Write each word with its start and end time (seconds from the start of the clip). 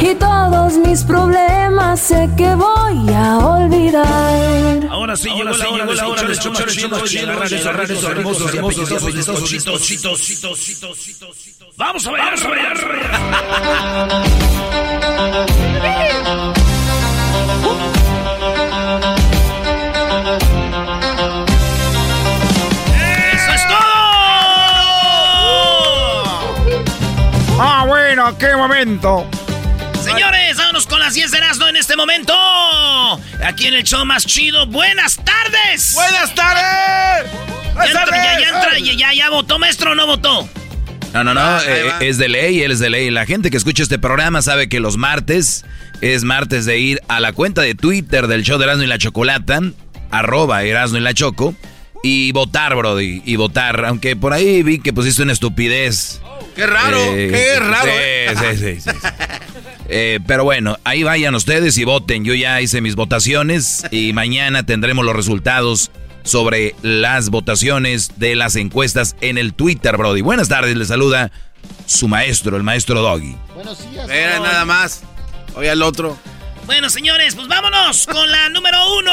Y 0.00 0.14
todos 0.14 0.78
mis 0.78 1.04
problemas 1.04 2.00
sé 2.00 2.28
que 2.36 2.54
voy 2.54 3.14
a 3.14 3.38
olvidar. 3.38 4.88
Ahora 4.90 5.14
sí 5.16 5.28
llegó 5.28 5.50
la 5.92 6.08
hora 6.08 6.22
de 6.22 6.32
escuchar 6.32 6.70
show 6.70 6.90
más 6.90 7.04
chido, 7.04 7.46
chido, 7.46 7.76
chido, 7.86 8.10
hermosos, 8.10 8.54
hermosos. 8.54 8.90
Vamos 11.76 12.06
a 12.06 12.10
bailar, 12.10 12.30
vamos 12.30 12.44
a 12.44 12.48
bailar. 12.48 12.76
¡Eso 23.34 23.52
es 23.54 23.62
todo! 23.68 23.76
Ah, 27.62 27.84
bueno, 27.86 28.38
qué 28.38 28.56
momento. 28.56 29.26
10 31.14 31.30
de 31.30 31.38
Erasmo 31.38 31.66
en 31.68 31.76
este 31.76 31.96
momento. 31.96 32.32
Aquí 33.44 33.66
en 33.66 33.74
el 33.74 33.84
show 33.84 34.04
más 34.04 34.26
chido. 34.26 34.66
¡Buenas 34.66 35.16
tardes! 35.16 35.92
Buenas 35.94 36.34
tardes. 36.34 36.62
Ya, 36.62 37.72
Buenas 37.74 37.88
entra, 37.90 38.04
tardes. 38.06 38.24
ya, 38.24 38.40
ya, 38.40 38.48
entra, 38.48 38.78
ya, 38.78 38.92
ya, 38.94 39.14
ya 39.14 39.30
votó, 39.30 39.58
maestro, 39.58 39.92
o 39.92 39.94
no 39.94 40.06
votó. 40.06 40.48
No, 41.12 41.24
no, 41.24 41.34
no, 41.34 41.60
eh, 41.62 41.92
es 42.00 42.18
de 42.18 42.28
ley, 42.28 42.62
él 42.62 42.70
es 42.72 42.78
de 42.78 42.88
ley. 42.90 43.10
La 43.10 43.26
gente 43.26 43.50
que 43.50 43.56
escucha 43.56 43.82
este 43.82 43.98
programa 43.98 44.42
sabe 44.42 44.68
que 44.68 44.78
los 44.80 44.96
martes 44.96 45.64
es 46.00 46.22
martes 46.24 46.66
de 46.66 46.78
ir 46.78 47.00
a 47.08 47.18
la 47.20 47.32
cuenta 47.32 47.62
de 47.62 47.74
Twitter 47.74 48.26
del 48.28 48.42
show 48.44 48.58
de 48.58 48.64
Erasmo 48.64 48.84
y 48.84 48.86
la 48.86 48.98
Chocolata, 48.98 49.60
arroba 50.10 50.62
Erasmo 50.62 50.98
y 50.98 51.00
la 51.00 51.12
Choco, 51.14 51.54
y 52.02 52.30
votar, 52.32 52.76
Brody, 52.76 53.22
y 53.24 53.36
votar. 53.36 53.84
Aunque 53.86 54.14
por 54.14 54.32
ahí 54.32 54.62
vi 54.62 54.78
que 54.80 54.92
pusiste 54.92 55.22
una 55.22 55.32
estupidez. 55.32 56.20
Qué 56.54 56.66
raro, 56.66 56.98
Eh, 57.00 57.28
qué 57.32 57.58
raro. 57.60 57.84
sí, 57.84 57.90
eh. 57.92 58.34
sí, 58.38 58.56
sí, 58.56 58.80
sí, 58.80 58.90
sí. 58.90 59.08
Eh, 59.92 60.20
pero 60.24 60.44
bueno, 60.44 60.78
ahí 60.84 61.02
vayan 61.02 61.34
ustedes 61.34 61.76
y 61.76 61.82
voten. 61.82 62.24
Yo 62.24 62.32
ya 62.34 62.60
hice 62.60 62.80
mis 62.80 62.94
votaciones 62.94 63.84
y 63.90 64.12
mañana 64.14 64.64
tendremos 64.64 65.04
los 65.04 65.16
resultados 65.16 65.90
sobre 66.22 66.76
las 66.82 67.30
votaciones 67.30 68.12
de 68.20 68.36
las 68.36 68.54
encuestas 68.54 69.16
en 69.20 69.36
el 69.36 69.52
Twitter, 69.52 69.96
Brody. 69.96 70.20
Buenas 70.20 70.48
tardes, 70.48 70.76
le 70.76 70.84
saluda 70.84 71.32
su 71.86 72.06
maestro, 72.06 72.56
el 72.56 72.62
maestro 72.62 73.02
Doggy. 73.02 73.34
Mira, 74.06 74.38
nada 74.38 74.64
más. 74.64 75.02
Oye 75.56 75.70
al 75.70 75.82
otro. 75.82 76.16
Bueno, 76.66 76.88
señores, 76.88 77.34
pues 77.34 77.48
vámonos 77.48 78.06
con 78.06 78.30
la 78.30 78.48
número 78.48 78.78
uno. 78.96 79.10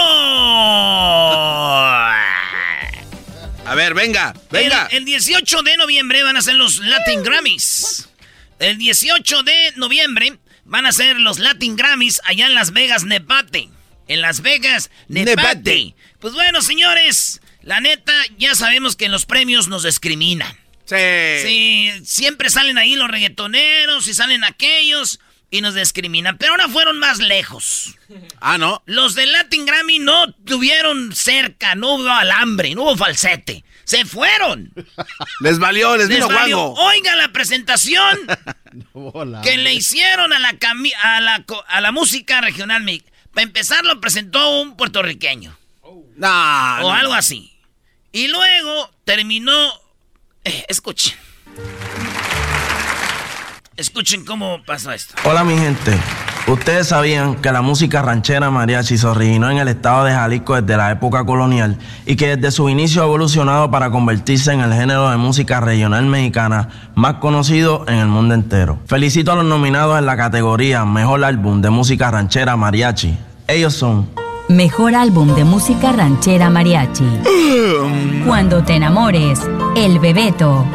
A 3.66 3.76
ver, 3.76 3.96
venga, 3.96 4.36
venga. 4.52 4.88
El, 4.92 4.98
el 4.98 5.06
18 5.06 5.64
de 5.64 5.76
noviembre 5.78 6.22
van 6.22 6.38
a 6.38 6.42
ser 6.44 6.54
los 6.54 6.78
Latin 6.78 7.24
Grammys. 7.24 8.10
El 8.60 8.78
18 8.78 9.42
de 9.42 9.74
noviembre 9.78 10.38
van 10.68 10.86
a 10.86 10.92
ser 10.92 11.20
los 11.20 11.40
Latin 11.40 11.76
Grammys 11.76 12.22
allá 12.26 12.46
en 12.46 12.54
Las 12.54 12.72
Vegas, 12.72 13.04
Nevada. 13.04 13.60
En 14.08 14.22
Las 14.22 14.42
Vegas, 14.42 14.92
Nevada. 15.08 15.56
Nevada. 15.56 15.96
Pues 16.20 16.34
bueno, 16.34 16.62
señores, 16.62 17.42
la 17.62 17.82
neta, 17.82 18.14
ya 18.38 18.56
sabemos 18.56 18.96
que 18.96 19.06
en 19.06 19.12
los 19.12 19.26
premios 19.26 19.68
nos 19.68 19.84
discriminan. 19.84 20.56
Sí. 20.86 20.96
Sí, 21.42 21.92
siempre 22.06 22.50
salen 22.50 22.78
ahí 22.78 22.96
los 22.96 23.10
reggaetoneros 23.10 24.08
y 24.08 24.14
salen 24.14 24.44
aquellos 24.44 25.20
y 25.52 25.62
nos 25.62 25.76
discriminan. 25.76 26.38
Pero 26.38 26.54
ahora 26.54 26.70
fueron 26.70 27.00
más 27.00 27.20
lejos. 27.20 27.96
Ah, 28.40 28.58
no. 28.58 28.82
Los 28.86 29.16
del 29.16 29.32
Latin 29.32 29.66
Grammy 29.66 30.00
no 30.00 30.32
tuvieron 30.34 31.14
cerca, 31.14 31.76
no 31.76 31.96
hubo 31.96 32.10
alambre, 32.10 32.74
no 32.74 32.84
hubo 32.84 32.98
falsete. 32.98 33.64
Se 33.88 34.04
fueron. 34.06 34.74
Les 35.40 35.60
valió, 35.60 35.96
les, 35.96 36.10
Les 36.10 36.18
vino 36.18 36.28
valió. 36.28 36.58
guango. 36.58 36.82
Oiga 36.90 37.16
la 37.16 37.30
presentación 37.32 38.20
que 39.44 39.58
le 39.58 39.74
hicieron 39.74 40.34
a 40.34 40.40
la, 40.40 40.52
cami- 40.60 40.94
a 41.02 41.22
la, 41.22 41.44
co- 41.46 41.64
a 41.70 41.80
la 41.80 41.94
música 41.94 42.42
regional. 42.42 42.84
Para 43.34 43.44
empezar 43.44 43.86
lo 43.86 44.02
presentó 44.02 44.60
un 44.60 44.76
puertorriqueño 44.76 45.58
No, 46.18 46.76
o 46.80 46.82
no. 46.82 46.92
algo 46.92 47.14
así. 47.14 47.58
Y 48.12 48.28
luego 48.28 48.92
terminó... 49.06 49.72
eh, 50.44 50.66
escuchen. 50.68 51.16
Escuchen 53.78 54.26
cómo 54.26 54.58
pasó 54.66 54.92
esto. 54.92 55.14
Hola 55.24 55.44
mi 55.44 55.56
gente, 55.56 55.96
ustedes 56.48 56.88
sabían 56.88 57.36
que 57.36 57.52
la 57.52 57.62
música 57.62 58.02
ranchera 58.02 58.50
mariachi 58.50 58.98
se 58.98 59.06
originó 59.06 59.52
en 59.52 59.60
el 59.60 59.68
estado 59.68 60.04
de 60.06 60.14
Jalisco 60.14 60.60
desde 60.60 60.76
la 60.76 60.90
época 60.90 61.24
colonial 61.26 61.78
y 62.08 62.16
que 62.16 62.36
desde 62.36 62.50
su 62.50 62.70
inicio 62.70 63.04
ha 63.04 63.06
evolucionado 63.06 63.70
para 63.70 63.92
convertirse 63.92 64.52
en 64.52 64.62
el 64.62 64.74
género 64.74 65.12
de 65.12 65.18
música 65.18 65.60
regional 65.60 66.08
mexicana 66.08 66.70
más 66.96 67.16
conocido 67.16 67.86
en 67.88 68.00
el 68.00 68.08
mundo 68.08 68.34
entero. 68.34 68.80
Felicito 68.88 69.32
a 69.32 69.36
los 69.36 69.46
nominados 69.46 70.00
en 70.00 70.08
la 70.08 70.18
categoría 70.18 70.84
Mejor 70.84 71.24
Álbum 71.24 71.62
de 71.62 71.70
Música 71.70 72.10
Ranchera 72.10 72.58
Mariachi. 72.58 73.16
Ellos 73.48 73.76
son 73.76 74.10
Mejor 74.50 74.96
álbum 74.96 75.36
de 75.36 75.44
música 75.44 75.92
ranchera 75.92 76.50
mariachi. 76.50 77.04
Cuando 78.26 78.64
te 78.64 78.76
enamores, 78.76 79.42
El 79.76 80.00
Bebeto. 80.00 80.66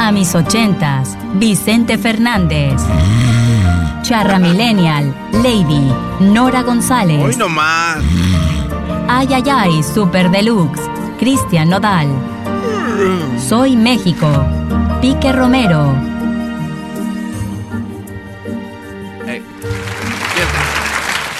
A 0.00 0.10
mis 0.12 0.34
ochentas, 0.34 1.16
Vicente 1.34 1.96
Fernández. 1.98 2.80
Charra 4.02 4.38
Millennial, 4.38 5.14
Lady, 5.42 5.92
Nora 6.20 6.62
González. 6.62 7.22
Hoy 7.22 7.36
nomás. 7.36 7.98
Ay, 9.08 9.28
ay, 9.32 9.44
ay, 9.50 9.82
Super 9.82 10.30
Deluxe, 10.30 10.80
Cristian 11.18 11.70
Nodal. 11.70 12.08
Soy 13.38 13.76
México, 13.76 14.28
Pique 15.00 15.32
Romero. 15.32 15.94
Ey. 19.26 19.42
Despierta. 20.20 20.60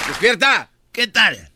Despierta. 0.07 0.69
¿Qué 0.91 1.07
tal? 1.07 1.52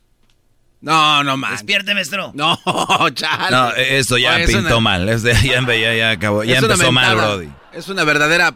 No, 0.80 1.24
no 1.24 1.38
más. 1.38 1.52
Despierte, 1.52 1.94
maestro. 1.94 2.32
No, 2.34 2.60
chale. 3.14 3.52
No, 3.52 3.74
esto 3.74 4.18
ya 4.18 4.38
pintó 4.46 4.80
mal. 4.80 5.08
ya, 5.08 5.42
ya, 5.42 5.94
ya, 5.94 6.12
acabó. 6.12 6.44
Ya 6.44 6.60
empezó 6.60 6.92
mal, 6.92 7.16
Brody. 7.16 7.50
Es 7.74 7.90
una 7.90 8.04
verdadera 8.04 8.54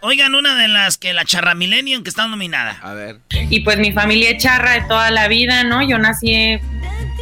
Oigan, 0.00 0.34
una 0.34 0.54
de 0.54 0.68
las 0.68 0.98
que 0.98 1.12
la 1.12 1.24
charra 1.24 1.54
Millennium 1.54 2.02
que 2.04 2.10
está 2.10 2.28
nominada. 2.28 2.78
A 2.82 2.92
ver. 2.92 3.18
Y 3.30 3.60
pues 3.60 3.78
mi 3.78 3.92
familia 3.92 4.30
es 4.30 4.42
charra 4.42 4.72
de 4.72 4.82
toda 4.82 5.10
la 5.10 5.26
vida, 5.26 5.64
¿no? 5.64 5.82
Yo 5.82 5.98
nací 5.98 6.60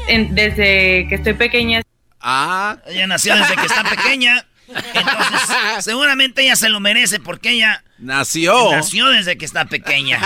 desde 0.07 1.07
que 1.09 1.15
estoy 1.15 1.35
pequeña. 1.35 1.81
Ah. 2.21 2.77
Ella 2.87 3.07
nació 3.07 3.37
desde 3.37 3.57
que 3.57 3.67
está 3.67 3.85
pequeña. 3.85 4.45
Entonces, 4.69 5.57
seguramente 5.85 6.43
ella 6.43 6.57
se 6.57 6.69
lo 6.69 6.79
merece 6.81 7.21
porque 7.21 7.53
ella 7.53 7.85
nació. 7.99 8.73
Nació 8.73 9.09
desde 9.09 9.39
que 9.39 9.45
está 9.45 9.65
pequeña. 9.67 10.19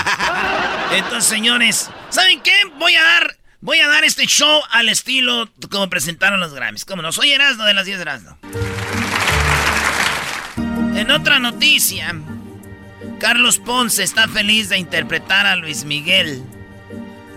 Entonces, 0.91 1.29
señores, 1.29 1.89
¿saben 2.09 2.41
qué? 2.41 2.53
Voy 2.77 2.95
a 2.95 3.03
dar 3.03 3.37
voy 3.61 3.79
a 3.79 3.87
dar 3.87 4.03
este 4.03 4.25
show 4.25 4.61
al 4.71 4.89
estilo 4.89 5.49
como 5.69 5.89
presentaron 5.89 6.39
los 6.39 6.53
Grammys. 6.53 6.85
Como 6.85 7.01
no 7.01 7.11
soy 7.11 7.31
Erasmo 7.31 7.63
de 7.63 7.73
las 7.73 7.85
10 7.85 7.97
de 7.97 8.01
Erasmo. 8.01 8.37
En 10.95 11.11
otra 11.11 11.39
noticia, 11.39 12.15
Carlos 13.19 13.57
Ponce 13.59 14.03
está 14.03 14.27
feliz 14.27 14.69
de 14.69 14.77
interpretar 14.77 15.45
a 15.45 15.55
Luis 15.55 15.85
Miguel. 15.85 16.43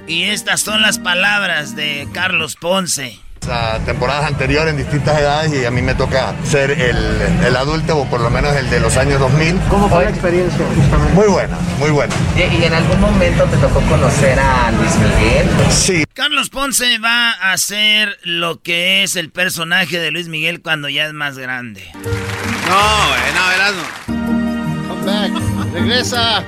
Y 0.06 0.24
estas 0.24 0.60
son 0.60 0.82
las 0.82 0.98
palabras 0.98 1.76
de 1.76 2.08
Carlos 2.12 2.56
Ponce 2.56 3.21
a 3.49 3.79
temporadas 3.85 4.27
anteriores 4.27 4.73
en 4.73 4.77
distintas 4.77 5.19
edades 5.19 5.53
y 5.53 5.65
a 5.65 5.71
mí 5.71 5.83
me 5.83 5.94
toca 5.94 6.35
ser 6.44 6.71
el, 6.71 7.56
adulto 7.56 7.99
o 7.99 8.06
por 8.06 8.21
lo 8.21 8.31
menos 8.31 8.55
el 8.56 8.69
de 8.71 8.81
los 8.81 8.97
años 8.97 9.21
2000. 9.21 9.61
¿Cómo 9.69 9.89
fue 9.89 10.05
la 10.05 10.11
experiencia 10.11 10.65
justamente? 10.75 11.15
Muy 11.15 11.29
buena, 11.29 11.59
muy 11.79 11.91
buena. 11.91 12.15
¿Y, 12.37 12.65
en 12.65 12.73
algún 12.73 13.00
momento 13.00 13.44
te 13.44 13.56
tocó 13.56 13.81
conocer 13.83 14.39
a 14.39 14.71
Luis 14.73 14.94
Miguel? 14.97 15.49
Sí. 15.71 16.05
Carlos 16.15 16.50
Ponce 16.50 16.99
va 16.99 17.33
a 17.33 17.53
hacer 17.53 18.19
lo 18.23 18.61
que 18.61 19.03
es 19.03 19.17
el 19.17 19.31
personaje 19.31 19.99
de 19.99 20.11
Luis 20.11 20.29
Miguel 20.29 20.62
cuando 20.62 20.89
ya 20.89 21.06
es 21.06 21.12
más 21.12 21.39
grande. 21.39 21.91
No, 21.94 23.17
eh, 23.17 23.33
no, 23.35 23.53
Erasmo. 23.53 24.89
Come 24.89 25.05
back. 25.05 25.73
Regresa. 25.73 26.44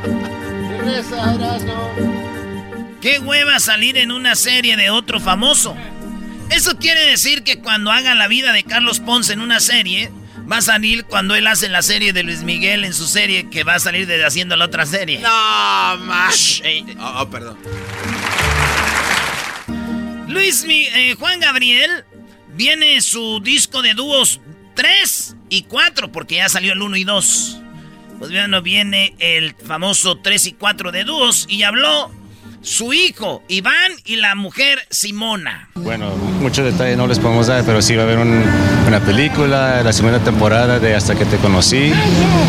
Regresa, 0.79 1.35
Erasmo. 1.35 2.25
Qué 3.01 3.19
hueva 3.19 3.61
salir 3.61 3.99
en 3.99 4.11
una 4.11 4.35
serie 4.35 4.79
de 4.79 4.89
otro 4.89 5.21
famoso. 5.21 5.77
Eso 6.51 6.79
quiere 6.79 7.07
decir 7.07 7.43
que 7.43 7.59
cuando 7.59 7.91
hagan 7.91 8.19
la 8.19 8.29
vida 8.29 8.53
de 8.53 8.65
Carlos 8.65 9.01
Ponce 9.01 9.33
en 9.33 9.41
una 9.41 9.61
serie, 9.61 10.11
va 10.51 10.59
a 10.59 10.63
salir 10.63 11.05
cuando 11.05 11.35
él 11.35 11.47
hace 11.47 11.69
la 11.69 11.83
serie 11.83 12.13
de 12.13 12.23
Luis 12.23 12.43
Miguel 12.43 12.85
en 12.85 12.95
su 12.95 13.07
serie, 13.07 13.49
que 13.51 13.65
va 13.65 13.75
a 13.75 13.81
salir 13.81 14.07
de 14.07 14.25
haciendo 14.25 14.57
la 14.57 14.67
otra 14.67 14.87
serie. 14.87 15.19
No, 15.21 15.97
más. 15.99 16.63
Oh, 16.99 17.23
oh, 17.23 17.31
perdón. 17.31 17.59
Luis 20.29 20.65
eh, 20.69 21.15
Juan 21.19 21.41
Gabriel 21.41 22.05
viene 22.55 23.01
su 23.01 23.41
disco 23.41 23.83
de 23.83 23.95
dúos 23.95 24.41
3 24.75 25.37
y 25.49 25.63
4, 25.63 26.13
porque 26.13 26.37
ya 26.37 26.49
salió 26.49 26.73
el 26.73 26.83
1 26.83 26.97
y 26.97 27.05
2. 27.05 27.59
Pues 28.19 28.31
bueno, 28.31 28.63
viene 28.63 29.15
el 29.19 29.55
famoso 29.55 30.19
3 30.19 30.47
y 30.47 30.53
4 30.53 30.93
de 30.93 31.05
dúos 31.05 31.47
y 31.49 31.63
habló 31.63 32.11
su 32.65 32.95
hijo 32.95 33.43
Iván 33.49 33.93
y 34.05 34.17
la 34.17 34.35
mujer 34.35 34.81
Simona. 34.91 35.69
Bueno, 35.75 36.11
muchos 36.41 36.65
detalles 36.65 36.97
no 36.97 37.07
les 37.07 37.19
podemos 37.19 37.47
dar, 37.47 37.63
pero 37.65 37.83
sí 37.83 37.95
va 37.95 38.03
a 38.03 38.07
haber 38.07 38.19
una 38.19 39.01
película, 39.05 39.83
la 39.83 39.93
segunda 39.93 40.19
temporada 40.19 40.79
de 40.79 40.95
Hasta 40.95 41.15
que 41.15 41.27
te 41.27 41.37
conocí. 41.37 41.93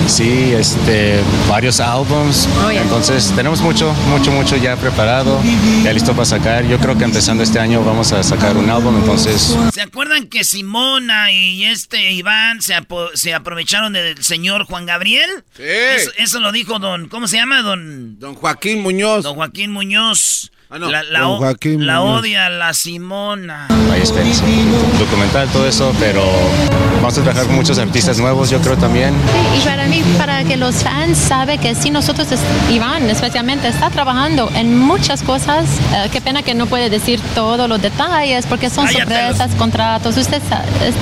Sí, 0.08 0.54
este, 0.54 1.20
varios 1.50 1.80
álbums. 1.82 2.48
Oh, 2.66 2.72
Entonces 2.72 3.34
tenemos 3.36 3.60
mucho, 3.62 3.94
mucho, 4.10 4.32
mucho 4.32 4.56
ya 4.56 4.78
preparado, 4.78 5.42
ya 5.84 5.92
listo 5.92 6.14
para 6.14 6.26
sacar. 6.26 6.66
Yo 6.66 6.80
creo 6.80 6.98
que 6.98 7.04
empezando 7.04 7.44
este 7.44 7.60
año 7.60 7.84
vamos 7.84 8.14
a 8.14 8.24
sacar 8.24 8.56
un 8.56 8.70
álbum, 8.70 8.96
entonces... 8.98 9.58
¿Se 9.74 9.82
acuerdan 9.82 10.28
que 10.28 10.46
Simona 10.46 11.32
y 11.32 11.66
este 11.66 12.14
Iván 12.14 12.62
se, 12.62 12.76
se 13.16 13.34
aprovecharon 13.34 13.92
del 13.94 14.24
señor 14.24 14.64
Juan 14.64 14.86
Gabriel? 14.86 15.30
Sí. 15.58 15.64
Eso, 16.18 16.40
lo 16.40 16.54
dijo 16.54 16.80
don, 16.80 17.10
¿cómo 17.10 17.28
se 17.28 17.38
llama? 17.38 17.62
Don... 17.62 18.18
Don 18.18 18.36
Joaquín 18.36 18.82
Muñoz. 18.82 19.24
Don 19.24 19.36
Joaquín 19.36 19.72
Muñoz 19.72 20.05
niños. 20.06 20.52
Ah, 20.76 20.78
la, 20.78 21.04
la, 21.04 22.02
odia 22.02 22.50
la 22.50 22.74
Simona. 22.74 23.68
Hay 23.94 24.02
documental, 25.00 25.48
todo 25.54 25.66
eso, 25.66 25.94
pero 26.02 26.22
vamos 26.98 27.18
a 27.18 27.22
trabajar 27.22 27.46
con 27.46 27.56
muchos 27.56 27.78
artistas 27.78 28.20
nuevos, 28.20 28.50
yo 28.50 28.60
creo 28.60 28.76
también. 28.76 29.14
y 29.58 29.62
para 29.66 29.86
mí, 29.88 30.04
para 30.18 30.44
que 30.44 30.58
los 30.58 30.84
fans 30.84 31.18
saben 31.18 31.62
que 31.62 31.76
sí, 31.76 31.92
nosotros, 31.92 32.28
Iván 32.70 33.10
especialmente, 33.10 33.70
está 33.70 33.90
trabajando 33.90 34.52
en 34.54 34.78
muchas 34.78 35.24
cosas. 35.24 35.66
Eh, 35.94 36.10
qué 36.12 36.20
pena 36.20 36.44
que 36.44 36.54
no 36.54 36.66
puede 36.66 36.90
decir 36.90 37.22
todos 37.34 37.70
los 37.70 37.82
detalles, 37.82 38.46
porque 38.46 38.70
son 38.70 38.90
sorpresas, 38.90 39.56
contratos, 39.56 40.18
usted 40.18 40.42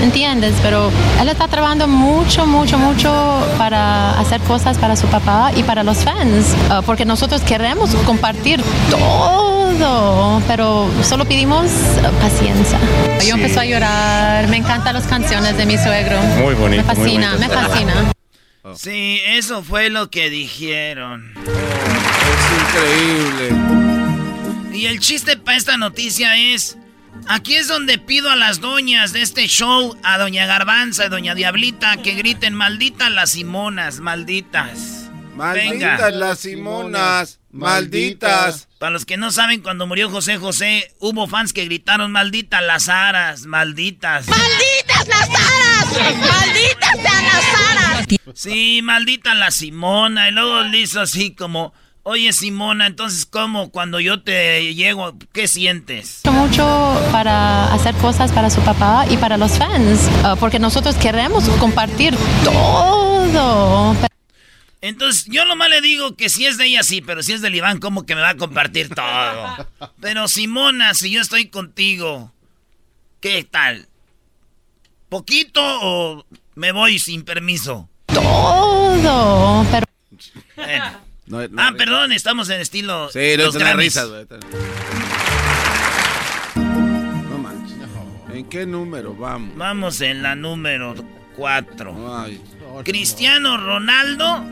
entiende, 0.04 0.54
pero 0.62 0.92
él 1.20 1.30
está 1.30 1.48
trabajando 1.48 1.88
mucho, 1.88 2.46
mucho, 2.46 2.78
mucho 2.78 3.12
para 3.58 4.20
hacer 4.20 4.40
cosas 4.42 4.78
para 4.78 4.96
su 4.96 5.08
papá 5.08 5.52
y 5.56 5.64
para 5.64 5.84
los 5.84 5.98
fans, 5.98 6.54
eh, 6.70 6.82
porque 6.86 7.06
nosotros 7.06 7.42
queremos 7.42 7.96
compartir 8.06 8.62
todo, 8.92 9.63
pero 10.48 10.90
solo 11.04 11.26
pedimos 11.26 11.72
paciencia. 12.22 12.80
Yo 13.26 13.36
empecé 13.36 13.60
a 13.60 13.66
llorar, 13.66 14.48
me 14.48 14.58
encantan 14.58 14.94
las 14.94 15.08
canciones 15.08 15.58
de 15.58 15.66
mi 15.66 15.78
suegro. 15.78 16.20
Muy 16.40 16.54
bonito. 16.54 16.84
Me 16.84 16.96
fascina, 16.96 17.36
me 17.38 17.50
fascina. 17.50 18.12
Sí, 18.76 19.20
eso 19.26 19.64
fue 19.64 19.90
lo 19.90 20.10
que 20.10 20.30
dijeron. 20.30 21.34
es 21.36 22.62
increíble. 22.62 24.78
Y 24.78 24.86
el 24.88 25.00
chiste 25.00 25.38
para 25.38 25.58
esta 25.58 25.78
noticia 25.78 26.38
es, 26.38 26.78
aquí 27.28 27.56
es 27.56 27.68
donde 27.68 27.98
pido 27.98 28.32
a 28.32 28.36
las 28.36 28.60
doñas 28.60 29.14
de 29.14 29.22
este 29.22 29.48
show, 29.48 29.96
a 30.04 30.18
doña 30.18 30.46
Garbanza 30.46 31.06
y 31.06 31.10
doña 31.10 31.36
Diablita, 31.36 31.98
que 31.98 32.16
griten 32.16 32.54
malditas 32.54 33.12
las 33.12 33.32
simonas, 33.32 34.00
malditas. 34.00 35.03
Malditas 35.36 36.14
las 36.14 36.40
simonas. 36.40 37.40
Malditas. 37.52 38.68
Para 38.80 38.92
los 38.92 39.06
que 39.06 39.18
no 39.18 39.32
saben, 39.32 39.62
cuando 39.62 39.88
murió 39.88 40.10
José 40.10 40.38
José, 40.38 40.94
hubo 41.00 41.28
fans 41.28 41.54
que 41.54 41.66
gritaron 41.66 42.12
malditas 42.12 42.62
las 42.62 42.90
aras, 42.90 43.46
malditas. 43.46 44.28
¡Malditas 44.28 45.08
las 45.08 45.30
aras! 45.30 46.18
¡Malditas 46.18 47.04
las 47.04 47.46
aras! 47.72 48.08
Sí, 48.34 48.82
maldita 48.84 49.34
la 49.34 49.52
Simona. 49.52 50.30
Y 50.30 50.32
luego 50.32 50.62
le 50.64 50.80
hizo 50.80 51.02
así 51.02 51.34
como, 51.34 51.74
oye 52.04 52.34
Simona, 52.34 52.88
entonces 52.88 53.26
¿cómo 53.26 53.72
cuando 53.72 54.00
yo 54.00 54.22
te 54.22 54.74
llego, 54.74 55.18
qué 55.32 55.48
sientes? 55.48 56.22
Mucho 56.32 57.02
para 57.12 57.74
hacer 57.74 57.96
cosas 57.96 58.32
para 58.32 58.50
su 58.50 58.62
papá 58.62 59.06
y 59.10 59.18
para 59.18 59.38
los 59.38 59.58
fans, 59.58 60.10
ah, 60.24 60.36
porque 60.40 60.60
nosotros 60.60 60.96
queremos 60.96 61.48
compartir 61.60 62.16
todo. 62.44 63.96
Entonces, 64.84 65.24
yo 65.30 65.46
nomás 65.46 65.70
le 65.70 65.80
digo 65.80 66.18
que 66.18 66.28
si 66.28 66.46
es 66.46 66.58
de 66.58 66.66
ella, 66.66 66.84
sí, 66.84 67.00
pero 67.00 67.24
si 67.24 67.32
es 67.32 67.42
del 67.42 67.56
Iván, 67.56 67.80
¿cómo 67.80 68.06
que 68.06 68.16
me 68.16 68.22
va 68.22 68.32
a 68.32 68.36
compartir 68.36 68.94
todo? 68.94 69.66
Pero 70.02 70.28
Simona, 70.28 70.94
si 70.94 71.10
yo 71.10 71.22
estoy 71.22 71.48
contigo, 71.48 72.34
¿qué 73.22 73.48
tal? 73.50 73.88
¿Poquito 75.08 75.62
o 75.64 76.26
me 76.56 76.74
voy 76.74 77.00
sin 77.00 77.24
permiso? 77.24 77.88
Todo, 78.08 79.66
pero... 79.72 79.86
ah, 81.58 81.72
perdón, 81.78 82.12
estamos 82.12 82.50
en 82.50 82.60
estilo... 82.60 83.10
Sí, 83.10 83.38
no 83.38 83.46
los 83.46 83.56
la 83.56 83.74
risas, 83.76 84.10
No 86.58 87.38
manches. 87.38 87.78
¿En 88.34 88.50
qué 88.50 88.66
número 88.66 89.16
vamos? 89.16 89.56
Vamos 89.56 90.02
en 90.02 90.22
la 90.22 90.36
número 90.36 90.94
4. 91.38 92.28
Cristiano 92.84 93.58
Ronaldo 93.58 94.44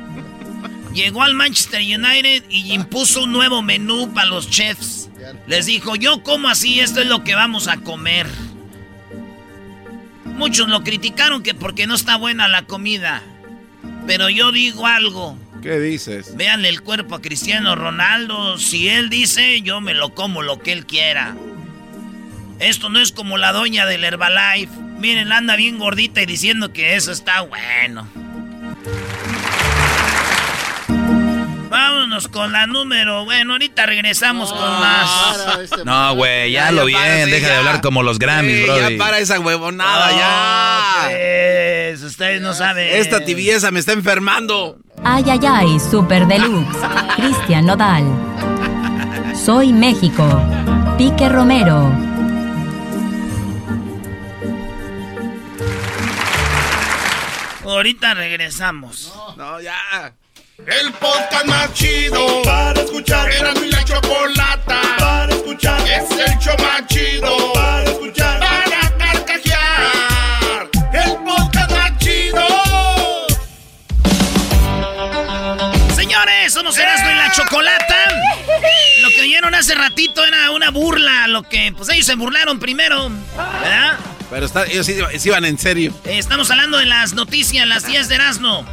llegó 0.93 1.23
al 1.23 1.33
Manchester 1.33 1.81
United 1.81 2.43
y 2.49 2.73
impuso 2.73 3.23
un 3.23 3.31
nuevo 3.31 3.61
menú 3.61 4.13
para 4.13 4.27
los 4.27 4.49
chefs. 4.49 5.09
Les 5.47 5.65
dijo, 5.65 5.95
yo 5.95 6.23
como 6.23 6.49
así, 6.49 6.79
esto 6.79 7.01
es 7.01 7.07
lo 7.07 7.23
que 7.23 7.35
vamos 7.35 7.67
a 7.67 7.77
comer. 7.77 8.27
Muchos 10.25 10.67
lo 10.69 10.83
criticaron 10.83 11.43
que 11.43 11.53
porque 11.53 11.87
no 11.87 11.95
está 11.95 12.17
buena 12.17 12.47
la 12.47 12.63
comida. 12.63 13.21
Pero 14.07 14.29
yo 14.29 14.51
digo 14.51 14.87
algo. 14.87 15.37
¿Qué 15.61 15.79
dices? 15.79 16.35
Véanle 16.35 16.69
el 16.69 16.81
cuerpo 16.81 17.15
a 17.15 17.21
Cristiano 17.21 17.75
Ronaldo. 17.75 18.57
Si 18.57 18.89
él 18.89 19.09
dice, 19.09 19.61
yo 19.61 19.79
me 19.81 19.93
lo 19.93 20.15
como 20.15 20.41
lo 20.41 20.59
que 20.59 20.71
él 20.71 20.85
quiera. 20.85 21.35
Esto 22.59 22.89
no 22.89 22.99
es 22.99 23.11
como 23.11 23.37
la 23.37 23.51
doña 23.51 23.85
del 23.85 24.03
Herbalife. 24.03 24.71
Miren, 25.01 25.31
anda 25.31 25.55
bien 25.55 25.79
gordita 25.79 26.21
y 26.21 26.27
diciendo 26.27 26.71
que 26.71 26.95
eso 26.95 27.11
está 27.11 27.41
bueno. 27.41 28.07
Vámonos 31.71 32.27
con 32.27 32.51
la 32.51 32.67
número. 32.67 33.25
Bueno, 33.25 33.53
ahorita 33.53 33.87
regresamos 33.87 34.53
con 34.53 34.61
más. 34.61 35.39
Este 35.63 35.83
no, 35.85 36.13
güey, 36.13 36.51
ya, 36.51 36.71
lo 36.71 36.85
bien. 36.85 37.31
Deja 37.31 37.47
de 37.47 37.55
hablar 37.55 37.81
como 37.81 38.03
los 38.03 38.19
Grammys, 38.19 38.63
bro. 38.63 38.89
Ya 38.89 38.97
para 38.99 39.17
esa 39.17 39.39
huevonada, 39.39 40.11
ya. 40.11 41.07
Pues, 41.07 42.03
ustedes 42.03 42.39
no 42.39 42.53
saben. 42.53 42.87
Esta 42.95 43.25
tibieza 43.25 43.71
me 43.71 43.79
está 43.79 43.93
enfermando. 43.93 44.77
Ay, 45.03 45.23
ay, 45.27 45.39
ay, 45.49 45.79
super 45.79 46.27
deluxe. 46.27 46.77
Cristian 47.15 47.65
Nodal. 47.65 48.03
Soy 49.33 49.73
México. 49.73 50.45
Pique 50.95 51.27
Romero. 51.27 52.10
Ahorita 57.71 58.13
regresamos. 58.13 59.13
No, 59.37 59.61
ya. 59.61 60.13
El 60.57 60.91
podcast 60.91 61.45
más 61.45 61.73
chido 61.73 62.41
para 62.43 62.81
escuchar. 62.81 63.31
Era 63.31 63.53
mi 63.53 63.71
la 63.71 63.81
chocolata 63.85 64.81
para 64.99 65.33
escuchar. 65.33 65.79
Es 65.87 66.11
el 66.11 66.37
show 66.37 66.55
más 66.59 66.85
chido 66.87 67.53
para 67.53 67.83
escuchar. 67.85 68.39
Para 68.41 68.97
carcajear. 68.97 70.69
El 70.93 71.15
podcast 71.23 71.71
más 71.71 71.97
chido. 71.97 72.45
Señores, 75.95 76.53
somos 76.53 76.77
Erasmo 76.77 77.09
y 77.09 77.15
la 77.15 77.31
Chocolata. 77.31 78.21
Lo 79.01 79.07
que 79.09 79.21
oyeron 79.21 79.55
hace 79.55 79.75
ratito 79.75 80.25
era 80.25 80.51
una 80.51 80.71
burla. 80.71 81.27
Lo 81.27 81.43
que, 81.43 81.73
pues 81.75 81.87
ellos 81.87 82.05
se 82.05 82.15
burlaron 82.15 82.59
primero. 82.59 83.09
¿Verdad? 83.63 83.97
Pero 84.31 84.45
está, 84.47 84.65
ellos 84.65 84.85
sí, 84.87 84.95
sí 85.19 85.29
iban 85.29 85.45
en 85.45 85.59
serio. 85.59 85.93
Eh, 86.05 86.17
Estamos 86.17 86.49
hablando 86.49 86.77
de 86.79 86.85
las 86.85 87.13
noticias, 87.13 87.67
las 87.67 87.85
10 87.85 88.07
de 88.07 88.15
Erasmo. 88.15 88.65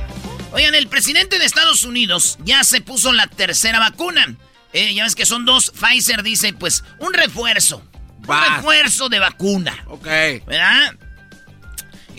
Oigan, 0.52 0.74
el 0.74 0.86
presidente 0.88 1.38
de 1.38 1.44
Estados 1.44 1.84
Unidos 1.84 2.38
ya 2.44 2.64
se 2.64 2.80
puso 2.80 3.12
la 3.12 3.26
tercera 3.26 3.78
vacuna. 3.78 4.34
Eh, 4.72 4.94
ya 4.94 5.04
ves 5.04 5.14
que 5.14 5.26
son 5.26 5.44
dos. 5.44 5.70
Pfizer 5.72 6.22
dice, 6.22 6.52
pues, 6.54 6.84
un 7.00 7.12
refuerzo. 7.12 7.82
Un 8.26 8.36
refuerzo 8.56 9.08
de 9.10 9.18
vacuna. 9.18 9.84
Ok. 9.88 10.06
¿Verdad? 10.46 10.94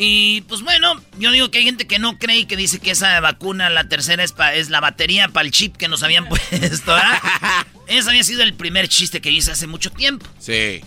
Y 0.02 0.42
pues 0.42 0.62
bueno, 0.62 1.02
yo 1.18 1.30
digo 1.32 1.52
que 1.52 1.58
hay 1.58 1.66
gente 1.66 1.86
que 1.86 2.00
no 2.00 2.18
cree 2.18 2.38
y 2.40 2.46
que 2.46 2.56
dice 2.56 2.80
que 2.80 2.92
esa 2.92 3.20
vacuna, 3.20 3.70
la 3.70 3.90
tercera, 3.90 4.24
es, 4.24 4.32
pa- 4.32 4.54
es 4.54 4.70
la 4.70 4.80
batería 4.80 5.28
para 5.28 5.46
el 5.46 5.52
chip 5.52 5.76
que 5.76 5.88
nos 5.90 6.04
habían 6.04 6.26
puesto. 6.30 6.48
¿verdad? 6.94 7.20
Ese 7.88 8.10
había 8.10 8.24
sido 8.24 8.44
el 8.44 8.54
primer 8.54 8.88
chiste 8.88 9.20
que 9.20 9.30
hice 9.32 9.52
hace 9.52 9.68
mucho 9.68 9.92
tiempo. 9.92 10.26
Sí. 10.40 10.82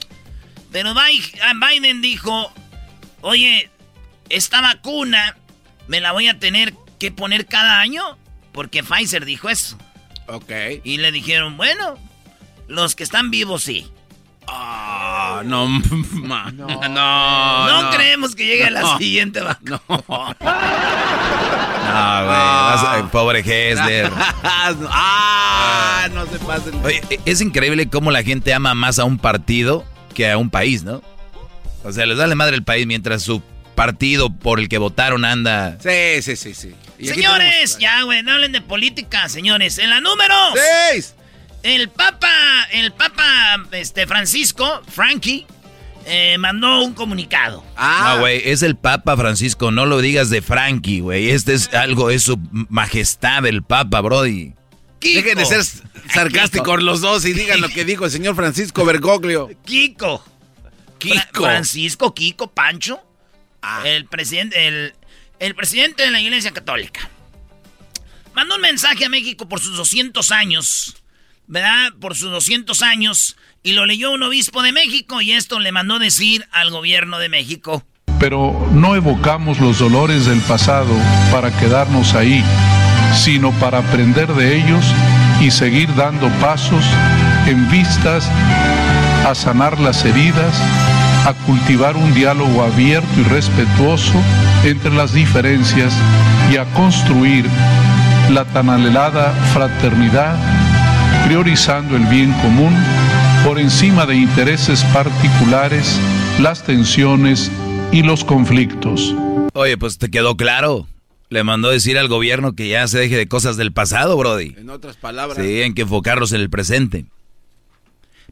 Pero 0.73 0.95
ah, 0.97 1.53
Biden 1.69 2.01
dijo, 2.01 2.53
oye, 3.21 3.71
esta 4.31 4.61
vacuna 4.61 5.37
me 5.87 6.01
la 6.01 6.13
voy 6.13 6.29
a 6.29 6.39
tener 6.39 6.75
que 6.99 7.11
poner 7.13 7.47
cada 7.47 7.81
año 7.81 8.17
porque 8.53 8.83
Pfizer 8.83 9.25
dijo 9.25 9.49
eso. 9.49 9.77
Ok. 10.29 10.51
Y 10.85 10.97
le 10.99 11.13
dijeron, 11.13 11.57
bueno, 11.57 11.99
los 12.69 12.95
que 12.95 13.03
están 13.05 13.31
vivos 13.31 13.63
sí. 13.65 13.87
Ah, 14.49 15.43
no, 15.45 15.67
ma- 16.13 16.51
no, 16.53 16.67
no, 16.67 17.83
No, 17.83 17.91
creemos 17.91 18.35
que 18.35 18.47
llegue 18.47 18.71
la 18.71 18.81
No. 18.81 18.99
siguiente 18.99 19.41
vacuna. 19.41 19.81
No, 21.83 22.25
güey. 22.25 22.27
vas 22.39 22.85
a- 22.85 23.09
pobre 23.11 23.41
Hessler. 23.41 24.11
ah, 24.45 26.09
no 26.13 26.25
se 26.27 26.39
pasen. 26.39 26.75
Oye, 26.85 27.03
e- 27.11 27.21
es 27.27 27.41
increíble 27.41 27.89
cómo 27.89 28.11
la 28.11 28.23
gente 28.23 28.55
ama 28.55 28.75
más 28.75 28.99
a 28.99 29.05
un 29.05 29.19
partido 29.19 29.85
que 30.13 30.31
a 30.31 30.39
un 30.39 30.51
país, 30.51 30.83
¿no? 30.83 31.03
O 31.85 31.93
sea, 31.93 32.07
les 32.07 32.17
da 32.17 32.27
la 32.27 32.35
madre 32.35 32.57
el 32.57 32.65
país 32.65 32.87
mientras 32.87 33.23
su 33.23 33.43
partido 33.75 34.31
por 34.31 34.61
el 34.61 34.69
que 34.69 34.79
votaron 34.79 35.25
anda. 35.25 35.79
Sí, 35.83 36.23
sí, 36.23 36.37
sí, 36.37 36.55
sí. 36.55 36.75
Señores, 37.05 37.79
ya, 37.79 38.03
güey, 38.03 38.23
no 38.23 38.33
hablen 38.33 38.53
de 38.53 38.61
política, 38.61 39.29
señores. 39.29 39.79
En 39.79 39.91
la 39.91 40.01
número 40.01 40.35
¡Seis! 40.91 41.15
El 41.63 41.89
Papa, 41.89 42.29
el 42.73 42.93
Papa 42.93 43.65
este, 43.73 44.07
Francisco, 44.07 44.83
Frankie, 44.89 45.47
eh, 46.07 46.37
mandó 46.39 46.83
un 46.83 46.93
comunicado. 46.95 47.65
Ah. 47.77 48.15
No, 48.15 48.21
güey, 48.21 48.43
es 48.45 48.63
el 48.63 48.77
Papa 48.77 49.17
Francisco, 49.17 49.71
no 49.71 49.87
lo 49.87 50.01
digas 50.01 50.31
de 50.31 50.43
Frankie, 50.43 51.01
güey. 51.01 51.31
Este 51.31 51.55
es 51.55 51.73
algo, 51.75 52.11
es 52.11 52.25
su 52.25 52.39
majestad 52.51 53.47
el 53.47 53.63
Papa, 53.63 54.01
Brody. 54.01 54.55
Kiko. 55.03 55.21
Dejen 55.23 55.39
de 55.39 55.45
ser 55.47 55.65
sarcásticos 56.13 56.83
los 56.83 57.01
dos 57.01 57.25
y 57.25 57.33
digan 57.35 57.61
lo 57.61 57.69
que 57.69 57.85
dijo 57.85 58.05
el 58.05 58.11
señor 58.11 58.35
Francisco 58.37 58.85
Bergoglio. 58.85 59.51
Kiko. 59.65 60.25
Kiko. 60.99 61.15
Ah. 61.19 61.29
Fra- 61.33 61.41
Francisco 61.43 62.15
Kiko 62.15 62.53
Pancho, 62.53 63.01
el 63.85 64.07
presidente, 64.07 64.69
el, 64.69 64.95
el 65.41 65.55
presidente 65.55 66.05
de 66.05 66.11
la 66.13 66.21
Iglesia 66.21 66.53
Católica. 66.53 67.11
Mandó 68.35 68.55
un 68.55 68.61
mensaje 68.63 69.05
a 69.05 69.09
México 69.09 69.49
por 69.49 69.61
sus 69.61 69.77
200 69.77 70.31
años, 70.31 70.97
¿verdad? 71.49 71.93
Por 72.01 72.17
sus 72.17 72.31
200 72.31 72.81
años. 72.83 73.37
Y 73.65 73.73
lo 73.73 73.85
leyó 73.87 74.11
un 74.13 74.23
obispo 74.23 74.63
de 74.63 74.73
México 74.73 75.21
y 75.21 75.33
esto 75.33 75.59
le 75.61 75.71
mandó 75.73 75.99
decir 75.99 76.47
al 76.53 76.71
gobierno 76.71 77.19
de 77.19 77.29
México. 77.29 77.85
Pero 78.19 78.69
no 78.73 78.95
evocamos 78.97 79.59
los 79.61 79.79
dolores 79.81 80.27
del 80.27 80.41
pasado 80.43 80.95
para 81.33 81.51
quedarnos 81.59 82.15
ahí, 82.15 82.43
sino 83.15 83.51
para 83.53 83.79
aprender 83.79 84.33
de 84.35 84.57
ellos 84.57 84.85
y 85.41 85.51
seguir 85.51 85.95
dando 85.95 86.29
pasos 86.41 86.85
en 87.47 87.71
vistas 87.71 88.29
a 89.27 89.35
sanar 89.35 89.79
las 89.79 90.05
heridas, 90.05 90.55
a 91.27 91.35
cultivar 91.47 91.97
un 91.97 92.13
diálogo 92.15 92.63
abierto 92.63 93.09
y 93.21 93.23
respetuoso 93.25 94.21
entre 94.65 94.93
las 94.93 95.13
diferencias 95.13 95.93
y 96.53 96.57
a 96.57 96.65
construir 96.75 97.47
la 98.31 98.45
tan 98.45 98.71
anhelada 98.71 99.33
fraternidad, 99.53 100.37
priorizando 101.27 101.97
el 101.97 102.07
bien 102.07 102.33
común 102.35 102.75
por 103.45 103.59
encima 103.59 104.07
de 104.07 104.17
intereses 104.17 104.85
particulares, 104.93 105.99
las 106.41 106.63
tensiones 106.63 107.51
y 107.91 108.03
los 108.03 108.25
conflictos. 108.25 109.15
Oye, 109.55 109.77
pues 109.77 109.99
te 109.99 110.11
quedó 110.11 110.37
claro. 110.37 110.87
Le 111.33 111.45
mandó 111.45 111.71
decir 111.71 111.97
al 111.97 112.09
gobierno 112.09 112.55
que 112.55 112.69
ya 112.69 112.87
se 112.87 112.99
deje 112.99 113.17
de 113.17 113.27
cosas 113.27 113.57
del 113.57 113.73
pasado, 113.73 114.19
Brody. 114.19 114.55
En 114.59 114.69
otras 114.69 114.97
palabras. 114.97 115.43
Sí, 115.43 115.63
hay 115.63 115.73
que 115.73 115.81
enfocarlos 115.81 116.35
en 116.35 116.43
el 116.43 116.51
presente. 116.51 117.07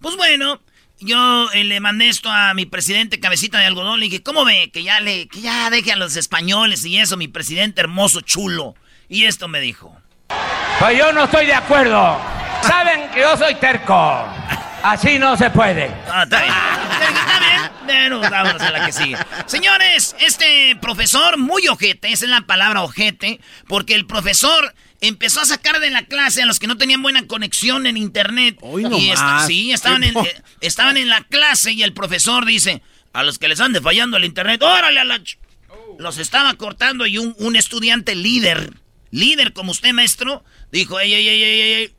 Pues 0.03 0.19
bueno, 0.19 0.61
yo 0.99 1.51
eh, 1.53 1.65
le 1.65 1.81
mandé 1.81 2.11
esto 2.11 2.29
a 2.29 2.53
mi 2.53 2.67
presidente 2.67 3.19
cabecita 3.19 3.59
de 3.59 3.65
algodón. 3.65 4.01
Le 4.01 4.05
dije, 4.05 4.23
¿cómo 4.23 4.45
ve? 4.45 4.71
Que 4.71 4.83
ya 4.83 5.01
le, 5.01 5.29
que 5.29 5.41
ya 5.41 5.71
deje 5.71 5.93
a 5.93 5.97
los 5.97 6.15
españoles 6.17 6.85
y 6.85 6.99
eso, 6.99 7.17
mi 7.17 7.27
presidente 7.27 7.81
hermoso, 7.81 8.21
chulo. 8.21 8.75
Y 9.09 9.25
esto 9.25 9.49
me 9.49 9.61
dijo. 9.61 9.97
Pues 10.79 10.99
yo 10.99 11.11
no 11.11 11.25
estoy 11.25 11.47
de 11.47 11.55
acuerdo. 11.55 12.19
Saben 12.61 13.11
que 13.15 13.21
yo 13.21 13.35
soy 13.39 13.55
terco. 13.55 14.27
Así 14.83 15.19
no 15.19 15.37
se 15.37 15.51
puede. 15.51 15.91
Ah, 16.09 16.23
está 16.25 16.43
bien. 16.43 16.55
Está 17.01 17.41
bien. 17.41 17.71
Bueno, 17.85 18.21
vámonos 18.21 18.63
a 18.63 18.71
la 18.71 18.87
que 18.87 18.93
sigue. 18.93 19.17
Señores, 19.47 20.15
este 20.21 20.77
profesor 20.81 21.39
muy 21.39 21.67
ojete, 21.69 22.13
esa 22.13 22.25
es 22.25 22.31
la 22.31 22.43
palabra 22.43 22.83
ojete, 22.83 23.41
porque 23.67 23.95
el 23.95 24.07
profesor 24.07 24.75
empezó 25.01 25.41
a 25.41 25.45
sacar 25.45 25.81
de 25.81 25.91
la 25.91 26.05
clase 26.05 26.43
a 26.43 26.47
los 26.47 26.59
que 26.59 26.67
no 26.67 26.77
tenían 26.77 27.03
buena 27.03 27.27
conexión 27.27 27.87
en 27.87 27.97
internet. 27.97 28.59
no 28.63 28.79
y 28.99 29.13
sí, 29.47 29.73
estaban 29.73 30.05
en, 30.05 30.17
eh, 30.17 30.43
estaban 30.61 30.97
en 30.97 31.09
la 31.09 31.23
clase 31.23 31.73
y 31.73 31.83
el 31.83 31.93
profesor 31.93 32.45
dice, 32.45 32.83
a 33.13 33.23
los 33.23 33.39
que 33.39 33.49
les 33.49 33.61
ande 33.61 33.81
fallando 33.81 34.17
el 34.17 34.25
internet, 34.25 34.63
órale 34.63 35.01
a 35.01 35.05
la... 35.05 35.19
ch-". 35.19 35.39
Los 35.99 36.19
estaba 36.19 36.55
cortando 36.55 37.07
y 37.07 37.19
un, 37.19 37.35
un 37.39 37.57
estudiante 37.57 38.15
líder, 38.15 38.73
líder 39.11 39.53
como 39.53 39.73
usted, 39.73 39.93
maestro, 39.93 40.45
dijo, 40.71 41.01
ey, 41.01 41.13
ey, 41.13 41.29
ey, 41.29 41.43
ey, 41.43 41.61
ey, 41.61 41.73
ey, 41.73 41.95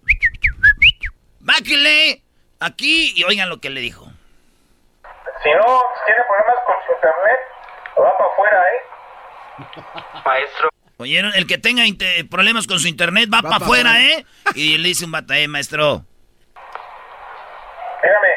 báquele 1.40 2.24
aquí 2.62 3.14
y 3.16 3.24
oigan 3.26 3.50
lo 3.50 3.60
que 3.60 3.70
le 3.70 3.82
dijo. 3.82 4.06
Si 5.44 5.50
no 5.52 5.82
tiene 6.06 6.22
problemas 6.24 6.56
con 6.66 6.76
su 6.86 6.94
internet, 6.94 7.40
va 8.00 8.18
para 8.18 8.32
afuera, 8.32 8.64
¿eh? 8.72 10.22
Maestro. 10.26 10.70
Oyeron, 10.98 11.34
el 11.34 11.48
que 11.48 11.58
tenga 11.58 11.84
problemas 12.30 12.68
con 12.68 12.80
su 12.80 12.88
internet 12.88 13.28
va, 13.34 13.42
para 13.42 13.58
pa' 13.58 13.66
afuera, 13.66 13.90
afuera. 13.92 14.20
¿eh? 14.20 14.26
Y 14.54 14.78
le 14.78 14.90
dice 14.90 15.06
un 15.06 15.12
bata, 15.12 15.38
eh, 15.40 15.48
maestro. 15.48 16.06
Dígame. 18.04 18.28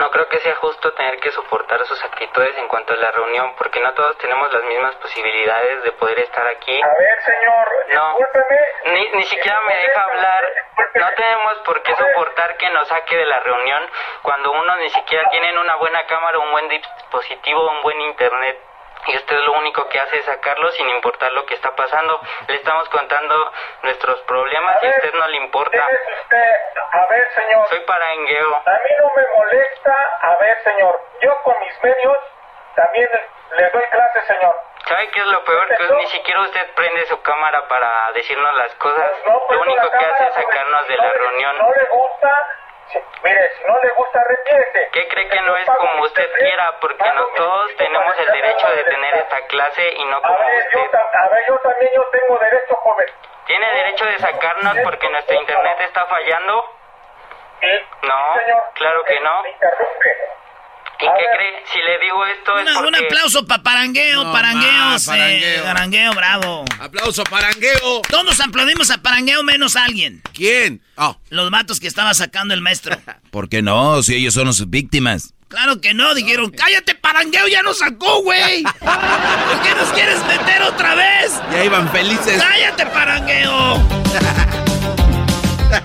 No 0.00 0.10
creo 0.10 0.26
que 0.30 0.38
sea 0.38 0.54
justo 0.56 0.94
tener 0.94 1.20
que 1.20 1.30
soportar 1.30 1.84
sus 1.84 2.02
actitudes 2.02 2.56
en 2.56 2.68
cuanto 2.68 2.94
a 2.94 2.96
la 2.96 3.10
reunión, 3.10 3.54
porque 3.58 3.80
no 3.80 3.92
todos 3.92 4.16
tenemos 4.16 4.50
las 4.50 4.64
mismas 4.64 4.94
posibilidades 4.96 5.82
de 5.82 5.92
poder 5.92 6.18
estar 6.20 6.46
aquí. 6.46 6.80
A 6.82 6.88
ver, 6.98 7.22
señor, 7.22 7.68
No. 7.92 8.16
Ni, 8.86 9.08
ni 9.10 9.22
siquiera 9.24 9.60
me 9.60 9.76
deja 9.76 10.02
hablar. 10.02 10.48
No 10.94 11.06
tenemos 11.14 11.54
por 11.66 11.82
qué 11.82 11.94
soportar 11.94 12.56
que 12.56 12.70
nos 12.70 12.88
saque 12.88 13.14
de 13.14 13.26
la 13.26 13.40
reunión 13.40 13.82
cuando 14.22 14.50
uno 14.52 14.76
ni 14.76 14.88
siquiera 14.88 15.28
tiene 15.30 15.58
una 15.58 15.76
buena 15.76 16.06
cámara, 16.06 16.38
un 16.38 16.50
buen 16.50 16.68
dispositivo, 16.68 17.70
un 17.70 17.82
buen 17.82 18.00
internet. 18.00 18.58
Y 19.06 19.16
usted 19.16 19.38
lo 19.38 19.52
único 19.54 19.88
que 19.88 19.98
hace 19.98 20.18
es 20.18 20.24
sacarlo 20.24 20.70
sin 20.72 20.88
importar 20.90 21.32
lo 21.32 21.44
que 21.46 21.54
está 21.54 21.74
pasando. 21.74 22.20
Le 22.48 22.56
estamos 22.56 22.88
contando 22.90 23.52
nuestros 23.82 24.20
problemas 24.22 24.76
y 24.82 24.86
a 24.86 24.90
usted 24.90 25.14
no 25.14 25.28
le 25.28 25.36
importa. 25.38 25.86
Usted. 26.22 26.56
A 26.92 27.06
ver, 27.06 27.28
señor. 27.34 27.68
Soy 27.68 27.80
parangueo. 27.80 28.56
A 28.56 28.70
mí 28.70 28.90
no 28.98 29.12
me 29.16 29.26
molesta. 29.34 29.96
A 30.22 30.36
ver, 30.36 30.62
señor. 30.64 31.00
Yo 31.20 31.42
con 31.42 31.58
mis 31.60 31.82
medios 31.82 32.16
también 32.74 33.08
les 33.52 33.72
doy 33.72 33.82
clases, 33.90 34.26
señor. 34.26 34.54
¿Sabe 34.86 35.08
qué 35.10 35.20
es 35.20 35.26
lo 35.26 35.44
peor? 35.44 35.68
Que 35.68 35.94
ni 35.94 36.06
siquiera 36.08 36.40
usted 36.40 36.74
prende 36.74 37.06
su 37.06 37.20
cámara 37.22 37.66
para 37.68 38.12
decirnos 38.12 38.54
las 38.54 38.74
cosas. 38.76 39.10
No 39.26 39.40
Lo 39.50 39.60
único 39.62 39.90
que 39.90 40.04
hace 40.04 40.24
es 40.24 40.34
sacarnos 40.34 40.88
de 40.88 40.96
la 40.96 41.12
reunión. 41.12 41.58
No 41.58 41.70
le 41.72 41.84
gusta, 41.84 42.46
mire, 43.22 43.50
si 43.56 43.64
no 43.64 43.78
le 43.82 43.90
gusta, 43.90 44.22
retírese. 44.24 44.88
¿Qué 44.92 45.08
cree 45.08 45.28
que 45.28 45.40
no 45.42 45.56
es 45.56 45.66
como 45.66 46.02
usted 46.02 46.32
quiera? 46.38 46.78
Porque 46.80 47.12
no 47.14 47.26
todos 47.36 47.76
tenemos 47.76 48.18
el 48.18 48.26
derecho 48.26 48.68
de 48.70 48.82
tener 48.84 49.14
esta 49.16 49.46
clase 49.46 49.92
y 49.96 50.04
no 50.04 50.20
como 50.22 50.38
usted. 50.38 50.94
a 50.94 51.28
ver, 51.28 51.44
yo 51.48 51.58
también 51.58 51.92
yo 51.94 52.04
tengo 52.10 52.38
derecho, 52.38 52.74
joven. 52.76 53.06
¿Tiene 53.46 53.72
derecho 53.72 54.04
de 54.06 54.18
sacarnos 54.18 54.76
porque 54.84 55.08
nuestro 55.10 55.36
internet 55.36 55.80
está 55.80 56.06
fallando? 56.06 56.64
No, 58.02 58.34
claro 58.74 59.04
que 59.04 59.20
no. 59.20 59.42
¿Y 61.02 61.04
qué 61.04 61.24
cree? 61.36 61.64
Si 61.72 61.78
le 61.78 61.98
digo 62.04 62.24
esto 62.26 62.58
es 62.58 62.62
Una- 62.62 62.74
porque... 62.74 62.88
Un 62.88 63.04
aplauso 63.06 63.46
para 63.46 63.62
Parangueo, 63.62 64.24
No 64.24 64.32
Parangueo, 64.32 64.72
más, 64.72 65.02
sí, 65.02 65.08
Parangueo. 65.10 65.64
Parangueo, 65.64 66.12
bravo. 66.14 66.64
Aplauso, 66.80 67.24
parangueo. 67.24 68.02
Todos 68.08 68.40
aplaudimos 68.40 68.90
a 68.90 68.98
Parangueo 68.98 69.42
menos 69.42 69.76
a 69.76 69.84
alguien. 69.84 70.20
¿Quién? 70.34 70.82
Oh. 70.96 71.16
Los 71.30 71.50
vatos 71.50 71.80
que 71.80 71.86
estaba 71.86 72.12
sacando 72.14 72.52
el 72.54 72.60
maestro. 72.60 72.96
¿Por 73.30 73.48
qué 73.48 73.62
no? 73.62 74.02
Si 74.02 74.14
ellos 74.14 74.34
son 74.34 74.46
las 74.46 74.68
víctimas. 74.68 75.32
Claro 75.48 75.80
que 75.80 75.94
no, 75.94 76.14
dijeron, 76.14 76.50
cállate 76.50 76.94
Parangueo, 76.94 77.48
ya 77.48 77.62
nos 77.62 77.78
sacó, 77.78 78.22
güey. 78.22 78.62
¿Por 78.80 79.62
qué 79.62 79.74
nos 79.74 79.88
quieres 79.92 80.24
meter 80.26 80.62
otra 80.62 80.94
vez? 80.94 81.32
Ya 81.50 81.64
iban 81.64 81.90
felices. 81.90 82.40
¡Cállate, 82.42 82.86
Parangueo! 82.86 83.82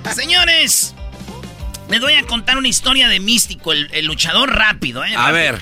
Señores, 0.14 0.95
les 1.96 2.02
voy 2.02 2.14
a 2.14 2.24
contar 2.28 2.58
una 2.58 2.68
historia 2.68 3.08
de 3.08 3.20
Místico, 3.20 3.72
el, 3.74 3.90
el 3.94 4.06
luchador 4.06 4.54
rápido, 4.54 5.04
¿eh? 5.06 5.16
A 5.16 5.32
Rápido. 5.32 5.34
ver. 5.34 5.62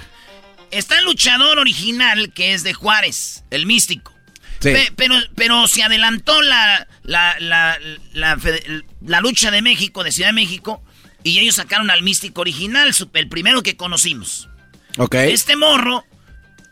Está 0.71 0.97
el 0.97 1.05
luchador 1.05 1.59
original, 1.59 2.33
que 2.33 2.53
es 2.53 2.63
de 2.63 2.73
Juárez, 2.73 3.43
el 3.51 3.65
Místico. 3.65 4.11
Sí. 4.59 4.71
Pe- 4.71 4.91
pero, 4.95 5.15
pero 5.35 5.67
se 5.67 5.83
adelantó 5.83 6.41
la, 6.41 6.87
la, 7.03 7.77
lucha 9.21 9.51
de 9.51 9.61
México, 9.61 10.03
de 10.03 10.11
Ciudad 10.11 10.29
de 10.29 10.33
México, 10.33 10.83
y 11.23 11.39
ellos 11.39 11.55
sacaron 11.55 11.91
al 11.91 12.01
Místico 12.01 12.41
original, 12.41 12.93
el 13.13 13.27
primero 13.29 13.61
que 13.63 13.77
conocimos. 13.77 14.49
Ok. 14.97 15.15
Este 15.15 15.55
morro 15.55 16.05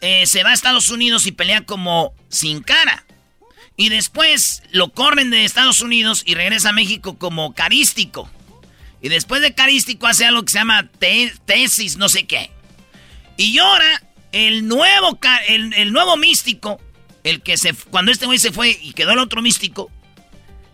eh, 0.02 0.26
se 0.26 0.44
va 0.44 0.50
a 0.52 0.54
Estados 0.54 0.90
Unidos 0.90 1.28
y 1.28 1.32
pelea 1.32 1.62
como 1.66 2.14
sin 2.30 2.62
cara. 2.62 3.06
Y 3.78 3.90
después 3.90 4.64
lo 4.72 4.90
corren 4.92 5.30
de 5.30 5.46
Estados 5.46 5.82
Unidos 5.82 6.24
y 6.26 6.36
regresa 6.36 6.70
a 6.70 6.74
México 6.74 7.18
como 7.18 7.54
carístico. 7.54 8.30
Y 9.02 9.10
después 9.10 9.42
de 9.42 9.54
carístico 9.54 10.08
hace 10.08 10.26
algo 10.26 10.44
que 10.44 10.52
se 10.52 10.60
llama 10.60 10.88
te- 11.00 11.34
tesis, 11.46 11.98
no 11.98 12.08
sé 12.10 12.26
qué. 12.26 12.52
Y 13.38 13.58
ahora, 13.58 14.04
el 14.32 14.68
nuevo, 14.68 15.20
el, 15.48 15.74
el 15.74 15.92
nuevo 15.92 16.18
místico, 16.18 16.80
el 17.24 17.42
que 17.42 17.58
se 17.58 17.74
cuando 17.74 18.12
este 18.12 18.26
güey 18.26 18.38
se 18.40 18.52
fue 18.52 18.78
y 18.82 18.94
quedó 18.94 19.12
el 19.12 19.20
otro 19.20 19.42
místico, 19.42 19.92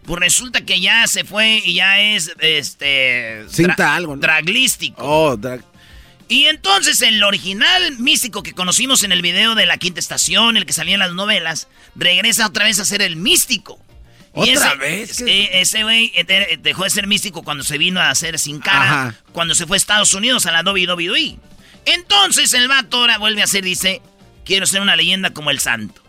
pues 0.03 0.19
resulta 0.19 0.62
que 0.65 0.79
ya 0.79 1.05
se 1.07 1.24
fue 1.24 1.62
y 1.65 1.75
ya 1.75 2.00
es 2.00 2.31
este 2.39 3.46
Cinta 3.50 3.96
algo, 3.96 4.15
¿no? 4.15 4.22
draglístico. 4.22 5.01
Oh, 5.03 5.36
drag. 5.38 5.62
Y 6.29 6.46
entonces 6.48 7.01
el 7.01 7.24
original 7.24 7.98
místico 8.00 8.43
que 8.43 8.51
conocimos 8.53 9.03
en 9.03 9.13
el 9.13 9.22
video 9.22 9.55
de 9.55 9.65
la 9.65 9.77
quinta 9.77 10.00
estación, 10.01 10.57
el 10.57 10.65
que 10.65 10.74
salía 10.74 10.96
en 10.96 11.00
las 11.00 11.13
novelas, 11.13 11.69
regresa 11.96 12.46
otra 12.48 12.65
vez 12.65 12.79
a 12.79 12.86
ser 12.86 13.01
el 13.01 13.15
místico. 13.15 13.79
Y 14.46 14.56
¿Otra 14.56 14.70
ese- 14.74 14.77
vez? 14.77 15.22
eh, 15.22 15.50
ese 15.62 15.84
güey 15.84 16.12
dejó 16.60 16.84
de 16.84 16.89
ser 16.89 17.08
místico 17.08 17.44
cuando 17.44 17.63
se 17.63 17.77
vino 17.77 18.00
a 18.00 18.10
hacer 18.10 18.38
sin 18.39 18.60
cara, 18.60 18.84
Ajá. 18.84 19.15
cuando 19.32 19.56
se 19.56 19.65
fue 19.65 19.77
a 19.77 19.79
Estados 19.79 20.13
Unidos 20.13 20.46
a 20.46 20.51
la 20.51 20.62
WWE. 20.63 21.38
Entonces 21.86 22.53
el 22.53 22.67
vato 22.67 22.98
ahora 22.98 23.17
vuelve 23.17 23.41
a 23.41 23.46
hacer, 23.46 23.63
dice, 23.63 24.01
quiero 24.46 24.65
ser 24.65 24.82
una 24.82 24.96
leyenda 24.96 25.32
como 25.32 25.50
el 25.51 25.60
santo. 25.60 26.01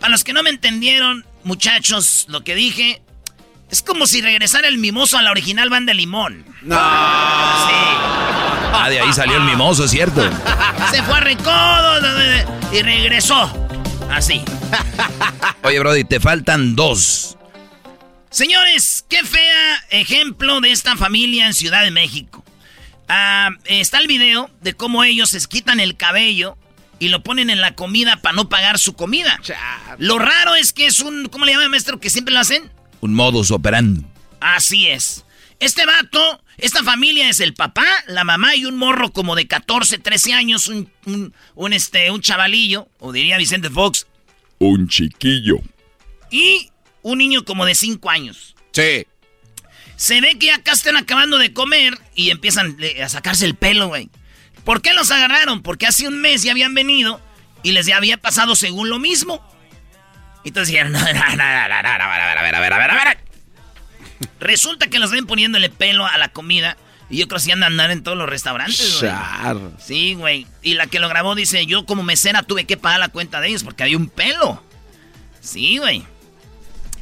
Para 0.00 0.10
los 0.10 0.24
que 0.24 0.32
no 0.32 0.42
me 0.42 0.50
entendieron, 0.50 1.24
muchachos, 1.44 2.26
lo 2.28 2.42
que 2.44 2.54
dije, 2.54 3.00
es 3.70 3.82
como 3.82 4.06
si 4.06 4.20
regresara 4.20 4.68
el 4.68 4.78
mimoso 4.78 5.16
a 5.16 5.22
la 5.22 5.30
original 5.30 5.70
banda 5.70 5.90
de 5.90 5.94
limón. 5.94 6.44
No. 6.62 6.76
Ah, 8.78 8.88
de 8.90 9.00
ahí 9.00 9.12
salió 9.12 9.36
el 9.36 9.44
mimoso, 9.44 9.84
es 9.84 9.90
cierto. 9.90 10.22
Se 10.90 11.02
fue 11.02 11.14
a 11.16 11.20
Recodo 11.20 12.00
y 12.72 12.82
regresó. 12.82 13.68
Así. 14.10 14.42
Oye, 15.62 15.78
Brody, 15.80 16.04
te 16.04 16.20
faltan 16.20 16.76
dos. 16.76 17.36
Señores, 18.36 19.06
qué 19.08 19.24
fea 19.24 19.82
ejemplo 19.88 20.60
de 20.60 20.70
esta 20.70 20.94
familia 20.94 21.46
en 21.46 21.54
Ciudad 21.54 21.82
de 21.82 21.90
México. 21.90 22.44
Ah, 23.08 23.48
está 23.64 23.96
el 23.96 24.08
video 24.08 24.50
de 24.60 24.74
cómo 24.74 25.04
ellos 25.04 25.30
se 25.30 25.40
quitan 25.48 25.80
el 25.80 25.96
cabello 25.96 26.58
y 26.98 27.08
lo 27.08 27.22
ponen 27.22 27.48
en 27.48 27.62
la 27.62 27.74
comida 27.74 28.18
para 28.18 28.36
no 28.36 28.50
pagar 28.50 28.78
su 28.78 28.92
comida. 28.92 29.40
Lo 29.96 30.18
raro 30.18 30.54
es 30.54 30.74
que 30.74 30.84
es 30.84 31.00
un, 31.00 31.28
¿cómo 31.30 31.46
le 31.46 31.52
llama 31.52 31.70
maestro? 31.70 31.98
Que 31.98 32.10
siempre 32.10 32.34
lo 32.34 32.40
hacen. 32.40 32.70
Un 33.00 33.14
modus 33.14 33.50
operandi. 33.50 34.04
Así 34.38 34.86
es. 34.86 35.24
Este 35.58 35.86
vato, 35.86 36.44
esta 36.58 36.84
familia 36.84 37.30
es 37.30 37.40
el 37.40 37.54
papá, 37.54 37.86
la 38.06 38.24
mamá 38.24 38.54
y 38.54 38.66
un 38.66 38.76
morro 38.76 39.12
como 39.14 39.34
de 39.34 39.46
14, 39.46 39.96
13 39.96 40.34
años, 40.34 40.68
un, 40.68 40.92
un, 41.06 41.32
un, 41.54 41.72
este, 41.72 42.10
un 42.10 42.20
chavalillo, 42.20 42.86
o 42.98 43.12
diría 43.12 43.38
Vicente 43.38 43.70
Fox, 43.70 44.06
Un 44.58 44.88
chiquillo. 44.88 45.56
y 46.30 46.68
un 47.06 47.18
niño 47.18 47.44
como 47.44 47.64
de 47.64 47.74
5 47.76 48.10
años. 48.10 48.56
Sí. 48.72 49.06
Se 49.94 50.20
ve 50.20 50.38
que 50.38 50.50
acá 50.50 50.72
están 50.72 50.96
acabando 50.96 51.38
de 51.38 51.52
comer 51.52 51.98
y 52.16 52.30
empiezan 52.30 52.76
eh, 52.80 53.02
a 53.02 53.08
sacarse 53.08 53.46
el 53.46 53.54
pelo, 53.54 53.86
güey. 53.86 54.10
¿Por 54.64 54.82
qué 54.82 54.92
los 54.92 55.12
agarraron? 55.12 55.62
Porque 55.62 55.86
hace 55.86 56.08
un 56.08 56.20
mes 56.20 56.42
ya 56.42 56.50
habían 56.50 56.74
venido 56.74 57.20
y 57.62 57.72
les 57.72 57.88
había 57.92 58.16
pasado 58.16 58.56
según 58.56 58.90
lo 58.90 58.98
mismo. 58.98 59.40
Entonces 60.44 60.68
dijeron, 60.68 60.92
no, 60.92 60.98
no, 60.98 61.06
no, 61.06 61.12
no, 61.12 61.36
no, 61.36 61.82
no, 61.82 62.04
a 62.04 62.08
ver, 62.08 62.20
a 62.20 62.26
ver, 62.26 62.38
a 62.38 62.42
ver, 62.42 62.54
a 62.54 62.60
ver, 62.60 62.72
a 62.72 62.78
ver, 62.78 62.90
a 62.90 63.04
ver. 63.04 63.18
Resulta 64.40 64.88
que 64.88 64.98
los 64.98 65.12
ven 65.12 65.26
poniéndole 65.26 65.70
pelo 65.70 66.06
a 66.06 66.18
la 66.18 66.30
comida 66.30 66.76
y 67.08 67.18
yo 67.18 67.28
creo 67.28 67.38
que 67.38 67.44
sí 67.44 67.52
andan 67.52 67.70
a 67.70 67.74
andar 67.74 67.90
en 67.92 68.02
todos 68.02 68.18
los 68.18 68.28
restaurantes, 68.28 69.00
güey. 69.00 69.12
Sí, 69.78 70.14
güey. 70.14 70.46
Y 70.62 70.74
la 70.74 70.88
que 70.88 70.98
lo 70.98 71.08
grabó 71.08 71.36
dice, 71.36 71.66
yo 71.66 71.86
como 71.86 72.02
mesera 72.02 72.42
tuve 72.42 72.64
que 72.64 72.76
pagar 72.76 72.98
la 72.98 73.08
cuenta 73.08 73.40
de 73.40 73.48
ellos 73.48 73.62
porque 73.62 73.84
había 73.84 73.96
un 73.96 74.08
pelo. 74.08 74.60
Sí, 75.40 75.78
güey. 75.78 76.04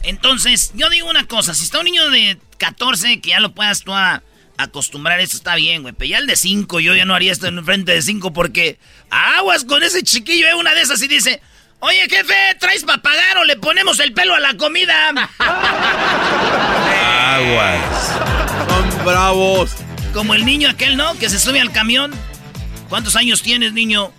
Entonces, 0.05 0.73
yo 0.75 0.88
digo 0.90 1.09
una 1.09 1.27
cosa, 1.27 1.55
si 1.55 1.64
está 1.64 1.79
un 1.79 1.87
niño 1.87 2.11
de 2.11 2.38
14 2.59 3.21
que 3.21 3.31
ya 3.31 3.40
lo 3.40 3.55
puedas 3.55 3.83
tú 3.83 3.93
a 3.95 4.23
acostumbrar, 4.57 5.21
eso 5.21 5.37
está 5.37 5.57
bien, 5.57 5.83
güey. 5.83 5.95
Pero 5.95 6.11
ya 6.11 6.19
el 6.19 6.27
de 6.27 6.37
5, 6.37 6.81
yo 6.81 6.95
ya 6.95 7.05
no 7.05 7.14
haría 7.14 7.33
esto 7.33 7.47
en 7.47 7.64
frente 7.64 7.93
de 7.93 8.03
5 8.03 8.33
porque 8.33 8.79
aguas 9.11 9.64
con 9.64 9.83
ese 9.83 10.03
chiquillo, 10.03 10.47
eh, 10.47 10.55
una 10.55 10.75
de 10.75 10.83
esas 10.83 11.03
y 11.03 11.09
dice, 11.09 11.40
oye 11.81 12.07
jefe, 12.09 12.35
¿traes 12.61 12.85
para 12.85 13.03
pagar 13.03 13.38
o 13.38 13.45
le 13.45 13.57
ponemos 13.57 13.99
el 14.01 14.12
pelo 14.12 14.35
a 14.35 14.40
la 14.40 14.57
comida? 14.57 15.09
Aguas. 17.35 17.81
Son 18.69 19.05
bravos. 19.05 19.71
Como 20.12 20.35
el 20.35 20.45
niño 20.45 20.69
aquel, 20.69 20.97
¿no? 20.97 21.19
Que 21.19 21.29
se 21.29 21.40
sube 21.40 21.61
al 21.61 21.73
camión. 21.73 22.12
¿Cuántos 22.88 23.17
años 23.17 23.43
tienes, 23.43 23.73
niño? 23.73 24.12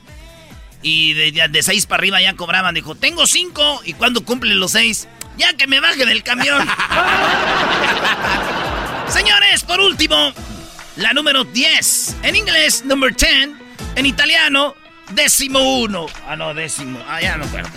Y 0.81 1.13
de, 1.13 1.31
de, 1.31 1.47
de 1.47 1.63
seis 1.63 1.85
para 1.85 2.01
arriba 2.01 2.21
ya 2.21 2.33
cobraban. 2.33 2.75
Dijo, 2.75 2.95
tengo 2.95 3.25
cinco. 3.25 3.81
¿Y 3.85 3.93
cuándo 3.93 4.25
cumple 4.25 4.53
los 4.55 4.71
seis? 4.73 5.07
Ya 5.37 5.53
que 5.53 5.67
me 5.67 5.79
baje 5.79 6.05
del 6.05 6.23
camión. 6.23 6.67
Señores, 9.07 9.63
por 9.63 9.79
último, 9.79 10.33
la 10.95 11.13
número 11.13 11.43
10. 11.43 12.17
En 12.23 12.35
inglés, 12.35 12.83
number 12.85 13.15
10. 13.15 13.49
En 13.95 14.05
italiano, 14.05 14.75
décimo 15.11 15.79
uno. 15.79 16.05
Ah, 16.27 16.35
no, 16.35 16.53
décimo. 16.53 17.03
Ah, 17.07 17.21
ya 17.21 17.37
no 17.37 17.45
acuerdo. 17.45 17.69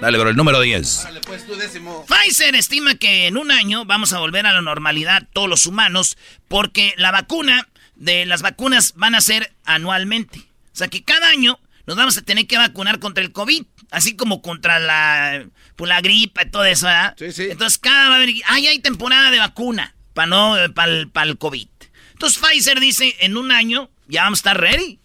Dale, 0.00 0.18
bro, 0.18 0.30
el 0.30 0.36
número 0.36 0.60
10. 0.60 1.04
Dale, 1.04 1.20
pues 1.20 1.46
tú 1.46 1.54
décimo. 1.56 2.04
Pfizer 2.06 2.54
estima 2.54 2.94
que 2.94 3.26
en 3.26 3.36
un 3.36 3.50
año 3.50 3.84
vamos 3.84 4.12
a 4.12 4.18
volver 4.18 4.46
a 4.46 4.52
la 4.52 4.60
normalidad 4.60 5.26
todos 5.32 5.48
los 5.48 5.66
humanos 5.66 6.18
porque 6.48 6.94
la 6.96 7.10
vacuna 7.10 7.68
de 7.94 8.26
las 8.26 8.42
vacunas 8.42 8.94
van 8.96 9.14
a 9.14 9.20
ser 9.20 9.52
anualmente. 9.64 10.40
O 10.40 10.76
sea 10.76 10.88
que 10.88 11.04
cada 11.04 11.28
año 11.28 11.58
nos 11.86 11.96
vamos 11.96 12.16
a 12.16 12.22
tener 12.22 12.46
que 12.46 12.56
vacunar 12.56 12.98
contra 12.98 13.22
el 13.22 13.32
COVID, 13.32 13.64
así 13.90 14.16
como 14.16 14.42
contra 14.42 14.78
la, 14.78 15.46
pues, 15.76 15.88
la 15.88 16.00
gripa 16.00 16.42
y 16.42 16.50
todo 16.50 16.64
eso, 16.64 16.86
¿verdad? 16.86 17.14
Sí, 17.18 17.32
sí. 17.32 17.48
Entonces 17.50 17.78
cada 17.78 18.08
va 18.08 18.14
a 18.14 18.18
haber, 18.18 18.30
ay, 18.46 18.66
hay 18.66 18.78
temporada 18.78 19.30
de 19.30 19.38
vacuna 19.38 19.94
para 20.14 20.26
no 20.26 20.56
para 20.74 21.28
el 21.28 21.38
COVID. 21.38 21.68
Entonces 22.12 22.38
Pfizer 22.38 22.80
dice, 22.80 23.16
en 23.20 23.36
un 23.36 23.52
año 23.52 23.90
ya 24.08 24.22
vamos 24.22 24.38
a 24.38 24.40
estar 24.40 24.60
ready. 24.60 24.98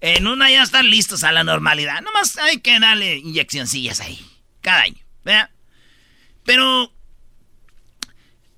En 0.00 0.26
una 0.26 0.50
ya 0.50 0.62
están 0.62 0.88
listos 0.88 1.24
a 1.24 1.32
la 1.32 1.44
normalidad. 1.44 2.00
Nomás 2.00 2.38
hay 2.38 2.60
que 2.60 2.78
darle 2.80 3.18
inyeccioncillas 3.18 4.00
ahí. 4.00 4.18
Cada 4.62 4.82
año. 4.82 5.00
¿verdad? 5.24 5.50
Pero. 6.44 6.92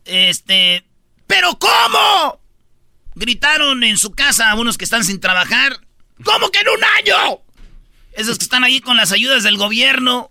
Este. 0.05 0.85
¿Pero 1.27 1.59
cómo? 1.59 2.41
Gritaron 3.15 3.83
en 3.85 3.99
su 3.99 4.13
casa 4.13 4.51
a 4.51 4.55
unos 4.55 4.79
que 4.79 4.85
están 4.85 5.05
sin 5.05 5.21
trabajar. 5.21 5.81
¿Cómo 6.25 6.51
que 6.51 6.61
en 6.61 6.69
un 6.69 6.85
año? 6.85 7.39
Esos 8.13 8.39
que 8.39 8.45
están 8.45 8.65
ahí 8.65 8.81
con 8.81 8.97
las 8.97 9.13
ayudas 9.13 9.43
del 9.43 9.57
gobierno. 9.57 10.31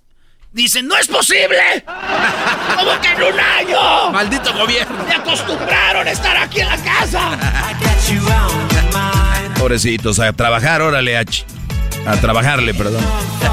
Dicen, 0.53 0.85
¡no 0.87 0.97
es 0.97 1.07
posible! 1.07 1.85
¿Cómo 2.77 3.01
que 3.01 3.07
en 3.09 3.23
un 3.23 3.39
año? 3.39 4.11
Maldito 4.11 4.53
gobierno. 4.53 5.03
Me 5.05 5.15
acostumbraron 5.15 6.07
a 6.07 6.11
estar 6.11 6.35
aquí 6.37 6.59
en 6.59 6.67
la 6.67 6.77
casa. 6.77 7.37
Pobrecitos, 9.57 10.19
a 10.19 10.33
trabajar, 10.33 10.81
órale, 10.81 11.17
a, 11.17 11.23
a 12.05 12.17
trabajarle, 12.19 12.73
perdón. 12.73 13.05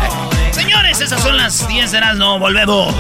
Señores, 0.52 1.00
esas 1.00 1.22
son 1.22 1.36
las 1.36 1.68
10 1.68 1.92
de 1.92 2.00
las 2.00 2.16
no 2.16 2.38
volvemos. 2.38 2.94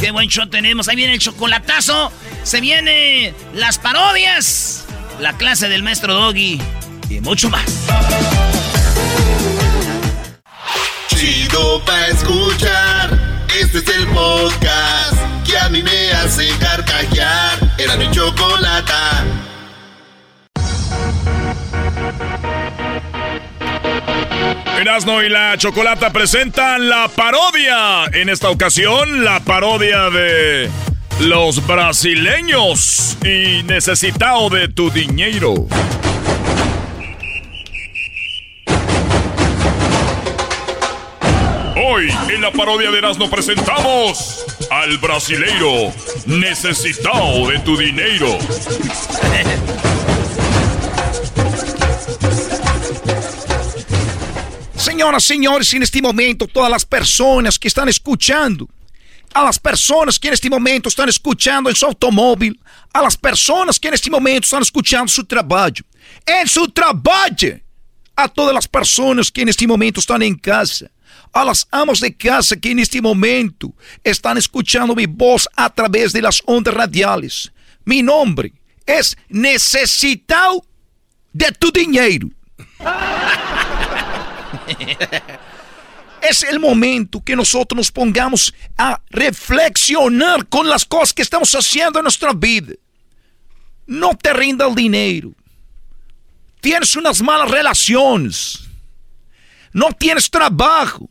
Qué 0.00 0.10
buen 0.10 0.28
show 0.28 0.46
tenemos. 0.46 0.88
Ahí 0.88 0.96
viene 0.96 1.14
el 1.14 1.18
chocolatazo. 1.20 2.12
Se 2.42 2.60
viene 2.60 3.34
las 3.54 3.78
parodias. 3.78 4.84
La 5.20 5.36
clase 5.36 5.68
del 5.68 5.82
maestro 5.82 6.14
Doggy 6.14 6.60
y 7.08 7.20
mucho 7.20 7.48
más. 7.50 7.64
Chido 11.08 11.84
pa 11.84 12.06
escuchar, 12.08 13.46
este 13.60 13.78
es 13.78 13.88
el 13.88 14.06
podcast 14.08 15.16
que 15.46 15.58
a 15.58 15.68
mí 15.68 15.82
me 15.82 16.12
hace 16.12 16.48
carcajear. 16.58 17.58
Era 17.78 17.96
mi 17.96 18.10
chocolate. 18.10 18.92
Erasno 24.80 25.22
y 25.24 25.28
la 25.28 25.56
Chocolata 25.58 26.12
presentan 26.12 26.88
la 26.88 27.08
parodia. 27.08 28.04
En 28.12 28.28
esta 28.28 28.48
ocasión, 28.48 29.24
la 29.24 29.40
parodia 29.40 30.08
de 30.10 30.70
los 31.20 31.66
brasileños 31.66 33.16
y 33.24 33.64
necesitado 33.64 34.50
de 34.50 34.68
tu 34.68 34.90
dinero. 34.90 35.66
Hoy 41.80 42.08
en 42.28 42.40
la 42.40 42.50
parodia 42.50 42.90
de 42.90 42.98
Erasmo 42.98 43.30
presentamos 43.30 44.44
al 44.68 44.98
brasileiro 44.98 45.92
necesitado 46.26 47.48
de 47.48 47.60
tu 47.60 47.76
dinero. 47.76 48.36
Senhoras, 54.76 55.22
senhores, 55.22 55.72
en 55.72 55.84
este 55.84 56.02
momento, 56.02 56.48
todas 56.48 56.70
las 56.70 56.84
personas 56.84 57.56
que 57.58 57.68
están 57.68 57.88
escuchando, 57.88 58.68
a 59.32 59.44
las 59.44 59.60
personas 59.60 60.18
que 60.18 60.28
en 60.28 60.34
este 60.34 60.50
momento 60.50 60.88
están 60.88 61.08
escuchando 61.08 61.70
en 61.70 61.76
su 61.76 61.86
automóvil, 61.86 62.58
a 62.92 63.02
las 63.02 63.16
personas 63.16 63.78
que 63.78 63.86
en 63.86 63.94
este 63.94 64.10
momento 64.10 64.46
están 64.46 64.62
escuchando 64.62 65.12
su 65.12 65.24
trabajo, 65.24 65.84
en 66.26 66.48
su 66.48 66.66
trabajo, 66.68 67.60
a 68.16 68.28
todas 68.28 68.52
las 68.52 68.66
personas 68.66 69.30
que 69.30 69.42
en 69.42 69.50
este 69.50 69.64
momento 69.64 70.00
están 70.00 70.22
en 70.22 70.34
casa, 70.34 70.90
a 71.32 71.44
las 71.44 71.66
amas 71.70 72.00
de 72.00 72.14
casa 72.14 72.56
que 72.56 72.70
en 72.70 72.78
este 72.78 73.00
momento 73.00 73.72
están 74.04 74.38
escuchando 74.38 74.94
mi 74.94 75.06
voz 75.06 75.48
a 75.56 75.70
través 75.70 76.12
de 76.12 76.22
las 76.22 76.42
ondas 76.46 76.74
radiales. 76.74 77.52
Mi 77.84 78.02
nombre 78.02 78.52
es 78.86 79.16
Necesitado 79.28 80.64
de 81.32 81.52
tu 81.52 81.70
dinero. 81.70 82.28
Es 86.20 86.42
el 86.42 86.58
momento 86.58 87.22
que 87.22 87.36
nosotros 87.36 87.76
nos 87.76 87.92
pongamos 87.92 88.52
a 88.76 89.00
reflexionar 89.10 90.46
con 90.48 90.68
las 90.68 90.84
cosas 90.84 91.12
que 91.12 91.22
estamos 91.22 91.54
haciendo 91.54 91.98
en 92.00 92.02
nuestra 92.02 92.32
vida. 92.32 92.74
No 93.86 94.16
te 94.16 94.32
rinda 94.32 94.66
el 94.66 94.74
dinero. 94.74 95.32
Tienes 96.60 96.96
unas 96.96 97.22
malas 97.22 97.50
relaciones. 97.50 98.68
No 99.72 99.92
tienes 99.92 100.28
trabajo. 100.30 101.08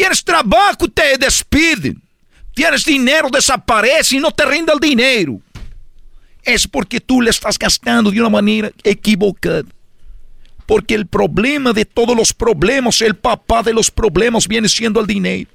Tienes 0.00 0.24
trabajo, 0.24 0.88
te 0.88 1.18
despiden. 1.18 2.02
Tienes 2.54 2.86
dinero, 2.86 3.28
desaparece 3.30 4.16
y 4.16 4.18
no 4.18 4.30
te 4.30 4.46
rinda 4.46 4.72
el 4.72 4.80
dinero. 4.80 5.42
Es 6.42 6.66
porque 6.66 7.02
tú 7.02 7.20
le 7.20 7.28
estás 7.28 7.58
gastando 7.58 8.10
de 8.10 8.18
una 8.18 8.30
manera 8.30 8.70
equivocada. 8.82 9.66
Porque 10.64 10.94
el 10.94 11.06
problema 11.06 11.74
de 11.74 11.84
todos 11.84 12.16
los 12.16 12.32
problemas, 12.32 13.02
el 13.02 13.14
papá 13.14 13.62
de 13.62 13.74
los 13.74 13.90
problemas 13.90 14.48
viene 14.48 14.70
siendo 14.70 15.00
el 15.00 15.06
dinero. 15.06 15.50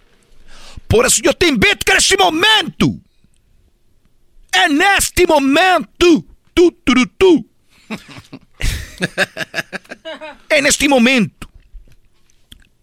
Por 0.88 1.08
eso 1.08 1.24
yo 1.24 1.34
te 1.34 1.48
invito 1.48 1.80
que 1.84 1.94
en 1.94 1.98
este 1.98 2.16
momento, 2.16 2.94
en 4.64 4.80
este 4.96 5.26
momento, 5.26 6.24
tú, 6.54 6.72
tú, 6.84 6.94
tú, 7.18 7.50
en 10.50 10.68
este 10.68 10.88
momento, 10.88 11.50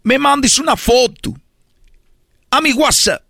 me 0.03 0.19
mandes 0.19 0.59
una 0.59 0.77
foto 0.77 1.37
a 2.53 2.61
mi 2.61 2.73
WhatsApp. 2.73 3.23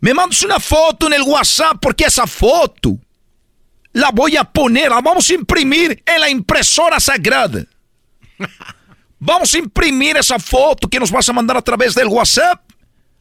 Me 0.00 0.14
mandas 0.14 0.42
una 0.42 0.60
foto 0.60 1.08
en 1.08 1.14
el 1.14 1.22
WhatsApp 1.22 1.76
porque 1.82 2.04
esa 2.04 2.26
foto 2.26 2.96
la 3.92 4.10
voy 4.12 4.36
a 4.36 4.44
poner, 4.44 4.90
la 4.90 5.00
vamos 5.00 5.28
a 5.28 5.34
imprimir 5.34 6.02
en 6.06 6.20
la 6.20 6.30
impresora 6.30 7.00
sagrada. 7.00 7.64
Vamos 9.20 9.52
a 9.52 9.58
imprimir 9.58 10.16
esa 10.16 10.38
foto 10.38 10.88
que 10.88 11.00
nos 11.00 11.10
vas 11.10 11.28
a 11.28 11.32
mandar 11.32 11.56
a 11.56 11.62
través 11.62 11.92
del 11.92 12.06
WhatsApp. 12.06 12.62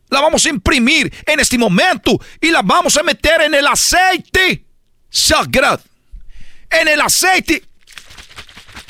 La 0.09 0.21
vamos 0.21 0.45
a 0.45 0.49
imprimir 0.49 1.11
en 1.25 1.39
este 1.39 1.57
momento 1.57 2.21
y 2.39 2.51
la 2.51 2.61
vamos 2.61 2.95
a 2.97 3.01
meter 3.01 3.41
en 3.41 3.55
el 3.55 3.65
aceite 3.65 4.63
sagrado. 5.09 5.81
En 6.69 6.87
el 6.87 7.01
aceite 7.01 7.63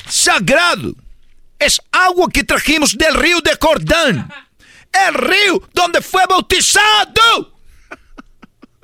sagrado. 0.06 0.92
Es 1.58 1.80
agua 1.90 2.28
que 2.30 2.44
trajimos 2.44 2.94
del 2.98 3.14
río 3.14 3.40
de 3.40 3.56
Cordán. 3.56 4.30
El 4.92 5.14
río 5.14 5.62
donde 5.72 6.00
fue 6.00 6.22
bautizado. 6.28 7.54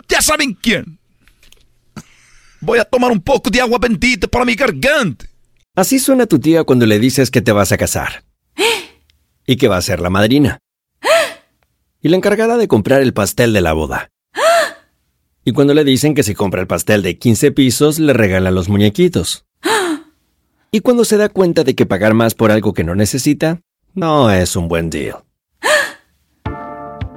Ya 0.07 0.21
saben 0.21 0.53
quién. 0.53 0.99
Voy 2.61 2.79
a 2.79 2.85
tomar 2.85 3.11
un 3.11 3.23
poco 3.23 3.49
de 3.49 3.61
agua 3.61 3.79
bendita 3.79 4.29
para 4.29 4.45
mi 4.45 4.55
garganta. 4.55 5.27
Así 5.75 5.99
suena 5.99 6.27
tu 6.27 6.39
tía 6.39 6.65
cuando 6.65 6.87
le 6.87 6.99
dices 6.99 7.31
que 7.31 7.41
te 7.41 7.53
vas 7.53 7.73
a 7.73 7.79
casar. 7.79 8.25
Y 9.47 9.57
que 9.57 9.67
va 9.67 9.79
a 9.79 9.83
ser 9.83 10.01
la 10.01 10.11
madrina. 10.11 10.61
Y 12.01 12.11
la 12.11 12.17
encargada 12.17 12.59
de 12.59 12.69
comprar 12.69 13.01
el 13.01 13.15
pastel 13.15 13.55
de 13.55 13.63
la 13.63 13.73
boda. 13.73 14.11
Y 15.45 15.53
cuando 15.53 15.75
le 15.75 15.85
dicen 15.85 16.15
que 16.15 16.23
si 16.23 16.35
compra 16.35 16.61
el 16.61 16.67
pastel 16.67 17.03
de 17.03 17.19
15 17.19 17.53
pisos, 17.53 17.99
le 17.99 18.13
regalan 18.13 18.55
los 18.55 18.69
muñequitos. 18.69 19.45
Y 20.71 20.81
cuando 20.81 21.05
se 21.05 21.17
da 21.17 21.29
cuenta 21.29 21.65
de 21.65 21.75
que 21.75 21.87
pagar 21.87 22.15
más 22.15 22.35
por 22.35 22.51
algo 22.51 22.73
que 22.73 22.85
no 22.85 22.95
necesita, 22.95 23.61
no 23.95 24.31
es 24.31 24.57
un 24.57 24.69
buen 24.69 24.91
deal. 24.91 25.19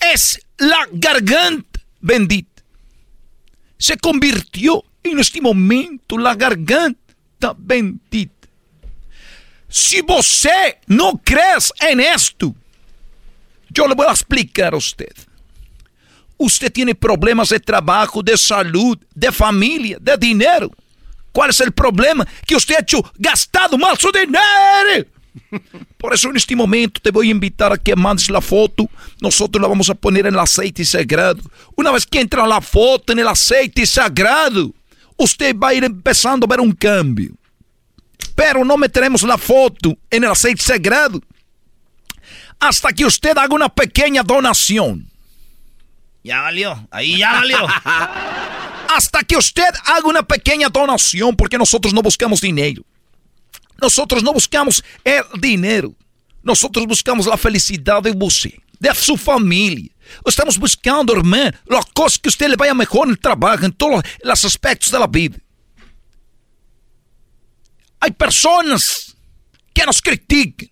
Es 0.00 0.40
la 0.58 0.86
garganta 0.92 1.80
bendita. 2.00 2.62
Se 3.76 3.96
convirtió 3.96 4.84
en 5.02 5.18
este 5.18 5.40
momento 5.40 6.18
la 6.18 6.34
garganta 6.34 7.54
bendita. 7.56 8.48
Si 9.68 10.00
você 10.00 10.78
no 10.86 11.20
crees 11.22 11.72
en 11.80 12.00
esto, 12.00 12.54
yo 13.70 13.86
le 13.86 13.94
voy 13.94 14.06
a 14.06 14.12
explicar 14.12 14.72
a 14.72 14.78
usted. 14.78 15.12
Usted 16.38 16.72
tiene 16.72 16.94
problemas 16.94 17.50
de 17.50 17.60
trabajo, 17.60 18.22
de 18.22 18.38
salud, 18.38 18.96
de 19.14 19.30
familia, 19.30 19.98
de 20.00 20.16
dinero. 20.16 20.70
¿Cuál 21.32 21.50
es 21.50 21.60
el 21.60 21.72
problema? 21.72 22.26
Que 22.46 22.56
usted 22.56 22.76
ha 22.76 22.86
gastado 23.18 23.76
mal 23.76 23.98
su 23.98 24.10
dinero. 24.10 25.17
Por 25.96 26.14
eso 26.14 26.30
en 26.30 26.36
este 26.36 26.56
momento 26.56 27.00
te 27.00 27.10
voy 27.10 27.28
a 27.28 27.32
invitar 27.32 27.72
a 27.72 27.76
que 27.76 27.94
mandes 27.96 28.30
la 28.30 28.40
foto. 28.40 28.88
Nosotros 29.20 29.60
la 29.60 29.68
vamos 29.68 29.90
a 29.90 29.94
poner 29.94 30.26
en 30.26 30.34
el 30.34 30.40
aceite 30.40 30.84
sagrado. 30.84 31.40
Una 31.76 31.90
vez 31.90 32.06
que 32.06 32.20
entra 32.20 32.46
la 32.46 32.60
foto 32.60 33.12
en 33.12 33.20
el 33.20 33.28
aceite 33.28 33.86
sagrado, 33.86 34.72
usted 35.16 35.56
va 35.56 35.68
a 35.68 35.74
ir 35.74 35.84
empezando 35.84 36.44
a 36.44 36.48
ver 36.48 36.60
un 36.60 36.72
cambio. 36.72 37.32
Pero 38.34 38.64
no 38.64 38.76
meteremos 38.76 39.22
la 39.22 39.38
foto 39.38 39.96
en 40.10 40.24
el 40.24 40.30
aceite 40.30 40.62
sagrado 40.62 41.20
hasta 42.60 42.92
que 42.92 43.04
usted 43.04 43.36
haga 43.36 43.54
una 43.54 43.68
pequeña 43.68 44.22
donación. 44.22 45.08
Ya 46.24 46.40
valió, 46.42 46.86
ahí 46.90 47.18
ya 47.18 47.32
valió. 47.32 47.58
hasta 48.96 49.22
que 49.22 49.36
usted 49.36 49.68
haga 49.84 50.06
una 50.08 50.22
pequeña 50.22 50.68
donación, 50.68 51.36
porque 51.36 51.58
nosotros 51.58 51.94
no 51.94 52.02
buscamos 52.02 52.40
dinero. 52.40 52.82
Nosotros 53.80 54.22
no 54.22 54.32
buscamos 54.32 54.82
el 55.04 55.22
dinero. 55.40 55.94
Nosotros 56.42 56.86
buscamos 56.86 57.26
la 57.26 57.36
felicidad 57.36 58.02
de 58.02 58.10
usted, 58.10 58.54
de 58.78 58.94
su 58.94 59.16
familia. 59.16 59.90
Estamos 60.24 60.58
buscando, 60.58 61.12
hermano, 61.12 61.56
las 61.66 61.84
cosas 61.86 62.18
que 62.18 62.28
usted 62.28 62.48
le 62.48 62.56
vaya 62.56 62.74
mejor 62.74 63.06
en 63.06 63.12
el 63.12 63.18
trabajo, 63.18 63.64
en 63.64 63.72
todos 63.72 64.02
los 64.22 64.44
aspectos 64.44 64.90
de 64.90 64.98
la 64.98 65.06
vida. 65.06 65.36
Hay 68.00 68.10
personas 68.12 69.16
que 69.74 69.84
nos 69.84 70.00
critican. 70.00 70.70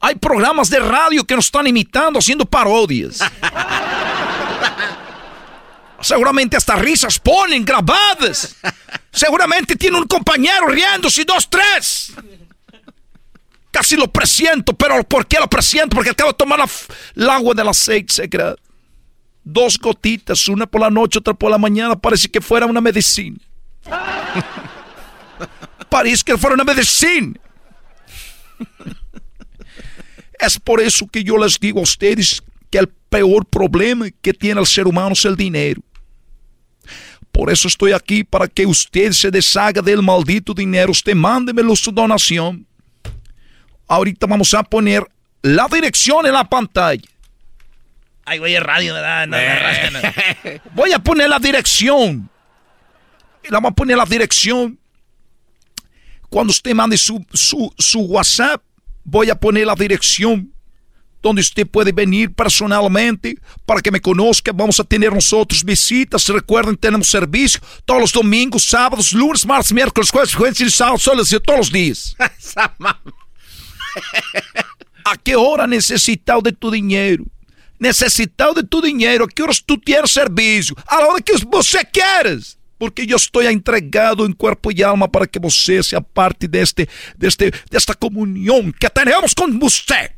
Hay 0.00 0.16
programas 0.16 0.68
de 0.68 0.80
radio 0.80 1.24
que 1.24 1.36
nos 1.36 1.46
están 1.46 1.66
imitando, 1.66 2.18
haciendo 2.18 2.44
parodias. 2.44 3.20
Seguramente 6.02 6.56
hasta 6.56 6.74
risas 6.76 7.18
ponen 7.18 7.64
grabadas. 7.64 8.56
Seguramente 9.12 9.76
tiene 9.76 9.98
un 9.98 10.06
compañero 10.06 10.66
riéndose, 10.66 11.24
dos, 11.24 11.48
tres. 11.48 12.12
Casi 13.70 13.96
lo 13.96 14.10
presiento, 14.10 14.74
pero 14.74 15.02
¿por 15.04 15.26
qué 15.26 15.38
lo 15.38 15.48
presiento? 15.48 15.94
Porque 15.94 16.10
acabo 16.10 16.32
de 16.32 16.36
tomar 16.36 16.60
el 17.14 17.30
agua 17.30 17.54
del 17.54 17.68
aceite. 17.68 18.28
Dos 19.44 19.78
gotitas, 19.78 20.46
una 20.48 20.66
por 20.66 20.80
la 20.80 20.90
noche, 20.90 21.18
otra 21.18 21.34
por 21.34 21.50
la 21.50 21.58
mañana, 21.58 21.96
parece 21.96 22.28
que 22.28 22.40
fuera 22.40 22.66
una 22.66 22.80
medicina. 22.80 23.38
parece 25.88 26.22
que 26.24 26.36
fuera 26.36 26.54
una 26.54 26.64
medicina. 26.64 27.38
Es 30.38 30.58
por 30.58 30.80
eso 30.80 31.06
que 31.06 31.22
yo 31.22 31.38
les 31.38 31.58
digo 31.58 31.80
a 31.80 31.82
ustedes 31.84 32.42
que 32.70 32.78
el 32.78 32.88
peor 32.88 33.46
problema 33.46 34.06
que 34.20 34.34
tiene 34.34 34.60
el 34.60 34.66
ser 34.66 34.86
humano 34.86 35.12
es 35.12 35.24
el 35.24 35.36
dinero. 35.36 35.80
Por 37.32 37.50
eso 37.50 37.66
estoy 37.66 37.92
aquí 37.92 38.22
para 38.22 38.46
que 38.46 38.66
usted 38.66 39.12
se 39.12 39.30
deshaga 39.30 39.80
del 39.80 40.02
maldito 40.02 40.52
dinero. 40.52 40.92
Usted 40.92 41.14
mándemelo 41.14 41.74
su 41.74 41.90
donación. 41.90 42.66
Ahorita 43.88 44.26
vamos 44.26 44.52
a 44.52 44.62
poner 44.62 45.04
la 45.40 45.66
dirección 45.66 46.26
en 46.26 46.34
la 46.34 46.44
pantalla. 46.44 47.02
Ay, 48.24 48.38
voy 48.38 48.54
a 48.54 48.60
radio, 48.60 48.94
¿verdad? 48.94 49.28
Eh. 49.34 50.60
Voy 50.74 50.92
a 50.92 51.00
poner 51.00 51.28
la 51.28 51.40
dirección. 51.40 52.30
La 53.48 53.56
vamos 53.56 53.72
a 53.72 53.74
poner 53.74 53.96
la 53.96 54.04
dirección. 54.04 54.78
Cuando 56.28 56.52
usted 56.52 56.72
mande 56.72 56.96
su, 56.96 57.26
su, 57.32 57.74
su 57.76 58.00
WhatsApp, 58.02 58.62
voy 59.04 59.28
a 59.28 59.34
poner 59.34 59.66
la 59.66 59.74
dirección 59.74 60.52
donde 61.22 61.40
usted 61.40 61.66
puede 61.66 61.92
venir 61.92 62.32
personalmente 62.32 63.36
para 63.64 63.80
que 63.80 63.90
me 63.90 64.00
conozca. 64.00 64.52
Vamos 64.52 64.80
a 64.80 64.84
tener 64.84 65.12
nosotros 65.12 65.64
visitas. 65.64 66.28
Recuerden, 66.28 66.76
tenemos 66.76 67.08
servicio 67.08 67.60
todos 67.84 68.00
los 68.00 68.12
domingos, 68.12 68.64
sábados, 68.64 69.12
lunes, 69.12 69.46
martes, 69.46 69.72
miércoles, 69.72 70.10
jueves, 70.10 70.34
jueves 70.34 70.60
y 70.60 70.70
sábado, 70.70 70.98
solo 70.98 71.22
todos 71.24 71.58
los 71.58 71.72
días. 71.72 72.16
¿A 75.04 75.16
qué 75.22 75.36
hora 75.36 75.66
necesitado 75.66 76.42
de 76.42 76.52
tu 76.52 76.70
dinero? 76.70 77.24
Necesitado 77.78 78.54
de 78.54 78.62
tu 78.64 78.80
dinero. 78.80 79.24
¿A 79.24 79.28
qué 79.28 79.42
horas 79.42 79.62
tú 79.64 79.78
tienes 79.78 80.10
servicio? 80.10 80.76
A 80.86 81.00
la 81.00 81.06
hora 81.06 81.20
que 81.20 81.32
você 81.46 81.78
quieres 81.84 82.58
porque 82.82 83.06
yo 83.06 83.14
estoy 83.14 83.46
entregado 83.46 84.26
en 84.26 84.32
cuerpo 84.32 84.72
y 84.72 84.82
alma 84.82 85.06
para 85.06 85.24
que 85.24 85.38
você 85.38 85.84
sea 85.84 86.00
parte 86.00 86.48
de, 86.48 86.62
este, 86.62 86.88
de, 87.16 87.28
este, 87.28 87.52
de 87.52 87.78
esta 87.78 87.94
comunión 87.94 88.72
que 88.72 88.90
tenemos 88.90 89.36
con 89.36 89.56
usted. 89.62 90.10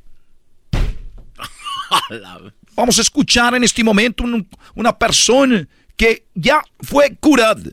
Vamos 2.74 2.98
a 2.98 3.02
escuchar 3.02 3.54
en 3.54 3.64
este 3.64 3.84
momento 3.84 4.24
una 4.74 4.98
persona 4.98 5.66
que 5.96 6.26
ya 6.34 6.62
fue 6.80 7.16
curada. 7.16 7.70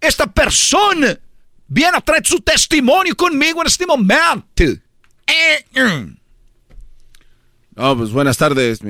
Esta 0.00 0.26
persona 0.26 1.18
viene 1.66 1.96
a 1.96 2.00
traer 2.00 2.26
su 2.26 2.40
testimonio 2.40 3.16
conmigo 3.16 3.60
en 3.60 3.66
este 3.66 3.86
momento. 3.86 4.64
Oh, 7.76 7.96
pues 7.96 8.10
buenas 8.10 8.36
tardes. 8.36 8.80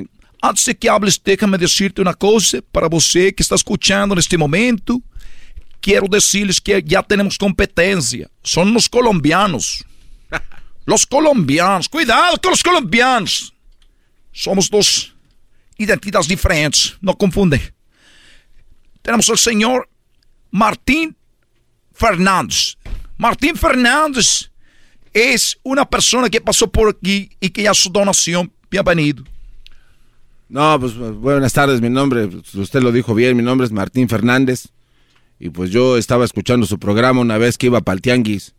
Antes 0.43 0.65
de 0.67 0.77
que 0.77 0.89
hables, 0.89 1.21
déjame 1.23 1.57
decirte 1.57 2.03
una 2.03 2.15
cosa 2.15 2.59
para 2.71 2.89
você 2.89 3.35
que 3.35 3.43
está 3.43 3.55
escuchando 3.55 4.15
en 4.15 4.19
este 4.19 4.37
momento 4.37 5.03
quiero 5.87 6.09
decirles 6.09 6.61
que 6.61 6.83
ya 6.85 7.01
tenemos 7.01 7.39
competencia. 7.39 8.29
Son 8.43 8.75
los 8.75 8.89
colombianos. 8.89 9.85
Los 10.85 11.07
colombianos. 11.07 11.89
Cuidado 11.89 12.37
con 12.41 12.53
los 12.53 12.63
colombianos. 12.63 13.53
Somos 14.37 14.68
dos 14.68 15.14
identidades 15.79 16.29
diferentes. 16.29 16.94
No 17.01 17.16
confunde. 17.16 17.72
Tenemos 19.01 19.31
al 19.31 19.38
señor 19.38 19.88
Martín 20.51 21.16
Fernández. 21.94 22.77
Martín 23.16 23.57
Fernández 23.57 24.51
es 25.14 25.59
una 25.62 25.88
persona 25.88 26.29
que 26.29 26.42
pasó 26.42 26.70
por 26.70 26.90
aquí 26.90 27.31
y 27.40 27.49
que 27.49 27.62
ya 27.62 27.72
su 27.72 27.88
donación. 27.88 28.53
Bienvenido. 28.70 29.25
No, 30.51 30.79
pues 30.79 30.94
buenas 30.99 31.55
tardes, 31.55 31.81
mi 31.81 31.88
nombre, 31.88 32.27
usted 32.27 32.83
lo 32.83 32.92
dijo 32.92 33.14
bien, 33.14 33.38
mi 33.38 33.42
nombre 33.42 33.64
es 33.64 33.72
Martín 33.72 34.07
Fernández. 34.07 34.68
Y 35.40 35.49
pues 35.49 35.70
yo 35.70 35.96
estaba 35.96 36.27
escuchando 36.27 36.66
su 36.66 36.79
programa 36.79 37.22
una 37.22 37.38
vez 37.38 37.57
que 37.57 37.66
iba 37.66 37.81
para 37.81 37.94
el 37.94 38.03
tianguis. 38.03 38.55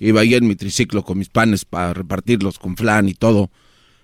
Iba 0.00 0.20
ahí 0.20 0.34
en 0.34 0.46
mi 0.46 0.54
triciclo 0.54 1.02
con 1.02 1.16
mis 1.16 1.30
panes 1.30 1.64
para 1.64 1.94
repartirlos 1.94 2.58
con 2.58 2.76
flan 2.76 3.08
y 3.08 3.14
todo. 3.14 3.50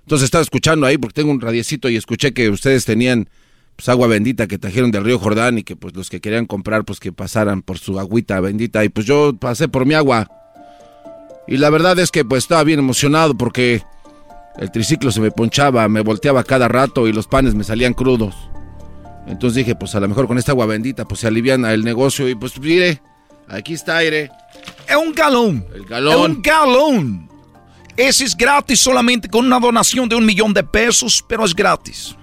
Entonces 0.03 0.25
estaba 0.25 0.43
escuchando 0.43 0.87
ahí 0.87 0.99
porque 0.99 1.15
tengo 1.15 1.31
un 1.31 1.41
radiecito 1.41 1.89
y 1.89 1.97
escuché 1.97 2.33
que 2.33 2.49
ustedes 2.51 2.85
tenían 2.85 3.29
pues 3.77 3.89
agua 3.89 4.09
bendita 4.09 4.47
que 4.47 4.59
trajeron 4.59 4.91
del 4.91 5.05
río 5.05 5.19
Jordán 5.19 5.59
y 5.59 5.63
que 5.63 5.77
pues 5.77 5.95
los 5.95 6.11
que 6.11 6.21
querían 6.21 6.47
comprar 6.47 6.85
pues 6.85 7.01
que 7.01 7.13
pasaran 7.13 7.63
por 7.63 7.79
su 7.79 7.99
agüita 7.99 8.41
bendita 8.41 8.85
y 8.85 8.89
pues 8.89 9.07
yo 9.07 9.35
pasé 9.37 9.69
por 9.69 9.87
mi 9.87 9.95
agua. 9.95 10.29
Y 11.47 11.57
la 11.57 11.71
verdad 11.71 11.99
es 11.99 12.11
que 12.11 12.25
pues 12.25 12.45
estaba 12.45 12.65
bien 12.65 12.79
emocionado 12.79 13.37
porque 13.37 13.83
el 14.59 14.71
triciclo 14.71 15.11
se 15.11 15.21
me 15.21 15.31
ponchaba, 15.31 15.89
me 15.89 16.01
volteaba 16.01 16.45
cada 16.45 16.69
rato 16.69 17.09
y 17.09 17.13
los 17.13 17.27
panes 17.27 17.55
me 17.55 17.65
salían 17.65 17.95
crudos. 17.95 18.35
Entonces 19.27 19.57
dije, 19.57 19.75
pues 19.75 19.95
a 19.95 20.01
lo 20.01 20.09
mejor 20.09 20.27
con 20.27 20.39
esta 20.39 20.53
agua 20.53 20.67
bendita, 20.67 21.05
pues 21.07 21.21
se 21.21 21.29
aliviana 21.29 21.73
el 21.73 21.85
negocio. 21.85 22.29
Y 22.29 22.35
pues 22.35 22.59
mire, 22.59 23.01
aquí 23.49 23.75
está 23.75 23.99
aire. 23.99 24.31
Es 24.89 24.97
un 24.97 25.13
galón. 25.13 25.65
El 25.75 25.85
galón. 25.87 26.13
Es 26.13 26.37
un 26.37 26.43
galón. 26.43 27.30
Ese 27.97 28.25
es 28.25 28.37
gratis 28.37 28.81
solamente 28.81 29.29
con 29.29 29.47
una 29.47 29.61
donación 29.61 30.09
de 30.09 30.17
un 30.17 30.25
millón 30.25 30.55
de 30.55 30.63
pesos, 30.63 31.25
pero 31.27 31.45
es 31.45 31.55
gratis. 31.55 32.17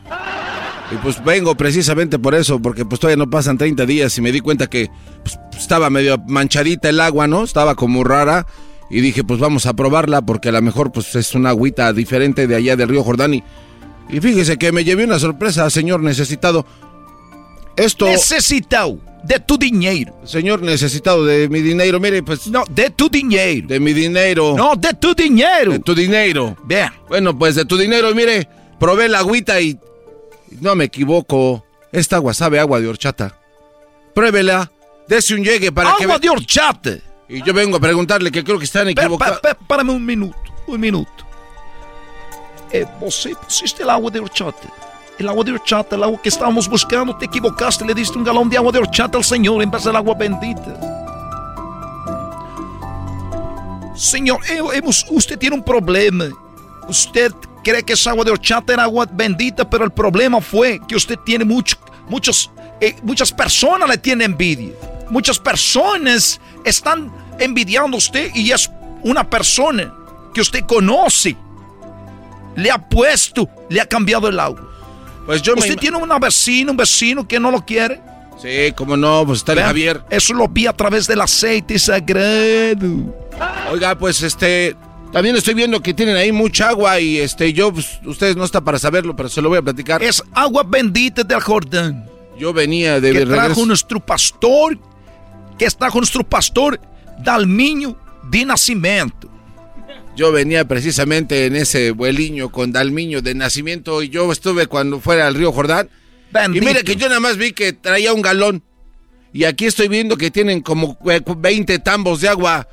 Y 0.91 0.95
pues 0.97 1.23
vengo 1.23 1.55
precisamente 1.55 2.17
por 2.17 2.33
eso, 2.33 2.61
porque 2.61 2.85
pues 2.85 2.99
todavía 2.99 3.23
no 3.23 3.29
pasan 3.29 3.57
30 3.57 3.85
días 3.85 4.17
y 4.17 4.21
me 4.21 4.31
di 4.31 4.39
cuenta 4.39 4.67
que 4.67 4.89
pues, 5.23 5.37
estaba 5.57 5.89
medio 5.89 6.17
manchadita 6.27 6.89
el 6.89 6.99
agua, 7.01 7.27
¿no? 7.27 7.43
Estaba 7.43 7.75
como 7.75 8.03
rara. 8.03 8.45
Y 8.89 9.01
dije, 9.01 9.25
pues 9.25 9.39
vamos 9.39 9.65
a 9.65 9.73
probarla 9.73 10.21
porque 10.21 10.47
a 10.47 10.53
lo 10.53 10.61
mejor 10.61 10.93
pues 10.93 11.13
es 11.15 11.35
una 11.35 11.49
agüita 11.49 11.91
diferente 11.91 12.47
de 12.47 12.55
allá 12.55 12.77
del 12.77 12.87
río 12.87 13.03
Jordán. 13.03 13.33
Y, 13.33 13.43
y 14.09 14.21
fíjese 14.21 14.57
que 14.57 14.71
me 14.71 14.85
llevé 14.85 15.03
una 15.03 15.19
sorpresa, 15.19 15.69
señor 15.69 16.01
necesitado. 16.01 16.65
Esto... 17.77 18.07
Necesitado 18.07 18.99
de 19.23 19.39
tu 19.39 19.57
dinero. 19.57 20.19
Señor, 20.25 20.61
necesitado 20.61 21.25
de 21.25 21.47
mi 21.47 21.61
dinero. 21.61 21.99
Mire, 21.99 22.23
pues... 22.23 22.47
No, 22.47 22.63
de 22.69 22.89
tu 22.89 23.07
dinero. 23.07 23.67
De 23.67 23.79
mi 23.79 23.93
dinero. 23.93 24.55
No, 24.57 24.75
de 24.75 24.93
tu 24.93 25.13
dinero. 25.13 25.71
De 25.71 25.79
tu 25.79 25.93
dinero. 25.93 26.57
Vea. 26.63 26.93
Bueno, 27.07 27.37
pues 27.37 27.55
de 27.55 27.65
tu 27.65 27.77
dinero, 27.77 28.13
mire, 28.15 28.49
probé 28.79 29.07
la 29.07 29.19
agüita 29.19 29.61
y... 29.61 29.79
No 30.61 30.75
me 30.75 30.85
equivoco. 30.85 31.65
Esta 31.91 32.17
agua 32.17 32.33
sabe 32.33 32.59
agua 32.59 32.79
de 32.79 32.87
horchata. 32.87 33.37
Pruébela. 34.13 34.71
Dese 35.07 35.35
un 35.35 35.43
llegue 35.43 35.71
para 35.71 35.89
agua 35.89 35.97
que... 35.97 36.03
Agua 36.05 36.19
de 36.19 36.29
horchata. 36.29 36.97
Y 37.29 37.43
yo 37.43 37.53
vengo 37.53 37.77
a 37.77 37.79
preguntarle 37.79 38.31
que 38.31 38.43
creo 38.43 38.57
que 38.57 38.65
están 38.65 38.87
equivocados. 38.89 39.39
Párame 39.67 39.91
un 39.91 40.05
minuto, 40.05 40.37
un 40.67 40.79
minuto. 40.79 41.27
Eh, 42.71 42.85
você 42.99 43.33
pusiste 43.35 43.83
el 43.83 43.89
agua 43.89 44.11
de 44.11 44.19
horchata. 44.19 44.67
El 45.17 45.27
agua 45.27 45.43
de 45.43 45.51
horchata, 45.53 45.95
el 45.95 46.03
agua 46.03 46.21
que 46.21 46.29
estábamos 46.29 46.69
buscando, 46.69 47.15
te 47.15 47.25
equivocaste, 47.25 47.85
le 47.85 47.93
diste 47.93 48.17
un 48.17 48.23
galón 48.23 48.49
de 48.49 48.57
agua 48.57 48.71
de 48.71 48.79
horchata 48.79 49.17
al 49.17 49.23
Señor 49.23 49.61
en 49.63 49.71
vez 49.71 49.83
del 49.83 49.95
agua 49.95 50.13
bendita. 50.13 50.79
Señor, 53.95 54.39
hemos, 54.47 55.05
usted 55.09 55.37
tiene 55.39 55.55
un 55.55 55.63
problema. 55.63 56.25
Usted 56.87 57.33
cree 57.63 57.81
que 57.83 57.93
esa 57.93 58.11
agua 58.11 58.23
de 58.23 58.31
horchata 58.31 58.73
era 58.73 58.83
agua 58.83 59.07
bendita, 59.11 59.67
pero 59.67 59.85
el 59.85 59.91
problema 59.91 60.39
fue 60.39 60.79
que 60.87 60.95
usted 60.95 61.17
tiene 61.25 61.43
mucho, 61.43 61.77
muchos, 62.07 62.51
eh, 62.79 62.95
muchas 63.01 63.31
personas 63.31 63.89
le 63.89 63.97
tienen 63.97 64.31
envidia. 64.31 64.73
Muchas 65.09 65.39
personas 65.39 66.39
están 66.63 67.11
envidiando 67.39 67.95
a 67.95 67.97
usted 67.97 68.29
y 68.35 68.51
es 68.51 68.69
una 69.03 69.27
persona 69.27 69.91
que 70.33 70.41
usted 70.41 70.63
conoce 70.65 71.35
le 72.57 72.71
ha 72.71 72.77
puesto, 72.77 73.47
le 73.69 73.79
ha 73.79 73.85
cambiado 73.85 74.27
el 74.27 74.39
agua? 74.39 74.67
Pues 75.27 75.41
yo 75.41 75.53
¿Usted 75.55 75.71
me... 75.71 75.75
tiene 75.75 75.97
una 75.97 76.17
vecina, 76.17 76.71
un 76.71 76.77
vecino 76.77 77.27
que 77.27 77.37
no 77.37 77.51
lo 77.51 77.63
quiere? 77.63 78.01
Sí, 78.41 78.71
cómo 78.75 78.95
no, 78.95 79.25
pues 79.25 79.39
está 79.39 79.51
el 79.53 79.59
Javier. 79.59 80.01
Eso 80.09 80.33
lo 80.33 80.47
vi 80.47 80.67
a 80.67 80.73
través 80.73 81.05
del 81.05 81.19
aceite 81.19 81.77
sagrado. 81.77 83.13
Oiga, 83.69 83.97
pues 83.97 84.21
este, 84.21 84.73
también 85.11 85.35
estoy 85.35 85.53
viendo 85.53 85.81
que 85.81 85.93
tienen 85.93 86.15
ahí 86.15 86.31
mucha 86.31 86.69
agua 86.69 86.99
y 87.01 87.17
este, 87.17 87.51
yo, 87.51 87.73
pues, 87.73 87.99
ustedes 88.05 88.37
no 88.37 88.45
está 88.45 88.61
para 88.61 88.79
saberlo, 88.79 89.17
pero 89.17 89.27
se 89.27 89.41
lo 89.41 89.49
voy 89.49 89.57
a 89.57 89.61
platicar. 89.61 90.01
Es 90.01 90.23
agua 90.33 90.63
bendita 90.65 91.23
del 91.23 91.41
Jordán. 91.41 92.09
Yo 92.37 92.53
venía 92.53 93.01
de 93.01 93.11
que 93.11 93.25
trajo 93.25 93.41
regreso. 93.41 93.65
nuestro 93.65 93.99
pastor, 93.99 94.79
que 95.57 95.67
trajo 95.71 95.97
nuestro 95.97 96.23
pastor 96.23 96.79
Dalmiño 97.19 97.97
de 98.29 98.45
nacimiento. 98.45 99.29
Yo 100.17 100.31
venía 100.31 100.67
precisamente 100.67 101.45
en 101.45 101.55
ese 101.55 101.91
vueliño 101.91 102.49
con 102.49 102.71
Dalmiño 102.71 103.21
de 103.21 103.35
nacimiento 103.35 104.01
y 104.01 104.09
yo 104.09 104.31
estuve 104.31 104.65
cuando 104.65 104.99
fuera 104.99 105.27
al 105.27 105.35
río 105.35 105.51
Jordán. 105.51 105.91
Bendito. 106.31 106.65
Y 106.65 106.67
mira 106.67 106.81
que 106.81 106.95
yo 106.95 107.07
nada 107.07 107.19
más 107.19 107.37
vi 107.37 107.51
que 107.51 107.71
traía 107.71 108.13
un 108.13 108.23
galón. 108.23 108.63
Y 109.31 109.43
aquí 109.43 109.67
estoy 109.67 109.89
viendo 109.89 110.17
que 110.17 110.31
tienen 110.31 110.61
como 110.61 110.97
eh, 111.07 111.21
20 111.23 111.77
tambos 111.79 112.21
de 112.21 112.29
agua. 112.29 112.67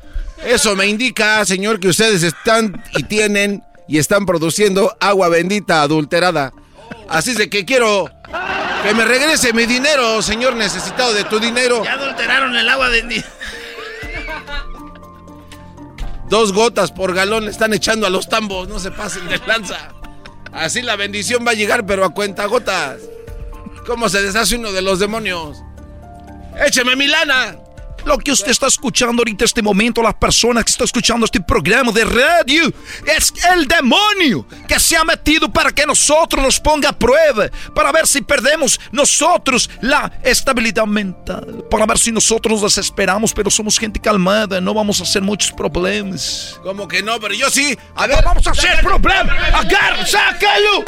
Eso 0.46 0.74
me 0.74 0.86
indica, 0.86 1.44
señor, 1.44 1.80
que 1.80 1.88
ustedes 1.88 2.22
están 2.22 2.82
y 2.96 3.02
tienen 3.02 3.62
y 3.86 3.98
están 3.98 4.24
produciendo 4.24 4.96
agua 4.98 5.28
bendita 5.28 5.82
adulterada. 5.82 6.54
Así 7.10 7.32
es 7.32 7.36
de 7.36 7.50
que 7.50 7.66
quiero 7.66 8.08
que 8.82 8.94
me 8.94 9.04
regrese 9.04 9.52
mi 9.52 9.66
dinero, 9.66 10.22
señor 10.22 10.56
necesitado 10.56 11.12
de 11.12 11.24
tu 11.24 11.38
dinero. 11.38 11.84
Ya 11.84 11.92
adulteraron 11.92 12.56
el 12.56 12.66
agua 12.70 12.88
bendita. 12.88 13.28
Dos 16.34 16.52
gotas 16.52 16.90
por 16.90 17.14
galón 17.14 17.44
le 17.44 17.52
están 17.52 17.72
echando 17.74 18.08
a 18.08 18.10
los 18.10 18.28
tambos, 18.28 18.66
no 18.66 18.80
se 18.80 18.90
pasen 18.90 19.28
de 19.28 19.38
lanza. 19.46 19.90
Así 20.52 20.82
la 20.82 20.96
bendición 20.96 21.46
va 21.46 21.52
a 21.52 21.54
llegar, 21.54 21.86
pero 21.86 22.04
a 22.04 22.12
cuenta 22.12 22.46
gotas. 22.46 22.98
¿Cómo 23.86 24.08
se 24.08 24.20
deshace 24.20 24.56
uno 24.56 24.72
de 24.72 24.82
los 24.82 24.98
demonios? 24.98 25.62
¡Écheme 26.66 26.96
mi 26.96 27.06
lana! 27.06 27.56
Lo 28.04 28.18
que 28.18 28.32
usted 28.32 28.50
está 28.50 28.66
escuchando 28.66 29.20
ahorita, 29.20 29.44
este 29.44 29.62
momento, 29.62 30.02
las 30.02 30.14
personas 30.14 30.64
que 30.64 30.70
están 30.70 30.84
escuchando 30.84 31.24
este 31.24 31.40
programa 31.40 31.90
de 31.92 32.04
radio, 32.04 32.72
es 33.06 33.32
el 33.52 33.66
demonio 33.66 34.46
que 34.68 34.78
se 34.78 34.96
ha 34.96 35.04
metido 35.04 35.50
para 35.50 35.72
que 35.72 35.86
nosotros 35.86 36.42
nos 36.42 36.60
ponga 36.60 36.90
a 36.90 36.92
prueba, 36.92 37.48
para 37.74 37.92
ver 37.92 38.06
si 38.06 38.22
perdemos 38.22 38.78
nosotros 38.92 39.70
la 39.80 40.12
estabilidad 40.22 40.86
mental, 40.86 41.64
para 41.70 41.86
ver 41.86 41.98
si 41.98 42.12
nosotros 42.12 42.60
nos 42.60 42.74
desesperamos, 42.74 43.32
pero 43.32 43.50
somos 43.50 43.78
gente 43.78 44.00
calmada, 44.00 44.60
no 44.60 44.74
vamos 44.74 45.00
a 45.00 45.04
hacer 45.04 45.22
muchos 45.22 45.52
problemas. 45.52 46.58
¿Cómo 46.62 46.86
que 46.86 47.02
no? 47.02 47.18
Pero 47.20 47.34
yo 47.34 47.48
sí. 47.50 47.76
A 47.94 48.06
ver, 48.06 48.22
vamos 48.24 48.46
a 48.46 48.50
hacer 48.50 48.80
problemas. 48.80 49.36
Agarra, 49.54 50.06
sácalo. 50.06 50.84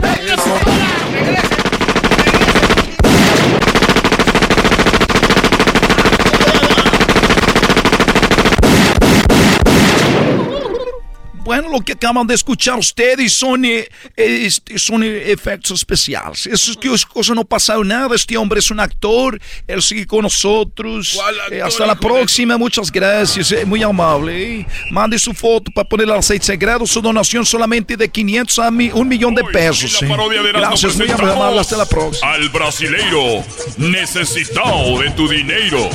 Bueno, 11.47 11.69
lo 11.71 11.81
que 11.81 11.93
acaban 11.93 12.27
de 12.27 12.35
escuchar 12.35 12.77
ustedes 12.77 13.33
son, 13.33 13.65
eh, 13.65 13.89
eh, 14.17 14.41
este, 14.47 14.81
son 14.81 15.05
eh, 15.05 15.31
efectos 15.31 15.79
especiales. 15.79 16.45
Eso 16.47 16.73
es 16.73 16.77
que 16.77 16.91
cosa 17.13 17.35
no 17.35 17.43
ha 17.43 17.45
pasado 17.45 17.85
nada. 17.85 18.17
Este 18.17 18.37
hombre 18.37 18.59
es 18.59 18.69
un 18.73 18.81
actor. 18.81 19.41
Él 19.69 19.81
sigue 19.81 20.07
con 20.09 20.23
nosotros. 20.23 21.13
¿Cuál 21.15 21.37
Eh, 21.53 21.63
hasta 21.63 21.87
la 21.87 21.95
de- 21.95 22.01
próxima. 22.01 22.59
Muchas 22.59 22.91
gracias. 22.91 23.55
muy 23.65 23.81
amable. 23.85 24.67
Mande 24.91 25.21
su 25.21 25.33
foto 25.33 25.71
para 25.73 25.89
poner 25.89 26.11
al 26.11 26.19
aceite 26.19 26.47
sagrado. 26.47 26.85
Su 26.85 27.01
donación 27.01 27.47
solamente 27.47 27.97
de 27.97 28.09
500 28.09 28.59
a 28.59 28.71
mi- 28.73 28.91
un 28.93 29.07
millón 29.07 29.33
de 29.33 29.45
pesos. 29.45 30.01
De 30.01 30.09
Gracias, 30.53 30.97
muy 30.97 31.09
amable. 31.09 31.61
Hasta 31.61 31.77
la 31.77 31.87
próxima. 31.87 32.33
Al 32.33 32.49
brasileiro 32.49 33.45
necesitado 33.79 34.99
de 34.99 35.11
tu 35.13 35.29
dinero. 35.29 35.89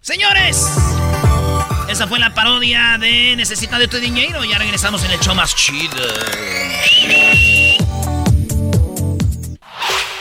Señores, 0.00 0.66
esa 1.88 2.06
fue 2.06 2.18
la 2.18 2.34
parodia 2.34 2.98
de 2.98 3.34
Necesita 3.36 3.78
de 3.78 3.88
tu 3.88 3.98
dinero. 3.98 4.44
Ya 4.44 4.58
regresamos 4.58 5.04
en 5.04 5.12
el 5.12 5.20
show 5.20 5.34
más 5.34 5.54
chido. 5.54 5.96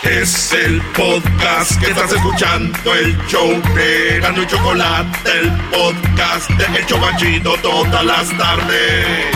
Es 0.03 0.53
el 0.53 0.81
podcast 0.93 1.79
que 1.79 1.87
estás 1.87 2.11
escuchando, 2.11 2.93
el 2.93 3.17
show 3.27 3.49
de 3.73 4.19
Gano 4.21 4.43
y 4.43 4.47
Chocolate, 4.47 5.31
el 5.39 5.51
podcast 5.71 6.49
de 6.51 6.77
El 6.77 6.85
Chobachito 6.85 7.55
todas 7.57 8.05
las 8.05 8.37
tardes. 8.37 9.35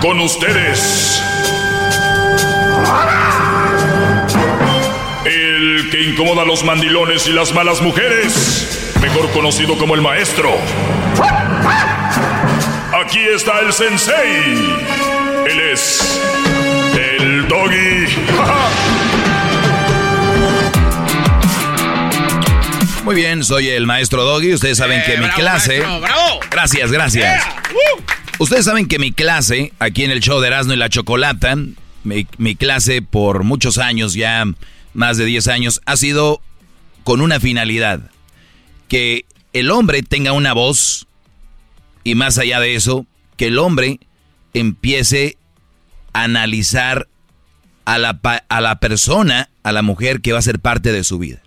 Con 0.00 0.20
ustedes. 0.20 1.22
Que 5.92 6.00
incomoda 6.00 6.40
a 6.40 6.44
los 6.46 6.64
mandilones 6.64 7.26
y 7.26 7.32
las 7.32 7.52
malas 7.52 7.82
mujeres. 7.82 8.94
Mejor 9.02 9.30
conocido 9.30 9.76
como 9.76 9.94
el 9.94 10.00
maestro. 10.00 10.50
Aquí 12.98 13.18
está 13.18 13.60
el 13.60 13.74
sensei. 13.74 14.54
Él 15.50 15.60
es 15.70 16.18
el 16.94 17.46
doggy. 17.46 18.06
Muy 23.04 23.14
bien, 23.14 23.44
soy 23.44 23.68
el 23.68 23.86
maestro 23.86 24.24
Doggy. 24.24 24.54
Ustedes 24.54 24.78
saben 24.78 25.02
que 25.04 25.18
mi 25.18 25.28
clase. 25.28 25.82
Gracias, 26.50 26.90
gracias. 26.90 27.44
Ustedes 28.38 28.64
saben 28.64 28.88
que 28.88 28.98
mi 28.98 29.12
clase, 29.12 29.74
aquí 29.78 30.04
en 30.04 30.10
el 30.10 30.20
show 30.20 30.40
de 30.40 30.46
Erasmo 30.46 30.72
y 30.72 30.76
la 30.76 30.88
Chocolata, 30.88 31.54
mi, 32.02 32.26
mi 32.38 32.56
clase 32.56 33.02
por 33.02 33.44
muchos 33.44 33.76
años, 33.76 34.14
ya 34.14 34.46
más 34.94 35.16
de 35.16 35.24
10 35.24 35.48
años, 35.48 35.80
ha 35.86 35.96
sido 35.96 36.40
con 37.04 37.20
una 37.20 37.40
finalidad. 37.40 38.10
Que 38.88 39.24
el 39.52 39.70
hombre 39.70 40.02
tenga 40.02 40.32
una 40.32 40.52
voz 40.52 41.06
y 42.04 42.14
más 42.14 42.38
allá 42.38 42.60
de 42.60 42.74
eso, 42.74 43.06
que 43.36 43.46
el 43.46 43.58
hombre 43.58 44.00
empiece 44.54 45.36
a 46.12 46.24
analizar 46.24 47.08
a 47.84 47.98
la, 47.98 48.20
a 48.48 48.60
la 48.60 48.80
persona, 48.80 49.48
a 49.62 49.72
la 49.72 49.82
mujer 49.82 50.20
que 50.20 50.32
va 50.32 50.38
a 50.38 50.42
ser 50.42 50.60
parte 50.60 50.92
de 50.92 51.04
su 51.04 51.18
vida 51.18 51.42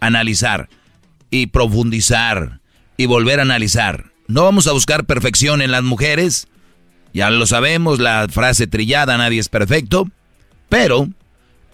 analizar 0.00 0.68
y 1.30 1.46
profundizar 1.46 2.60
y 2.96 3.06
volver 3.06 3.38
a 3.38 3.42
analizar. 3.42 4.06
No 4.26 4.44
vamos 4.44 4.66
a 4.66 4.72
buscar 4.72 5.04
perfección 5.04 5.62
en 5.62 5.70
las 5.70 5.82
mujeres, 5.82 6.48
ya 7.12 7.30
lo 7.30 7.46
sabemos, 7.46 8.00
la 8.00 8.26
frase 8.28 8.66
trillada, 8.66 9.16
nadie 9.16 9.40
es 9.40 9.48
perfecto, 9.48 10.08
pero, 10.68 11.08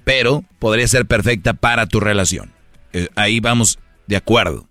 pero 0.07 0.45
podría 0.61 0.87
ser 0.87 1.05
perfecta 1.07 1.53
para 1.53 1.89
tu 1.89 1.99
relación. 1.99 2.53
Eh, 2.93 3.09
ahí 3.17 3.41
vamos 3.41 3.81
de 4.07 4.15
acuerdo. 4.15 4.69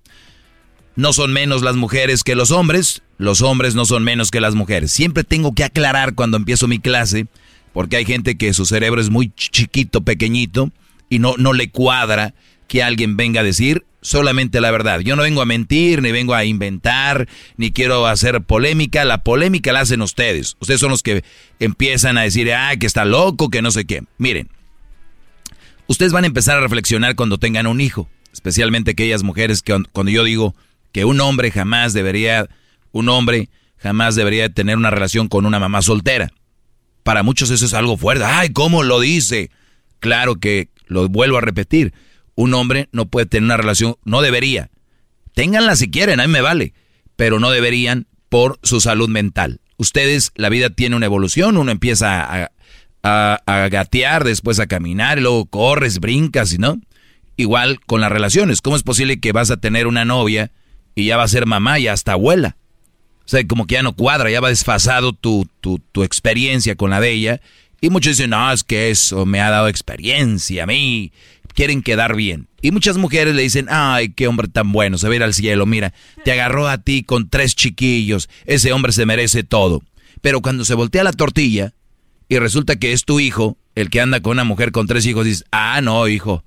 No 0.96 1.12
son 1.12 1.34
menos 1.34 1.62
las 1.62 1.76
mujeres 1.76 2.24
que 2.24 2.36
los 2.36 2.52
hombres, 2.52 3.04
los 3.18 3.42
hombres 3.42 3.76
no 3.76 3.84
son 3.86 4.06
menos 4.06 4.32
que 4.32 4.40
las 4.40 4.56
mujeres. 4.56 4.94
Siempre 4.94 5.26
tengo 5.26 5.54
que 5.54 5.66
aclarar 5.66 6.16
cuando 6.16 6.38
empiezo 6.38 6.70
mi 6.70 6.80
clase, 6.80 7.28
porque 7.74 7.98
hay 7.98 8.06
gente 8.06 8.38
que 8.38 8.54
su 8.54 8.66
cerebro 8.66 9.02
es 9.02 9.10
muy 9.10 9.28
ch- 9.28 9.50
chiquito, 9.52 10.06
pequeñito, 10.06 10.72
y 11.10 11.20
no, 11.20 11.36
no 11.38 11.52
le 11.52 11.70
cuadra 11.70 12.34
que 12.70 12.82
alguien 12.82 13.18
venga 13.18 13.42
a 13.42 13.44
decir 13.44 13.86
solamente 14.02 14.62
la 14.62 14.72
verdad. 14.72 15.02
Yo 15.02 15.18
no 15.18 15.24
vengo 15.24 15.42
a 15.42 15.46
mentir, 15.46 16.02
ni 16.02 16.14
vengo 16.14 16.34
a 16.34 16.46
inventar, 16.46 17.28
ni 17.58 17.72
quiero 17.72 18.08
hacer 18.08 18.42
polémica. 18.42 19.04
La 19.04 19.22
polémica 19.22 19.74
la 19.74 19.82
hacen 19.82 20.02
ustedes. 20.02 20.56
Ustedes 20.62 20.80
son 20.80 20.92
los 20.92 21.04
que 21.04 21.26
empiezan 21.60 22.18
a 22.18 22.22
decir, 22.22 22.54
ah, 22.54 22.74
que 22.80 22.86
está 22.86 23.04
loco, 23.04 23.50
que 23.50 23.62
no 23.62 23.72
sé 23.72 23.84
qué. 23.84 24.04
Miren, 24.18 24.48
ustedes 25.88 26.12
van 26.12 26.24
a 26.24 26.28
empezar 26.28 26.58
a 26.58 26.62
reflexionar 26.62 27.16
cuando 27.16 27.38
tengan 27.38 27.68
un 27.68 27.82
hijo, 27.82 28.10
especialmente 28.34 28.92
aquellas 28.92 29.24
mujeres 29.24 29.62
que 29.62 29.78
cuando 29.92 30.12
yo 30.12 30.24
digo 30.24 30.56
que 30.92 31.06
un 31.06 31.20
hombre 31.22 31.52
jamás 31.52 31.94
debería, 31.94 32.48
un 32.92 33.10
hombre 33.10 33.50
jamás 33.78 34.16
debería 34.16 34.50
tener 34.50 34.78
una 34.78 34.90
relación 34.90 35.28
con 35.28 35.46
una 35.46 35.60
mamá 35.60 35.82
soltera. 35.82 36.32
Para 37.04 37.22
muchos 37.22 37.52
eso 37.52 37.66
es 37.66 37.74
algo 37.74 37.98
fuerte. 37.98 38.24
Ay, 38.24 38.50
¿cómo 38.50 38.82
lo 38.82 39.00
dice? 39.00 39.52
Claro 40.00 40.36
que 40.36 40.70
lo 40.88 41.08
vuelvo 41.08 41.38
a 41.38 41.42
repetir. 41.42 41.94
Un 42.36 42.54
hombre 42.54 42.90
no 42.92 43.06
puede 43.06 43.26
tener 43.28 43.46
una 43.46 43.58
relación, 43.58 43.96
no 44.04 44.22
debería. 44.22 44.70
Ténganla 45.34 45.76
si 45.76 45.92
quieren, 45.92 46.20
a 46.20 46.28
mí 46.28 46.34
me 46.34 46.42
vale. 46.42 46.74
Pero 47.16 47.40
no 47.40 47.52
deberían 47.52 48.08
por 48.30 48.60
su 48.64 48.82
salud 48.82 49.10
mental. 49.10 49.62
Ustedes, 49.78 50.32
la 50.36 50.50
vida 50.50 50.70
tiene 50.70 50.96
una 50.96 51.06
evolución, 51.06 51.58
uno 51.58 51.72
empieza 51.72 52.24
a, 52.24 52.52
a- 53.06 53.68
gatear, 53.70 54.24
después 54.24 54.60
a 54.60 54.68
caminar, 54.68 55.18
y 55.18 55.22
luego 55.22 55.46
corres, 55.46 56.00
brincas, 56.00 56.58
¿no? 56.60 56.80
Igual 57.38 57.80
con 57.86 58.02
las 58.02 58.12
relaciones. 58.12 58.62
¿Cómo 58.62 58.76
es 58.76 58.84
posible 58.84 59.20
que 59.20 59.32
vas 59.32 59.52
a 59.52 59.58
tener 59.58 59.88
una 59.88 60.06
novia 60.06 60.52
y 60.96 61.06
ya 61.06 61.18
va 61.18 61.24
a 61.24 61.28
ser 61.28 61.46
mamá 61.46 61.80
y 61.80 61.88
hasta 61.88 62.14
abuela? 62.14 62.56
O 63.26 63.28
sea, 63.28 63.46
como 63.48 63.66
que 63.68 63.74
ya 63.76 63.84
no 63.84 63.94
cuadra, 63.96 64.30
ya 64.30 64.40
va 64.40 64.50
desfasado 64.50 65.14
tu, 65.14 65.48
tu, 65.60 65.80
tu 65.92 66.04
experiencia 66.04 66.76
con 66.76 66.92
la 66.92 67.02
de 67.02 67.12
ella. 67.12 67.42
Y 67.82 67.90
muchos 67.90 68.18
dicen, 68.18 68.30
no, 68.30 68.52
es 68.52 68.64
que 68.64 68.90
eso 68.90 69.26
me 69.26 69.42
ha 69.42 69.50
dado 69.50 69.68
experiencia 69.68 70.64
a 70.64 70.68
mí. 70.68 71.12
quieren 71.54 71.82
quedar 71.82 72.16
bien. 72.16 72.48
Y 72.62 72.72
muchas 72.72 72.98
mujeres 72.98 73.36
le 73.36 73.42
dicen, 73.42 73.68
ay, 73.70 74.10
qué 74.10 74.28
hombre 74.28 74.48
tan 74.48 74.72
bueno, 74.72 74.98
se 74.98 75.08
va 75.08 75.14
a 75.14 75.16
ir 75.18 75.24
al 75.24 75.34
cielo, 75.34 75.66
mira, 75.66 75.94
te 76.24 76.32
agarró 76.32 76.68
a 76.68 76.78
ti 76.80 77.04
con 77.04 77.30
tres 77.30 77.56
chiquillos, 77.56 78.30
ese 78.46 78.72
hombre 78.74 78.92
se 78.92 79.06
merece 79.06 79.44
todo. 79.44 79.82
Pero 80.22 80.42
cuando 80.42 80.66
se 80.66 80.74
voltea 80.74 81.04
la 81.04 81.14
tortilla 81.14 81.74
y 82.28 82.40
resulta 82.40 82.78
que 82.78 82.94
es 82.94 83.06
tu 83.06 83.20
hijo, 83.20 83.58
el 83.76 83.90
que 83.90 84.02
anda 84.02 84.22
con 84.22 84.34
una 84.34 84.44
mujer 84.44 84.72
con 84.72 84.88
tres 84.88 85.06
hijos, 85.06 85.26
dices, 85.26 85.46
ah, 85.52 85.82
no, 85.82 86.08
hijo, 86.08 86.44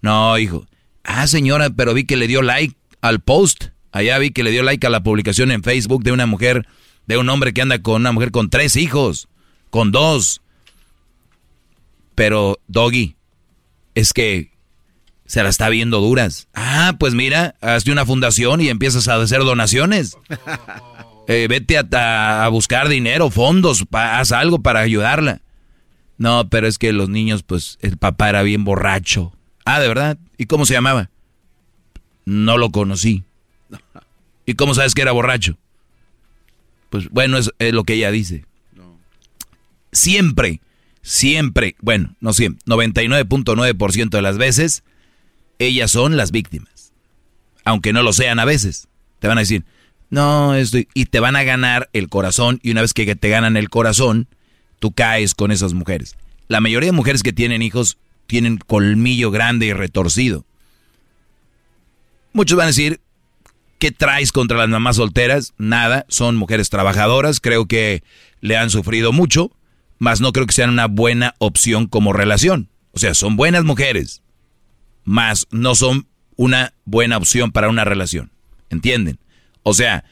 no, 0.00 0.38
hijo. 0.38 0.66
Ah, 1.04 1.26
señora, 1.26 1.70
pero 1.70 1.94
vi 1.94 2.04
que 2.04 2.16
le 2.16 2.26
dio 2.26 2.42
like 2.42 2.76
al 3.00 3.20
post. 3.20 3.66
Allá 3.92 4.18
vi 4.18 4.30
que 4.30 4.42
le 4.42 4.50
dio 4.50 4.62
like 4.62 4.86
a 4.86 4.90
la 4.90 5.02
publicación 5.02 5.50
en 5.50 5.62
Facebook 5.62 6.02
de 6.04 6.12
una 6.12 6.26
mujer, 6.26 6.66
de 7.06 7.16
un 7.16 7.28
hombre 7.28 7.52
que 7.52 7.62
anda 7.62 7.80
con 7.80 8.02
una 8.02 8.12
mujer 8.12 8.30
con 8.30 8.50
tres 8.50 8.76
hijos, 8.76 9.28
con 9.70 9.92
dos. 9.92 10.42
Pero, 12.14 12.58
Doggy, 12.66 13.16
es 13.94 14.12
que 14.12 14.52
se 15.26 15.42
la 15.42 15.48
está 15.48 15.68
viendo 15.68 16.00
duras. 16.00 16.48
Ah, 16.54 16.96
pues 16.98 17.14
mira, 17.14 17.54
hazte 17.60 17.92
una 17.92 18.06
fundación 18.06 18.60
y 18.60 18.68
empiezas 18.68 19.08
a 19.08 19.16
hacer 19.16 19.40
donaciones. 19.40 20.16
Eh, 21.32 21.46
vete 21.46 21.78
a, 21.78 22.44
a, 22.44 22.48
buscar 22.48 22.88
dinero, 22.88 23.30
fondos, 23.30 23.84
haz 23.92 24.32
algo 24.32 24.62
para 24.62 24.80
ayudarla. 24.80 25.42
No, 26.18 26.48
pero 26.48 26.66
es 26.66 26.76
que 26.76 26.92
los 26.92 27.08
niños, 27.08 27.44
pues 27.44 27.78
el 27.82 27.98
papá 27.98 28.30
era 28.30 28.42
bien 28.42 28.64
borracho. 28.64 29.32
Ah, 29.64 29.78
¿de 29.78 29.86
verdad? 29.86 30.18
¿Y 30.38 30.46
cómo 30.46 30.66
se 30.66 30.74
llamaba? 30.74 31.08
No 32.24 32.58
lo 32.58 32.70
conocí. 32.70 33.22
¿Y 34.44 34.54
cómo 34.54 34.74
sabes 34.74 34.92
que 34.92 35.02
era 35.02 35.12
borracho? 35.12 35.56
Pues 36.88 37.08
bueno, 37.10 37.38
es, 37.38 37.52
es 37.60 37.72
lo 37.74 37.84
que 37.84 37.94
ella 37.94 38.10
dice. 38.10 38.44
Siempre, 39.92 40.60
siempre, 41.00 41.76
bueno, 41.80 42.16
no 42.18 42.32
siempre, 42.32 42.60
99.9% 42.66 44.10
de 44.10 44.22
las 44.22 44.36
veces, 44.36 44.82
ellas 45.60 45.92
son 45.92 46.16
las 46.16 46.32
víctimas. 46.32 46.92
Aunque 47.64 47.92
no 47.92 48.02
lo 48.02 48.12
sean 48.12 48.40
a 48.40 48.44
veces. 48.44 48.88
Te 49.20 49.28
van 49.28 49.38
a 49.38 49.42
decir, 49.42 49.64
no, 50.10 50.54
estoy... 50.54 50.88
Y 50.94 51.06
te 51.06 51.20
van 51.20 51.36
a 51.36 51.44
ganar 51.44 51.88
el 51.92 52.08
corazón 52.08 52.60
y 52.62 52.72
una 52.72 52.82
vez 52.82 52.92
que 52.92 53.16
te 53.16 53.28
ganan 53.28 53.56
el 53.56 53.70
corazón, 53.70 54.28
tú 54.80 54.92
caes 54.92 55.34
con 55.34 55.52
esas 55.52 55.72
mujeres. 55.72 56.16
La 56.48 56.60
mayoría 56.60 56.88
de 56.88 56.96
mujeres 56.96 57.22
que 57.22 57.32
tienen 57.32 57.62
hijos 57.62 57.96
tienen 58.26 58.58
colmillo 58.58 59.30
grande 59.30 59.66
y 59.66 59.72
retorcido. 59.72 60.44
Muchos 62.32 62.56
van 62.56 62.64
a 62.64 62.68
decir, 62.68 63.00
¿qué 63.78 63.92
traes 63.92 64.32
contra 64.32 64.58
las 64.58 64.68
mamás 64.68 64.96
solteras? 64.96 65.54
Nada, 65.58 66.06
son 66.08 66.36
mujeres 66.36 66.70
trabajadoras, 66.70 67.40
creo 67.40 67.66
que 67.66 68.02
le 68.40 68.56
han 68.56 68.70
sufrido 68.70 69.12
mucho, 69.12 69.50
mas 69.98 70.20
no 70.20 70.32
creo 70.32 70.46
que 70.46 70.54
sean 70.54 70.70
una 70.70 70.86
buena 70.86 71.34
opción 71.38 71.86
como 71.86 72.12
relación. 72.12 72.68
O 72.92 72.98
sea, 72.98 73.14
son 73.14 73.36
buenas 73.36 73.64
mujeres, 73.64 74.22
mas 75.04 75.46
no 75.50 75.74
son 75.74 76.08
una 76.36 76.72
buena 76.84 77.16
opción 77.16 77.52
para 77.52 77.68
una 77.68 77.84
relación. 77.84 78.30
¿Entienden? 78.70 79.18
O 79.62 79.74
sea, 79.74 80.04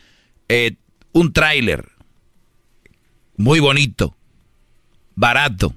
eh, 0.49 0.77
un 1.13 1.33
tráiler 1.33 1.91
muy 3.37 3.61
bonito, 3.61 4.17
barato, 5.15 5.75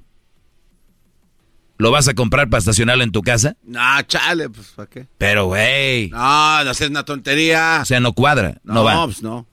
¿Lo 1.82 1.90
vas 1.90 2.08
a 2.08 2.14
comprar 2.14 2.48
para 2.48 2.60
estacionarlo 2.60 3.04
en 3.04 3.12
tu 3.12 3.24
casa? 3.24 3.58
No, 3.64 3.80
chale, 4.04 4.52
pues 4.52 4.68
¿para 4.76 4.88
qué? 4.88 5.08
Pero, 5.18 5.48
güey. 5.48 6.10
No, 6.10 6.64
no 6.64 6.70
es 6.70 6.82
una 6.82 7.04
tontería. 7.04 7.80
O 7.82 7.86
sea, 7.86 8.00
no 8.00 8.14
cuadra. 8.14 8.62
No, 8.64 8.76
no 8.76 8.84
va. 8.84 9.06
Pues 9.06 9.24
no. 9.24 9.48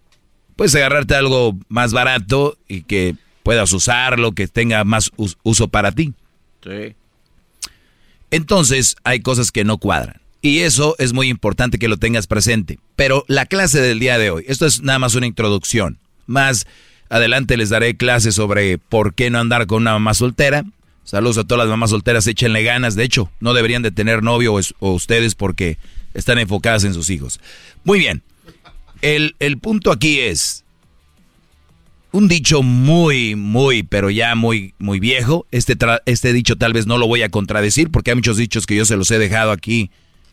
Puedes 0.54 0.74
agarrarte 0.74 1.14
algo 1.14 1.56
más 1.68 1.94
barato 1.94 2.58
y 2.68 2.82
que 2.82 3.16
puedas 3.42 3.72
usarlo, 3.72 4.32
que 4.32 4.46
tenga 4.46 4.84
más 4.84 5.10
uso 5.16 5.68
para 5.68 5.90
ti. 5.90 6.12
Sí. 6.62 6.94
Entonces, 8.30 8.96
hay 9.04 9.20
cosas 9.20 9.50
que 9.50 9.64
no 9.64 9.78
cuadran. 9.78 10.20
Y 10.40 10.60
eso 10.60 10.94
es 10.98 11.12
muy 11.12 11.28
importante 11.28 11.78
que 11.78 11.88
lo 11.88 11.96
tengas 11.96 12.26
presente. 12.26 12.78
Pero 12.96 13.24
la 13.28 13.46
clase 13.46 13.80
del 13.80 13.98
día 13.98 14.18
de 14.18 14.30
hoy, 14.30 14.44
esto 14.46 14.66
es 14.66 14.82
nada 14.82 14.98
más 14.98 15.14
una 15.14 15.26
introducción. 15.26 15.98
Más 16.26 16.66
adelante 17.08 17.56
les 17.56 17.70
daré 17.70 17.96
clases 17.96 18.34
sobre 18.34 18.78
por 18.78 19.14
qué 19.14 19.30
no 19.30 19.38
andar 19.38 19.66
con 19.66 19.82
una 19.82 19.92
mamá 19.92 20.14
soltera 20.14 20.64
Saludos 21.08 21.38
a 21.38 21.44
todas 21.44 21.64
las 21.64 21.70
mamás 21.70 21.88
solteras, 21.88 22.26
échenle 22.26 22.62
ganas. 22.62 22.94
De 22.94 23.02
hecho, 23.02 23.30
no 23.40 23.54
deberían 23.54 23.80
de 23.80 23.90
tener 23.90 24.22
novio 24.22 24.52
o, 24.52 24.92
ustedes 24.92 25.34
porque 25.34 25.78
están 26.12 26.38
enfocadas 26.38 26.84
en 26.84 26.92
sus 26.92 27.08
hijos. 27.08 27.40
Muy 27.82 27.98
bien. 27.98 28.22
El, 29.00 29.32
punto 29.56 29.90
aquí 29.90 30.20
es 30.20 30.66
un 32.12 32.28
dicho 32.28 32.62
muy, 32.62 33.36
muy, 33.36 33.84
pero 33.84 34.10
ya 34.10 34.34
muy, 34.34 34.74
muy 34.78 35.00
viejo. 35.00 35.46
Este, 35.50 35.78
este 36.04 36.34
dicho 36.34 36.56
tal 36.56 36.74
vez 36.74 36.86
no 36.86 36.98
lo 36.98 37.06
voy 37.06 37.22
a 37.22 37.30
contradecir 37.30 37.90
porque 37.90 38.10
hay 38.10 38.16
muchos 38.16 38.36
dichos 38.36 38.66
que 38.66 38.76
yo 38.76 38.84
se 38.84 38.98
los 38.98 39.10
he 39.10 39.18
dejado 39.18 39.50
aquí 39.50 39.90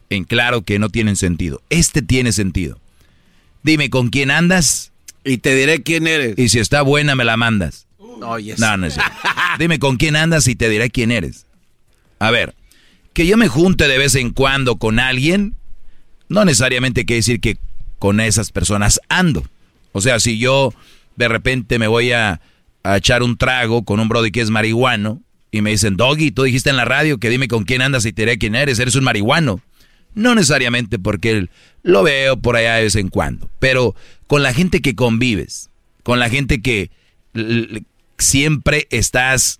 en 0.10 0.24
claro 0.24 0.62
que 0.62 0.80
no 0.80 0.90
tienen 0.90 1.16
sentido. 1.16 1.62
Este 1.70 2.02
tiene 2.02 2.32
sentido. 2.32 2.80
Dime 3.64 3.90
con 3.90 4.10
quién 4.10 4.32
andas. 4.32 4.92
Y 5.24 5.40
te 5.40 5.56
diré 5.56 5.82
quién 5.82 6.06
eres. 6.06 6.38
Y 6.38 6.50
si 6.50 6.60
está 6.60 6.84
buena, 6.84 7.16
me 7.16 7.26
la 7.26 7.36
mandas. 7.36 7.88
No, 8.60 8.78
no, 8.78 8.86
es 8.86 8.98
Dime 9.60 9.80
con 9.80 9.98
quién 9.98 10.16
andas 10.16 10.48
y 10.48 10.56
te 10.56 10.70
diré 10.70 10.90
quién 10.90 11.12
eres. 11.12 11.46
A 12.20 12.32
ver, 12.32 12.56
que 13.14 13.26
yo 13.26 13.38
me 13.38 13.48
junte 13.48 13.88
de 13.88 13.98
vez 13.98 14.16
en 14.16 14.30
cuando 14.30 14.76
con 14.78 15.00
alguien, 15.00 15.56
no 16.30 16.46
necesariamente 16.46 17.06
quiere 17.06 17.20
decir 17.20 17.40
que 17.40 17.58
con 17.98 18.20
esas 18.20 18.52
personas 18.52 19.00
ando. 19.10 19.44
O 19.92 20.02
sea, 20.02 20.20
si 20.20 20.38
yo 20.38 20.74
de 21.16 21.28
repente 21.28 21.80
me 21.80 21.88
voy 21.88 22.12
a, 22.12 22.42
echar 22.98 23.24
un 23.24 23.36
trago 23.36 23.84
con 23.84 24.00
un 24.00 24.08
brody 24.08 24.30
que 24.30 24.42
es 24.42 24.52
marihuano 24.52 25.20
y 25.50 25.62
me 25.62 25.72
dicen, 25.72 25.98
Doggy, 25.98 26.30
tú 26.30 26.44
dijiste 26.44 26.70
en 26.70 26.76
la 26.76 26.86
radio 26.86 27.18
que 27.18 27.32
dime 27.32 27.48
con 27.48 27.64
quién 27.64 27.82
andas 27.82 28.06
y 28.06 28.14
te 28.14 28.22
diré 28.22 28.38
quién 28.38 28.54
eres, 28.54 28.78
eres 28.78 28.96
un 28.96 29.04
marihuano. 29.04 29.60
No 30.16 30.34
necesariamente 30.34 30.98
porque 30.98 31.48
lo 31.84 32.04
veo 32.04 32.38
por 32.38 32.56
allá 32.56 32.76
de 32.76 32.84
vez 32.84 32.96
en 32.96 33.10
cuando, 33.10 33.50
pero 33.60 33.96
con 34.28 34.42
la 34.44 34.54
gente 34.54 34.82
que 34.82 34.96
convives, 34.96 35.70
con 36.04 36.20
la 36.20 36.30
gente 36.30 36.62
que 36.62 36.90
siempre 38.18 38.88
estás 38.90 39.60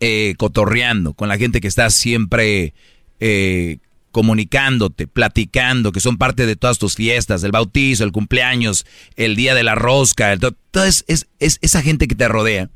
eh, 0.00 0.34
cotorreando, 0.38 1.12
con 1.12 1.28
la 1.28 1.36
gente 1.36 1.60
que 1.60 1.68
estás 1.68 1.94
siempre 1.94 2.72
eh, 3.20 3.78
comunicándote, 4.12 5.06
platicando, 5.06 5.92
que 5.92 6.00
son 6.00 6.18
parte 6.18 6.46
de 6.46 6.56
todas 6.56 6.78
tus 6.78 6.96
fiestas, 6.96 7.44
el 7.44 7.52
bautizo, 7.52 8.04
el 8.04 8.12
cumpleaños, 8.12 8.86
el 9.16 9.36
día 9.36 9.54
de 9.54 9.62
la 9.62 9.74
rosca, 9.74 10.32
el, 10.32 10.40
todo 10.40 10.84
es, 10.84 11.04
es, 11.06 11.26
esa 11.38 11.82
gente 11.82 12.08
que 12.08 12.14
te 12.14 12.28
rodea. 12.28 12.70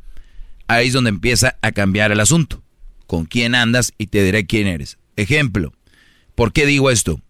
Ahí 0.66 0.88
es 0.88 0.92
donde 0.92 1.10
empieza 1.10 1.56
a 1.62 1.72
cambiar 1.72 2.12
el 2.12 2.20
asunto. 2.20 2.62
Con 3.06 3.26
quién 3.26 3.54
andas 3.54 3.92
y 3.98 4.06
te 4.06 4.22
diré 4.22 4.46
quién 4.46 4.66
eres. 4.66 4.98
Ejemplo, 5.16 5.72
¿por 6.34 6.52
qué 6.52 6.66
digo 6.66 6.90
esto? 6.90 7.20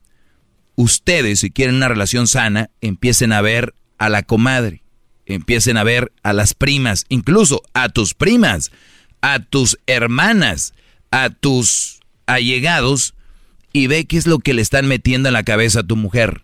Ustedes, 0.76 1.40
si 1.40 1.50
quieren 1.50 1.76
una 1.76 1.88
relación 1.88 2.26
sana, 2.26 2.70
empiecen 2.80 3.32
a 3.32 3.40
ver 3.40 3.74
a 3.98 4.08
la 4.08 4.22
comadre 4.22 4.84
empiecen 5.26 5.76
a 5.76 5.84
ver 5.84 6.12
a 6.22 6.32
las 6.32 6.54
primas, 6.54 7.06
incluso 7.08 7.62
a 7.72 7.88
tus 7.88 8.14
primas, 8.14 8.70
a 9.20 9.40
tus 9.40 9.78
hermanas, 9.86 10.74
a 11.10 11.30
tus 11.30 12.00
allegados 12.26 13.14
y 13.72 13.86
ve 13.86 14.04
qué 14.04 14.16
es 14.16 14.26
lo 14.26 14.38
que 14.38 14.54
le 14.54 14.62
están 14.62 14.86
metiendo 14.86 15.28
en 15.28 15.34
la 15.34 15.44
cabeza 15.44 15.80
a 15.80 15.86
tu 15.86 15.96
mujer. 15.96 16.42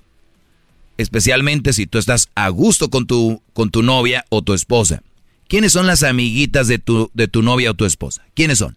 Especialmente 0.96 1.72
si 1.72 1.86
tú 1.86 1.98
estás 1.98 2.28
a 2.34 2.48
gusto 2.48 2.90
con 2.90 3.06
tu, 3.06 3.42
con 3.52 3.70
tu 3.70 3.82
novia 3.82 4.24
o 4.28 4.42
tu 4.42 4.52
esposa. 4.52 5.02
¿Quiénes 5.48 5.72
son 5.72 5.86
las 5.86 6.02
amiguitas 6.02 6.68
de 6.68 6.78
tu, 6.78 7.10
de 7.14 7.26
tu 7.26 7.42
novia 7.42 7.70
o 7.70 7.74
tu 7.74 7.84
esposa? 7.84 8.24
¿Quiénes 8.34 8.58
son? 8.58 8.76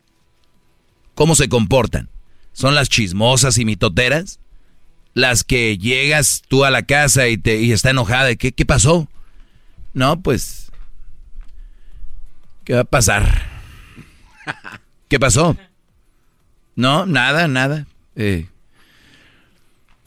¿Cómo 1.15 1.35
se 1.35 1.49
comportan? 1.49 2.09
¿Son 2.53 2.75
las 2.75 2.89
chismosas 2.89 3.57
y 3.57 3.65
mitoteras? 3.65 4.39
Las 5.13 5.43
que 5.43 5.77
llegas 5.77 6.41
tú 6.47 6.65
a 6.65 6.71
la 6.71 6.83
casa 6.83 7.27
y, 7.27 7.37
te, 7.37 7.59
y 7.59 7.71
está 7.71 7.89
enojada. 7.89 8.35
¿Qué, 8.35 8.51
¿Qué 8.51 8.65
pasó? 8.65 9.07
No, 9.93 10.21
pues. 10.21 10.71
¿Qué 12.63 12.73
va 12.73 12.81
a 12.81 12.85
pasar? 12.85 13.43
¿Qué 15.09 15.19
pasó? 15.19 15.57
No, 16.75 17.05
nada, 17.05 17.47
nada. 17.47 17.87
Eh. 18.15 18.47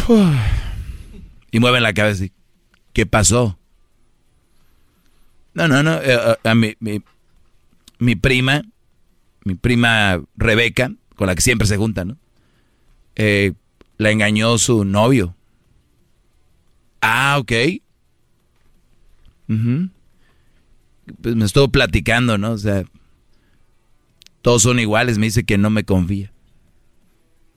Y 1.53 1.61
mueven 1.61 1.82
la 1.82 1.94
cabeza. 1.94 2.26
¿Qué 2.92 3.07
pasó? 3.07 3.59
No, 5.55 5.68
no, 5.68 5.82
no. 5.82 6.01
Eh, 6.03 6.36
a, 6.44 6.55
mi, 6.55 6.76
mi, 7.99 8.14
prima, 8.14 8.62
mi 9.44 9.55
prima 9.55 10.20
Rebeca, 10.36 10.90
con 11.14 11.28
la 11.28 11.34
que 11.34 11.40
siempre 11.40 11.66
se 11.66 11.78
junta, 11.78 12.05
¿no? 12.05 12.18
Eh, 13.16 13.52
la 13.98 14.10
engañó 14.10 14.56
su 14.58 14.84
novio. 14.84 15.34
Ah, 17.00 17.36
ok. 17.38 17.52
Pues 21.22 21.36
me 21.36 21.44
estuvo 21.44 21.68
platicando, 21.68 22.36
¿no? 22.38 22.52
O 22.52 22.58
sea, 22.58 22.84
todos 24.42 24.62
son 24.62 24.78
iguales. 24.78 25.18
Me 25.18 25.26
dice 25.26 25.44
que 25.44 25.58
no 25.58 25.70
me 25.70 25.84
confía. 25.84 26.32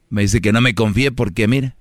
Me 0.09 0.23
dice 0.23 0.41
que 0.41 0.51
no 0.51 0.61
me 0.61 0.73
confíe 0.73 1.11
porque, 1.11 1.47
mira. 1.47 1.75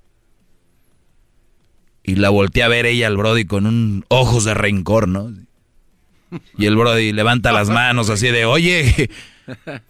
Y 2.03 2.17
la 2.17 2.31
volteé 2.31 2.63
a 2.63 2.69
ver 2.69 2.87
ella 2.87 3.07
al 3.07 3.17
Brody 3.17 3.45
con 3.45 3.67
un 3.67 4.05
ojos 4.09 4.45
de 4.45 4.55
rencor, 4.55 5.09
¿no? 5.09 5.33
Y 6.57 6.67
el 6.67 6.77
Brody 6.77 7.13
levanta 7.13 7.53
las 7.53 7.69
manos 7.69 8.11
así 8.11 8.29
de, 8.29 8.45
oye, 8.45 9.11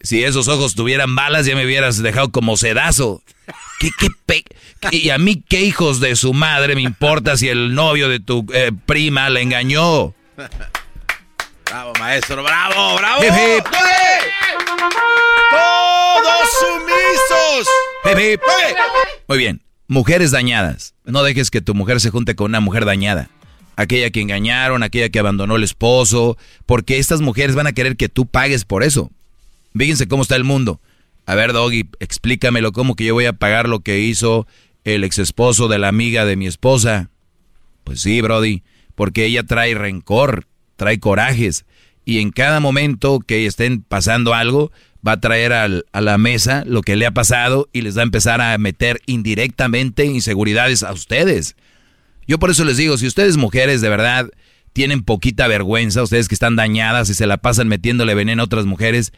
Si 0.01 0.25
esos 0.25 0.49
ojos 0.49 0.75
tuvieran 0.75 1.15
balas, 1.15 1.47
ya 1.47 1.55
me 1.55 1.65
hubieras 1.65 2.03
dejado 2.03 2.31
como 2.31 2.57
sedazo. 2.57 3.23
¿Qué, 3.81 3.91
qué 3.99 4.09
pe 4.27 4.45
y 4.93 5.11
a 5.11 5.19
mí, 5.19 5.43
¿qué 5.49 5.63
hijos 5.63 6.01
de 6.01 6.15
su 6.17 6.33
madre 6.33 6.75
me 6.75 6.83
importa 6.83 7.37
si 7.37 7.49
el 7.49 7.75
novio 7.75 8.09
de 8.09 8.21
tu 8.21 8.47
eh, 8.53 8.71
prima 8.87 9.29
le 9.29 9.43
engañó? 9.43 10.15
Bravo, 11.65 11.93
maestro, 11.99 12.43
bravo, 12.43 12.97
bravo. 12.97 13.23
Hip, 13.23 13.33
hip. 13.33 13.65
Todos 15.51 16.49
sumisos. 16.61 17.69
Hip. 18.05 18.41
Muy 19.27 19.39
bien. 19.39 19.63
Mujeres 19.89 20.31
dañadas. 20.31 20.95
No 21.05 21.23
dejes 21.23 21.51
que 21.51 21.61
tu 21.61 21.75
mujer 21.75 22.01
se 22.01 22.11
junte 22.11 22.37
con 22.37 22.51
una 22.51 22.61
mujer 22.61 22.85
dañada. 22.85 23.31
Aquella 23.77 24.11
que 24.11 24.21
engañaron, 24.21 24.83
aquella 24.83 25.09
que 25.09 25.19
abandonó 25.19 25.57
el 25.57 25.65
esposo. 25.65 26.37
Porque 26.67 26.99
estas 26.99 27.21
mujeres 27.21 27.55
van 27.55 27.67
a 27.67 27.73
querer 27.73 27.97
que 27.97 28.09
tú 28.09 28.27
pagues 28.27 28.65
por 28.65 28.83
eso. 28.83 29.11
Fíjense 29.77 30.09
cómo 30.09 30.23
está 30.23 30.37
el 30.37 30.45
mundo. 30.45 30.81
A 31.27 31.35
ver, 31.35 31.53
Doggy, 31.53 31.89
explícamelo 32.01 32.73
cómo 32.73 32.97
que 32.97 33.05
yo 33.05 33.15
voy 33.15 33.27
a 33.27 33.33
pagar 33.33 33.69
lo 33.69 33.81
que 33.81 34.01
hizo 34.01 34.47
el 34.85 35.05
ex 35.05 35.19
esposo 35.19 35.69
de 35.69 35.79
la 35.79 35.89
amiga 35.89 36.25
de 36.25 36.37
mi 36.37 36.47
esposa. 36.47 37.11
Pues 37.85 38.01
sí, 38.01 38.21
Brody, 38.21 38.63
porque 38.95 39.27
ella 39.27 39.43
trae 39.43 39.75
rencor, 39.75 40.47
trae 40.77 40.99
corajes. 40.99 41.67
Y 42.05 42.21
en 42.21 42.31
cada 42.31 42.61
momento 42.61 43.21
que 43.21 43.45
estén 43.45 43.83
pasando 43.83 44.33
algo, 44.33 44.73
va 45.07 45.13
a 45.13 45.21
traer 45.21 45.53
a 45.53 46.01
la 46.01 46.19
mesa 46.19 46.65
lo 46.67 46.83
que 46.83 46.97
le 46.97 47.07
ha 47.07 47.13
pasado 47.13 47.69
y 47.73 47.83
les 47.83 47.97
va 47.97 48.01
a 48.01 48.05
empezar 48.05 48.41
a 48.41 48.57
meter 48.59 49.01
indirectamente 49.07 50.05
inseguridades 50.07 50.83
a 50.83 50.93
ustedes. 50.93 51.57
Yo 52.27 52.39
por 52.39 52.51
eso 52.51 52.65
les 52.65 52.77
digo, 52.77 52.97
si 52.99 53.07
ustedes 53.07 53.37
mujeres 53.37 53.81
de 53.81 53.89
verdad 53.89 54.31
tienen 54.73 55.03
poquita 55.03 55.47
vergüenza, 55.49 56.03
ustedes 56.03 56.29
que 56.29 56.35
están 56.35 56.57
dañadas 56.57 57.11
y 57.11 57.15
se 57.15 57.27
la 57.27 57.37
pasan 57.37 57.69
metiéndole 57.69 58.15
veneno 58.15 58.43
a 58.43 58.47
otras 58.47 58.67
mujeres, 58.67 59.13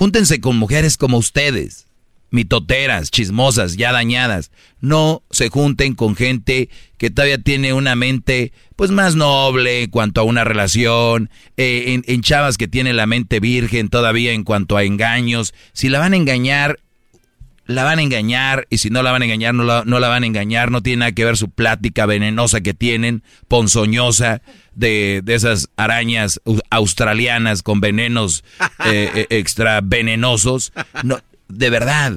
júntense 0.00 0.40
con 0.40 0.56
mujeres 0.56 0.96
como 0.96 1.18
ustedes, 1.18 1.86
mitoteras, 2.30 3.10
chismosas, 3.10 3.76
ya 3.76 3.92
dañadas. 3.92 4.50
No 4.80 5.22
se 5.30 5.50
junten 5.50 5.94
con 5.94 6.16
gente 6.16 6.70
que 6.96 7.10
todavía 7.10 7.36
tiene 7.36 7.74
una 7.74 7.96
mente 7.96 8.54
pues 8.76 8.90
más 8.90 9.14
noble 9.14 9.82
en 9.82 9.90
cuanto 9.90 10.22
a 10.22 10.24
una 10.24 10.42
relación, 10.42 11.28
eh, 11.58 11.84
en, 11.88 12.04
en 12.06 12.22
chavas 12.22 12.56
que 12.56 12.66
tienen 12.66 12.96
la 12.96 13.04
mente 13.04 13.40
virgen 13.40 13.90
todavía 13.90 14.32
en 14.32 14.42
cuanto 14.42 14.78
a 14.78 14.84
engaños. 14.84 15.52
Si 15.74 15.90
la 15.90 15.98
van 15.98 16.14
a 16.14 16.16
engañar, 16.16 16.80
la 17.70 17.84
van 17.84 17.98
a 17.98 18.02
engañar 18.02 18.66
y 18.68 18.78
si 18.78 18.90
no 18.90 19.02
la 19.02 19.12
van 19.12 19.22
a 19.22 19.24
engañar, 19.24 19.54
no 19.54 19.64
la, 19.64 19.84
no 19.86 20.00
la 20.00 20.08
van 20.08 20.24
a 20.24 20.26
engañar. 20.26 20.70
No 20.70 20.82
tiene 20.82 21.00
nada 21.00 21.12
que 21.12 21.24
ver 21.24 21.36
su 21.36 21.48
plática 21.50 22.04
venenosa 22.06 22.60
que 22.60 22.74
tienen, 22.74 23.22
ponzoñosa, 23.48 24.42
de, 24.74 25.20
de 25.24 25.34
esas 25.34 25.68
arañas 25.76 26.40
au- 26.44 26.60
australianas 26.70 27.62
con 27.62 27.80
venenos 27.80 28.44
eh, 28.86 29.10
eh, 29.14 29.26
extra 29.30 29.80
venenosos. 29.82 30.72
No, 31.04 31.18
de 31.48 31.70
verdad, 31.70 32.12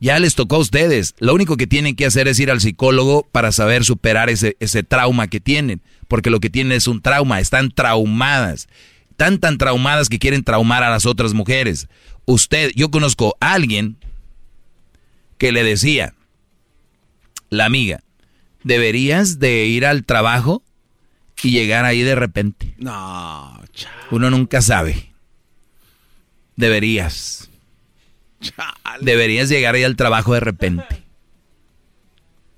ya 0.00 0.18
les 0.18 0.34
tocó 0.34 0.56
a 0.56 0.60
ustedes. 0.60 1.14
Lo 1.18 1.34
único 1.34 1.56
que 1.56 1.66
tienen 1.66 1.94
que 1.96 2.06
hacer 2.06 2.26
es 2.28 2.38
ir 2.40 2.50
al 2.50 2.60
psicólogo 2.60 3.26
para 3.30 3.52
saber 3.52 3.84
superar 3.84 4.30
ese, 4.30 4.56
ese 4.60 4.82
trauma 4.82 5.28
que 5.28 5.40
tienen. 5.40 5.80
Porque 6.08 6.30
lo 6.30 6.40
que 6.40 6.50
tienen 6.50 6.72
es 6.72 6.86
un 6.88 7.02
trauma, 7.02 7.40
están 7.40 7.70
traumadas. 7.70 8.68
Tan, 9.16 9.38
tan 9.38 9.58
traumadas 9.58 10.08
que 10.08 10.18
quieren 10.18 10.44
traumar 10.44 10.82
a 10.82 10.90
las 10.90 11.04
otras 11.06 11.34
mujeres. 11.34 11.88
Usted, 12.24 12.70
yo 12.74 12.90
conozco 12.90 13.36
a 13.40 13.52
alguien 13.54 13.96
que 15.38 15.52
le 15.52 15.64
decía, 15.64 16.14
la 17.50 17.64
amiga, 17.64 18.02
deberías 18.64 19.38
de 19.38 19.66
ir 19.66 19.86
al 19.86 20.04
trabajo 20.04 20.62
y 21.42 21.50
llegar 21.50 21.84
ahí 21.84 22.02
de 22.02 22.14
repente. 22.14 22.74
No, 22.78 23.60
Uno 24.10 24.30
nunca 24.30 24.60
sabe. 24.60 25.12
Deberías. 26.56 27.48
Deberías 29.00 29.48
llegar 29.48 29.74
ahí 29.74 29.84
al 29.84 29.96
trabajo 29.96 30.34
de 30.34 30.40
repente. 30.40 31.04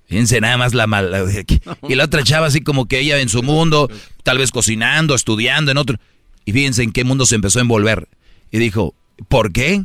Fíjense 0.06 0.40
nada 0.40 0.56
más 0.56 0.74
la 0.74 0.86
mala. 0.86 1.22
Y 1.88 1.94
la 1.94 2.04
otra 2.04 2.24
chava 2.24 2.46
así 2.46 2.62
como 2.62 2.86
que 2.86 2.98
ella 2.98 3.20
en 3.20 3.28
su 3.28 3.42
mundo, 3.42 3.88
tal 4.24 4.38
vez 4.38 4.50
cocinando, 4.50 5.14
estudiando, 5.14 5.70
en 5.70 5.76
otro. 5.76 5.98
Y 6.44 6.52
fíjense 6.52 6.82
en 6.82 6.92
qué 6.92 7.04
mundo 7.04 7.26
se 7.26 7.36
empezó 7.36 7.58
a 7.58 7.62
envolver. 7.62 8.08
Y 8.50 8.58
dijo, 8.58 8.94
¿por 9.28 9.52
qué? 9.52 9.84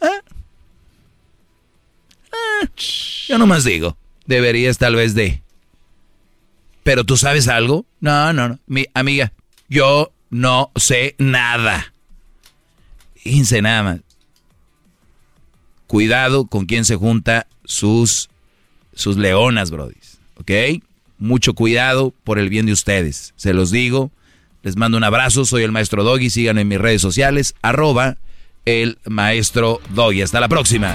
Ah. 0.00 0.20
Yo 3.28 3.38
nomás 3.38 3.64
digo, 3.64 3.96
deberías 4.26 4.78
tal 4.78 4.96
vez 4.96 5.14
de. 5.14 5.42
Pero 6.82 7.04
tú 7.04 7.16
sabes 7.16 7.48
algo? 7.48 7.86
No, 8.00 8.32
no, 8.32 8.48
no. 8.48 8.58
Mi 8.66 8.86
amiga, 8.94 9.32
yo 9.68 10.12
no 10.30 10.70
sé 10.76 11.14
nada. 11.18 11.92
Fíjense 13.16 13.62
nada 13.62 13.82
más. 13.82 14.00
Cuidado 15.86 16.46
con 16.46 16.66
quién 16.66 16.84
se 16.84 16.96
junta 16.96 17.46
sus, 17.64 18.28
sus 18.94 19.16
leonas, 19.16 19.70
brodis. 19.70 20.18
¿Ok? 20.36 20.50
Mucho 21.18 21.54
cuidado 21.54 22.12
por 22.24 22.38
el 22.38 22.48
bien 22.48 22.66
de 22.66 22.72
ustedes. 22.72 23.32
Se 23.36 23.54
los 23.54 23.70
digo. 23.70 24.10
Les 24.62 24.76
mando 24.76 24.98
un 24.98 25.04
abrazo. 25.04 25.44
Soy 25.44 25.62
el 25.62 25.72
maestro 25.72 26.04
Doggy. 26.04 26.30
Síganme 26.30 26.62
en 26.62 26.68
mis 26.68 26.80
redes 26.80 27.00
sociales. 27.00 27.54
Arroba 27.62 28.18
el 28.64 28.98
maestro 29.06 29.80
Doggy. 29.90 30.22
Hasta 30.22 30.40
la 30.40 30.48
próxima. 30.48 30.94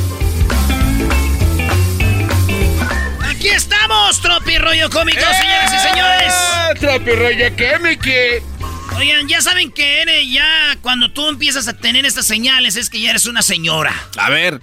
Aquí 3.41 3.49
estamos, 3.49 4.21
Tropi 4.21 4.59
Rollo 4.59 4.87
Cómico, 4.91 5.19
señoras 5.19 5.73
y 5.73 5.79
señores. 5.89 6.31
Tropi 6.79 7.09
rollo 7.09 7.49
cómico. 7.57 8.45
Oigan, 8.97 9.27
ya 9.27 9.41
saben 9.41 9.71
que 9.71 10.03
eres 10.03 10.31
ya 10.31 10.77
cuando 10.83 11.11
tú 11.11 11.27
empiezas 11.27 11.67
a 11.67 11.75
tener 11.75 12.05
estas 12.05 12.27
señales 12.27 12.75
es 12.75 12.91
que 12.91 13.01
ya 13.01 13.09
eres 13.09 13.25
una 13.25 13.41
señora. 13.41 13.95
A 14.15 14.29
ver. 14.29 14.61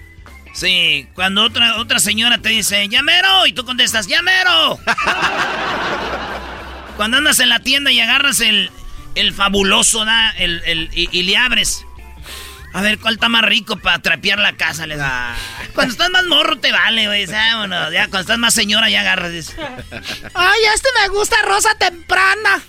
Sí, 0.55 1.09
cuando 1.14 1.43
otra, 1.43 1.79
otra 1.79 1.99
señora 1.99 2.39
te 2.39 2.51
dice, 2.51 2.89
llamero, 2.89 3.49
y 3.49 3.53
tú 3.53 3.64
contestas, 3.64 4.07
llamero. 4.07 4.79
cuando 6.97 7.16
andas 7.16 7.41
en 7.41 7.49
la 7.49 7.59
tienda 7.59 7.91
y 7.91 7.99
agarras 7.99 8.39
el, 8.39 8.70
el 9.16 9.35
fabuloso, 9.35 10.05
da, 10.05 10.31
el, 10.39 10.62
el- 10.66 10.91
y, 10.95 11.09
y 11.11 11.22
le 11.24 11.37
abres. 11.37 11.85
A 12.72 12.82
ver, 12.82 12.98
¿cuál 12.98 13.14
está 13.14 13.28
más 13.28 13.42
rico 13.44 13.76
para 13.76 14.00
trapear 14.00 14.38
la 14.38 14.56
casa? 14.56 14.86
Le 14.86 14.96
da. 14.96 15.34
Cuando 15.74 15.92
estás 15.92 16.10
más 16.10 16.24
morro 16.26 16.58
te 16.58 16.70
vale, 16.70 17.06
güey. 17.06 17.26
Vámonos. 17.26 17.92
Ya 17.92 18.02
cuando 18.02 18.20
estás 18.20 18.38
más 18.38 18.54
señora 18.54 18.90
ya 18.90 19.00
agarras. 19.00 19.32
dices, 19.32 19.56
Ay, 20.34 20.60
este 20.74 20.88
me 21.00 21.08
gusta 21.08 21.36
rosa 21.42 21.74
temprana. 21.76 22.62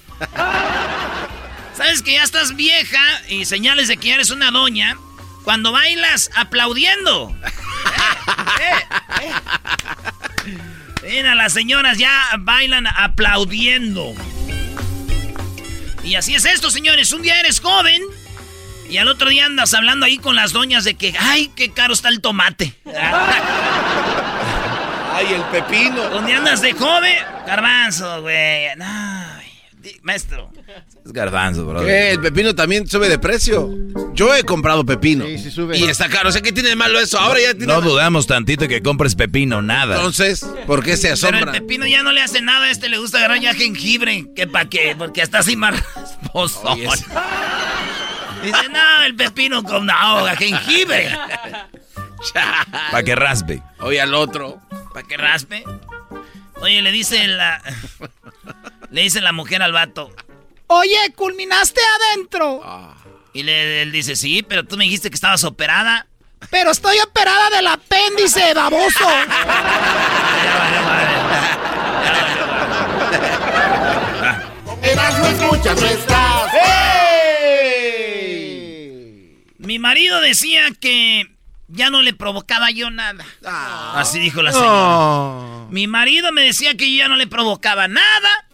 Sabes 1.76 2.02
que 2.02 2.14
ya 2.14 2.24
estás 2.24 2.56
vieja 2.56 3.02
y 3.28 3.46
señales 3.46 3.88
de 3.88 3.98
que 3.98 4.10
ya 4.10 4.16
eres 4.16 4.32
una 4.32 4.52
doña 4.52 4.98
cuando 5.44 5.72
bailas 5.72 6.30
aplaudiendo. 6.36 7.36
Eh, 8.60 9.22
eh, 9.22 9.32
eh. 10.46 10.58
Mira, 11.04 11.36
las 11.36 11.54
señoras 11.54 11.98
ya 11.98 12.12
bailan 12.40 12.88
aplaudiendo. 12.88 14.14
Y 16.04 16.16
así 16.16 16.36
es 16.36 16.46
esto, 16.46 16.72
señores. 16.72 17.12
Un 17.12 17.22
día 17.22 17.40
eres 17.40 17.60
joven 17.60 18.02
y 18.90 18.98
al 18.98 19.08
otro 19.08 19.30
día 19.30 19.46
andas 19.46 19.74
hablando 19.74 20.06
ahí 20.06 20.18
con 20.18 20.36
las 20.36 20.52
doñas 20.54 20.84
de 20.84 20.96
que, 20.96 21.14
ay, 21.20 21.52
qué 21.56 21.72
caro 21.72 21.94
está 21.94 22.10
el 22.10 22.22
tomate. 22.22 22.74
Ay, 25.12 25.34
el 25.34 25.42
pepino. 25.46 26.10
¿Dónde 26.10 26.34
andas 26.34 26.62
de 26.62 26.72
joven? 26.72 27.14
Garbanzo, 27.46 28.22
güey. 28.22 28.68
No, 28.78 28.86
maestro. 30.04 30.52
Es 31.06 31.12
garbanzo, 31.12 31.66
bro. 31.66 31.84
¿Qué? 31.86 32.12
El 32.12 32.22
pepino 32.22 32.56
también 32.56 32.88
sube 32.88 33.10
de 33.10 33.20
precio. 33.20 33.70
Yo 34.14 34.34
he 34.34 34.44
comprado 34.44 34.86
pepino. 34.86 35.28
Y 35.28 35.84
está 35.86 36.08
caro. 36.08 36.30
O 36.30 36.32
sea, 36.32 36.42
¿qué 36.42 36.54
tiene 36.54 36.70
de 36.70 36.76
malo 36.76 37.00
eso? 37.00 37.20
Ahora 37.20 37.40
ya 37.42 37.54
tiene. 37.54 37.66
No 37.68 37.82
dudamos 37.82 38.28
tantito 38.28 38.68
que 38.68 38.82
compres 38.82 39.16
pepino, 39.16 39.62
nada. 39.62 39.96
Entonces, 39.98 40.46
¿por 40.68 40.84
qué 40.84 40.96
se 40.96 41.14
Pero 41.16 41.28
el 41.30 41.36
asombra? 41.36 41.52
pepino 41.52 41.86
ya 41.86 42.02
no 42.04 42.12
le 42.14 42.22
hace 42.22 42.42
nada. 42.42 42.68
A 42.68 42.72
este 42.72 42.88
le 42.88 42.98
gusta 42.98 43.18
agarrar 43.18 43.40
ya 43.42 43.54
jengibre. 43.54 44.26
¿Qué 44.36 44.48
pa' 44.48 44.66
qué? 44.70 44.96
Porque 44.98 45.22
hasta 45.22 45.40
así 45.40 45.56
más 45.58 45.76
rasposo. 45.96 46.64
Dice, 48.44 48.70
no, 48.70 49.04
el 49.04 49.16
pepino 49.16 49.64
con 49.64 49.86
no, 49.86 50.26
jengibre. 50.38 51.16
Para 52.92 53.04
que 53.04 53.16
raspe. 53.16 53.62
Oye, 53.80 54.02
al 54.02 54.14
otro. 54.14 54.62
¿Para 54.94 55.08
que 55.08 55.18
raspe? 55.18 55.64
Oye, 56.62 56.82
le 56.82 56.92
dice 56.92 57.28
la. 57.28 57.62
Le 58.92 59.02
dice 59.02 59.22
la 59.22 59.32
mujer 59.32 59.62
al 59.62 59.72
vato. 59.72 60.12
Oye, 60.68 61.14
culminaste 61.16 61.82
adentro. 62.12 62.62
Y 63.34 63.44
le, 63.44 63.84
él 63.84 63.92
dice, 63.92 64.16
sí, 64.16 64.44
pero 64.44 64.64
tú 64.66 64.78
me 64.78 64.86
dijiste 64.86 65.10
que 65.10 65.16
estabas 65.16 65.44
operada. 65.44 66.08
Pero 66.50 66.72
estoy 66.72 66.98
operada 67.00 67.50
del 67.50 67.68
apéndice, 67.68 68.54
baboso. 68.54 69.08
Eras 74.82 75.20
no 75.20 75.28
escuchas, 75.28 75.82
Mi 79.70 79.78
marido 79.78 80.20
decía 80.20 80.72
que 80.82 81.30
ya 81.68 81.92
no 81.92 82.02
le 82.02 82.16
provocaba 82.16 82.72
yo 82.72 82.90
nada. 82.90 83.24
Así 83.94 84.18
dijo 84.18 84.42
la 84.42 84.52
señora. 84.52 84.72
Oh. 84.72 85.68
Mi 85.70 85.86
marido 85.86 86.32
me 86.32 86.42
decía 86.42 86.76
que 86.76 86.92
yo 86.92 86.98
ya 86.98 87.08
no 87.08 87.16
le 87.16 87.28
provocaba 87.28 87.88
nada. 87.88 88.48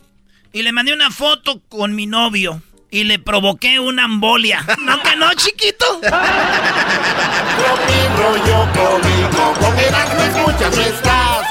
Y 0.51 0.63
le 0.63 0.73
mandé 0.73 0.93
una 0.93 1.11
foto 1.11 1.61
con 1.69 1.95
mi 1.95 2.05
novio. 2.05 2.61
Y 2.91 3.05
le 3.05 3.17
provoqué 3.17 3.79
una 3.79 4.03
embolia. 4.03 4.65
¿No 4.79 5.01
que 5.03 5.15
no, 5.15 5.33
chiquito? 5.35 6.01
Rollo 8.17 8.69
cómico. 8.73 9.53
Con 9.61 9.79
escuchas, 9.79 10.75
no 10.75 10.81
estás. 10.81 11.47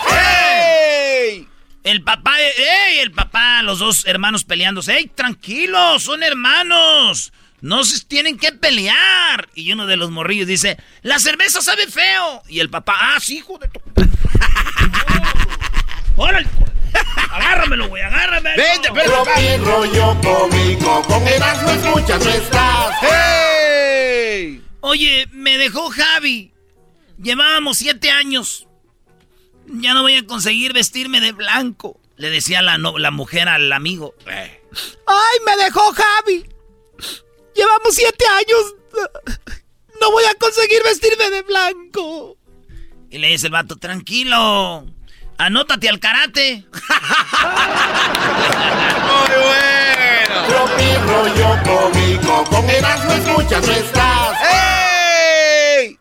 El 1.84 2.02
papá, 2.02 2.36
¡ey! 2.38 2.98
El 2.98 3.12
papá, 3.12 3.62
los 3.62 3.78
dos 3.78 4.04
hermanos 4.04 4.44
peleándose. 4.44 4.94
¡Ey, 4.94 5.06
tranquilos! 5.06 6.02
Son 6.02 6.22
hermanos. 6.22 7.32
No 7.60 7.84
se 7.84 8.04
tienen 8.04 8.38
que 8.38 8.52
pelear. 8.52 9.48
Y 9.54 9.72
uno 9.72 9.86
de 9.86 9.96
los 9.96 10.10
morrillos 10.10 10.46
dice, 10.46 10.76
la 11.02 11.18
cerveza 11.18 11.62
sabe 11.62 11.86
feo. 11.86 12.42
Y 12.48 12.60
el 12.60 12.70
papá, 12.70 12.94
ah, 12.98 13.20
sí, 13.20 13.38
hijo 13.38 13.58
de 13.58 13.68
tu... 13.68 13.80
¡Órale! 16.16 16.48
Agárramelo, 17.30 17.88
güey, 17.88 18.02
agárramelo. 18.02 18.62
Vente, 18.62 18.88
Tropi 19.04 19.56
rollo 19.64 20.16
cómico. 20.22 21.02
Con 21.02 21.26
Eras 21.26 21.62
no 21.62 21.70
escuchas, 21.70 22.24
no 22.24 22.30
estás. 22.30 22.94
Oye, 24.80 25.26
me 25.32 25.58
dejó 25.58 25.90
Javi. 25.90 26.52
Llevábamos 27.20 27.78
siete 27.78 28.10
años. 28.10 28.68
Ya 29.66 29.94
no 29.94 30.02
voy 30.02 30.14
a 30.16 30.26
conseguir 30.26 30.72
vestirme 30.72 31.20
de 31.20 31.32
blanco. 31.32 32.00
Le 32.16 32.30
decía 32.30 32.62
la, 32.62 32.78
no- 32.78 32.98
la 32.98 33.10
mujer 33.10 33.48
al 33.48 33.72
amigo. 33.72 34.14
¡Ay, 34.26 35.38
me 35.46 35.56
dejó 35.64 35.92
Javi! 35.92 36.46
Llevamos 37.54 37.94
siete 37.94 38.24
años. 38.26 38.74
No 40.00 40.10
voy 40.10 40.24
a 40.24 40.34
conseguir 40.34 40.82
vestirme 40.82 41.30
de 41.30 41.42
blanco. 41.42 42.36
Y 43.10 43.18
le 43.18 43.28
dice 43.28 43.46
el 43.46 43.52
vato, 43.52 43.76
tranquilo. 43.76 44.86
Anótate 45.38 45.88
al 45.88 46.00
karate. 46.00 46.64
Muy 49.02 49.34
bueno. 49.44 50.46
Tropi 50.48 50.94
rollo 51.06 51.58
cómico. 51.64 52.44
Con 52.50 52.68
Eras 52.70 53.04
no 53.04 53.12
escuchas, 53.12 53.66
no 53.66 53.72
estás. 53.72 54.14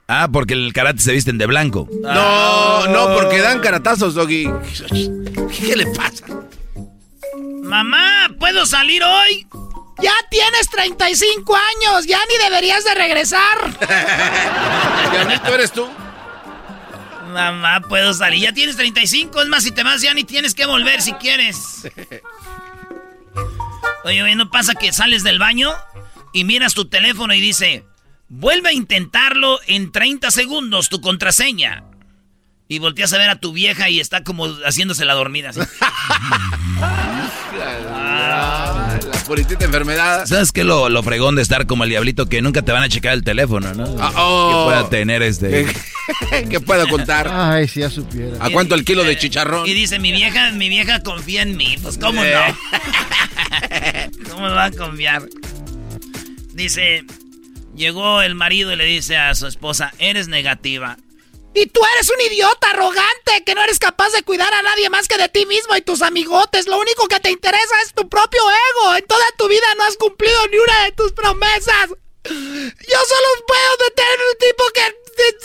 Ah, 0.08 0.28
porque 0.32 0.54
el 0.54 0.74
karate 0.74 1.00
se 1.02 1.12
visten 1.14 1.38
de 1.38 1.46
blanco. 1.46 1.88
No, 2.02 2.88
no, 2.88 3.16
porque 3.16 3.40
dan 3.40 3.62
caratazos, 3.62 4.14
Doggy. 4.14 4.48
¿Qué 5.60 5.76
le 5.76 5.88
pasa? 5.88 6.26
Mamá, 7.64 8.30
¿puedo 8.40 8.66
salir 8.66 9.02
hoy? 9.04 9.48
Ya 10.02 10.14
tienes 10.30 10.70
35 10.70 11.56
años. 11.56 12.06
Ya 12.06 12.20
ni 12.30 12.44
deberías 12.44 12.84
de 12.84 12.96
regresar. 12.96 13.80
Diablito, 15.12 15.54
¿eres 15.54 15.72
tú? 15.72 15.88
Mamá, 17.32 17.82
¿puedo 17.82 18.14
salir? 18.14 18.42
Ya 18.42 18.54
tienes 18.54 18.76
35. 18.76 19.42
Es 19.42 19.48
más, 19.48 19.64
si 19.64 19.72
te 19.72 19.84
vas 19.84 20.02
ya 20.02 20.14
ni 20.14 20.24
tienes 20.24 20.54
que 20.54 20.66
volver 20.66 21.02
si 21.02 21.14
quieres. 21.14 21.88
Oye, 24.04 24.22
oye, 24.22 24.36
¿no 24.36 24.50
pasa 24.50 24.76
que 24.76 24.92
sales 24.92 25.24
del 25.24 25.40
baño 25.40 25.72
y 26.34 26.44
miras 26.44 26.74
tu 26.74 26.86
teléfono 26.86 27.34
y 27.34 27.42
dice, 27.42 27.86
vuelve 28.28 28.70
a 28.70 28.74
intentarlo 28.74 29.60
en 29.66 29.92
30 29.92 30.30
segundos, 30.32 30.90
tu 30.90 31.02
contraseña? 31.02 31.84
Y 32.68 32.80
volteas 32.80 33.14
a 33.14 33.18
ver 33.18 33.30
a 33.30 33.40
tu 33.40 33.52
vieja 33.52 33.90
y 33.90 34.00
está 34.00 34.24
como 34.24 34.48
haciéndose 34.66 35.06
la 35.06 35.14
dormida. 35.14 35.50
así. 35.50 35.60
Puritita 39.26 39.66
enfermedad. 39.66 40.26
¿Sabes 40.26 40.52
qué 40.52 40.64
lo, 40.64 40.90
lo 40.90 41.02
fregón 41.04 41.36
de 41.36 41.42
estar 41.42 41.66
como 41.66 41.84
el 41.86 41.90
diablito 41.90 42.28
que 42.28 42.42
nunca 42.42 42.62
te 42.62 42.72
van 42.72 42.84
a 42.84 42.90
checar 42.90 43.14
el 43.14 43.24
teléfono, 43.24 43.74
no? 43.74 43.96
Ah, 44.00 44.12
oh. 44.18 44.50
Que 44.50 44.64
pueda 44.66 44.90
tener 44.90 45.22
este... 45.24 45.66
¿Qué 46.50 46.60
puedo 46.60 46.88
contar? 46.90 47.30
Ay, 47.32 47.68
si 47.68 47.80
ya 47.80 47.90
supiera. 47.90 48.36
¿A 48.40 48.50
cuánto 48.50 48.76
el 48.76 48.84
kilo 48.84 49.04
de 49.04 49.18
chicharrón? 49.18 49.66
Y 49.66 49.74
dice, 49.74 50.00
mi 50.00 50.12
vieja, 50.12 50.52
mi 50.52 50.68
vieja 50.68 51.02
confía 51.02 51.44
en 51.44 51.56
mí. 51.56 51.78
Pues, 51.82 51.98
¿cómo 51.98 52.22
Eh. 52.24 52.34
no? 52.36 54.30
¿Cómo 54.30 54.48
me 54.48 54.54
va 54.54 54.66
a 54.66 54.72
confiar? 54.72 55.24
Dice, 56.54 57.06
llegó 57.76 58.22
el 58.22 58.36
marido 58.36 58.74
y 58.74 58.76
le 58.76 58.86
dice 58.86 59.16
a 59.18 59.34
su 59.36 59.48
esposa, 59.48 59.94
eres 60.00 60.28
negativa. 60.28 60.98
Y 61.56 61.68
tú 61.68 61.82
eres 61.96 62.10
un 62.10 62.20
idiota 62.22 62.72
arrogante 62.72 63.44
que 63.46 63.54
no 63.56 63.64
eres 63.64 63.78
capaz 63.80 64.10
de 64.12 64.24
cuidar 64.24 64.54
a 64.54 64.62
nadie 64.64 64.90
más 64.90 65.08
que 65.08 65.18
de 65.18 65.30
ti 65.30 65.46
mismo 65.46 65.76
y 65.76 65.82
tus 65.82 66.02
amigotes. 66.02 66.66
Lo 66.68 66.80
único 66.80 67.08
que 67.08 67.20
te 67.20 67.30
interesa 67.32 67.82
es 67.86 67.94
tu 67.94 68.10
propio 68.10 68.42
ego. 68.72 68.96
En 68.96 69.06
toda 69.06 69.26
tu 69.38 69.48
vida 69.48 69.66
no 69.78 69.84
has 69.84 69.98
cumplido 69.98 70.48
ni 70.48 70.58
una 70.58 70.84
de 70.86 70.92
tus 70.94 71.12
promesas. 71.14 71.90
Yo 72.24 72.30
solo 72.34 73.28
puedo 73.48 73.78
meterme 73.90 74.24
un 74.32 74.38
tipo 74.40 74.64
que 74.74 74.96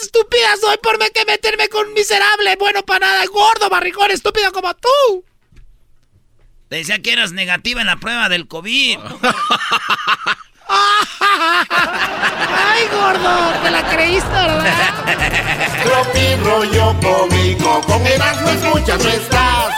estúpida 0.01 0.55
soy 0.59 0.77
por 0.77 0.97
me- 0.97 1.11
que 1.11 1.25
meterme 1.25 1.69
con 1.69 1.87
un 1.87 1.93
miserable, 1.93 2.55
bueno 2.55 2.83
para 2.83 3.05
nada, 3.05 3.25
gordo, 3.27 3.69
barrigón, 3.69 4.09
estúpido 4.11 4.51
como 4.51 4.73
tú. 4.75 5.25
Le 6.69 6.77
decía 6.77 7.01
que 7.01 7.11
eras 7.13 7.31
negativa 7.33 7.81
en 7.81 7.87
la 7.87 7.97
prueba 7.97 8.29
del 8.29 8.47
COVID. 8.47 8.97
Ay, 12.69 12.87
gordo, 12.91 13.53
te 13.63 13.71
la 13.71 13.83
creíste, 13.89 14.29
¿verdad? 14.29 14.93
Tropi 15.83 16.35
rollo 16.43 16.95
cómico. 17.01 17.81
Con 17.81 18.05
Eras 18.05 18.41
no 18.41 18.49
escuchas, 18.49 19.03
no 19.03 19.09
estás. 19.09 19.73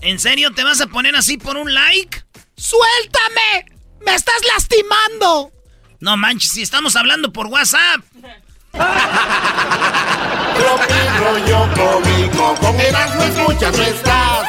¿En 0.00 0.18
serio 0.18 0.52
te 0.54 0.64
vas 0.64 0.80
a 0.80 0.86
poner 0.86 1.14
así 1.16 1.36
por 1.38 1.56
un 1.56 1.72
like? 1.74 2.22
¡Suéltame! 2.56 3.66
¡Me 4.04 4.14
estás 4.14 4.40
lastimando! 4.54 5.52
No 6.00 6.16
manches, 6.16 6.52
si 6.52 6.62
estamos 6.62 6.96
hablando 6.96 7.32
por 7.32 7.46
WhatsApp. 7.48 8.00
Tropi 10.58 10.94
rollo 11.18 11.68
cómico. 11.74 12.54
Con 12.60 12.80
Eras 12.80 13.14
no 13.16 13.22
escuchas, 13.24 13.76
no 13.76 13.82
estás. 13.84 14.48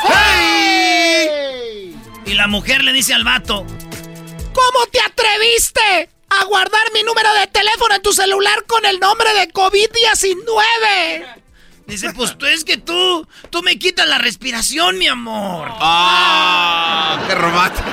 Y 2.29 2.35
la 2.35 2.45
mujer 2.45 2.83
le 2.83 2.93
dice 2.93 3.15
al 3.15 3.23
vato, 3.23 3.65
¿Cómo 3.65 4.85
te 4.91 4.99
atreviste 5.01 6.09
a 6.29 6.45
guardar 6.45 6.91
mi 6.93 7.01
número 7.01 7.33
de 7.33 7.47
teléfono 7.47 7.95
en 7.95 8.03
tu 8.03 8.13
celular 8.13 8.65
con 8.67 8.85
el 8.85 8.99
nombre 8.99 9.33
de 9.33 9.51
COVID-19? 9.51 11.41
dice, 11.87 12.13
pues 12.13 12.37
tú 12.37 12.45
es 12.45 12.63
que 12.63 12.77
tú, 12.77 13.27
tú 13.49 13.63
me 13.63 13.79
quitas 13.79 14.07
la 14.07 14.19
respiración, 14.19 14.99
mi 14.99 15.07
amor. 15.07 15.69
¡Ah! 15.71 17.19
¡Qué 17.27 17.33
romántico! 17.33 17.89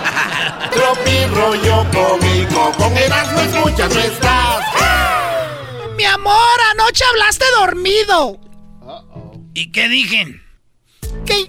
Tropi 0.71 1.25
rollo 1.35 1.87
cómico. 1.91 2.73
Con 2.77 2.95
Eras 2.95 3.33
no 3.33 3.41
escuchas, 3.41 3.95
no 3.95 4.01
estás. 4.01 4.65
Mi 5.97 6.05
amor, 6.05 6.61
anoche 6.73 7.05
hablaste 7.07 7.47
dormido. 7.59 8.39
¿Y 9.55 9.73
qué 9.73 9.89
dije? 9.89 10.43
Que, 11.25 11.49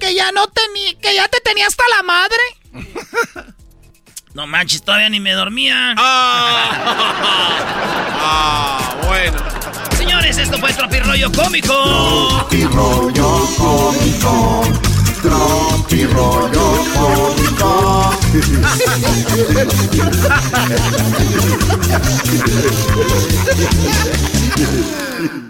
que 0.00 0.14
ya 0.14 0.32
no 0.32 0.48
tenía, 0.48 0.98
que 0.98 1.14
ya 1.14 1.28
te 1.28 1.40
tenía 1.40 1.68
hasta 1.68 1.84
la 1.96 2.02
madre. 2.02 2.42
No 4.32 4.46
manches, 4.46 4.80
todavía 4.82 5.08
ni 5.08 5.18
me 5.18 5.32
dormía. 5.32 5.94
Ah, 8.22 8.94
bueno. 9.08 9.38
Señores, 9.96 10.36
esto 10.38 10.58
fue 10.58 10.72
Tropi 10.72 11.00
Rollo 11.00 11.32
Cómico. 11.32 11.72
Tropi 12.48 12.64
rollo 12.64 13.48
cómico. 13.56 14.62
Tropi 15.22 16.04
rollo 16.04 16.84
cómico. 16.94 18.20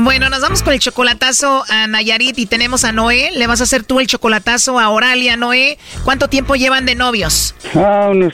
Bueno, 0.00 0.30
nos 0.30 0.40
vamos 0.40 0.62
con 0.62 0.72
el 0.72 0.78
chocolatazo 0.78 1.64
a 1.68 1.86
Nayarit 1.86 2.38
y 2.38 2.46
tenemos 2.46 2.84
a 2.84 2.92
Noé. 2.92 3.30
Le 3.34 3.46
vas 3.46 3.60
a 3.60 3.64
hacer 3.64 3.84
tú 3.84 4.00
el 4.00 4.06
chocolatazo 4.06 4.78
a 4.78 4.88
Oralia, 4.88 5.36
Noé. 5.36 5.78
¿Cuánto 6.04 6.28
tiempo 6.28 6.54
llevan 6.56 6.86
de 6.86 6.94
novios? 6.94 7.54
Ah, 7.74 8.08
unos, 8.10 8.32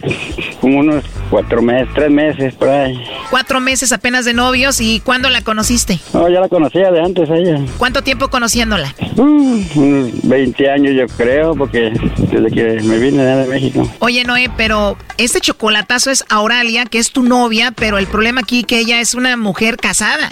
como 0.60 0.78
unos 0.78 1.04
cuatro 1.30 1.60
meses, 1.60 1.88
tres 1.94 2.10
meses, 2.10 2.54
por 2.54 2.68
ahí. 2.68 2.94
Cuatro 3.30 3.60
meses 3.60 3.92
apenas 3.92 4.24
de 4.24 4.34
novios. 4.34 4.80
¿Y 4.80 5.00
cuándo 5.00 5.30
la 5.30 5.42
conociste? 5.42 5.98
No, 6.12 6.28
ya 6.28 6.40
la 6.40 6.48
conocía 6.48 6.90
de 6.92 7.00
antes 7.00 7.28
ella. 7.30 7.60
¿Cuánto 7.76 8.02
tiempo 8.02 8.28
conociéndola? 8.28 8.94
Uh, 9.18 9.64
unos 9.74 10.28
20 10.28 10.70
años 10.70 10.94
yo 10.94 11.06
creo, 11.16 11.56
porque 11.56 11.92
desde 12.30 12.50
que 12.52 12.80
me 12.84 12.98
vine 12.98 13.24
de 13.24 13.46
México. 13.48 13.90
Oye, 13.98 14.22
Noé, 14.22 14.48
pero 14.56 14.96
este 15.16 15.40
chocolatazo 15.40 16.12
es 16.12 16.24
a 16.28 16.40
Oralia, 16.40 16.84
que 16.86 16.98
es 16.98 17.10
tu 17.10 17.24
novia, 17.24 17.72
pero 17.72 17.98
el 17.98 18.06
problema 18.06 18.42
aquí 18.42 18.62
que 18.62 18.78
ella 18.78 19.00
es 19.00 19.14
una 19.14 19.36
mujer 19.36 19.76
casada. 19.76 20.30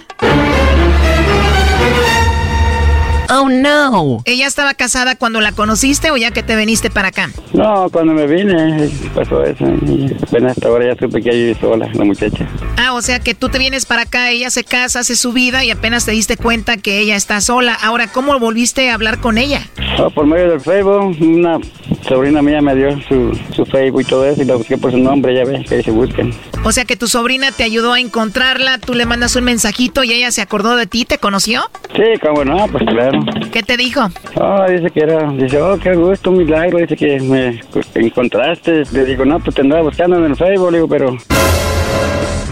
Oh 3.28 3.48
no. 3.48 4.22
¿Ella 4.24 4.46
estaba 4.46 4.74
casada 4.74 5.16
cuando 5.16 5.40
la 5.40 5.52
conociste 5.52 6.10
o 6.10 6.16
ya 6.16 6.30
que 6.30 6.42
te 6.42 6.56
viniste 6.56 6.90
para 6.90 7.08
acá? 7.08 7.30
No, 7.52 7.88
cuando 7.90 8.12
me 8.12 8.26
vine 8.26 8.88
pasó 9.14 9.42
eso. 9.42 9.64
Y 9.86 10.14
apenas 10.22 10.52
hasta 10.52 10.68
ahora 10.68 10.92
ya 10.92 10.98
supe 10.98 11.22
que 11.22 11.30
ella 11.30 11.38
vive 11.38 11.60
sola, 11.60 11.88
la 11.92 12.04
muchacha. 12.04 12.46
Ah, 12.76 12.92
o 12.92 13.02
sea 13.02 13.20
que 13.20 13.34
tú 13.34 13.48
te 13.48 13.58
vienes 13.58 13.86
para 13.86 14.02
acá, 14.02 14.30
ella 14.30 14.50
se 14.50 14.64
casa, 14.64 15.00
hace 15.00 15.16
su 15.16 15.32
vida 15.32 15.64
y 15.64 15.70
apenas 15.70 16.04
te 16.04 16.12
diste 16.12 16.36
cuenta 16.36 16.76
que 16.76 16.98
ella 16.98 17.16
está 17.16 17.40
sola. 17.40 17.74
Ahora, 17.74 18.06
¿cómo 18.08 18.38
volviste 18.38 18.90
a 18.90 18.94
hablar 18.94 19.20
con 19.20 19.38
ella? 19.38 19.66
Ah, 19.98 20.08
por 20.14 20.26
medio 20.26 20.50
del 20.50 20.60
Facebook, 20.60 21.16
una 21.20 21.58
sobrina 22.06 22.42
mía 22.42 22.60
me 22.60 22.74
dio 22.74 22.90
su, 23.08 23.38
su 23.54 23.64
Facebook 23.64 24.02
y 24.02 24.04
todo 24.04 24.24
eso 24.26 24.42
y 24.42 24.44
la 24.44 24.56
busqué 24.56 24.78
por 24.78 24.92
su 24.92 24.98
nombre, 24.98 25.34
ya 25.34 25.44
ves, 25.44 25.68
que 25.68 25.76
ahí 25.76 25.82
se 25.82 25.90
buscan. 25.90 26.32
O 26.64 26.72
sea 26.72 26.84
que 26.84 26.96
tu 26.96 27.06
sobrina 27.08 27.52
te 27.52 27.64
ayudó 27.64 27.92
a 27.92 28.00
encontrarla, 28.00 28.78
tú 28.78 28.94
le 28.94 29.06
mandas 29.06 29.36
un 29.36 29.44
mensajito 29.44 30.04
y 30.04 30.12
ella 30.12 30.30
se 30.30 30.42
acordó 30.42 30.76
de 30.76 30.86
ti, 30.86 31.04
¿te 31.04 31.18
conoció? 31.18 31.62
Sí, 31.94 32.02
cómo 32.20 32.44
no, 32.44 32.66
pues 32.68 32.84
claro. 32.84 33.15
¿Qué 33.52 33.62
te 33.62 33.76
dijo? 33.76 34.00
Ah, 34.40 34.66
dice 34.68 34.90
que 34.90 35.00
era, 35.00 35.30
dice, 35.32 35.60
oh, 35.60 35.78
qué 35.78 35.94
gusto, 35.94 36.30
un 36.30 36.38
milagro, 36.38 36.78
dice 36.78 36.96
que 36.96 37.20
me 37.20 37.60
encontraste. 37.94 38.82
Le 38.92 39.04
digo, 39.04 39.24
no, 39.24 39.38
pues 39.40 39.54
te 39.54 39.62
andaba 39.62 39.82
buscando 39.82 40.16
en 40.18 40.24
el 40.24 40.36
Facebook, 40.36 40.72
digo, 40.72 40.88
pero... 40.88 41.16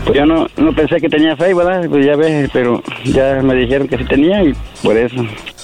Pues 0.04 0.18
yo 0.18 0.26
no, 0.26 0.46
no 0.58 0.74
pensé 0.74 1.00
que 1.00 1.08
tenía 1.08 1.36
Facebook, 1.36 1.64
¿verdad? 1.64 1.88
Pues 1.88 2.04
ya 2.04 2.14
ves, 2.14 2.50
pero 2.52 2.82
ya 3.04 3.40
me 3.42 3.54
dijeron 3.54 3.88
que 3.88 3.96
sí 3.96 4.04
tenía 4.04 4.42
y 4.44 4.54
por 4.82 4.96
eso. 4.96 5.16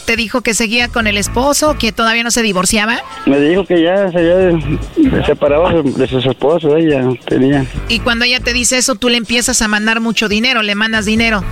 ¿Te 0.06 0.16
dijo 0.16 0.40
que 0.40 0.54
seguía 0.54 0.88
con 0.88 1.06
el 1.06 1.16
esposo, 1.16 1.76
que 1.78 1.92
todavía 1.92 2.24
no 2.24 2.30
se 2.30 2.42
divorciaba? 2.42 2.98
Me 3.26 3.38
dijo 3.38 3.64
que 3.64 3.82
ya 3.82 4.10
se 4.10 4.18
había 4.18 5.24
separado 5.24 5.82
de 5.82 6.06
su 6.06 6.18
esposo, 6.18 6.76
ella 6.76 7.08
tenía. 7.26 7.64
Y 7.88 8.00
cuando 8.00 8.24
ella 8.24 8.40
te 8.40 8.52
dice 8.52 8.78
eso, 8.78 8.96
tú 8.96 9.08
le 9.08 9.16
empiezas 9.16 9.62
a 9.62 9.68
mandar 9.68 10.00
mucho 10.00 10.28
dinero, 10.28 10.62
le 10.62 10.74
mandas 10.74 11.04
dinero. 11.04 11.44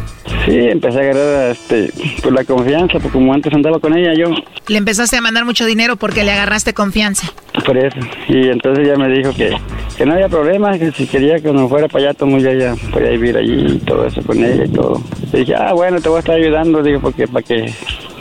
Sí, 0.44 0.57
empecé 0.57 0.99
a 0.99 1.03
agarrar 1.03 1.51
este, 1.51 1.92
pues 2.22 2.34
la 2.34 2.44
confianza, 2.44 2.94
porque 2.94 3.11
como 3.11 3.32
antes 3.32 3.53
andaba 3.53 3.78
con 3.78 3.96
ella, 3.96 4.14
yo. 4.14 4.34
Le 4.66 4.78
empezaste 4.78 5.16
a 5.16 5.20
mandar 5.20 5.44
mucho 5.44 5.66
dinero 5.66 5.96
porque 5.96 6.24
le 6.24 6.32
agarraste 6.32 6.74
confianza. 6.74 7.32
Por 7.64 7.76
eso. 7.76 7.99
Y 8.28 8.49
entonces 8.49 8.86
ella 8.86 8.96
me 8.96 9.09
dijo 9.09 9.32
que, 9.34 9.57
que 9.96 10.07
no 10.07 10.14
había 10.14 10.28
problema, 10.28 10.78
que 10.78 10.90
si 10.92 11.07
quería 11.07 11.38
que 11.40 11.53
me 11.53 11.68
fuera 11.68 11.88
para 11.88 12.11
allá, 12.11 12.38
ya, 12.38 12.53
ya 12.53 12.74
podía 12.90 13.11
vivir 13.11 13.36
allí 13.36 13.74
y 13.74 13.78
todo 13.78 14.07
eso 14.07 14.22
con 14.22 14.42
ella 14.42 14.64
y 14.64 14.68
todo. 14.68 15.03
Le 15.32 15.40
dije, 15.40 15.55
ah, 15.55 15.72
bueno, 15.74 16.01
te 16.01 16.09
voy 16.09 16.16
a 16.16 16.20
estar 16.20 16.36
ayudando, 16.36 16.82
digo, 16.82 17.01
porque 17.01 17.26
para 17.26 17.42
que 17.42 17.72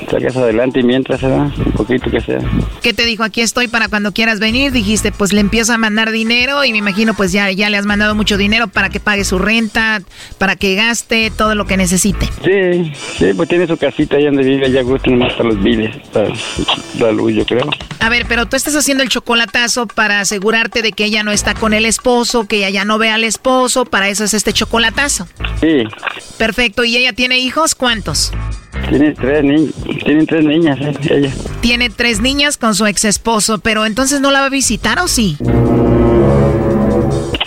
salgas 0.09 0.35
adelante 0.37 0.79
y 0.79 0.83
mientras 0.83 1.19
se 1.19 1.27
va, 1.27 1.51
un 1.57 1.71
poquito 1.73 2.09
que 2.09 2.21
sea. 2.21 2.39
¿Qué 2.81 2.93
te 2.93 3.05
dijo? 3.05 3.23
Aquí 3.23 3.41
estoy 3.41 3.67
para 3.67 3.87
cuando 3.87 4.11
quieras 4.11 4.39
venir. 4.39 4.71
Dijiste, 4.71 5.11
pues 5.11 5.33
le 5.33 5.41
empiezo 5.41 5.73
a 5.73 5.77
mandar 5.77 6.11
dinero 6.11 6.63
y 6.63 6.71
me 6.71 6.77
imagino 6.77 7.13
pues 7.13 7.31
ya, 7.31 7.51
ya 7.51 7.69
le 7.69 7.77
has 7.77 7.85
mandado 7.85 8.15
mucho 8.15 8.37
dinero 8.37 8.67
para 8.67 8.89
que 8.89 8.99
pague 8.99 9.23
su 9.23 9.39
renta, 9.39 10.01
para 10.37 10.55
que 10.55 10.75
gaste 10.75 11.31
todo 11.35 11.55
lo 11.55 11.65
que 11.65 11.77
necesite. 11.77 12.27
Sí, 12.43 12.91
sí, 13.17 13.33
pues 13.35 13.49
tiene 13.49 13.67
su 13.67 13.77
casita 13.77 14.17
ahí 14.17 14.25
donde 14.25 14.43
vive, 14.43 14.71
ya 14.71 14.81
gusta 14.81 15.09
nomás 15.09 15.33
para 15.33 15.49
los 15.49 15.63
biles, 15.63 15.95
para 16.13 16.29
la 16.99 17.11
luz, 17.11 17.33
yo 17.33 17.45
creo. 17.45 17.69
A 17.99 18.09
ver, 18.09 18.25
pero 18.27 18.45
tú 18.45 18.55
estás 18.55 18.75
haciendo 18.75 19.03
el 19.03 19.09
chocolatazo 19.09 19.87
para 19.87 20.19
asegurarte 20.19 20.81
de 20.81 20.91
que 20.91 21.05
ella 21.05 21.23
no 21.23 21.31
está 21.31 21.53
con 21.53 21.73
el 21.73 21.85
esposo, 21.85 22.47
que 22.47 22.57
ella 22.57 22.69
ya 22.69 22.85
no 22.85 22.97
ve 22.97 23.09
al 23.09 23.23
esposo, 23.23 23.85
para 23.85 24.09
eso 24.09 24.23
es 24.23 24.33
este 24.33 24.53
chocolatazo. 24.53 25.27
Sí. 25.59 25.83
Perfecto, 26.37 26.83
¿y 26.83 26.97
ella 26.97 27.13
tiene 27.13 27.39
hijos? 27.39 27.75
¿Cuántos? 27.75 28.31
Tiene 28.89 29.13
tres, 29.13 29.43
ni 29.43 29.69
tienen 30.03 30.25
tres 30.25 30.43
niñas, 30.43 30.79
eh, 30.81 30.93
ella. 31.09 31.33
Tiene 31.61 31.89
tres 31.89 32.21
niñas 32.21 32.57
con 32.57 32.75
su 32.75 32.85
ex 32.85 33.05
esposo, 33.05 33.59
pero 33.59 33.85
entonces 33.85 34.21
no 34.21 34.31
la 34.31 34.41
va 34.41 34.45
a 34.47 34.49
visitar 34.49 34.99
o 34.99 35.07
sí? 35.07 35.37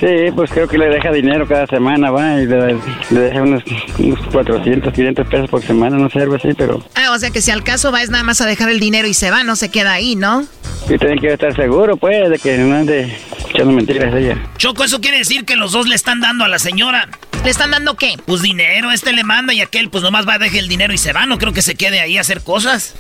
Sí, 0.01 0.33
pues 0.35 0.51
creo 0.51 0.67
que 0.67 0.79
le 0.79 0.89
deja 0.89 1.13
dinero 1.13 1.47
cada 1.47 1.67
semana, 1.67 2.11
va, 2.11 2.41
y 2.41 2.47
le, 2.47 2.75
le 3.11 3.21
deja 3.21 3.43
unos, 3.43 3.63
unos 3.99 4.19
400, 4.33 4.95
500 4.95 5.29
pesos 5.29 5.51
por 5.51 5.63
semana, 5.63 5.99
no 5.99 6.09
sé, 6.09 6.21
algo 6.21 6.37
así, 6.37 6.49
pero... 6.57 6.83
Ah, 6.95 7.13
o 7.13 7.19
sea 7.19 7.31
que 7.31 7.43
si 7.43 7.51
al 7.51 7.63
caso 7.63 7.93
va 7.93 8.03
es 8.03 8.09
nada 8.09 8.25
más 8.25 8.41
a 8.41 8.47
dejar 8.47 8.71
el 8.71 8.81
dinero 8.81 9.07
y 9.07 9.13
se 9.15 9.31
va, 9.31 9.45
no 9.45 9.57
se 9.57 9.69
queda 9.71 9.93
ahí, 9.93 10.17
¿no? 10.17 10.47
Sí, 10.89 10.97
tienen 10.97 11.19
que 11.19 11.33
estar 11.33 11.55
seguro, 11.55 11.99
pues, 11.99 12.31
de 12.31 12.39
que 12.39 12.57
no 12.57 12.75
ande 12.75 13.15
echando 13.51 13.73
mentiras 13.73 14.15
ella. 14.15 14.39
Choco, 14.57 14.85
eso 14.85 15.01
quiere 15.01 15.19
decir 15.19 15.45
que 15.45 15.57
los 15.57 15.73
dos 15.73 15.87
le 15.87 15.95
están 15.95 16.21
dando 16.21 16.45
a 16.45 16.49
la 16.49 16.59
señora. 16.59 17.09
¿Le 17.45 17.51
están 17.51 17.71
dando 17.71 17.97
qué? 17.97 18.17
Pues 18.27 18.43
dinero, 18.43 18.91
este 18.91 19.15
le 19.15 19.25
manda 19.25 19.55
y 19.55 19.63
aquel 19.63 19.89
pues 19.89 20.03
nomás 20.03 20.29
va 20.29 20.35
a 20.35 20.39
dejar 20.39 20.59
el 20.59 20.69
dinero 20.69 20.93
y 20.93 20.99
se 20.99 21.15
va, 21.15 21.25
no 21.25 21.39
creo 21.39 21.55
que 21.55 21.63
se 21.63 21.75
quede 21.75 21.99
ahí 22.01 22.19
a 22.19 22.21
hacer 22.21 22.43
cosas. 22.43 22.95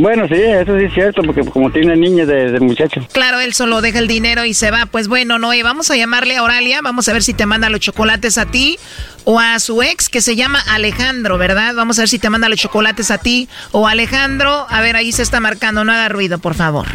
Bueno, 0.00 0.26
sí, 0.28 0.34
eso 0.34 0.78
sí 0.78 0.84
es 0.86 0.94
cierto, 0.94 1.22
porque 1.22 1.42
como 1.44 1.70
tiene 1.70 1.94
niña 1.96 2.24
de, 2.24 2.52
de 2.52 2.60
muchacho. 2.60 3.06
Claro, 3.12 3.40
él 3.40 3.52
solo 3.52 3.82
deja 3.82 3.98
el 3.98 4.08
dinero 4.08 4.46
y 4.46 4.54
se 4.54 4.70
va. 4.70 4.86
Pues 4.86 5.08
bueno, 5.08 5.38
Noé, 5.38 5.62
vamos 5.62 5.90
a 5.90 5.96
llamarle 5.96 6.36
a 6.36 6.41
Oralia, 6.42 6.80
vamos 6.82 7.08
a 7.08 7.12
ver 7.12 7.22
si 7.22 7.34
te 7.34 7.46
manda 7.46 7.70
los 7.70 7.80
chocolates 7.80 8.38
a 8.38 8.46
ti 8.46 8.78
o 9.24 9.38
a 9.38 9.58
su 9.58 9.82
ex 9.82 10.08
que 10.08 10.20
se 10.20 10.36
llama 10.36 10.60
Alejandro, 10.68 11.38
¿verdad? 11.38 11.74
Vamos 11.74 11.98
a 11.98 12.02
ver 12.02 12.08
si 12.08 12.18
te 12.18 12.30
manda 12.30 12.48
los 12.48 12.58
chocolates 12.58 13.10
a 13.10 13.18
ti 13.18 13.48
o 13.70 13.86
a 13.86 13.92
Alejandro. 13.92 14.66
A 14.68 14.80
ver, 14.80 14.96
ahí 14.96 15.12
se 15.12 15.22
está 15.22 15.40
marcando, 15.40 15.84
no 15.84 15.92
haga 15.92 16.08
ruido, 16.08 16.38
por 16.38 16.54
favor. 16.54 16.86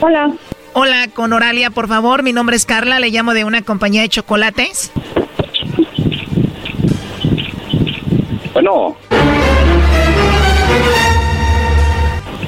Hola. 0.00 0.32
Hola, 0.72 1.08
con 1.08 1.32
Oralia, 1.32 1.70
por 1.70 1.88
favor. 1.88 2.22
Mi 2.22 2.32
nombre 2.32 2.56
es 2.56 2.64
Carla, 2.64 3.00
le 3.00 3.10
llamo 3.10 3.34
de 3.34 3.44
una 3.44 3.62
compañía 3.62 4.02
de 4.02 4.08
chocolates. 4.08 4.92
Bueno. 8.52 8.96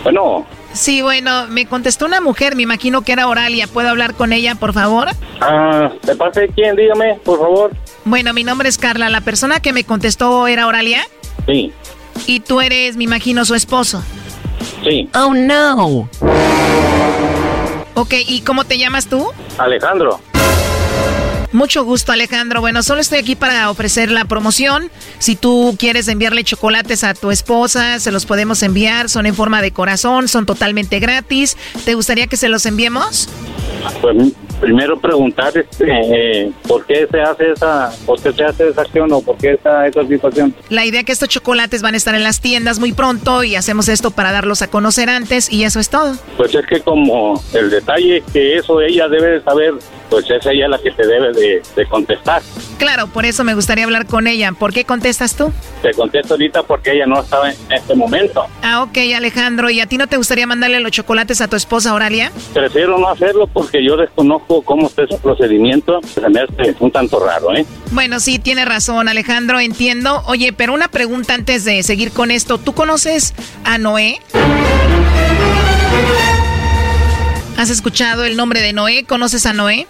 Bueno. 0.05 0.47
Sí, 0.73 1.03
bueno, 1.03 1.47
me 1.49 1.67
contestó 1.67 2.07
una 2.07 2.21
mujer, 2.21 2.57
me 2.57 2.63
imagino 2.63 3.03
que 3.03 3.13
era 3.13 3.27
Oralia. 3.27 3.67
¿Puedo 3.67 3.89
hablar 3.89 4.15
con 4.15 4.33
ella, 4.33 4.55
por 4.55 4.73
favor? 4.73 5.09
Ah, 5.41 5.91
¿de 6.03 6.17
parte 6.17 6.41
de 6.41 6.49
quién? 6.49 6.77
Dígame, 6.77 7.17
por 7.25 7.39
favor. 7.39 7.73
Bueno, 8.05 8.33
mi 8.33 8.43
nombre 8.43 8.69
es 8.69 8.79
Carla. 8.79 9.11
¿La 9.11 9.21
persona 9.21 9.61
que 9.61 9.73
me 9.73 9.85
contestó 9.85 10.47
era 10.47 10.67
Oralia? 10.67 11.03
Sí. 11.47 11.73
Y 12.27 12.41
tú 12.41 12.61
eres, 12.61 12.97
me 12.97 13.05
imagino, 13.05 13.45
su 13.45 13.55
esposo. 13.55 14.03
Sí. 14.83 15.09
Oh, 15.15 15.35
no. 15.35 16.09
Ok, 17.95 18.15
¿y 18.27 18.41
cómo 18.41 18.65
te 18.65 18.79
llamas 18.79 19.07
tú? 19.07 19.29
Alejandro. 19.59 20.21
Mucho 21.53 21.85
gusto, 21.85 22.13
Alejandro. 22.13 22.61
Bueno, 22.61 22.83
solo 22.83 23.01
estoy 23.01 23.19
aquí 23.19 23.37
para 23.37 23.71
ofrecer 23.71 24.11
la 24.11 24.25
promoción. 24.25 24.91
Si 25.19 25.37
tú 25.37 25.77
quieres 25.79 26.09
enviarle 26.09 26.45
chocolates 26.45 27.05
a 27.05 27.15
tu 27.15 27.31
esposa, 27.31 28.01
se 28.01 28.11
los 28.11 28.25
podemos 28.25 28.63
enviar. 28.63 29.09
Son 29.09 29.27
en 29.27 29.35
forma 29.35 29.61
de 29.61 29.71
corazón, 29.71 30.29
son 30.29 30.47
totalmente 30.47 30.99
gratis. 30.99 31.57
¿Te 31.85 31.95
gustaría 31.95 32.27
que 32.27 32.37
se 32.37 32.49
los 32.49 32.65
enviemos? 32.65 33.29
Pues 34.01 34.33
primero 34.61 34.99
preguntar 34.99 35.53
este, 35.59 35.87
eh, 35.91 36.53
por 36.69 36.87
qué 36.87 37.09
se 37.11 37.21
hace 37.21 37.51
esa, 37.51 37.91
por 38.07 38.23
qué 38.23 38.33
se 38.33 38.45
hace 38.45 38.69
esa 38.69 38.83
acción 38.83 39.13
o 39.13 39.21
por 39.21 39.37
qué 39.37 39.55
esa, 39.55 39.87
esa 39.89 40.07
situación. 40.07 40.55
La 40.71 40.87
idea 40.87 41.03
que 41.03 41.11
estos 41.11 41.29
chocolates 41.29 41.83
van 41.83 41.95
a 41.95 41.97
estar 41.97 42.15
en 42.15 42.23
las 42.23 42.41
tiendas 42.41 42.79
muy 42.79 42.93
pronto 42.93 43.43
y 43.43 43.57
hacemos 43.57 43.89
esto 43.89 44.13
para 44.13 44.31
darlos 44.31 44.63
a 44.63 44.69
conocer 44.69 45.11
antes 45.11 45.53
y 45.53 45.65
eso 45.65 45.81
es 45.81 45.91
todo. 45.91 46.17
Pues 46.37 46.55
es 46.55 46.65
que 46.67 46.81
como 46.81 47.43
el 47.55 47.71
detalle 47.71 48.23
que 48.33 48.57
eso 48.57 48.81
ella 48.81 49.09
debe 49.09 49.33
de 49.33 49.43
saber, 49.43 49.75
pues 50.09 50.31
es 50.31 50.47
ella 50.47 50.69
la 50.69 50.79
que 50.79 50.93
te 50.93 51.07
debe 51.07 51.33
de, 51.33 51.42
de 51.77 51.87
contestar. 51.89 52.43
Claro, 52.79 53.07
por 53.07 53.25
eso 53.27 53.45
me 53.45 53.55
gustaría 53.55 53.85
hablar 53.85 54.07
con 54.07 54.27
ella. 54.27 54.53
¿Por 54.53 54.73
qué 54.73 54.85
contestas 54.85 55.37
tú? 55.37 55.53
Te 55.83 55.93
contesto 55.93 56.35
ahorita 56.35 56.63
porque 56.63 56.93
ella 56.93 57.07
no 57.07 57.21
estaba 57.21 57.51
en 57.51 57.57
este 57.71 57.95
momento. 57.95 58.47
Ah, 58.63 58.83
ok, 58.83 58.99
Alejandro. 59.17 59.71
¿Y 59.71 59.81
a 59.81 59.87
ti 59.87 59.99
no 59.99 60.07
te 60.07 60.17
gustaría 60.17 60.47
mandarle 60.47 60.81
los 60.81 60.93
chocolates 60.93 61.41
a 61.41 61.49
tu 61.49 61.57
esposa 61.57 61.95
Oralia? 61.95 62.33
Prefiero 62.53 62.99
no 62.99 63.09
hacerlo 63.09 63.47
porque 63.47 63.85
yo 63.85 63.97
desconozco 63.97 64.63
cómo 64.63 64.87
está 64.89 65.03
ese 65.03 65.19
procedimiento. 65.19 66.01
Se 66.03 66.21
me 66.29 66.41
hace 66.41 66.75
un 66.81 66.91
tanto 66.91 67.25
raro, 67.25 67.55
¿eh? 67.55 67.65
Bueno, 67.91 68.21
sí, 68.21 68.39
tiene 68.39 68.65
razón, 68.65 69.09
Alejandro, 69.09 69.61
entiendo. 69.61 70.23
Oye, 70.27 70.53
pero 70.53 70.73
una 70.73 70.89
pregunta 70.89 71.35
antes 71.35 71.65
de 71.65 71.83
seguir 71.83 72.13
con 72.13 72.31
esto. 72.31 72.59
¿Tú 72.59 72.73
conoces 72.75 73.35
a 73.65 73.79
Noé? 73.79 74.21
¿Has 77.57 77.71
escuchado 77.71 78.25
el 78.25 78.37
nombre 78.37 78.61
de 78.61 78.73
Noé? 78.73 79.05
¿Conoces 79.05 79.47
a 79.47 79.53
Noé? 79.53 79.87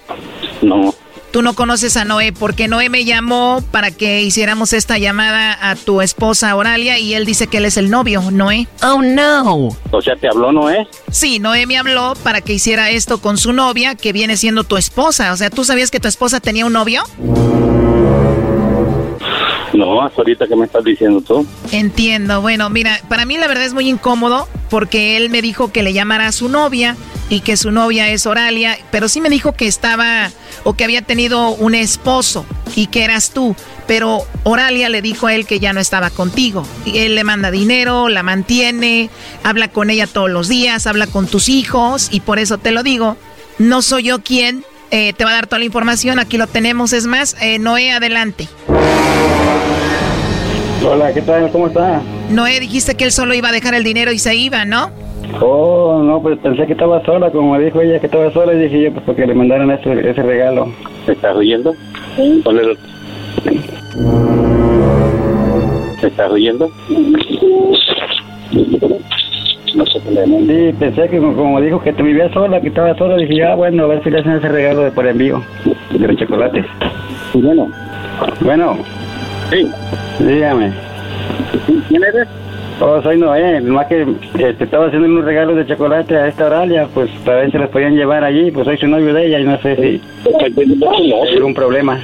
No. 0.61 0.95
Tú 1.33 1.41
no 1.41 1.55
conoces 1.55 1.97
a 1.97 2.05
Noé 2.05 2.35
porque 2.35 2.69
Noé 2.69 2.91
me 2.91 3.07
llamó 3.07 3.65
para 3.71 3.91
que 3.91 4.21
hiciéramos 4.21 4.75
esta 4.75 4.99
llamada 4.99 5.71
a 5.71 5.77
tu 5.77 6.03
esposa 6.03 6.55
Oralia 6.55 6.99
y 6.99 7.15
él 7.15 7.25
dice 7.25 7.47
que 7.47 7.57
él 7.57 7.65
es 7.65 7.79
el 7.79 7.89
novio, 7.89 8.23
Noé. 8.31 8.69
Oh, 8.83 9.01
no. 9.01 9.69
O 9.91 10.03
sea, 10.03 10.15
¿te 10.15 10.29
habló 10.29 10.53
Noé? 10.53 10.87
Sí, 11.11 11.39
Noé 11.39 11.67
me 11.67 11.79
habló 11.79 12.13
para 12.23 12.43
que 12.43 12.53
hiciera 12.53 12.91
esto 12.91 13.23
con 13.23 13.39
su 13.39 13.55
novia 13.55 13.95
que 13.95 14.13
viene 14.13 14.37
siendo 14.37 14.65
tu 14.65 14.77
esposa. 14.77 15.33
O 15.33 15.37
sea, 15.39 15.49
¿tú 15.49 15.65
sabías 15.65 15.91
que 15.91 16.01
tu 16.01 16.09
esposa 16.09 16.39
tenía 16.39 16.67
un 16.67 16.75
novio? 16.75 17.03
No, 19.73 20.03
hasta 20.03 20.21
ahorita 20.21 20.47
que 20.47 20.55
me 20.55 20.67
estás 20.67 20.85
diciendo 20.85 21.23
tú. 21.23 21.47
Entiendo. 21.71 22.43
Bueno, 22.43 22.69
mira, 22.69 23.01
para 23.09 23.25
mí 23.25 23.39
la 23.39 23.49
verdad 23.49 23.65
es 23.65 23.73
muy 23.73 23.89
incómodo 23.89 24.49
porque 24.69 25.17
él 25.17 25.31
me 25.31 25.41
dijo 25.41 25.73
que 25.73 25.83
le 25.83 25.95
llamara 25.95 26.27
a 26.27 26.33
su 26.33 26.51
novia 26.51 26.95
y 27.33 27.41
que 27.41 27.57
su 27.57 27.71
novia 27.71 28.11
es 28.11 28.27
Oralia, 28.27 28.77
pero 28.91 29.09
sí 29.09 29.23
me 29.23 29.31
dijo 29.31 29.53
que 29.53 29.67
estaba 29.67 30.31
o 30.65 30.75
que 30.75 30.85
había 30.85 31.01
tenido 31.01 31.49
un 31.55 31.75
esposo 31.75 32.45
y 32.77 32.89
que 32.89 33.05
eras 33.05 33.31
tú, 33.31 33.57
pero 33.87 34.27
Oralia 34.43 34.91
le 34.91 35.01
dijo 35.01 35.29
a 35.29 35.35
él 35.35 35.47
que 35.47 35.59
ya 35.59 35.73
no 35.73 35.81
estaba 35.81 36.11
contigo. 36.11 36.67
Y 36.85 36.99
él 36.99 37.15
le 37.15 37.25
manda 37.25 37.51
dinero, 37.51 38.11
la 38.11 38.23
mantiene, 38.23 39.09
habla 39.45 39.69
con 39.69 39.89
ella 39.89 40.07
todos 40.07 40.29
los 40.29 40.49
días, 40.49 40.87
habla 40.87 41.07
con 41.07 41.27
tus 41.27 41.49
hijos 41.49 42.09
y 42.11 42.21
por 42.21 42.39
eso 42.39 42.59
te 42.59 42.71
lo 42.71 42.83
digo, 42.83 43.17
no 43.59 43.81
soy 43.81 44.03
yo 44.03 44.23
quien 44.23 44.63
eh, 44.91 45.15
te 45.15 45.25
va 45.25 45.31
a 45.31 45.35
dar 45.35 45.47
toda 45.47 45.61
la 45.61 45.65
información, 45.65 46.19
aquí 46.19 46.37
lo 46.37 46.49
tenemos, 46.49 46.93
es 46.93 47.07
más, 47.07 47.35
eh, 47.41 47.59
Noé, 47.59 47.93
adelante. 47.93 48.47
Hola, 50.85 51.15
¿qué 51.15 51.23
tal? 51.23 51.51
¿Cómo 51.51 51.69
está? 51.69 52.03
Noé, 52.29 52.61
dijiste 52.61 52.95
que 52.95 53.05
él 53.05 53.13
solo 53.13 53.33
iba 53.33 53.49
a 53.49 53.53
dejar 53.53 53.73
el 53.73 53.85
dinero 53.85 54.13
y 54.13 54.19
se 54.19 54.35
iba, 54.35 54.67
¿no? 54.67 54.93
Oh, 55.41 56.03
no, 56.03 56.21
pues 56.23 56.39
pensé 56.39 56.67
que 56.67 56.73
estaba 56.73 57.05
sola, 57.05 57.31
como 57.31 57.53
me 57.53 57.65
dijo 57.65 57.81
ella 57.81 57.99
que 57.99 58.07
estaba 58.07 58.31
sola, 58.33 58.55
y 58.55 58.59
dije 58.59 58.83
yo, 58.83 58.93
pues 58.93 59.05
porque 59.05 59.27
le 59.27 59.35
mandaron 59.35 59.71
ese, 59.71 60.09
ese 60.09 60.23
regalo. 60.23 60.69
¿Te 61.07 61.13
estás 61.13 61.37
oyendo? 61.37 61.75
Sí. 62.17 62.43
¿Te 66.01 66.07
estás 66.07 66.31
oyendo? 66.31 66.71
No 69.75 69.87
sé 69.87 70.01
qué 70.01 70.11
le 70.11 70.71
Sí, 70.71 70.77
pensé 70.79 71.09
que 71.09 71.19
como, 71.19 71.35
como 71.35 71.61
dijo 71.61 71.81
que 71.81 71.93
te 71.93 72.03
vivía 72.03 72.33
sola, 72.33 72.61
que 72.61 72.69
estaba 72.69 72.95
sola, 72.97 73.17
dije 73.17 73.43
ah, 73.45 73.55
bueno, 73.55 73.85
a 73.85 73.87
ver 73.87 74.05
si 74.05 74.11
le 74.11 74.19
hacen 74.21 74.33
ese 74.33 74.49
regalo 74.49 74.83
de 74.83 74.91
por 74.91 75.07
envío, 75.07 75.43
de 75.91 76.07
los 76.07 76.17
chocolates. 76.17 76.67
Bueno. 77.35 77.69
Bueno. 78.41 78.77
Sí. 79.51 79.67
Dígame. 80.21 80.73
¿Quién 81.89 82.05
eres? 82.05 82.29
Oh, 82.85 83.01
soy 83.01 83.17
Noé, 83.17 83.61
nomás 83.61 83.87
que 83.87 84.05
este, 84.41 84.65
estaba 84.65 84.87
haciendo 84.87 85.07
unos 85.07 85.25
regalos 85.25 85.55
de 85.55 85.65
chocolate 85.67 86.17
a 86.17 86.27
esta 86.27 86.47
Oralia, 86.47 86.89
pues 86.93 87.09
para 87.25 87.39
ver 87.39 87.53
si 87.53 87.59
los 87.59 87.71
podían 87.71 87.95
llevar 87.95 88.25
allí, 88.25 88.51
pues 88.51 88.65
soy 88.67 88.77
su 88.77 88.89
novio 88.89 89.15
de 89.15 89.27
ella 89.27 89.39
y 89.39 89.45
no 89.45 89.57
sé 89.59 89.77
si 89.77 90.01
hay 90.43 91.37
algún 91.37 91.55
problema. 91.55 92.01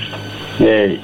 Eh, 0.60 1.00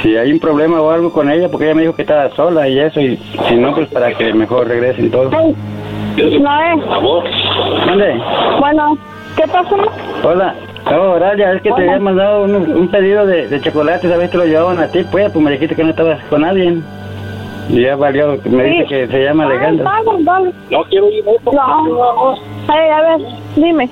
si 0.00 0.16
hay 0.16 0.32
un 0.32 0.40
problema 0.40 0.80
o 0.80 0.90
algo 0.90 1.12
con 1.12 1.30
ella, 1.30 1.50
porque 1.50 1.66
ella 1.66 1.74
me 1.74 1.82
dijo 1.82 1.94
que 1.94 2.00
estaba 2.00 2.30
sola 2.30 2.66
y 2.66 2.78
eso, 2.78 2.98
y 2.98 3.18
si 3.46 3.56
no, 3.56 3.74
pues 3.74 3.88
para 3.88 4.10
que 4.14 4.32
mejor 4.32 4.66
regresen 4.68 5.10
todos. 5.10 5.30
Noé. 5.30 5.52
¿Dónde? 7.86 8.22
Bueno, 8.58 8.96
¿qué 9.36 9.42
pasó? 9.48 9.76
Hola. 10.24 10.54
Oh, 10.86 11.10
Oralia, 11.16 11.52
es 11.52 11.60
que 11.60 11.70
te 11.72 11.82
había 11.82 11.98
mandado 11.98 12.44
un, 12.44 12.54
un 12.54 12.88
pedido 12.88 13.26
de, 13.26 13.48
de 13.48 13.60
chocolate, 13.60 14.08
sabes 14.08 14.30
que 14.30 14.38
lo 14.38 14.46
llevaban 14.46 14.78
a 14.78 14.86
ti, 14.88 15.04
pues, 15.12 15.30
pues 15.30 15.44
me 15.44 15.50
dijiste 15.50 15.76
que 15.76 15.84
no 15.84 15.90
estabas 15.90 16.24
con 16.30 16.40
nadie. 16.40 16.80
Y 17.72 17.82
ya 17.82 17.96
valió, 17.96 18.36
me 18.46 18.64
dice 18.64 18.84
que 18.86 19.06
se 19.08 19.22
llama 19.24 19.44
Alejandro. 19.44 19.88
No 20.70 20.84
quiero 20.84 21.08
ir. 21.10 21.24
No. 21.52 22.34
Ay, 22.68 22.88
a 22.90 23.00
ver, 23.02 23.26
dime. 23.56 23.88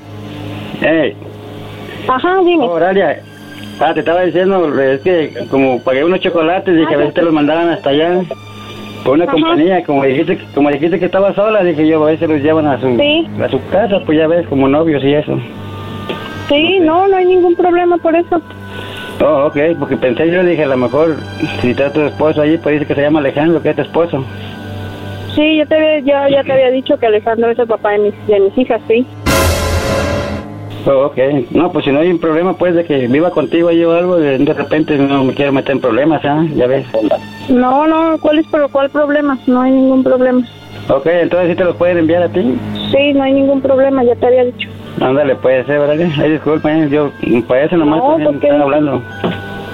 Ey, 0.82 1.16
Ajá, 2.08 2.38
dime. 2.44 2.64
oh, 2.66 2.72
Oralia, 2.72 3.20
ah, 3.80 3.92
te 3.94 4.00
estaba 4.00 4.22
diciendo, 4.22 4.80
es 4.80 5.00
que 5.00 5.32
como 5.50 5.80
pagué 5.82 6.04
unos 6.04 6.20
chocolates, 6.20 6.76
dije 6.76 6.94
a 6.94 6.98
ver 6.98 7.08
si 7.08 7.14
te 7.14 7.22
los 7.22 7.32
mandaban 7.32 7.68
hasta 7.68 7.90
allá. 7.90 8.20
Por 9.04 9.14
una 9.14 9.24
Ajá. 9.24 9.32
compañía, 9.32 9.84
como 9.84 10.04
dijiste, 10.04 10.38
como 10.54 10.70
dijiste 10.70 10.98
que 10.98 11.04
estaba 11.06 11.32
sola, 11.34 11.62
dije 11.62 11.86
yo, 11.86 12.02
a 12.02 12.06
ver 12.06 12.18
si 12.18 12.26
los 12.26 12.40
llevan 12.42 12.66
a 12.66 12.80
su, 12.80 12.96
Sí. 12.96 13.26
a 13.42 13.48
su 13.48 13.60
casa, 13.70 14.00
pues 14.04 14.18
ya 14.18 14.26
ves, 14.26 14.46
como 14.48 14.66
novios 14.68 15.02
y 15.04 15.14
eso. 15.14 15.38
Sí, 16.48 16.78
no, 16.80 17.06
no 17.06 17.16
hay 17.16 17.26
ningún 17.26 17.54
problema 17.54 17.96
por 17.98 18.16
eso. 18.16 18.40
Oh, 19.20 19.46
ok, 19.46 19.56
porque 19.78 19.96
pensé 19.96 20.30
yo, 20.30 20.44
dije, 20.44 20.62
a 20.62 20.68
lo 20.68 20.76
mejor, 20.76 21.16
si 21.60 21.70
está 21.70 21.92
tu 21.92 22.02
esposo 22.02 22.40
allí, 22.40 22.56
pues 22.58 22.74
dice 22.74 22.86
que 22.86 22.94
se 22.94 23.02
llama 23.02 23.18
Alejandro, 23.18 23.60
que 23.60 23.70
es 23.70 23.76
tu 23.76 23.82
esposo. 23.82 24.24
Sí, 25.34 25.56
yo 25.56 25.66
te 25.66 25.74
había, 25.74 25.98
ya, 26.00 26.28
ya 26.28 26.44
te 26.44 26.52
había 26.52 26.70
dicho 26.70 26.96
que 26.98 27.06
Alejandro 27.06 27.50
es 27.50 27.58
el 27.58 27.66
papá 27.66 27.92
de 27.92 27.98
mis, 27.98 28.26
de 28.28 28.40
mis 28.40 28.58
hijas, 28.58 28.80
sí. 28.86 29.04
Oh, 30.86 31.06
ok, 31.06 31.18
no, 31.50 31.72
pues 31.72 31.84
si 31.84 31.90
no 31.90 31.98
hay 31.98 32.10
un 32.10 32.20
problema, 32.20 32.56
pues, 32.56 32.74
de 32.74 32.84
que 32.84 33.08
viva 33.08 33.30
contigo 33.30 33.68
allí 33.68 33.84
o 33.84 33.92
algo, 33.92 34.16
de, 34.16 34.38
de 34.38 34.54
repente 34.54 34.96
no 34.96 35.24
me 35.24 35.34
quiero 35.34 35.52
meter 35.52 35.72
en 35.72 35.80
problemas, 35.80 36.24
¿ah? 36.24 36.46
Ya 36.54 36.66
ves. 36.68 36.86
No, 37.48 37.86
no, 37.88 38.18
¿cuál 38.20 38.38
es 38.38 38.46
pero 38.50 38.68
cuál 38.68 38.88
problema? 38.88 39.36
No 39.48 39.62
hay 39.62 39.72
ningún 39.72 40.04
problema. 40.04 40.46
Ok, 40.88 41.06
entonces 41.06 41.50
sí 41.50 41.56
te 41.56 41.64
los 41.64 41.76
pueden 41.76 41.98
enviar 41.98 42.22
a 42.22 42.28
ti. 42.28 42.56
Sí, 42.92 43.12
no 43.12 43.24
hay 43.24 43.32
ningún 43.32 43.60
problema, 43.60 44.04
ya 44.04 44.14
te 44.14 44.26
había 44.26 44.44
dicho. 44.44 44.68
Ándale, 45.00 45.36
puede 45.36 45.64
ser, 45.64 45.78
¿verdad? 45.80 46.10
Ay, 46.20 46.32
disculpen, 46.32 46.88
yo, 46.90 47.12
para 47.46 47.64
eso 47.64 47.76
nomás 47.76 47.98
No, 47.98 48.08
también 48.10 48.30
¿por 48.32 48.40
qué? 48.40 48.46
están 48.46 48.62
hablando. 48.62 49.02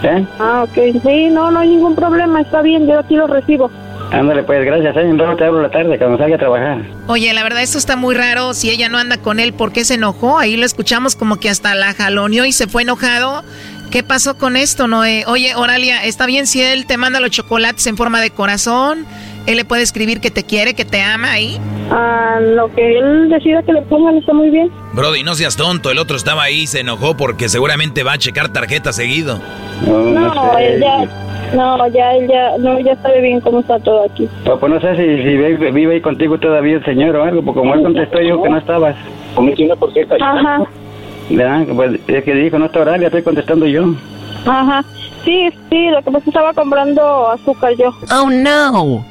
¿Eh? 0.02 0.26
Ah, 0.38 0.64
ok. 0.68 1.02
Sí, 1.02 1.28
no, 1.30 1.50
no 1.50 1.60
hay 1.60 1.68
ningún 1.68 1.94
problema, 1.94 2.40
está 2.40 2.60
bien, 2.62 2.86
yo 2.86 2.98
aquí 2.98 3.16
lo 3.16 3.26
recibo. 3.26 3.70
Ándale, 4.12 4.42
pues, 4.42 4.64
gracias, 4.64 4.94
¿eh? 4.96 5.12
Rato 5.16 5.36
te 5.36 5.44
hablo 5.44 5.62
la 5.62 5.70
tarde, 5.70 5.96
cuando 5.98 6.18
salga 6.18 6.36
a 6.36 6.38
trabajar. 6.38 6.78
Oye, 7.06 7.32
la 7.32 7.42
verdad 7.42 7.62
esto 7.62 7.78
está 7.78 7.96
muy 7.96 8.14
raro. 8.14 8.52
Si 8.54 8.70
ella 8.70 8.88
no 8.88 8.98
anda 8.98 9.16
con 9.16 9.40
él, 9.40 9.54
¿por 9.54 9.72
qué 9.72 9.84
se 9.84 9.94
enojó? 9.94 10.38
Ahí 10.38 10.56
lo 10.56 10.66
escuchamos 10.66 11.16
como 11.16 11.36
que 11.36 11.48
hasta 11.48 11.74
la 11.74 11.94
jaloneó 11.94 12.44
y 12.44 12.52
se 12.52 12.66
fue 12.66 12.82
enojado. 12.82 13.42
¿Qué 13.90 14.02
pasó 14.02 14.36
con 14.36 14.56
esto, 14.56 14.86
Noé? 14.88 15.24
Oye, 15.26 15.54
Oralia, 15.56 16.04
¿está 16.04 16.26
bien 16.26 16.46
si 16.46 16.60
él 16.62 16.84
te 16.86 16.96
manda 16.96 17.18
los 17.20 17.30
chocolates 17.30 17.86
en 17.86 17.96
forma 17.96 18.20
de 18.20 18.30
corazón? 18.30 19.06
Él 19.46 19.56
le 19.56 19.64
puede 19.64 19.82
escribir 19.82 20.20
que 20.20 20.30
te 20.30 20.42
quiere, 20.44 20.74
que 20.74 20.84
te 20.84 21.02
ama 21.02 21.32
ahí. 21.32 21.58
Ah, 21.90 22.38
lo 22.40 22.72
que 22.74 22.98
él 22.98 23.28
decida 23.28 23.62
que 23.62 23.72
le 23.74 23.82
pongan 23.82 24.16
está 24.16 24.32
muy 24.32 24.48
bien. 24.50 24.70
Brody, 24.94 25.22
no 25.22 25.34
seas 25.34 25.56
tonto. 25.56 25.90
El 25.90 25.98
otro 25.98 26.16
estaba 26.16 26.44
ahí 26.44 26.60
y 26.62 26.66
se 26.66 26.80
enojó 26.80 27.16
porque 27.16 27.48
seguramente 27.48 28.02
va 28.02 28.12
a 28.12 28.18
checar 28.18 28.48
tarjeta 28.48 28.92
seguido. 28.92 29.38
No, 29.86 30.58
él 30.58 30.80
ya, 30.80 31.04
no, 31.54 31.86
ya, 31.88 32.14
él 32.14 32.28
ya, 32.28 32.56
no, 32.58 32.80
ya 32.80 32.96
sabe 33.02 33.20
bien 33.20 33.40
cómo 33.40 33.60
está 33.60 33.78
todo 33.80 34.04
aquí. 34.10 34.26
Pues, 34.44 34.58
pues 34.58 34.72
no 34.72 34.80
sé 34.80 34.96
si, 34.96 35.02
si 35.02 35.36
vive, 35.36 35.70
vive 35.72 35.94
ahí 35.94 36.00
contigo 36.00 36.38
todavía 36.38 36.76
el 36.76 36.84
señor 36.84 37.14
o 37.16 37.24
algo, 37.24 37.42
porque 37.42 37.60
como 37.60 37.74
él 37.74 37.82
contestó, 37.82 38.18
dijo 38.20 38.42
que 38.42 38.48
no 38.48 38.58
estabas. 38.58 38.96
Ajá, 40.20 40.62
¿Verdad? 41.28 41.66
Pues 41.74 42.00
es 42.06 42.24
que 42.24 42.34
dijo, 42.34 42.58
no 42.58 42.66
está 42.66 42.80
Oralia, 42.80 43.08
estoy 43.08 43.22
contestando 43.22 43.66
yo. 43.66 43.94
ajá. 44.46 44.84
Sí, 45.24 45.48
sí, 45.70 45.88
lo 45.88 45.98
que 46.02 46.04
pasa 46.04 46.18
es 46.18 46.24
que 46.24 46.30
estaba 46.30 46.52
comprando 46.52 47.30
azúcar 47.30 47.72
yo. 47.78 47.94
Oh, 48.12 48.28
no. 48.28 49.02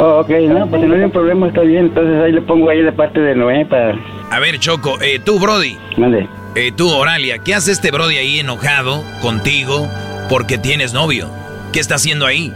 Oh, 0.00 0.20
ok, 0.20 0.30
no, 0.48 0.66
pues 0.68 0.80
si 0.82 0.86
no 0.86 0.94
hay 0.94 1.02
un 1.02 1.10
problema, 1.10 1.48
está 1.48 1.62
bien. 1.62 1.86
Entonces 1.86 2.22
ahí 2.22 2.32
le 2.32 2.42
pongo 2.42 2.70
ahí 2.70 2.82
de 2.82 2.92
parte 2.92 3.20
de 3.20 3.34
Noé 3.34 3.66
para... 3.66 3.98
A 4.30 4.38
ver, 4.38 4.58
Choco, 4.60 5.00
eh, 5.00 5.18
tú, 5.18 5.40
Brody. 5.40 5.76
Mande. 5.96 6.28
Eh, 6.54 6.72
tú, 6.76 6.88
Oralia, 6.88 7.38
¿qué 7.38 7.54
hace 7.54 7.72
este 7.72 7.90
Brody 7.90 8.16
ahí 8.16 8.38
enojado 8.38 9.02
contigo 9.20 9.88
porque 10.28 10.56
tienes 10.56 10.92
novio? 10.92 11.28
¿Qué 11.72 11.80
está 11.80 11.96
haciendo 11.96 12.26
ahí? 12.26 12.52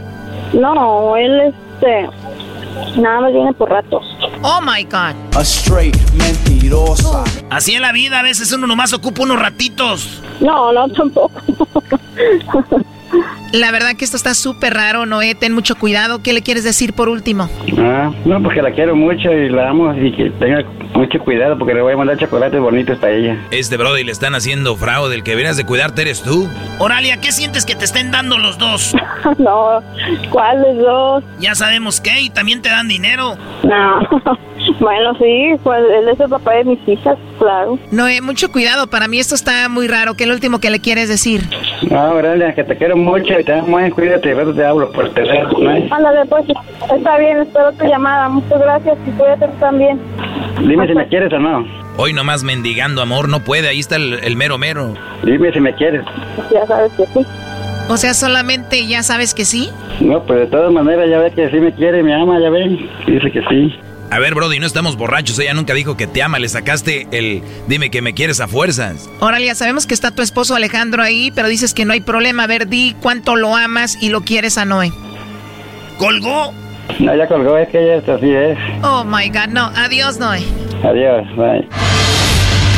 No, 0.53 1.17
él 1.17 1.53
este, 1.81 2.09
nada 2.99 3.21
más 3.21 3.33
viene 3.33 3.53
por 3.53 3.69
ratos. 3.69 4.05
Oh 4.41 4.61
my 4.61 4.83
God. 4.83 5.15
A 5.35 5.41
straight 5.41 5.97
mentirosa. 6.13 7.23
Así 7.49 7.75
en 7.75 7.81
la 7.81 7.91
vida, 7.91 8.19
a 8.19 8.23
veces 8.23 8.51
uno 8.53 8.67
nomás 8.67 8.93
ocupa 8.93 9.23
unos 9.23 9.39
ratitos. 9.39 10.21
No, 10.39 10.71
no, 10.71 10.87
tampoco. 10.89 11.31
La 13.51 13.71
verdad 13.71 13.95
que 13.95 14.03
esto 14.03 14.17
está 14.17 14.33
súper 14.33 14.73
raro, 14.73 15.05
Noé. 15.05 15.35
Ten 15.35 15.53
mucho 15.53 15.75
cuidado. 15.75 16.23
¿Qué 16.23 16.33
le 16.33 16.41
quieres 16.41 16.63
decir 16.63 16.93
por 16.93 17.09
último? 17.09 17.49
Ah, 17.77 18.11
no, 18.25 18.41
porque 18.41 18.61
la 18.61 18.71
quiero 18.71 18.95
mucho 18.95 19.31
y 19.31 19.49
la 19.49 19.69
amo 19.69 19.93
y 19.93 20.11
que 20.11 20.29
tenga 20.31 20.63
mucho 20.95 21.19
cuidado 21.19 21.57
porque 21.57 21.73
le 21.73 21.81
voy 21.81 21.93
a 21.93 21.97
mandar 21.97 22.17
chocolates 22.17 22.59
bonitos 22.59 22.97
para 22.97 23.13
ella. 23.13 23.37
Este 23.51 23.77
Brody 23.77 24.03
le 24.03 24.11
están 24.11 24.33
haciendo 24.35 24.75
fraude. 24.75 25.15
El 25.15 25.23
que 25.23 25.35
vienes 25.35 25.57
de 25.57 25.65
cuidarte 25.65 26.01
eres 26.01 26.23
tú. 26.23 26.49
Oralia, 26.79 27.17
¿qué 27.21 27.31
sientes 27.31 27.65
que 27.65 27.75
te 27.75 27.85
estén 27.85 28.11
dando 28.11 28.37
los 28.37 28.57
dos? 28.57 28.95
no, 29.37 29.81
¿cuáles 30.31 30.77
dos? 30.77 31.23
Ya 31.39 31.55
sabemos 31.55 32.01
qué, 32.01 32.21
y 32.21 32.29
también 32.29 32.61
te 32.61 32.69
dan 32.69 32.87
dinero. 32.87 33.35
No. 33.63 34.37
Bueno, 34.79 35.13
sí, 35.17 35.55
pues 35.61 35.79
él 35.99 36.07
es 36.09 36.19
el 36.19 36.29
papá 36.29 36.53
de 36.53 36.63
mis 36.63 36.87
hijas, 36.87 37.17
claro. 37.37 37.77
Noé, 37.91 38.21
mucho 38.21 38.51
cuidado, 38.51 38.87
para 38.87 39.07
mí 39.07 39.19
esto 39.19 39.35
está 39.35 39.67
muy 39.67 39.87
raro. 39.87 40.15
¿Qué 40.15 40.23
es 40.23 40.27
lo 40.27 40.35
último 40.35 40.59
que 40.59 40.69
le 40.69 40.79
quieres 40.79 41.09
decir? 41.09 41.49
No, 41.89 41.99
Aurelia, 41.99 42.55
que 42.55 42.63
te 42.63 42.77
quiero 42.77 42.95
mucho 42.95 43.02
y 43.39 43.43
te 43.43 43.61
muy 43.61 43.89
cuídate, 43.91 44.31
y 44.31 44.53
te 44.53 44.65
hablo 44.65 44.91
por 44.91 45.09
teléfono. 45.13 45.71
¿eh? 45.71 45.87
Ándale, 45.91 46.25
pues, 46.25 46.45
está 46.95 47.17
bien, 47.17 47.39
espero 47.39 47.71
tu 47.73 47.85
llamada. 47.85 48.29
Muchas 48.29 48.59
gracias 48.59 48.97
y 49.07 49.11
cuídate 49.11 49.47
también. 49.59 49.99
Dime 50.59 50.87
si 50.87 50.93
me 50.93 51.07
quieres 51.07 51.31
o 51.33 51.39
no. 51.39 51.65
Hoy 51.97 52.13
nomás 52.13 52.43
mendigando 52.43 53.01
amor, 53.01 53.29
no 53.29 53.41
puede, 53.41 53.67
ahí 53.67 53.79
está 53.79 53.97
el, 53.97 54.13
el 54.23 54.35
mero 54.35 54.57
mero. 54.57 54.93
Dime 55.23 55.51
si 55.51 55.59
me 55.59 55.73
quieres. 55.73 56.03
Ya 56.51 56.65
sabes 56.65 56.91
que 56.93 57.05
sí. 57.07 57.25
O 57.89 57.97
sea, 57.97 58.13
solamente 58.13 58.87
ya 58.87 59.03
sabes 59.03 59.33
que 59.33 59.45
sí. 59.45 59.69
No, 59.99 60.23
pues 60.23 60.39
de 60.39 60.47
todas 60.47 60.71
maneras 60.71 61.09
ya 61.09 61.19
ve 61.19 61.31
que 61.31 61.49
sí 61.49 61.57
me 61.59 61.73
quiere, 61.73 62.01
me 62.01 62.13
ama, 62.13 62.39
ya 62.39 62.49
ven. 62.49 62.89
Dice 63.05 63.29
que 63.31 63.41
sí. 63.49 63.79
A 64.13 64.19
ver, 64.19 64.35
Brody, 64.35 64.59
no 64.59 64.67
estamos 64.67 64.95
borrachos. 64.95 65.39
Ella 65.39 65.55
nunca 65.55 65.73
dijo 65.73 65.97
que 65.97 66.05
te 66.05 66.21
ama. 66.21 66.37
Le 66.37 66.47
sacaste 66.47 67.07
el 67.11 67.41
dime 67.67 67.89
que 67.89 68.03
me 68.03 68.13
quieres 68.13 68.41
a 68.41 68.47
fuerzas. 68.47 69.09
Oralia, 69.19 69.55
sabemos 69.55 69.87
que 69.87 69.95
está 69.95 70.11
tu 70.11 70.21
esposo 70.21 70.53
Alejandro 70.53 71.01
ahí, 71.01 71.31
pero 71.33 71.47
dices 71.47 71.73
que 71.73 71.83
no 71.83 71.93
hay 71.93 72.01
problema. 72.01 72.43
A 72.43 72.47
ver, 72.47 72.67
di 72.67 72.95
cuánto 73.01 73.35
lo 73.35 73.55
amas 73.55 73.97
y 74.03 74.09
lo 74.09 74.21
quieres 74.21 74.59
a 74.59 74.65
Noé. 74.65 74.91
¿Colgó? 75.97 76.53
No, 76.99 77.15
ya 77.15 77.27
colgó, 77.27 77.57
es 77.57 77.69
que 77.69 77.79
ella 77.79 78.03
así 78.13 78.29
es. 78.31 78.55
Oh 78.83 79.03
my 79.03 79.29
God, 79.29 79.47
no. 79.49 79.71
Adiós, 79.75 80.19
Noé. 80.19 80.43
Adiós, 80.83 81.25
bye. 81.35 81.67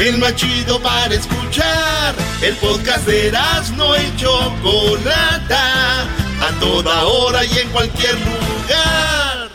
el 0.00 0.18
más 0.18 0.34
chido 0.34 0.80
para 0.80 1.14
escuchar. 1.14 2.14
El 2.42 2.54
podcast 2.56 3.06
de 3.06 3.28
Erasmo 3.28 3.94
y 3.96 4.16
Chocolata, 4.16 6.02
a 6.02 6.52
toda 6.58 7.04
hora 7.04 7.44
y 7.44 7.58
en 7.58 7.68
cualquier 7.68 8.14
lugar. 8.14 9.50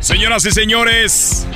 Señoras 0.00 0.44
y 0.46 0.50
señores, 0.52 1.46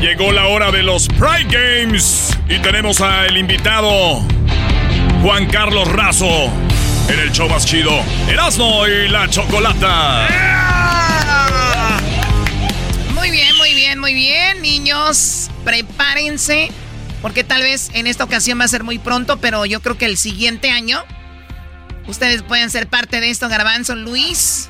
llegó 0.00 0.32
la 0.32 0.46
hora 0.46 0.70
de 0.70 0.82
los 0.82 1.08
Pride 1.08 1.46
Games 1.48 2.36
y 2.48 2.58
tenemos 2.58 3.00
al 3.00 3.36
invitado 3.36 4.20
Juan 5.22 5.46
Carlos 5.46 5.88
Razo 5.88 6.50
en 7.08 7.18
el 7.18 7.32
show 7.32 7.48
más 7.48 7.66
chido, 7.66 7.92
Erasmo 8.28 8.86
y 8.86 9.08
la 9.08 9.28
Chocolata. 9.28 10.81
Bien, 14.14 14.62
niños. 14.62 15.50
Prepárense, 15.64 16.70
porque 17.20 17.44
tal 17.44 17.62
vez 17.62 17.90
en 17.94 18.06
esta 18.06 18.24
ocasión 18.24 18.60
va 18.60 18.64
a 18.64 18.68
ser 18.68 18.84
muy 18.84 18.98
pronto, 18.98 19.38
pero 19.38 19.64
yo 19.66 19.80
creo 19.80 19.96
que 19.98 20.06
el 20.06 20.16
siguiente 20.16 20.70
año 20.70 21.02
ustedes 22.06 22.42
pueden 22.42 22.70
ser 22.70 22.88
parte 22.88 23.20
de 23.20 23.30
esto, 23.30 23.48
Garbanzo 23.48 23.94
Luis, 23.94 24.68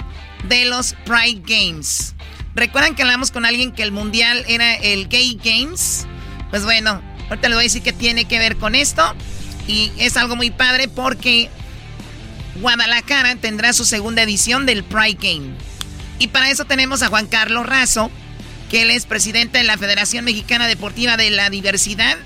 de 0.48 0.64
los 0.66 0.94
Pride 1.04 1.42
Games. 1.46 2.14
¿Recuerdan 2.54 2.94
que 2.94 3.02
hablamos 3.02 3.30
con 3.30 3.46
alguien 3.46 3.72
que 3.72 3.82
el 3.82 3.92
mundial 3.92 4.44
era 4.46 4.74
el 4.74 5.08
Gay 5.08 5.38
Games? 5.42 6.06
Pues 6.50 6.64
bueno, 6.64 7.00
ahorita 7.30 7.48
les 7.48 7.56
voy 7.56 7.62
a 7.62 7.64
decir 7.64 7.82
que 7.82 7.94
tiene 7.94 8.26
que 8.26 8.38
ver 8.38 8.56
con 8.56 8.74
esto. 8.74 9.14
Y 9.66 9.92
es 9.96 10.16
algo 10.16 10.36
muy 10.36 10.50
padre 10.50 10.88
porque 10.88 11.48
Guadalajara 12.60 13.36
tendrá 13.36 13.72
su 13.72 13.84
segunda 13.84 14.22
edición 14.22 14.66
del 14.66 14.84
Pride 14.84 15.18
Game. 15.20 15.56
Y 16.18 16.28
para 16.28 16.50
eso 16.50 16.64
tenemos 16.66 17.02
a 17.02 17.08
Juan 17.08 17.26
Carlos 17.26 17.64
Razo, 17.66 18.10
que 18.72 18.80
él 18.80 18.90
es 18.90 19.04
presidente 19.04 19.58
de 19.58 19.64
la 19.64 19.76
Federación 19.76 20.24
Mexicana 20.24 20.66
Deportiva 20.66 21.18
de 21.18 21.28
la 21.28 21.50
Diversidad. 21.50 22.16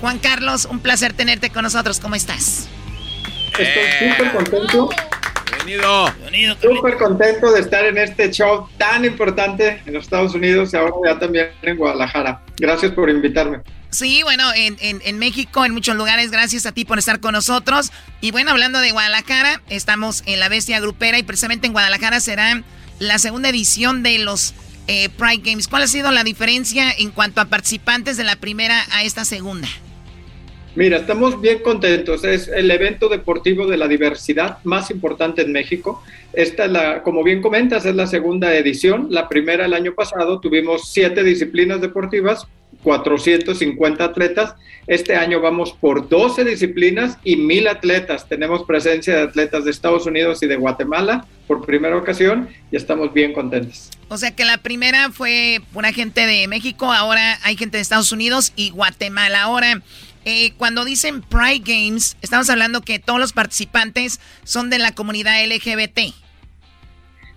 Juan 0.00 0.18
Carlos, 0.18 0.64
un 0.64 0.80
placer 0.80 1.12
tenerte 1.12 1.50
con 1.50 1.64
nosotros. 1.64 2.00
¿Cómo 2.00 2.14
estás? 2.14 2.66
Estoy 3.58 4.08
súper 4.08 4.32
contento. 4.32 4.88
Bienvenido. 5.44 6.14
Bienvenido. 6.14 6.56
Súper 6.62 6.96
contento 6.96 7.52
de 7.52 7.60
estar 7.60 7.84
en 7.84 7.98
este 7.98 8.30
show 8.30 8.70
tan 8.78 9.04
importante 9.04 9.82
en 9.84 9.92
los 9.92 10.04
Estados 10.04 10.34
Unidos 10.34 10.72
y 10.72 10.78
ahora 10.78 10.94
ya 11.04 11.18
también 11.18 11.50
en 11.60 11.76
Guadalajara. 11.76 12.40
Gracias 12.56 12.92
por 12.92 13.10
invitarme. 13.10 13.58
Sí, 13.90 14.22
bueno, 14.22 14.50
en, 14.54 14.78
en, 14.80 15.02
en, 15.04 15.18
México, 15.18 15.66
en 15.66 15.74
muchos 15.74 15.94
lugares, 15.94 16.30
gracias 16.30 16.64
a 16.64 16.72
ti 16.72 16.86
por 16.86 16.98
estar 16.98 17.20
con 17.20 17.32
nosotros. 17.32 17.92
Y 18.22 18.30
bueno, 18.30 18.52
hablando 18.52 18.78
de 18.78 18.92
Guadalajara, 18.92 19.60
estamos 19.68 20.22
en 20.24 20.40
la 20.40 20.48
Bestia 20.48 20.80
Grupera 20.80 21.18
y 21.18 21.22
precisamente 21.22 21.66
en 21.66 21.74
Guadalajara 21.74 22.18
será 22.20 22.62
la 22.98 23.18
segunda 23.18 23.50
edición 23.50 24.02
de 24.02 24.20
los 24.20 24.54
eh, 24.86 25.08
Pride 25.10 25.42
Games. 25.44 25.68
¿Cuál 25.68 25.82
ha 25.82 25.86
sido 25.86 26.10
la 26.10 26.24
diferencia 26.24 26.90
en 26.90 27.10
cuanto 27.10 27.40
a 27.40 27.46
participantes 27.46 28.16
de 28.16 28.24
la 28.24 28.36
primera 28.36 28.84
a 28.92 29.04
esta 29.04 29.24
segunda? 29.24 29.68
Mira, 30.76 30.98
estamos 30.98 31.40
bien 31.40 31.60
contentos. 31.60 32.24
Es 32.24 32.46
el 32.46 32.70
evento 32.70 33.08
deportivo 33.08 33.66
de 33.66 33.76
la 33.76 33.88
diversidad 33.88 34.58
más 34.62 34.90
importante 34.90 35.42
en 35.42 35.50
México. 35.50 36.02
Esta 36.32 36.66
es 36.66 36.70
la, 36.70 37.02
como 37.02 37.24
bien 37.24 37.42
comentas, 37.42 37.84
es 37.86 37.94
la 37.96 38.06
segunda 38.06 38.54
edición. 38.54 39.08
La 39.10 39.28
primera 39.28 39.66
el 39.66 39.74
año 39.74 39.94
pasado 39.94 40.38
tuvimos 40.38 40.90
siete 40.92 41.24
disciplinas 41.24 41.80
deportivas, 41.80 42.46
450 42.82 44.04
atletas. 44.04 44.54
Este 44.86 45.16
año 45.16 45.40
vamos 45.40 45.72
por 45.72 46.08
12 46.08 46.44
disciplinas 46.44 47.18
y 47.24 47.36
mil 47.36 47.68
atletas. 47.68 48.28
Tenemos 48.28 48.64
presencia 48.64 49.14
de 49.16 49.22
atletas 49.22 49.64
de 49.64 49.70
Estados 49.70 50.06
Unidos 50.06 50.42
y 50.42 50.46
de 50.46 50.56
Guatemala 50.56 51.26
por 51.46 51.64
primera 51.64 51.96
ocasión 51.96 52.48
y 52.70 52.76
estamos 52.76 53.12
bien 53.12 53.32
contentos. 53.32 53.90
O 54.08 54.16
sea 54.16 54.34
que 54.34 54.44
la 54.44 54.58
primera 54.58 55.10
fue 55.10 55.60
una 55.74 55.92
gente 55.92 56.26
de 56.26 56.48
México, 56.48 56.92
ahora 56.92 57.38
hay 57.42 57.56
gente 57.56 57.76
de 57.76 57.82
Estados 57.82 58.12
Unidos 58.12 58.52
y 58.56 58.70
Guatemala. 58.70 59.42
Ahora, 59.42 59.82
eh, 60.24 60.52
cuando 60.58 60.84
dicen 60.84 61.22
Pride 61.22 61.62
Games, 61.64 62.16
estamos 62.20 62.50
hablando 62.50 62.82
que 62.82 62.98
todos 62.98 63.20
los 63.20 63.32
participantes 63.32 64.20
son 64.44 64.70
de 64.70 64.78
la 64.78 64.94
comunidad 64.94 65.44
LGBT. 65.44 66.14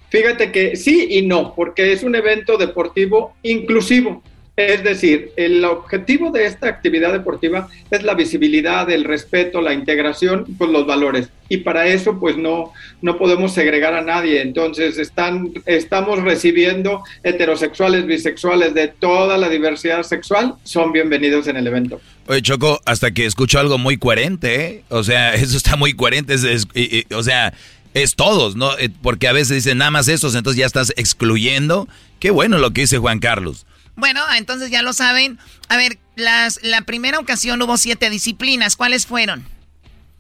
Fíjate 0.10 0.52
que 0.52 0.76
sí 0.76 1.08
y 1.10 1.24
no, 1.24 1.56
porque 1.56 1.92
es 1.92 2.04
un 2.04 2.14
evento 2.14 2.58
deportivo 2.58 3.36
inclusivo. 3.42 4.22
Es 4.56 4.84
decir, 4.84 5.32
el 5.36 5.66
objetivo 5.66 6.30
de 6.30 6.46
esta 6.46 6.68
actividad 6.68 7.12
deportiva 7.12 7.70
es 7.90 8.04
la 8.04 8.14
visibilidad, 8.14 8.88
el 8.92 9.04
respeto, 9.04 9.62
la 9.62 9.74
integración, 9.74 10.46
pues 10.60 10.70
los 10.70 10.86
valores. 10.86 11.30
Y 11.50 11.58
para 11.58 11.88
eso, 11.88 12.20
pues 12.20 12.38
no, 12.38 12.72
no 13.02 13.18
podemos 13.18 13.52
segregar 13.52 13.96
a 13.96 14.02
nadie. 14.02 14.44
Entonces, 14.44 15.00
están, 15.00 15.52
estamos 15.66 16.22
recibiendo 16.22 17.02
heterosexuales, 17.24 18.06
bisexuales 18.06 18.76
de 18.76 18.90
toda 18.90 19.40
la 19.40 19.50
diversidad 19.50 20.04
sexual, 20.04 20.54
son 20.64 20.92
bienvenidos 20.92 21.48
en 21.48 21.58
el 21.58 21.66
evento. 21.66 22.00
Oye, 22.28 22.44
Choco, 22.44 22.80
hasta 22.86 23.10
que 23.10 23.26
escucho 23.26 23.60
algo 23.60 23.80
muy 23.80 23.98
coherente, 23.98 24.66
¿eh? 24.66 24.84
O 24.90 25.04
sea, 25.04 25.34
eso 25.34 25.58
está 25.58 25.78
muy 25.78 25.94
coherente. 25.94 26.36
Es, 26.36 26.68
y, 26.76 27.12
o 27.12 27.24
sea, 27.24 27.56
es 27.96 28.16
todos, 28.16 28.56
¿no? 28.56 28.78
Eh, 28.78 28.92
porque 29.02 29.28
a 29.28 29.34
veces 29.34 29.56
dicen 29.64 29.80
nada 29.80 29.90
más 29.90 30.08
esos, 30.08 30.36
entonces 30.36 30.60
ya 30.60 30.68
estás 30.68 30.94
excluyendo. 30.96 31.88
Qué 32.20 32.30
bueno 32.30 32.60
lo 32.60 32.70
que 32.70 32.82
dice 32.82 33.00
Juan 33.00 33.18
Carlos. 33.18 33.66
Bueno, 33.96 34.22
entonces 34.38 34.70
ya 34.72 34.82
lo 34.82 34.94
saben. 34.94 35.38
A 35.70 35.78
ver, 35.78 35.98
las, 36.16 36.60
la 36.64 36.82
primera 36.82 37.20
ocasión 37.20 37.62
hubo 37.62 37.78
siete 37.78 38.10
disciplinas. 38.10 38.76
¿Cuáles 38.76 39.06
fueron? 39.06 39.46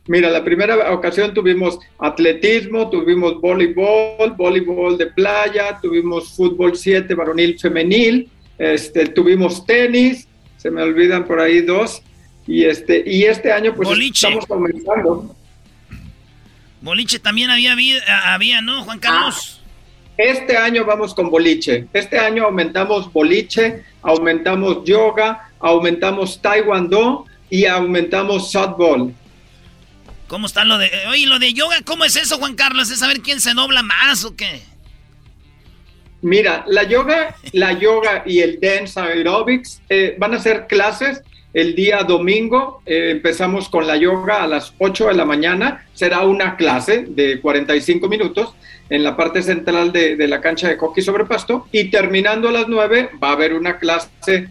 Mira, 0.07 0.29
la 0.29 0.43
primera 0.43 0.91
ocasión 0.91 1.33
tuvimos 1.33 1.79
atletismo, 1.97 2.89
tuvimos 2.89 3.39
voleibol, 3.39 4.31
voleibol 4.35 4.97
de 4.97 5.07
playa, 5.07 5.79
tuvimos 5.81 6.33
fútbol 6.35 6.75
7 6.75 7.15
varonil 7.15 7.57
femenil, 7.57 8.29
este, 8.57 9.07
tuvimos 9.07 9.65
tenis, 9.65 10.27
se 10.57 10.69
me 10.69 10.81
olvidan 10.81 11.25
por 11.25 11.39
ahí 11.39 11.61
dos, 11.61 12.01
y 12.45 12.65
este, 12.65 13.01
y 13.05 13.23
este 13.23 13.53
año 13.53 13.73
pues 13.73 13.87
Boliche. 13.87 14.27
estamos 14.27 14.45
comenzando. 14.45 15.35
Boliche 16.81 17.19
también 17.19 17.49
había, 17.49 17.73
había 18.25 18.61
¿no, 18.61 18.83
Juan 18.83 18.99
Carlos? 18.99 19.61
Ah. 19.61 19.62
Este 20.17 20.57
año 20.57 20.85
vamos 20.85 21.13
con 21.13 21.29
boliche. 21.29 21.87
Este 21.93 22.19
año 22.19 22.45
aumentamos 22.45 23.11
boliche, 23.11 23.83
aumentamos 24.01 24.83
yoga, 24.83 25.49
aumentamos 25.59 26.41
taekwondo 26.41 27.25
y 27.49 27.65
aumentamos 27.65 28.51
softball. 28.51 29.13
¿Cómo 30.27 30.47
está 30.47 30.63
lo 30.65 30.77
de... 30.77 30.89
Oye, 31.09 31.27
lo 31.27 31.39
de 31.39 31.53
yoga, 31.53 31.77
¿cómo 31.83 32.05
es 32.05 32.15
eso, 32.15 32.37
Juan 32.37 32.55
Carlos? 32.55 32.89
¿Es 32.89 32.99
saber 32.99 33.21
quién 33.21 33.41
se 33.41 33.53
dobla 33.53 33.83
más 33.83 34.23
o 34.23 34.35
qué? 34.35 34.61
Mira, 36.21 36.63
la 36.67 36.83
yoga, 36.83 37.35
la 37.51 37.73
yoga 37.73 38.23
y 38.25 38.39
el 38.39 38.59
dance 38.59 38.99
aerobics 38.99 39.81
eh, 39.89 40.15
van 40.17 40.33
a 40.33 40.39
ser 40.39 40.67
clases 40.67 41.21
el 41.53 41.75
día 41.75 42.03
domingo. 42.03 42.81
Eh, 42.85 43.11
empezamos 43.11 43.69
con 43.69 43.87
la 43.87 43.95
yoga 43.95 44.43
a 44.43 44.47
las 44.47 44.73
8 44.79 45.07
de 45.07 45.13
la 45.13 45.25
mañana. 45.25 45.85
Será 45.93 46.21
una 46.21 46.57
clase 46.57 47.05
de 47.07 47.39
45 47.39 48.07
minutos 48.09 48.53
en 48.89 49.03
la 49.03 49.15
parte 49.15 49.41
central 49.41 49.91
de, 49.91 50.15
de 50.15 50.27
la 50.27 50.41
cancha 50.41 50.67
de 50.67 50.77
hockey 50.77 51.03
sobre 51.03 51.25
pasto. 51.25 51.67
Y 51.71 51.85
terminando 51.85 52.49
a 52.49 52.51
las 52.51 52.67
9 52.67 53.11
va 53.21 53.29
a 53.29 53.33
haber 53.33 53.53
una 53.53 53.77
clase 53.77 54.49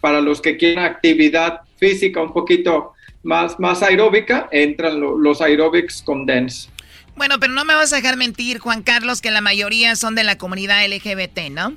para 0.00 0.20
los 0.20 0.40
que 0.40 0.56
quieran 0.56 0.84
actividad 0.84 1.60
física 1.78 2.22
un 2.22 2.32
poquito 2.32 2.92
más, 3.22 3.58
más 3.58 3.82
aeróbica. 3.82 4.48
Entran 4.52 5.00
los 5.00 5.40
aerobics 5.40 6.02
con 6.02 6.26
dance. 6.26 6.68
Bueno, 7.16 7.38
pero 7.38 7.52
no 7.52 7.64
me 7.64 7.74
vas 7.74 7.92
a 7.92 7.96
dejar 7.96 8.16
mentir, 8.16 8.58
Juan 8.60 8.82
Carlos, 8.82 9.20
que 9.20 9.30
la 9.30 9.40
mayoría 9.40 9.96
son 9.96 10.14
de 10.14 10.24
la 10.24 10.38
comunidad 10.38 10.86
LGBT, 10.86 11.50
¿no? 11.50 11.74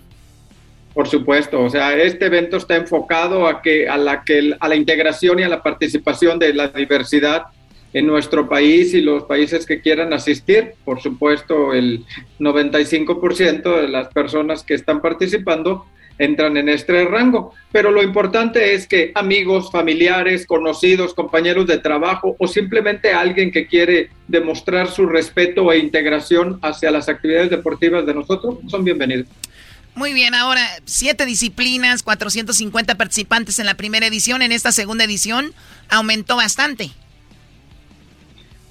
Por 0.93 1.07
supuesto, 1.07 1.61
o 1.61 1.69
sea, 1.69 1.95
este 1.95 2.27
evento 2.27 2.57
está 2.57 2.75
enfocado 2.75 3.47
a 3.47 3.61
que 3.61 3.89
a 3.89 3.97
la 3.97 4.23
que 4.23 4.55
a 4.59 4.67
la 4.67 4.75
integración 4.75 5.39
y 5.39 5.43
a 5.43 5.49
la 5.49 5.63
participación 5.63 6.37
de 6.37 6.53
la 6.53 6.67
diversidad 6.67 7.45
en 7.93 8.07
nuestro 8.07 8.49
país 8.49 8.93
y 8.93 9.01
los 9.01 9.23
países 9.23 9.65
que 9.65 9.81
quieran 9.81 10.13
asistir. 10.13 10.73
Por 10.83 11.01
supuesto, 11.01 11.73
el 11.73 12.05
95% 12.39 13.81
de 13.81 13.87
las 13.87 14.07
personas 14.09 14.63
que 14.63 14.73
están 14.73 15.01
participando 15.01 15.85
entran 16.17 16.57
en 16.57 16.69
este 16.69 17.05
rango. 17.05 17.53
Pero 17.71 17.91
lo 17.91 18.03
importante 18.03 18.73
es 18.73 18.87
que 18.87 19.11
amigos, 19.15 19.71
familiares, 19.71 20.45
conocidos, 20.45 21.13
compañeros 21.13 21.67
de 21.67 21.79
trabajo 21.79 22.35
o 22.37 22.47
simplemente 22.47 23.13
alguien 23.13 23.51
que 23.51 23.67
quiere 23.67 24.09
demostrar 24.27 24.87
su 24.87 25.05
respeto 25.05 25.71
e 25.71 25.79
integración 25.79 26.59
hacia 26.61 26.91
las 26.91 27.09
actividades 27.09 27.49
deportivas 27.49 28.05
de 28.05 28.13
nosotros 28.13 28.57
son 28.67 28.83
bienvenidos. 28.83 29.27
Muy 29.95 30.13
bien, 30.13 30.33
ahora 30.33 30.67
siete 30.85 31.25
disciplinas, 31.25 32.01
450 32.01 32.95
participantes 32.95 33.59
en 33.59 33.67
la 33.67 33.75
primera 33.75 34.07
edición, 34.07 34.41
en 34.41 34.51
esta 34.51 34.71
segunda 34.71 35.03
edición 35.03 35.53
aumentó 35.89 36.35
bastante. 36.35 36.91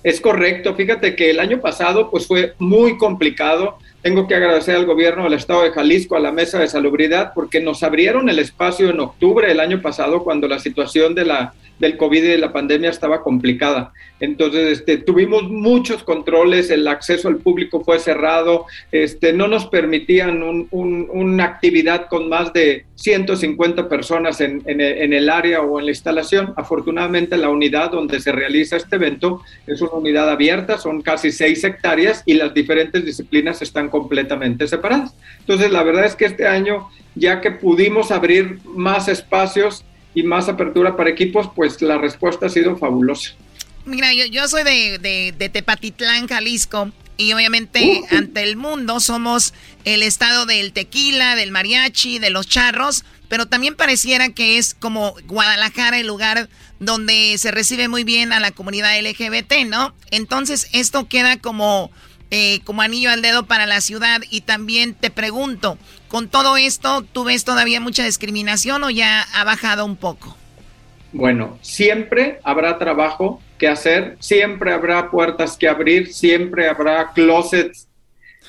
Es 0.02 0.20
correcto, 0.20 0.74
fíjate 0.74 1.14
que 1.14 1.30
el 1.30 1.38
año 1.38 1.60
pasado 1.60 2.10
pues 2.10 2.26
fue 2.26 2.54
muy 2.58 2.98
complicado 2.98 3.78
tengo 4.02 4.26
que 4.26 4.34
agradecer 4.34 4.74
al 4.74 4.86
gobierno 4.86 5.24
del 5.24 5.34
estado 5.34 5.62
de 5.62 5.70
Jalisco, 5.70 6.16
a 6.16 6.20
la 6.20 6.32
mesa 6.32 6.58
de 6.58 6.68
salubridad, 6.68 7.32
porque 7.34 7.60
nos 7.60 7.82
abrieron 7.82 8.28
el 8.28 8.40
espacio 8.40 8.90
en 8.90 9.00
octubre 9.00 9.46
del 9.46 9.60
año 9.60 9.80
pasado 9.80 10.24
cuando 10.24 10.48
la 10.48 10.58
situación 10.58 11.14
de 11.14 11.24
la 11.24 11.54
del 11.82 11.96
COVID 11.96 12.22
y 12.22 12.28
de 12.28 12.38
la 12.38 12.52
pandemia 12.52 12.90
estaba 12.90 13.22
complicada. 13.22 13.92
Entonces, 14.20 14.78
este, 14.78 14.98
tuvimos 14.98 15.50
muchos 15.50 16.04
controles, 16.04 16.70
el 16.70 16.86
acceso 16.86 17.26
al 17.26 17.38
público 17.38 17.82
fue 17.82 17.98
cerrado, 17.98 18.66
este, 18.92 19.32
no 19.32 19.48
nos 19.48 19.66
permitían 19.66 20.68
una 20.70 21.44
actividad 21.44 22.06
con 22.08 22.28
más 22.28 22.52
de 22.52 22.86
150 22.94 23.88
personas 23.88 24.40
en, 24.40 24.62
en, 24.66 25.12
el 25.12 25.28
área 25.28 25.62
o 25.62 25.80
en 25.80 25.86
la 25.86 25.90
instalación. 25.90 26.54
Afortunadamente, 26.56 27.36
la 27.36 27.48
unidad 27.48 27.90
donde 27.90 28.20
se 28.20 28.30
realiza 28.30 28.76
este 28.76 28.94
evento 28.94 29.42
es 29.66 29.80
una 29.82 29.94
unidad 29.94 30.30
abierta, 30.30 30.78
son 30.78 31.02
casi 31.02 31.32
seis 31.32 31.64
hectáreas 31.64 32.22
y 32.26 32.34
las 32.34 32.54
diferentes 32.54 33.04
disciplinas 33.04 33.60
están 33.60 33.88
completamente 33.92 34.66
separadas. 34.66 35.14
Entonces, 35.38 35.70
la 35.70 35.84
verdad 35.84 36.04
es 36.04 36.16
que 36.16 36.24
este 36.24 36.48
año, 36.48 36.88
ya 37.14 37.40
que 37.40 37.52
pudimos 37.52 38.10
abrir 38.10 38.58
más 38.64 39.06
espacios, 39.06 39.84
y 40.14 40.22
más 40.22 40.48
apertura 40.48 40.96
para 40.96 41.10
equipos, 41.10 41.48
pues 41.54 41.80
la 41.80 41.98
respuesta 41.98 42.46
ha 42.46 42.48
sido 42.48 42.76
fabulosa. 42.76 43.32
Mira, 43.84 44.12
yo, 44.12 44.26
yo 44.26 44.46
soy 44.46 44.62
de, 44.62 45.32
de, 45.36 45.48
Tepatitlán, 45.48 46.28
Jalisco, 46.28 46.92
y 47.16 47.32
obviamente 47.32 48.02
uh. 48.02 48.16
ante 48.16 48.42
el 48.42 48.56
mundo 48.56 49.00
somos 49.00 49.54
el 49.84 50.02
estado 50.02 50.46
del 50.46 50.72
tequila, 50.72 51.34
del 51.34 51.50
mariachi, 51.50 52.18
de 52.18 52.30
los 52.30 52.46
charros, 52.46 53.04
pero 53.28 53.46
también 53.46 53.74
pareciera 53.74 54.28
que 54.28 54.58
es 54.58 54.74
como 54.74 55.14
Guadalajara 55.26 55.98
el 55.98 56.06
lugar 56.06 56.48
donde 56.80 57.36
se 57.38 57.50
recibe 57.50 57.88
muy 57.88 58.04
bien 58.04 58.32
a 58.32 58.40
la 58.40 58.50
comunidad 58.50 58.98
LGBT, 59.00 59.66
¿no? 59.66 59.94
Entonces 60.10 60.68
esto 60.72 61.08
queda 61.08 61.38
como, 61.38 61.90
eh, 62.34 62.60
como 62.64 62.80
anillo 62.80 63.10
al 63.10 63.20
dedo 63.20 63.44
para 63.44 63.66
la 63.66 63.82
ciudad 63.82 64.22
y 64.30 64.40
también 64.40 64.94
te 64.94 65.10
pregunto, 65.10 65.76
con 66.08 66.28
todo 66.28 66.56
esto, 66.56 67.04
¿tú 67.12 67.24
ves 67.24 67.44
todavía 67.44 67.78
mucha 67.78 68.06
discriminación 68.06 68.82
o 68.84 68.90
ya 68.90 69.20
ha 69.34 69.44
bajado 69.44 69.84
un 69.84 69.96
poco? 69.96 70.34
Bueno, 71.12 71.58
siempre 71.60 72.40
habrá 72.42 72.78
trabajo 72.78 73.42
que 73.58 73.68
hacer, 73.68 74.16
siempre 74.18 74.72
habrá 74.72 75.10
puertas 75.10 75.58
que 75.58 75.68
abrir, 75.68 76.10
siempre 76.10 76.70
habrá 76.70 77.12
closets 77.12 77.86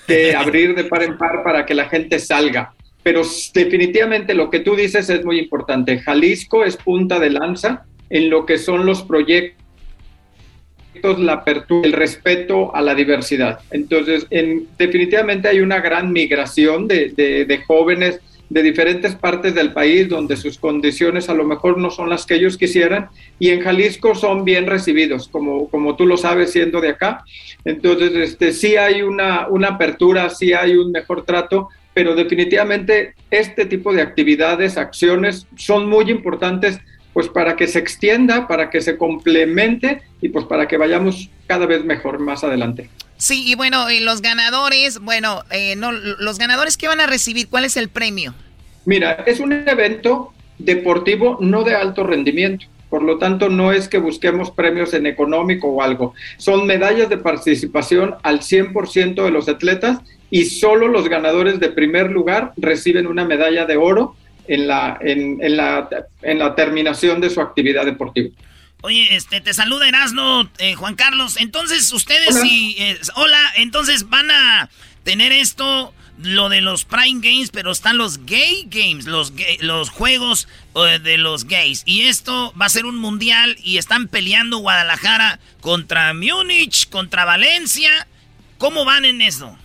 que 0.07 0.33
abrir 0.35 0.75
de 0.75 0.85
par 0.85 1.03
en 1.03 1.17
par 1.17 1.43
para 1.43 1.65
que 1.65 1.73
la 1.73 1.89
gente 1.89 2.19
salga. 2.19 2.73
Pero 3.03 3.23
definitivamente 3.53 4.33
lo 4.33 4.49
que 4.49 4.61
tú 4.61 4.77
dices 4.77 5.09
es 5.09 5.25
muy 5.25 5.39
importante. 5.39 5.99
Jalisco 5.99 6.63
es 6.63 6.77
punta 6.77 7.19
de 7.19 7.31
lanza 7.31 7.83
en 8.09 8.29
lo 8.29 8.45
que 8.45 8.57
son 8.57 8.85
los 8.85 9.01
proyectos 9.01 9.62
la 11.17 11.33
apertura, 11.33 11.87
el 11.87 11.93
respeto 11.93 12.75
a 12.75 12.81
la 12.81 12.95
diversidad. 12.95 13.59
Entonces, 13.71 14.27
en, 14.29 14.67
definitivamente 14.77 15.47
hay 15.47 15.59
una 15.59 15.79
gran 15.79 16.11
migración 16.11 16.87
de, 16.87 17.09
de, 17.09 17.57
jóvenes 17.65 18.19
de 18.49 18.63
diferentes 18.63 19.15
partes 19.15 19.55
del 19.55 19.73
país 19.73 20.09
donde 20.09 20.37
sus 20.37 20.57
condiciones 20.57 21.29
a 21.29 21.33
lo 21.33 21.43
mejor 21.43 21.77
no 21.77 21.89
son 21.89 22.09
las 22.09 22.25
que 22.25 22.35
ellos 22.35 22.57
quisieran 22.57 23.09
y 23.39 23.49
en 23.49 23.61
Jalisco 23.61 24.15
son 24.15 24.45
bien 24.45 24.67
recibidos, 24.67 25.27
como, 25.27 25.69
como 25.69 25.95
tú 25.95 26.05
lo 26.05 26.17
sabes 26.17 26.51
siendo 26.51 26.79
de 26.81 26.89
acá. 26.89 27.23
Entonces, 27.65 28.11
este, 28.15 28.51
sí 28.51 28.75
hay 28.75 29.01
una, 29.01 29.47
una 29.47 29.69
apertura, 29.69 30.29
sí 30.29 30.53
hay 30.53 30.75
un 30.75 30.91
mejor 30.91 31.25
trato, 31.25 31.69
pero 31.93 32.15
definitivamente 32.15 33.13
este 33.29 33.65
tipo 33.65 33.93
de 33.93 34.01
actividades, 34.01 34.77
acciones 34.77 35.47
son 35.55 35.89
muy 35.89 36.09
importantes 36.09 36.79
pues 37.13 37.29
para 37.29 37.55
que 37.55 37.67
se 37.67 37.79
extienda, 37.79 38.47
para 38.47 38.69
que 38.69 38.81
se 38.81 38.97
complemente 38.97 40.01
y 40.21 40.29
pues 40.29 40.45
para 40.45 40.67
que 40.67 40.77
vayamos 40.77 41.29
cada 41.47 41.65
vez 41.65 41.85
mejor 41.85 42.19
más 42.19 42.43
adelante. 42.43 42.89
Sí, 43.17 43.43
y 43.45 43.55
bueno, 43.55 43.89
y 43.89 43.99
los 43.99 44.21
ganadores, 44.21 44.99
bueno, 44.99 45.43
eh, 45.51 45.75
no, 45.75 45.91
los 45.91 46.37
ganadores 46.39 46.75
que 46.75 46.87
van 46.87 46.99
a 46.99 47.07
recibir, 47.07 47.47
¿cuál 47.47 47.63
es 47.65 47.77
el 47.77 47.89
premio? 47.89 48.33
Mira, 48.85 49.23
es 49.25 49.39
un 49.39 49.53
evento 49.53 50.33
deportivo 50.57 51.37
no 51.39 51.63
de 51.63 51.75
alto 51.75 52.03
rendimiento. 52.03 52.65
Por 52.89 53.01
lo 53.01 53.17
tanto, 53.17 53.49
no 53.49 53.71
es 53.71 53.87
que 53.87 53.97
busquemos 53.97 54.51
premios 54.51 54.93
en 54.93 55.07
económico 55.07 55.67
o 55.67 55.81
algo. 55.81 56.13
Son 56.37 56.67
medallas 56.67 57.09
de 57.09 57.17
participación 57.17 58.15
al 58.21 58.41
100% 58.41 59.23
de 59.23 59.31
los 59.31 59.49
atletas 59.49 59.99
y 60.29 60.45
solo 60.45 60.87
los 60.87 61.09
ganadores 61.09 61.59
de 61.59 61.69
primer 61.69 62.11
lugar 62.11 62.53
reciben 62.57 63.07
una 63.07 63.25
medalla 63.25 63.65
de 63.65 63.77
oro 63.77 64.15
en 64.47 64.67
la, 64.67 64.97
en, 65.01 65.39
en, 65.41 65.57
la, 65.57 65.89
en 66.21 66.39
la 66.39 66.55
terminación 66.55 67.21
de 67.21 67.29
su 67.29 67.41
actividad 67.41 67.85
deportiva. 67.85 68.29
Oye, 68.81 69.15
este, 69.15 69.39
te 69.39 69.53
saluda 69.53 69.87
Erasno, 69.87 70.49
eh, 70.57 70.75
Juan 70.75 70.95
Carlos. 70.95 71.37
Entonces, 71.39 71.91
ustedes 71.93 72.35
hola. 72.35 72.45
y... 72.45 72.75
Eh, 72.79 72.99
hola, 73.15 73.39
entonces 73.55 74.09
van 74.09 74.29
a 74.29 74.69
tener 75.03 75.31
esto, 75.31 75.93
lo 76.21 76.49
de 76.49 76.59
los 76.61 76.83
Prime 76.83 77.21
Games, 77.21 77.49
pero 77.49 77.71
están 77.71 77.97
los 77.97 78.25
Gay 78.25 78.67
Games, 78.69 79.05
los, 79.05 79.33
los 79.61 79.89
juegos 79.89 80.47
eh, 80.75 80.99
de 80.99 81.17
los 81.17 81.45
gays. 81.45 81.83
Y 81.85 82.03
esto 82.03 82.53
va 82.59 82.65
a 82.65 82.69
ser 82.69 82.85
un 82.85 82.97
mundial 82.97 83.55
y 83.63 83.77
están 83.77 84.07
peleando 84.09 84.57
Guadalajara 84.57 85.39
contra 85.61 86.13
Múnich, 86.13 86.89
contra 86.89 87.23
Valencia. 87.23 88.07
¿Cómo 88.57 88.83
van 88.83 89.05
en 89.05 89.21
eso? 89.21 89.57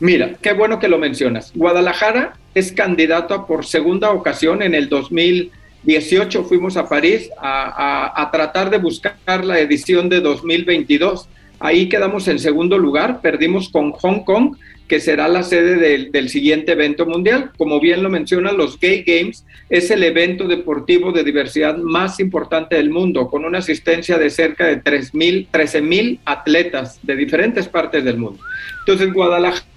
Mira, 0.00 0.34
qué 0.40 0.52
bueno 0.52 0.78
que 0.78 0.88
lo 0.88 0.98
mencionas. 0.98 1.50
Guadalajara 1.54 2.36
es 2.58 2.72
candidato 2.72 3.46
por 3.46 3.64
segunda 3.64 4.10
ocasión 4.10 4.62
en 4.62 4.74
el 4.74 4.88
2018. 4.88 6.44
Fuimos 6.44 6.76
a 6.76 6.88
París 6.88 7.30
a, 7.38 8.28
tratar 8.32 8.70
de 8.70 8.78
buscar 8.78 9.44
la 9.44 9.58
edición 9.60 10.08
de 10.08 10.20
2022. 10.20 11.28
Ahí 11.60 11.88
quedamos 11.88 12.28
en 12.28 12.38
segundo 12.38 12.78
lugar, 12.78 13.20
perdimos 13.20 13.68
con 13.68 13.92
Hong 13.92 14.20
Kong, 14.24 14.56
que 14.88 15.00
será 15.00 15.28
la 15.28 15.42
sede 15.42 15.76
del, 15.76 16.10
del, 16.10 16.28
siguiente 16.28 16.72
evento 16.72 17.04
mundial. 17.06 17.50
Como 17.56 17.78
bien 17.78 18.02
lo 18.02 18.08
mencionan, 18.08 18.56
los 18.56 18.80
Gay 18.80 19.04
Games 19.06 19.44
es 19.68 19.90
el 19.90 20.02
evento 20.02 20.48
deportivo 20.48 21.12
de 21.12 21.24
diversidad 21.24 21.76
más 21.76 22.18
importante 22.20 22.76
del 22.76 22.90
mundo, 22.90 23.28
con 23.28 23.44
una 23.44 23.58
asistencia 23.58 24.18
de 24.18 24.30
cerca 24.30 24.66
de 24.66 24.78
13 24.78 25.82
mil 25.82 26.20
atletas 26.24 26.98
de 27.02 27.16
diferentes 27.16 27.68
partes 27.68 28.02
del 28.02 28.16
mundo. 28.16 28.42
Entonces, 28.80 29.12
Guadalajara 29.12 29.68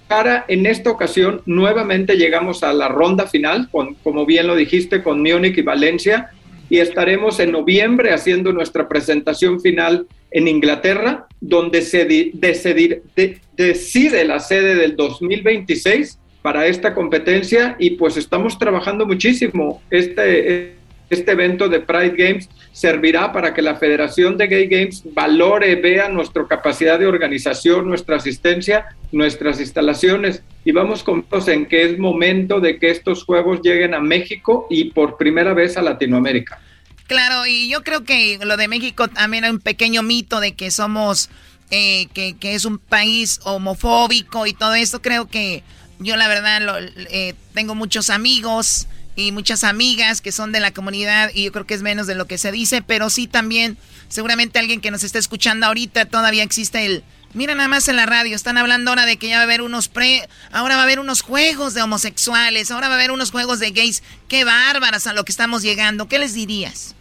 en 0.48 0.66
esta 0.66 0.90
ocasión 0.90 1.42
nuevamente 1.46 2.16
llegamos 2.16 2.62
a 2.62 2.72
la 2.72 2.88
ronda 2.88 3.26
final, 3.26 3.68
con, 3.70 3.94
como 3.96 4.26
bien 4.26 4.46
lo 4.46 4.56
dijiste, 4.56 5.02
con 5.02 5.22
Múnich 5.22 5.58
y 5.58 5.62
Valencia, 5.62 6.30
y 6.72 6.80
estaremos 6.80 7.38
en 7.38 7.52
noviembre 7.52 8.14
haciendo 8.14 8.50
nuestra 8.50 8.88
presentación 8.88 9.60
final 9.60 10.06
en 10.30 10.48
Inglaterra, 10.48 11.26
donde 11.38 11.82
se 11.82 12.06
decidir, 12.32 13.02
de, 13.14 13.42
decide 13.54 14.24
la 14.24 14.40
sede 14.40 14.76
del 14.76 14.96
2026 14.96 16.18
para 16.40 16.66
esta 16.66 16.94
competencia 16.94 17.76
y 17.78 17.90
pues 17.90 18.16
estamos 18.16 18.58
trabajando 18.58 19.04
muchísimo. 19.04 19.82
Este, 19.90 20.72
este 21.10 21.32
evento 21.32 21.68
de 21.68 21.80
Pride 21.80 22.14
Games 22.16 22.48
servirá 22.72 23.34
para 23.34 23.52
que 23.52 23.60
la 23.60 23.76
Federación 23.76 24.38
de 24.38 24.46
Gay 24.46 24.66
Games 24.66 25.02
valore, 25.12 25.74
vea 25.76 26.08
nuestra 26.08 26.48
capacidad 26.48 26.98
de 26.98 27.04
organización, 27.04 27.86
nuestra 27.86 28.16
asistencia, 28.16 28.86
nuestras 29.12 29.60
instalaciones 29.60 30.42
y 30.64 30.72
vamos 30.72 31.02
con 31.02 31.26
en 31.46 31.66
que 31.66 31.84
es 31.84 31.98
momento 31.98 32.60
de 32.60 32.78
que 32.78 32.90
estos 32.90 33.24
juegos 33.24 33.60
lleguen 33.62 33.94
a 33.94 34.00
México 34.00 34.66
y 34.70 34.90
por 34.90 35.16
primera 35.16 35.54
vez 35.54 35.76
a 35.76 35.82
Latinoamérica. 35.82 36.60
Claro, 37.06 37.46
y 37.46 37.68
yo 37.68 37.82
creo 37.82 38.04
que 38.04 38.38
lo 38.42 38.56
de 38.56 38.68
México 38.68 39.08
también 39.08 39.44
hay 39.44 39.50
un 39.50 39.58
pequeño 39.58 40.02
mito 40.02 40.40
de 40.40 40.52
que 40.52 40.70
somos, 40.70 41.30
eh, 41.70 42.06
que, 42.14 42.36
que, 42.38 42.54
es 42.54 42.64
un 42.64 42.78
país 42.78 43.40
homofóbico 43.44 44.46
y 44.46 44.54
todo 44.54 44.74
esto. 44.74 45.02
Creo 45.02 45.28
que 45.28 45.62
yo 45.98 46.16
la 46.16 46.28
verdad 46.28 46.62
lo, 46.62 46.78
eh, 46.78 47.34
tengo 47.54 47.74
muchos 47.74 48.08
amigos 48.08 48.86
y 49.14 49.32
muchas 49.32 49.64
amigas 49.64 50.20
que 50.20 50.32
son 50.32 50.52
de 50.52 50.60
la 50.60 50.72
comunidad 50.72 51.30
y 51.34 51.44
yo 51.44 51.52
creo 51.52 51.66
que 51.66 51.74
es 51.74 51.82
menos 51.82 52.06
de 52.06 52.14
lo 52.14 52.26
que 52.26 52.38
se 52.38 52.52
dice, 52.52 52.82
pero 52.82 53.10
sí 53.10 53.26
también 53.26 53.76
seguramente 54.08 54.58
alguien 54.58 54.80
que 54.80 54.90
nos 54.90 55.04
está 55.04 55.18
escuchando 55.18 55.66
ahorita 55.66 56.06
todavía 56.06 56.42
existe 56.42 56.86
el... 56.86 57.04
Mira 57.34 57.54
nada 57.54 57.68
más 57.68 57.88
en 57.88 57.96
la 57.96 58.04
radio, 58.04 58.36
están 58.36 58.58
hablando 58.58 58.90
ahora 58.90 59.06
de 59.06 59.16
que 59.16 59.28
ya 59.28 59.36
va 59.36 59.40
a 59.40 59.44
haber 59.44 59.62
unos 59.62 59.88
pre... 59.88 60.28
Ahora 60.50 60.74
va 60.74 60.82
a 60.82 60.84
haber 60.84 61.00
unos 61.00 61.22
juegos 61.22 61.72
de 61.72 61.80
homosexuales, 61.80 62.70
ahora 62.70 62.88
va 62.88 62.94
a 62.94 62.98
haber 62.98 63.10
unos 63.10 63.30
juegos 63.30 63.58
de 63.58 63.70
gays. 63.70 64.02
Qué 64.28 64.44
bárbaras 64.44 65.06
a 65.06 65.14
lo 65.14 65.24
que 65.24 65.32
estamos 65.32 65.62
llegando. 65.62 66.08
¿Qué 66.08 66.18
les 66.18 66.34
dirías? 66.34 66.94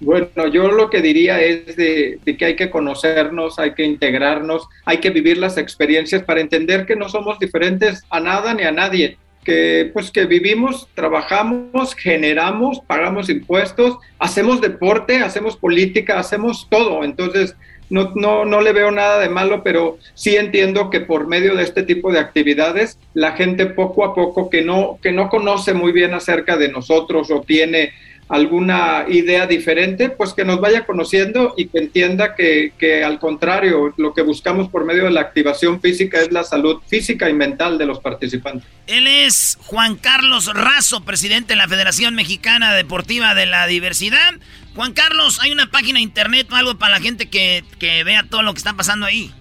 Bueno, 0.00 0.48
yo 0.48 0.68
lo 0.68 0.90
que 0.90 1.02
diría 1.02 1.40
es 1.40 1.76
de, 1.76 2.18
que 2.38 2.44
hay 2.44 2.56
que 2.56 2.70
conocernos, 2.70 3.58
hay 3.58 3.74
que 3.74 3.84
integrarnos, 3.84 4.66
hay 4.84 4.98
que 4.98 5.10
vivir 5.10 5.38
las 5.38 5.56
experiencias 5.56 6.22
para 6.22 6.40
entender 6.40 6.84
que 6.84 6.96
no 6.96 7.08
somos 7.08 7.38
diferentes 7.38 8.02
a 8.10 8.20
nada 8.20 8.54
ni 8.54 8.64
a 8.64 8.72
nadie, 8.72 9.18
que 9.44 9.90
pues 9.92 10.10
que 10.10 10.24
vivimos, 10.24 10.88
trabajamos, 10.94 11.94
generamos, 11.94 12.80
pagamos 12.86 13.30
impuestos, 13.30 13.98
hacemos 14.18 14.60
deporte, 14.60 15.18
hacemos 15.18 15.56
política, 15.56 16.18
hacemos 16.18 16.66
todo. 16.68 17.04
Entonces, 17.04 17.54
no, 17.94 18.10
no, 18.16 18.44
no 18.44 18.60
le 18.60 18.72
veo 18.72 18.90
nada 18.90 19.20
de 19.20 19.28
malo, 19.28 19.62
pero 19.62 19.98
sí 20.14 20.34
entiendo 20.34 20.90
que 20.90 21.00
por 21.00 21.28
medio 21.28 21.54
de 21.54 21.62
este 21.62 21.84
tipo 21.84 22.10
de 22.10 22.18
actividades, 22.18 22.98
la 23.14 23.36
gente 23.36 23.66
poco 23.66 24.04
a 24.04 24.16
poco 24.16 24.50
que 24.50 24.62
no, 24.62 24.98
que 25.00 25.12
no 25.12 25.28
conoce 25.28 25.74
muy 25.74 25.92
bien 25.92 26.12
acerca 26.12 26.56
de 26.56 26.70
nosotros 26.70 27.30
o 27.30 27.42
tiene 27.42 27.92
alguna 28.28 29.04
idea 29.08 29.46
diferente, 29.46 30.08
pues 30.08 30.32
que 30.32 30.44
nos 30.44 30.60
vaya 30.60 30.86
conociendo 30.86 31.54
y 31.56 31.66
que 31.66 31.78
entienda 31.78 32.34
que, 32.34 32.72
que, 32.78 33.04
al 33.04 33.18
contrario, 33.18 33.92
lo 33.96 34.14
que 34.14 34.22
buscamos 34.22 34.68
por 34.70 34.84
medio 34.84 35.04
de 35.04 35.10
la 35.10 35.20
activación 35.20 35.80
física 35.80 36.20
es 36.20 36.32
la 36.32 36.44
salud 36.44 36.80
física 36.86 37.28
y 37.28 37.34
mental 37.34 37.76
de 37.78 37.86
los 37.86 38.00
participantes. 38.00 38.66
Él 38.86 39.06
es 39.06 39.58
Juan 39.62 39.96
Carlos 39.96 40.52
Razo, 40.54 41.04
presidente 41.04 41.54
de 41.54 41.56
la 41.56 41.68
Federación 41.68 42.14
Mexicana 42.14 42.74
Deportiva 42.74 43.34
de 43.34 43.46
la 43.46 43.66
Diversidad. 43.66 44.34
Juan 44.74 44.92
Carlos, 44.92 45.38
¿hay 45.40 45.52
una 45.52 45.70
página 45.70 45.98
de 45.98 46.04
internet 46.04 46.48
o 46.50 46.56
algo 46.56 46.76
para 46.76 46.94
la 46.96 47.00
gente 47.00 47.28
que, 47.28 47.64
que 47.78 48.04
vea 48.04 48.24
todo 48.28 48.42
lo 48.42 48.52
que 48.54 48.58
está 48.58 48.72
pasando 48.72 49.06
ahí? 49.06 49.32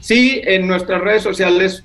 Sí, 0.00 0.40
en 0.44 0.66
nuestras 0.66 1.02
redes 1.02 1.22
sociales, 1.22 1.84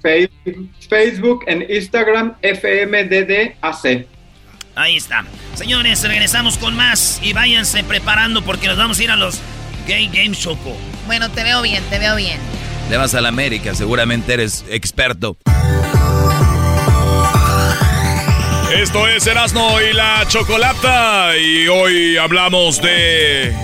Facebook, 0.90 1.44
en 1.48 1.66
Instagram, 1.70 2.36
FMDDAC. 2.42 4.08
Ahí 4.76 4.98
está. 4.98 5.24
Señores, 5.56 6.04
regresamos 6.04 6.58
con 6.58 6.76
más 6.76 7.20
y 7.24 7.34
váyanse 7.34 7.84
preparando 7.84 8.44
porque 8.44 8.68
nos 8.68 8.78
vamos 8.78 9.00
a 9.00 9.04
ir 9.04 9.12
a 9.12 9.16
los 9.16 9.40
Gay 9.88 10.08
Games 10.08 10.40
Choco. 10.40 10.76
Bueno, 11.06 11.30
te 11.32 11.44
veo 11.44 11.62
bien, 11.62 11.84
te 11.90 11.98
veo 11.98 12.16
bien. 12.16 12.40
Le 12.90 12.98
vas 12.98 13.16
a 13.16 13.22
la 13.22 13.30
América, 13.30 13.74
seguramente 13.74 14.34
eres 14.34 14.66
experto. 14.70 15.38
Esto 18.74 19.08
es 19.08 19.26
Erasmo 19.26 19.80
y 19.80 19.94
la 19.94 20.26
Chocolata 20.28 21.38
y 21.38 21.68
hoy 21.68 22.18
hablamos 22.18 22.82
de 22.82 23.56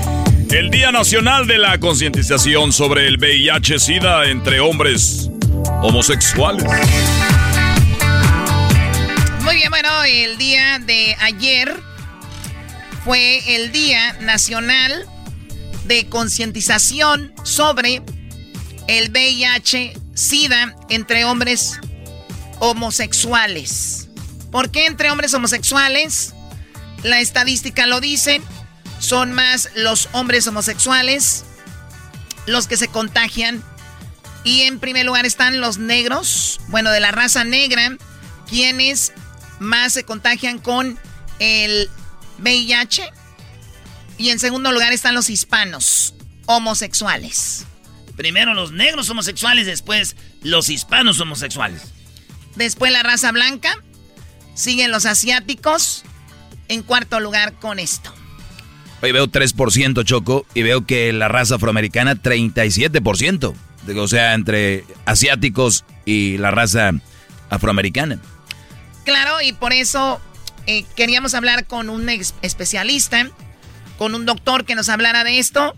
el 0.49 0.69
Día 0.69 0.91
Nacional 0.91 1.47
de 1.47 1.57
la 1.57 1.79
Concientización 1.79 2.71
sobre 2.71 3.07
el 3.07 3.17
VIH-Sida 3.17 4.29
entre 4.29 4.59
hombres 4.61 5.29
homosexuales. 5.81 6.65
Muy 9.51 9.57
bien, 9.57 9.69
bueno, 9.69 10.05
el 10.05 10.37
día 10.37 10.79
de 10.79 11.13
ayer 11.19 11.77
fue 13.03 13.53
el 13.53 13.73
Día 13.73 14.13
Nacional 14.21 15.05
de 15.83 16.07
Concientización 16.07 17.33
sobre 17.43 18.01
el 18.87 19.11
VIH-Sida 19.11 20.73
entre 20.87 21.25
hombres 21.25 21.81
homosexuales. 22.59 24.07
¿Por 24.53 24.71
qué 24.71 24.85
entre 24.85 25.11
hombres 25.11 25.33
homosexuales? 25.33 26.33
La 27.03 27.19
estadística 27.19 27.87
lo 27.87 27.99
dice, 27.99 28.41
son 28.99 29.33
más 29.33 29.67
los 29.75 30.07
hombres 30.13 30.47
homosexuales 30.47 31.43
los 32.45 32.67
que 32.67 32.77
se 32.77 32.87
contagian. 32.87 33.61
Y 34.45 34.61
en 34.61 34.79
primer 34.79 35.05
lugar 35.05 35.25
están 35.25 35.59
los 35.59 35.77
negros, 35.77 36.61
bueno, 36.69 36.89
de 36.89 37.01
la 37.01 37.11
raza 37.11 37.43
negra, 37.43 37.97
quienes 38.47 39.11
más 39.61 39.93
se 39.93 40.03
contagian 40.03 40.57
con 40.57 40.97
el 41.39 41.87
VIH. 42.39 43.03
Y 44.17 44.29
en 44.29 44.39
segundo 44.39 44.71
lugar 44.71 44.91
están 44.91 45.13
los 45.13 45.29
hispanos 45.29 46.15
homosexuales. 46.47 47.65
Primero 48.17 48.53
los 48.53 48.71
negros 48.71 49.09
homosexuales, 49.09 49.67
después 49.67 50.15
los 50.41 50.69
hispanos 50.69 51.19
homosexuales. 51.19 51.83
Después 52.55 52.91
la 52.91 53.03
raza 53.03 53.31
blanca. 53.31 53.71
Siguen 54.55 54.91
los 54.91 55.05
asiáticos. 55.05 56.03
En 56.67 56.81
cuarto 56.83 57.19
lugar 57.19 57.53
con 57.53 57.79
esto. 57.79 58.13
Hoy 59.01 59.11
veo 59.11 59.27
3% 59.27 60.03
Choco 60.05 60.45
y 60.53 60.63
veo 60.63 60.85
que 60.85 61.13
la 61.13 61.27
raza 61.27 61.55
afroamericana 61.55 62.15
37%. 62.15 63.53
O 63.97 64.07
sea, 64.07 64.33
entre 64.33 64.85
asiáticos 65.05 65.85
y 66.05 66.37
la 66.37 66.49
raza 66.51 66.91
afroamericana. 67.49 68.19
Claro, 69.03 69.41
y 69.41 69.53
por 69.53 69.73
eso 69.73 70.21
eh, 70.67 70.85
queríamos 70.95 71.33
hablar 71.33 71.65
con 71.65 71.89
un 71.89 72.07
especialista, 72.41 73.29
con 73.97 74.15
un 74.15 74.25
doctor 74.25 74.65
que 74.65 74.75
nos 74.75 74.89
hablara 74.89 75.23
de 75.23 75.39
esto. 75.39 75.75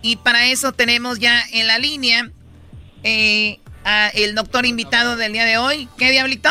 Y 0.00 0.16
para 0.16 0.46
eso 0.46 0.72
tenemos 0.72 1.18
ya 1.18 1.42
en 1.52 1.66
la 1.66 1.78
línea 1.78 2.30
eh, 3.04 3.60
a 3.84 4.08
el 4.08 4.34
doctor 4.34 4.66
invitado 4.66 5.16
del 5.16 5.32
día 5.32 5.44
de 5.44 5.58
hoy. 5.58 5.88
¿Qué 5.96 6.10
diablito? 6.10 6.50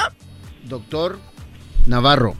Doctor 0.64 1.19
Navarro. 1.85 2.35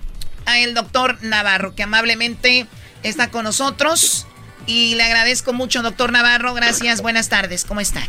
A 0.46 0.60
el 0.60 0.74
doctor 0.74 1.18
Navarro, 1.22 1.76
que 1.76 1.84
amablemente 1.84 2.68
está 3.04 3.30
con 3.30 3.44
nosotros. 3.44 4.28
Y 4.68 4.96
le 4.96 5.04
agradezco 5.04 5.54
mucho, 5.54 5.82
doctor 5.82 6.12
Navarro. 6.12 6.54
Gracias, 6.54 7.02
buenas 7.02 7.30
tardes. 7.30 7.66
¿Cómo 7.66 7.82
está? 7.82 8.02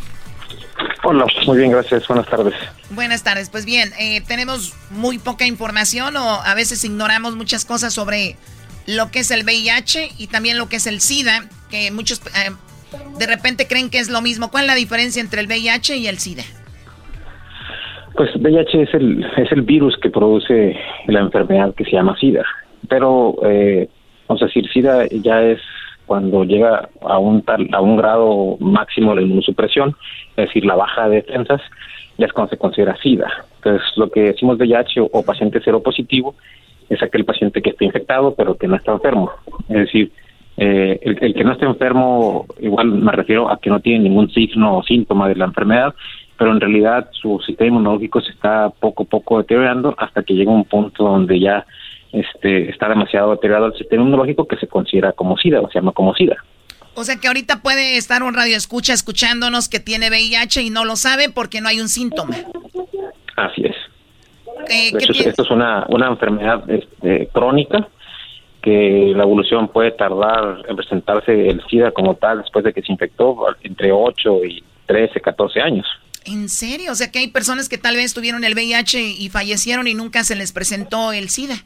Hola, 1.05 1.27
muy 1.47 1.59
bien, 1.59 1.73
gracias. 1.73 2.07
Buenas 2.07 2.27
tardes. 2.27 2.55
Buenas 2.91 3.25
tardes. 3.25 3.51
Pues 3.51 3.65
bien, 3.65 3.91
eh, 3.99 4.21
tenemos 4.27 4.73
muy 4.91 5.19
poca 5.19 5.47
información 5.47 6.17
o 6.17 6.41
a 6.45 6.55
veces 6.55 6.85
ignoramos 6.85 7.35
muchas 7.35 7.65
cosas 7.65 7.93
sobre 7.93 8.37
lo 8.87 9.11
que 9.11 9.21
es 9.21 9.31
el 9.33 9.45
VIH 9.45 10.11
y 10.19 10.29
también 10.29 10.59
lo 10.59 10.69
que 10.69 10.77
es 10.77 10.87
el 10.87 11.01
SIDA, 11.01 11.49
que 11.71 11.91
muchos 11.91 12.21
eh, 12.21 12.53
de 13.19 13.27
repente 13.27 13.67
creen 13.67 13.91
que 13.91 13.99
es 13.99 14.11
lo 14.11 14.23
mismo. 14.23 14.51
¿Cuál 14.51 14.65
es 14.65 14.69
la 14.69 14.75
diferencia 14.77 15.21
entre 15.21 15.41
el 15.41 15.49
VIH 15.49 15.97
y 15.97 16.07
el 16.07 16.19
SIDA? 16.19 16.45
Pues 18.15 18.31
VIH 18.37 18.83
es 18.83 18.95
el, 18.95 19.25
es 19.37 19.51
el 19.51 19.63
virus 19.63 19.97
que 20.01 20.11
produce 20.11 20.77
la 21.09 21.21
enfermedad 21.21 21.75
que 21.75 21.85
se 21.85 21.93
llama 21.93 22.17
SIDA, 22.21 22.45
pero 22.89 23.35
eh, 23.45 23.89
vamos 24.29 24.43
a 24.43 24.47
decir, 24.47 24.71
SIDA 24.73 25.09
ya 25.11 25.43
es 25.43 25.61
cuando 26.07 26.45
llega 26.45 26.89
a 27.01 27.19
un 27.19 27.43
tal, 27.43 27.69
a 27.73 27.81
un 27.81 27.97
grado 27.97 28.57
máximo 28.61 29.15
de 29.15 29.23
inmunosupresión, 29.23 29.95
es 30.37 30.47
decir, 30.47 30.65
la 30.65 30.75
baja 30.75 31.09
de 31.09 31.17
defensas, 31.17 31.61
ya 32.19 32.27
es 32.27 32.33
cuando 32.33 32.51
se 32.51 32.59
considera 32.59 32.97
SIDA. 32.97 33.29
Entonces, 33.57 33.87
lo 33.97 34.11
que 34.11 34.21
decimos 34.23 34.59
VIH 34.59 35.01
o, 35.01 35.09
o 35.13 35.25
paciente 35.25 35.61
positivo 35.83 36.35
es 36.89 37.03
aquel 37.03 37.25
paciente 37.25 37.63
que 37.63 37.71
está 37.71 37.85
infectado 37.85 38.35
pero 38.35 38.57
que 38.57 38.69
no 38.69 38.77
está 38.77 38.93
enfermo. 38.93 39.31
Es 39.69 39.77
decir, 39.77 40.13
eh, 40.57 40.99
el, 41.03 41.19
el, 41.21 41.35
que 41.35 41.45
no 41.45 41.53
está 41.53 41.67
enfermo, 41.67 42.47
igual 42.61 42.89
me 42.89 43.13
refiero 43.13 43.51
a 43.51 43.59
que 43.59 43.71
no 43.71 43.81
tiene 43.81 44.05
ningún 44.05 44.31
signo 44.31 44.79
o 44.79 44.83
síntoma 44.83 45.29
de 45.29 45.37
la 45.37 45.47
enfermedad, 45.47 45.95
pero 46.37 46.53
en 46.53 46.61
realidad 46.61 47.09
su 47.13 47.41
sistema 47.47 47.69
inmunológico 47.69 48.21
se 48.21 48.33
está 48.33 48.71
poco 48.71 49.05
a 49.05 49.07
poco 49.07 49.39
deteriorando 49.39 49.95
hasta 49.97 50.23
que 50.23 50.35
llega 50.35 50.51
un 50.51 50.65
punto 50.65 51.05
donde 51.05 51.39
ya 51.41 51.65
este, 52.13 52.71
está 52.71 52.89
demasiado 52.89 53.33
deteriorado 53.33 53.67
el 53.67 53.75
sistema 53.75 54.03
inmunológico 54.03 54.47
que 54.47 54.57
se 54.57 54.67
considera 54.67 55.13
como 55.13 55.37
SIDA 55.37 55.61
o 55.61 55.69
se 55.69 55.79
llama 55.79 55.93
como 55.93 56.15
SIDA. 56.15 56.37
O 56.95 57.05
sea 57.05 57.17
que 57.17 57.27
ahorita 57.27 57.63
puede 57.63 57.97
estar 57.97 58.23
un 58.23 58.35
radio 58.35 58.57
escucha 58.57 58.93
escuchándonos 58.93 59.69
que 59.69 59.81
tiene 59.81 60.11
VIH 60.11 60.63
y 60.63 60.71
no 60.71 60.85
lo 60.85 60.97
sabe 60.97 61.31
porque 61.31 61.61
no 61.61 61.69
hay 61.69 61.81
un 61.81 61.89
síntoma. 61.89 62.37
Así 63.37 63.65
es. 63.65 63.77
Eh, 64.69 64.93
esto 65.25 65.43
es 65.43 65.51
una, 65.51 65.87
una 65.89 66.09
enfermedad 66.09 66.69
este, 66.71 67.29
crónica 67.33 67.89
que 68.63 69.13
la 69.17 69.25
evolución 69.25 69.69
puede 69.69 69.91
tardar 69.91 70.65
en 70.69 70.77
presentarse 70.77 71.49
el 71.49 71.63
SIDA 71.69 71.91
como 71.91 72.15
tal 72.15 72.43
después 72.43 72.65
de 72.65 72.73
que 72.73 72.83
se 72.83 72.93
infectó 72.93 73.37
entre 73.63 73.91
8 73.91 74.45
y 74.45 74.63
13, 74.87 75.21
14 75.21 75.61
años. 75.61 75.87
¿En 76.25 76.49
serio? 76.49 76.93
O 76.93 76.95
sea 76.95 77.11
que 77.11 77.19
hay 77.19 77.29
personas 77.29 77.69
que 77.69 77.79
tal 77.79 77.97
vez 77.97 78.15
tuvieron 78.15 78.45
el 78.45 78.55
VIH 78.55 79.01
y 79.01 79.29
fallecieron 79.31 79.89
y 79.89 79.95
nunca 79.95 80.23
se 80.23 80.37
les 80.37 80.53
presentó 80.53 81.13
el 81.13 81.29
SIDA. 81.29 81.57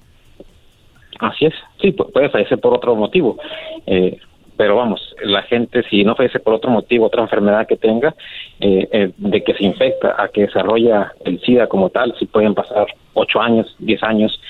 Así 1.18 1.46
es, 1.46 1.54
sí, 1.80 1.92
puede 1.92 2.30
fallecer 2.30 2.58
por 2.58 2.74
otro 2.74 2.94
motivo. 2.94 3.38
Eh, 3.86 4.18
pero 4.56 4.76
vamos, 4.76 5.14
la 5.22 5.42
gente 5.42 5.82
si 5.90 6.02
no 6.02 6.14
fallece 6.14 6.40
por 6.40 6.54
otro 6.54 6.70
motivo, 6.70 7.06
otra 7.06 7.22
enfermedad 7.22 7.66
que 7.66 7.76
tenga, 7.76 8.14
eh, 8.60 8.88
eh, 8.90 9.12
de 9.16 9.44
que 9.44 9.54
se 9.54 9.64
infecta 9.64 10.14
a 10.18 10.28
que 10.28 10.42
desarrolla 10.42 11.12
el 11.24 11.40
SIDA 11.40 11.66
como 11.66 11.90
tal, 11.90 12.14
si 12.18 12.26
pueden 12.26 12.54
pasar 12.54 12.86
ocho 13.14 13.40
años, 13.40 13.74
diez 13.78 14.02
años 14.02 14.40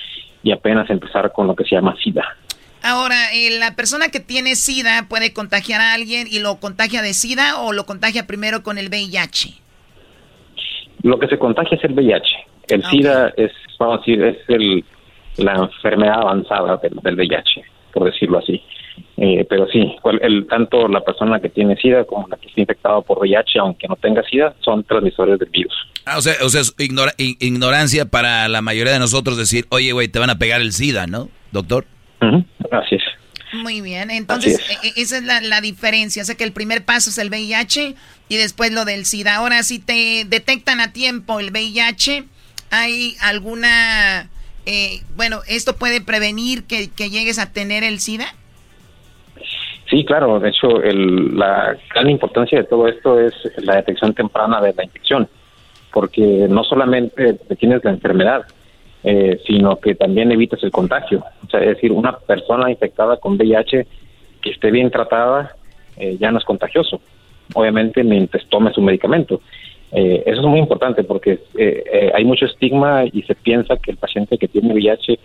y 0.43 0.53
apenas 0.53 0.89
empezar 0.91 1.33
con 1.33 1.49
lo 1.49 1.57
que 1.57 1.65
se 1.65 1.75
llama 1.75 1.97
SIDA. 2.03 2.25
Ahora, 2.83 3.33
eh, 3.35 3.59
¿la 3.59 3.75
persona 3.75 4.11
que 4.11 4.21
tiene 4.21 4.55
SIDA 4.55 5.07
puede 5.09 5.33
contagiar 5.33 5.81
a 5.81 5.95
alguien 5.95 6.29
y 6.31 6.39
lo 6.39 6.61
contagia 6.61 7.03
de 7.03 7.15
SIDA 7.15 7.61
o 7.63 7.73
lo 7.73 7.85
contagia 7.85 8.29
primero 8.29 8.63
con 8.63 8.79
el 8.79 8.89
VIH? 8.89 9.55
Lo 11.03 11.19
que 11.19 11.27
se 11.27 11.39
contagia 11.39 11.77
es 11.77 11.85
el 11.85 11.95
VIH. 11.95 12.29
El 12.69 12.85
SIDA 12.85 13.33
es, 13.37 13.51
vamos 13.79 13.97
a 13.97 13.99
decir, 13.99 14.23
es 14.23 14.37
el, 14.49 14.85
la 15.37 15.55
enfermedad 15.55 16.21
avanzada 16.21 16.77
del, 16.79 16.95
del 17.03 17.17
VIH, 17.17 17.63
por 17.93 18.05
decirlo 18.05 18.39
así. 18.39 18.63
Eh, 19.19 19.47
pero 19.49 19.67
sí, 19.69 19.97
el, 20.23 20.47
tanto 20.47 20.89
la 20.89 21.01
persona 21.01 21.41
que 21.41 21.49
tiene 21.49 21.77
SIDA 21.77 22.05
como 22.05 22.29
la 22.29 22.37
que 22.37 22.49
está 22.49 22.61
infectada 22.61 23.01
por 23.01 23.19
VIH, 23.19 23.59
aunque 23.59 23.89
no 23.89 23.97
tenga 23.97 24.23
SIDA, 24.23 24.55
son 24.61 24.85
transmisores 24.85 25.39
del 25.39 25.49
virus. 25.51 25.75
Ah, 26.05 26.19
o 26.19 26.21
sea, 26.21 26.35
o 26.43 26.49
sea 26.49 26.61
es 26.61 26.75
ignorancia 27.19 28.07
para 28.07 28.49
la 28.49 28.63
mayoría 28.63 28.93
de 28.93 28.99
nosotros 28.99 29.37
decir, 29.37 29.67
oye, 29.71 29.93
güey, 29.93 30.09
te 30.09 30.19
van 30.19 30.31
a 30.31 30.39
pegar 30.39 30.61
el 30.61 30.73
SIDA, 30.73 31.07
¿no, 31.07 31.29
doctor? 31.53 31.87
Así 32.71 32.97
es. 32.97 33.03
Muy 33.53 33.81
bien, 33.81 34.11
entonces 34.11 34.59
e, 34.59 34.89
e, 34.89 34.93
esa 34.97 35.19
es 35.19 35.25
la, 35.25 35.41
la, 35.41 35.61
diferencia, 35.61 36.23
o 36.23 36.25
sea 36.25 36.35
que 36.35 36.45
el 36.45 36.53
primer 36.53 36.85
paso 36.85 37.11
es 37.11 37.19
el 37.19 37.31
VIH 37.31 37.95
y 38.29 38.37
después 38.37 38.73
lo 38.73 38.85
del 38.85 39.07
SIDA. 39.07 39.37
Ahora, 39.37 39.63
si 39.63 39.79
te 39.79 40.25
detectan 40.27 40.81
a 40.81 40.93
tiempo 40.93 41.41
el 41.41 41.53
VIH, 41.53 42.25
¿hay 42.71 43.17
alguna, 43.21 44.29
eh, 44.67 45.01
bueno, 45.17 45.41
esto 45.49 45.77
puede 45.77 46.01
prevenir 46.01 46.65
que, 46.67 46.91
que 46.91 47.11
llegues 47.11 47.39
a 47.39 47.53
tener 47.53 47.85
el 47.85 48.01
SIDA? 48.01 48.27
Sí, 49.89 50.05
claro. 50.05 50.41
De 50.41 50.49
hecho, 50.49 50.83
el, 50.83 51.37
la 51.37 51.77
gran 51.95 52.11
importancia 52.11 52.59
de 52.59 52.65
todo 52.65 52.89
esto 52.89 53.21
es 53.21 53.35
la 53.59 53.77
detección 53.77 54.15
temprana 54.15 54.61
de 54.61 54.75
la 54.75 54.85
infección, 54.85 55.29
porque 55.93 56.47
no 56.49 56.65
solamente 56.65 57.35
tienes 57.59 57.85
la 57.85 57.93
enfermedad, 57.93 58.47
eh, 59.05 59.41
sino 59.47 59.77
que 59.77 59.95
también 59.95 60.33
evitas 60.33 60.63
el 60.65 60.73
contagio. 60.73 61.25
O 61.47 61.51
sea, 61.51 61.61
es 61.61 61.69
decir, 61.69 61.93
una 61.93 62.19
persona 62.19 62.71
infectada 62.71 63.19
con 63.19 63.37
VIH 63.37 63.87
que 64.43 64.51
esté 64.51 64.71
bien 64.71 64.91
tratada 64.91 65.55
eh, 65.97 66.17
ya 66.21 66.31
no 66.31 66.39
es 66.39 66.45
contagioso, 66.45 67.01
obviamente 67.55 68.03
mientras 68.03 68.45
tome 68.47 68.73
su 68.73 68.83
medicamento. 68.83 69.41
Eh, 69.93 70.23
eso 70.27 70.41
es 70.41 70.47
muy 70.47 70.59
importante 70.59 71.05
porque 71.05 71.39
hay 72.15 72.25
mucho 72.25 72.47
estigma 72.47 73.05
y 73.05 73.23
se 73.23 73.35
piensa 73.35 73.77
que 73.77 73.93
el 73.93 73.97
paciente 73.97 74.37
que 74.37 74.49
tiene 74.49 74.75
VIH 74.75 75.19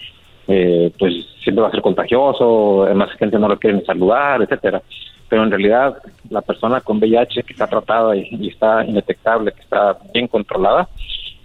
eh, 0.48 0.92
pues 0.98 1.14
siempre 1.44 1.62
va 1.62 1.70
a 1.70 1.72
ser 1.72 1.82
contagioso, 1.82 2.84
además 2.84 3.12
gente 3.18 3.38
no 3.40 3.48
lo 3.48 3.58
quiere 3.58 3.84
saludar, 3.86 4.42
etcétera. 4.42 4.82
Pero 5.30 5.44
en 5.44 5.52
realidad 5.52 5.98
la 6.30 6.42
persona 6.42 6.82
con 6.82 6.98
VIH 6.98 7.44
que 7.44 7.54
está 7.54 7.68
tratada 7.68 8.16
y, 8.16 8.48
está 8.48 8.84
indetectable, 8.84 9.54
que 9.54 9.62
está 9.62 9.98
bien 10.14 10.28
controlada, 10.28 10.90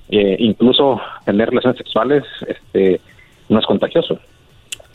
eh, 0.09 0.36
incluso 0.40 1.01
tener 1.24 1.51
relaciones 1.51 1.78
sexuales, 1.78 2.24
este, 2.48 3.01
no 3.48 3.60
es 3.60 3.66
contagioso. 3.66 4.18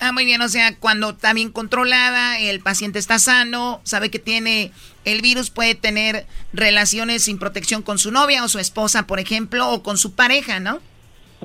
Ah, 0.04 0.12
muy 0.12 0.26
bien, 0.26 0.42
o 0.42 0.50
sea, 0.50 0.76
cuando 0.78 1.12
está 1.12 1.32
bien 1.32 1.52
controlada, 1.52 2.40
el 2.40 2.60
paciente 2.60 2.98
está 2.98 3.20
sano, 3.20 3.82
sabe 3.84 4.10
que 4.10 4.18
tiene 4.18 4.72
el 5.06 5.22
virus, 5.22 5.52
puede 5.52 5.76
tener 5.76 6.26
relaciones 6.54 7.26
sin 7.26 7.38
protección 7.38 7.84
con 7.84 8.00
su 8.00 8.10
novia 8.10 8.44
o 8.44 8.50
su 8.50 8.58
esposa, 8.58 9.06
por 9.06 9.20
ejemplo, 9.20 9.70
o 9.70 9.84
con 9.84 10.00
su 10.00 10.16
pareja, 10.16 10.60
¿no? 10.60 10.80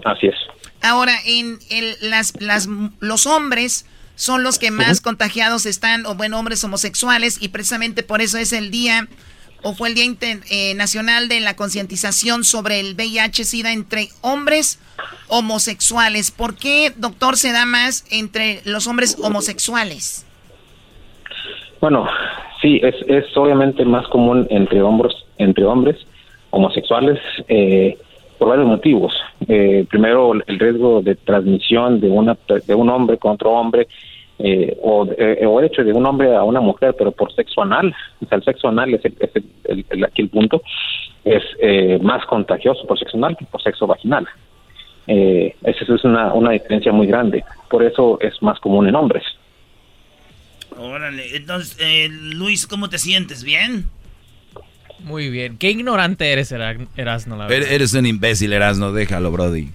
Así 0.07 0.29
es. 0.29 0.35
Ahora, 0.81 1.15
en 1.27 1.59
el, 1.69 1.99
las, 2.01 2.33
las, 2.41 2.67
los 2.99 3.27
hombres 3.27 3.85
son 4.15 4.43
los 4.43 4.59
que 4.59 4.71
más 4.71 5.03
contagiados 5.03 5.67
están, 5.67 6.07
o 6.07 6.15
bueno, 6.15 6.39
hombres 6.39 6.65
homosexuales, 6.65 7.37
y 7.43 7.49
precisamente 7.49 8.03
por 8.03 8.23
eso 8.23 8.39
es 8.39 8.55
el 8.55 8.71
día, 8.71 9.07
o 9.67 9.75
fue 9.75 9.89
el 9.89 9.95
Día 9.97 10.05
Internacional 10.05 11.25
eh, 11.25 11.35
de 11.35 11.41
la 11.41 11.57
Concientización 11.57 12.45
sobre 12.45 12.79
el 12.79 12.95
VIH-Sida 12.95 13.73
entre 13.73 14.11
hombres 14.21 14.81
homosexuales. 15.27 16.31
¿Por 16.31 16.55
qué, 16.55 16.93
doctor, 16.97 17.37
se 17.37 17.51
da 17.51 17.67
más 17.67 18.05
entre 18.13 18.61
los 18.65 18.87
hombres 18.87 19.19
homosexuales? 19.21 20.25
Bueno, 21.81 22.07
sí, 22.63 22.81
es, 22.81 22.95
es 23.09 23.37
obviamente 23.37 23.85
más 23.85 24.07
común 24.07 24.47
entre 24.51 24.81
hombres, 24.83 25.15
entre 25.39 25.65
hombres 25.65 25.97
homosexuales. 26.51 27.19
Eh, 27.49 27.99
por 28.39 28.49
varios 28.49 28.67
motivos. 28.67 29.15
Eh, 29.49 29.87
primero, 29.89 30.35
el 30.35 30.59
riesgo 30.59 31.01
de 31.01 31.15
transmisión 31.15 32.01
de, 32.01 32.11
una, 32.11 32.37
de 32.67 32.75
un 32.75 32.91
hombre 32.91 33.17
con 33.17 33.33
otro 33.33 33.53
hombre, 33.53 33.89
eh, 34.39 34.77
o, 34.83 35.07
eh, 35.17 35.45
o 35.47 35.61
hecho 35.61 35.83
de 35.83 35.93
un 35.93 36.05
hombre 36.07 36.35
a 36.35 36.45
una 36.45 36.61
mujer, 36.61 36.95
pero 36.97 37.13
por 37.13 37.33
sexo 37.35 37.63
anal. 37.63 37.95
O 38.23 38.27
sea, 38.27 38.39
el 38.39 38.45
sexo 38.45 38.69
anal 38.69 38.95
es, 38.95 39.01
el, 39.05 40.05
aquí 40.05 40.23
el 40.23 40.29
punto, 40.29 40.63
es 41.25 41.43
eh, 41.61 41.99
más 42.03 42.25
contagioso 42.27 42.87
por 42.87 42.99
sexo 42.99 43.17
anal 43.17 43.37
que 43.37 43.47
por 43.47 43.63
sexo 43.63 43.87
vaginal. 43.87 44.27
Eh, 45.07 45.55
esa 45.63 45.95
es 45.95 46.05
una, 46.05 46.33
una 46.35 46.51
diferencia 46.51 46.93
muy 46.93 47.07
grande. 47.07 47.45
Por 47.71 47.83
eso 47.85 48.19
es 48.21 48.41
más 48.43 48.59
común 48.61 48.89
en 48.89 48.97
hombres. 48.97 49.25
Órale, 50.79 51.37
entonces, 51.37 51.77
eh, 51.81 52.09
Luis, 52.11 52.67
¿cómo 52.67 52.89
te 52.89 52.99
sientes? 52.99 53.45
¿Bien? 53.45 53.87
Muy 55.01 55.31
bien. 55.31 55.57
Qué 55.59 55.71
ignorante 55.71 56.31
eres, 56.31 56.53
Erasno, 56.53 57.37
la 57.37 57.47
verdad. 57.47 57.71
Eres 57.71 57.95
un 57.95 58.07
imbécil, 58.07 58.53
Erasno. 58.53 58.93
Déjalo, 58.93 59.31
Brody. 59.31 59.69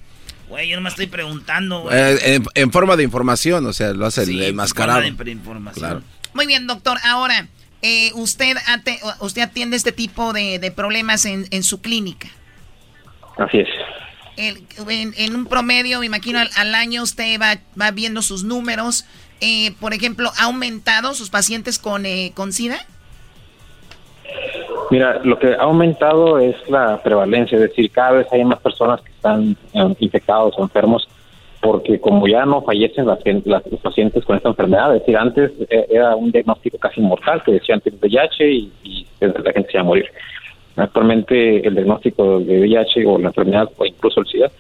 Güey, 0.52 0.68
yo 0.68 0.76
no 0.76 0.82
me 0.82 0.90
estoy 0.90 1.07
preguntando, 1.07 1.84
güey. 1.84 1.98
Eh, 1.98 2.41
en, 2.56 2.72
forma 2.73 2.98
de 2.98 3.03
información, 3.03 3.65
o 3.65 3.72
sea, 3.72 3.94
lo 3.94 4.06
hace 4.06 4.23
el 4.23 4.44
enmascarado. 4.44 5.02
En 5.02 5.15
de 5.15 5.32
información. 5.32 6.03
Muy 6.34 6.45
bien, 6.45 6.68
doctor. 6.68 6.98
Ahora, 7.06 7.48
eh, 7.82 8.11
usted, 8.15 8.57
usted 9.22 9.44
atiende 9.44 9.78
este 9.78 9.94
tipo 9.94 10.34
de, 10.34 10.73
problemas 10.76 11.26
en, 11.26 11.64
su 11.64 11.80
clínica. 11.80 12.28
Así 13.38 13.60
es. 13.60 13.69
en, 14.36 15.36
un 15.36 15.45
promedio, 15.45 16.02
me 16.02 16.07
imagino, 16.07 16.40
al, 16.40 16.76
año 16.76 17.02
usted 17.02 17.40
va, 17.40 17.57
va, 17.80 17.91
viendo 17.91 18.22
sus 18.22 18.44
números. 18.44 19.06
Eh, 19.40 19.73
por 19.80 19.94
ejemplo, 19.94 20.34
¿ha 20.38 20.44
aumentado 20.44 21.14
sus 21.14 21.30
pacientes 21.30 21.80
con, 21.80 22.03
con 22.34 22.52
SIDA? 22.52 22.86
Mira, 24.91 25.22
lo 25.23 25.39
que 25.39 25.53
ha 25.53 25.61
aumentado 25.61 26.38
es 26.38 26.53
la 26.69 27.01
prevalencia, 27.01 27.55
es 27.55 27.61
decir, 27.61 27.89
cada 27.91 28.11
vez 28.11 28.27
hay 28.30 28.43
más 28.43 28.59
personas 28.59 28.99
que 28.99 29.09
están 29.11 29.55
eh, 29.73 29.95
infectados 29.99 30.53
o 30.57 30.63
enfermos, 30.63 31.07
porque 31.61 31.97
como 32.01 32.27
ya 32.27 32.45
no 32.45 32.61
fallecen 32.61 33.05
las, 33.05 33.19
los 33.45 33.80
pacientes 33.80 34.26
con 34.26 34.35
esta 34.35 34.49
enfermedad, 34.49 34.93
es 34.93 34.99
decir, 34.99 35.15
antes 35.15 35.51
eh, 35.69 35.85
era 35.89 36.13
un 36.18 36.30
diagnóstico 36.30 36.77
casi 36.77 36.99
mortal 36.99 37.41
que 37.41 37.53
decían 37.53 37.77
antes 37.77 37.93
VIH 38.01 38.51
y, 38.51 38.72
y 38.84 39.07
la 39.22 39.53
gente 39.53 39.72
se 39.72 39.77
iba 39.77 39.81
a 39.81 39.85
morir. 39.85 40.07
Actualmente 40.76 41.65
el 41.65 41.73
diagnóstico 41.73 42.41
de 42.41 42.59
VIH 42.59 43.05
o 43.05 43.18
la 43.18 43.30
enfermedad 43.30 43.69
o 43.77 43.85
incluso 43.85 44.19
el 44.19 44.27
SIDA 44.27 44.51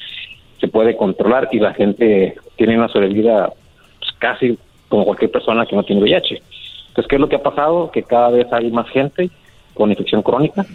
se 0.61 0.67
puede 0.69 0.95
controlar 0.95 1.49
y 1.51 1.59
la 1.59 1.73
gente 1.73 2.35
tiene 2.55 2.77
una 2.77 2.87
sobrevida 2.87 3.51
pues, 3.99 4.11
casi 4.17 4.57
como 4.87 5.03
cualquier 5.03 5.31
persona 5.31 5.65
que 5.65 5.75
no 5.75 5.83
tiene 5.83 6.01
VIH. 6.03 6.41
Entonces, 6.87 7.09
¿qué 7.09 7.15
es 7.17 7.21
lo 7.21 7.27
que 7.27 7.35
ha 7.35 7.43
pasado? 7.43 7.91
Que 7.91 8.03
cada 8.03 8.29
vez 8.29 8.47
hay 8.53 8.71
más 8.71 8.87
gente 8.91 9.29
con 9.73 9.91
infección 9.91 10.21
crónica 10.21 10.65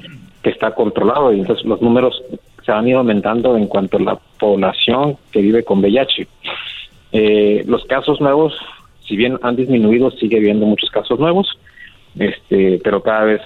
que 0.42 0.50
está 0.50 0.74
controlado 0.74 1.32
y 1.32 1.40
entonces 1.40 1.64
los 1.64 1.80
números 1.82 2.22
se 2.64 2.72
han 2.72 2.86
ido 2.86 2.98
aumentando 2.98 3.56
en 3.56 3.66
cuanto 3.66 3.96
a 3.96 4.00
la 4.00 4.18
población 4.38 5.16
que 5.30 5.40
vive 5.40 5.64
con 5.64 5.80
VIH. 5.80 6.28
Eh, 7.12 7.64
los 7.66 7.84
casos 7.84 8.20
nuevos, 8.20 8.54
si 9.06 9.16
bien 9.16 9.38
han 9.42 9.56
disminuido, 9.56 10.10
sigue 10.10 10.38
habiendo 10.38 10.66
muchos 10.66 10.90
casos 10.90 11.18
nuevos, 11.18 11.48
este, 12.18 12.80
pero 12.82 13.02
cada 13.02 13.24
vez 13.24 13.40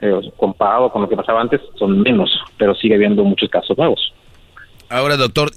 eh, 0.00 0.20
comparado 0.36 0.90
con 0.90 1.02
lo 1.02 1.08
que 1.08 1.16
pasaba 1.16 1.40
antes 1.40 1.60
son 1.78 2.00
menos, 2.00 2.30
pero 2.58 2.74
sigue 2.74 2.94
habiendo 2.94 3.24
muchos 3.24 3.48
casos 3.48 3.76
nuevos. 3.78 4.12
Ahora, 4.88 5.16
doctor, 5.16 5.50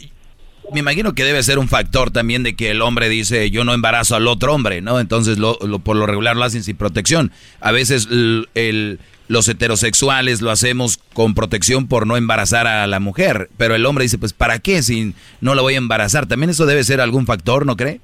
me 0.73 0.79
imagino 0.79 1.13
que 1.13 1.23
debe 1.23 1.41
ser 1.43 1.59
un 1.59 1.67
factor 1.67 2.11
también 2.11 2.43
de 2.43 2.55
que 2.55 2.71
el 2.71 2.81
hombre 2.81 3.09
dice 3.09 3.49
yo 3.51 3.63
no 3.63 3.73
embarazo 3.73 4.15
al 4.15 4.27
otro 4.27 4.53
hombre, 4.53 4.81
¿no? 4.81 4.99
Entonces 4.99 5.37
lo, 5.37 5.57
por 5.57 5.95
lo 5.95 6.05
regular 6.05 6.35
lo 6.35 6.43
hacen 6.43 6.63
sin 6.63 6.75
protección. 6.75 7.31
A 7.59 7.71
veces 7.71 8.07
el 8.11 8.99
los 9.29 9.47
heterosexuales 9.47 10.41
lo 10.41 10.49
hacemos 10.49 10.97
con 11.13 11.35
protección 11.35 11.87
por 11.87 12.05
no 12.07 12.17
embarazar 12.17 12.67
a 12.67 12.85
la 12.87 12.99
mujer, 12.99 13.49
pero 13.57 13.75
el 13.75 13.85
hombre 13.85 14.03
dice, 14.03 14.17
pues 14.17 14.33
¿para 14.33 14.57
qué 14.57 14.81
si 14.81 15.13
no 15.39 15.53
la 15.55 15.61
voy 15.61 15.75
a 15.75 15.77
embarazar? 15.77 16.27
También 16.27 16.49
eso 16.49 16.65
debe 16.65 16.83
ser 16.83 16.99
algún 16.99 17.27
factor, 17.27 17.65
¿no 17.65 17.77
cree? 17.77 18.01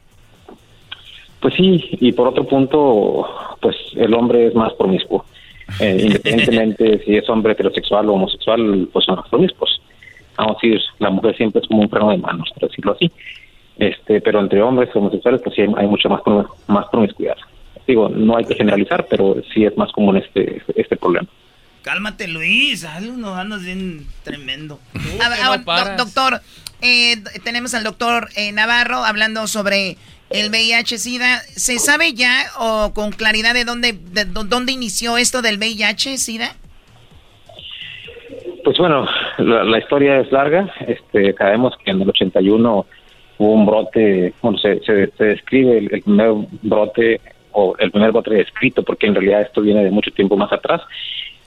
Pues 1.41 1.55
sí, 1.55 1.83
y 1.99 2.11
por 2.11 2.27
otro 2.27 2.45
punto, 2.45 3.27
pues 3.59 3.75
el 3.95 4.13
hombre 4.13 4.47
es 4.47 4.55
más 4.55 4.73
promiscuo. 4.73 5.25
Eh, 5.79 5.97
independientemente 5.99 7.03
si 7.05 7.15
es 7.15 7.27
hombre 7.27 7.53
heterosexual 7.53 8.07
o 8.07 8.13
homosexual, 8.13 8.87
pues 8.93 9.05
son 9.05 9.15
más 9.15 9.27
promiscuos. 9.27 9.81
Vamos 10.37 10.57
a 10.57 10.67
decir, 10.67 10.81
la 10.99 11.09
mujer 11.09 11.35
siempre 11.37 11.61
es 11.61 11.67
como 11.67 11.81
un 11.81 11.89
freno 11.89 12.11
de 12.11 12.17
manos, 12.17 12.49
por 12.53 12.69
decirlo 12.69 12.93
así. 12.93 13.11
Este, 13.77 14.21
pero 14.21 14.39
entre 14.39 14.61
hombres 14.61 14.95
homosexuales, 14.95 15.41
pues 15.43 15.55
sí 15.55 15.61
hay, 15.61 15.87
mucho 15.87 16.09
más, 16.09 16.21
más 16.67 16.85
promiscuidad 16.89 17.35
digo, 17.87 18.09
no 18.09 18.37
hay 18.37 18.45
que 18.45 18.55
generalizar, 18.55 19.07
pero 19.09 19.35
sí 19.53 19.65
es 19.65 19.75
más 19.77 19.91
común 19.91 20.17
este, 20.17 20.61
este 20.75 20.95
problema. 20.95 21.27
Cálmate, 21.81 22.27
Luis, 22.27 22.85
no 23.15 23.35
andas 23.35 23.63
bien 23.63 24.07
tremendo. 24.23 24.79
doctor, 25.97 26.41
eh, 26.81 27.17
tenemos 27.43 27.73
al 27.75 27.83
doctor 27.83 28.29
eh, 28.35 28.51
Navarro 28.51 29.05
hablando 29.05 29.47
sobre 29.47 29.97
el 30.31 30.49
VIH-Sida. 30.49 31.41
¿Se 31.55 31.77
sabe 31.77 32.13
ya 32.13 32.47
o 32.57 32.91
con 32.93 33.11
claridad 33.11 33.53
de 33.53 33.65
dónde, 33.65 33.93
de 33.93 34.25
dónde 34.25 34.71
inició 34.71 35.17
esto 35.17 35.43
del 35.43 35.59
VIH-Sida? 35.59 36.55
Pues 38.65 38.79
bueno, 38.79 39.05
la, 39.37 39.77
historia 39.77 40.21
es 40.21 40.31
larga. 40.31 40.73
Este, 40.87 41.33
sabemos 41.33 41.77
que 41.77 41.91
en 41.91 42.01
el 42.01 42.09
81 42.09 42.85
hubo 43.37 43.51
un 43.53 43.63
brote, 43.63 44.33
bueno, 44.41 44.57
se, 44.57 44.79
se, 44.79 45.11
describe 45.23 45.77
el, 45.77 46.01
primer 46.01 46.31
brote 46.63 47.21
o 47.51 47.75
el 47.77 47.91
primer 47.91 48.11
brote 48.11 48.33
descrito, 48.33 48.81
porque 48.81 49.05
en 49.05 49.13
realidad 49.13 49.43
esto 49.43 49.61
viene 49.61 49.83
de 49.83 49.91
mucho 49.91 50.09
tiempo 50.09 50.35
más 50.35 50.51
atrás, 50.51 50.81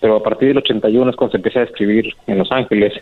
pero 0.00 0.14
a 0.14 0.22
partir 0.22 0.46
del 0.46 0.58
81 0.58 1.10
es 1.10 1.16
cuando 1.16 1.32
se 1.32 1.38
empieza 1.38 1.58
a 1.58 1.64
describir 1.64 2.14
en 2.28 2.38
Los 2.38 2.52
Ángeles 2.52 2.92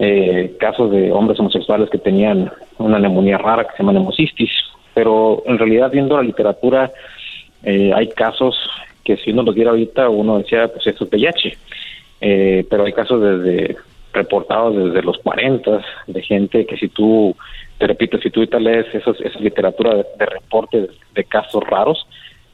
eh, 0.00 0.56
casos 0.58 0.90
de 0.90 1.12
hombres 1.12 1.38
homosexuales 1.38 1.88
que 1.90 1.98
tenían 1.98 2.50
una 2.78 2.98
neumonía 2.98 3.38
rara 3.38 3.62
que 3.62 3.76
se 3.76 3.84
llama 3.84 3.92
neumocistis, 3.92 4.50
pero 4.94 5.44
en 5.46 5.58
realidad 5.58 5.92
viendo 5.92 6.16
la 6.16 6.24
literatura 6.24 6.90
eh, 7.62 7.92
hay 7.94 8.08
casos 8.08 8.58
que 9.04 9.16
si 9.18 9.30
uno 9.30 9.44
los 9.44 9.54
diera 9.54 9.70
ahorita 9.70 10.08
uno 10.08 10.38
decía 10.38 10.66
pues 10.66 10.84
eso 10.88 11.04
es 11.04 11.12
VIH, 11.12 11.56
eh, 12.26 12.66
pero 12.70 12.84
hay 12.84 12.92
casos 12.92 13.20
desde 13.20 13.76
reportados 14.12 14.76
desde 14.76 15.02
los 15.02 15.18
40 15.18 15.84
de 16.06 16.22
gente 16.22 16.64
que 16.66 16.76
si 16.76 16.88
tú 16.88 17.36
te 17.78 17.86
repito 17.86 18.18
si 18.18 18.30
tú 18.30 18.40
ahorita 18.40 18.60
lees 18.60 18.86
esos, 18.94 19.20
esa 19.20 19.38
literatura 19.40 19.96
de, 19.96 20.06
de 20.18 20.26
reportes 20.26 20.90
de 21.14 21.24
casos 21.24 21.62
raros 21.64 22.06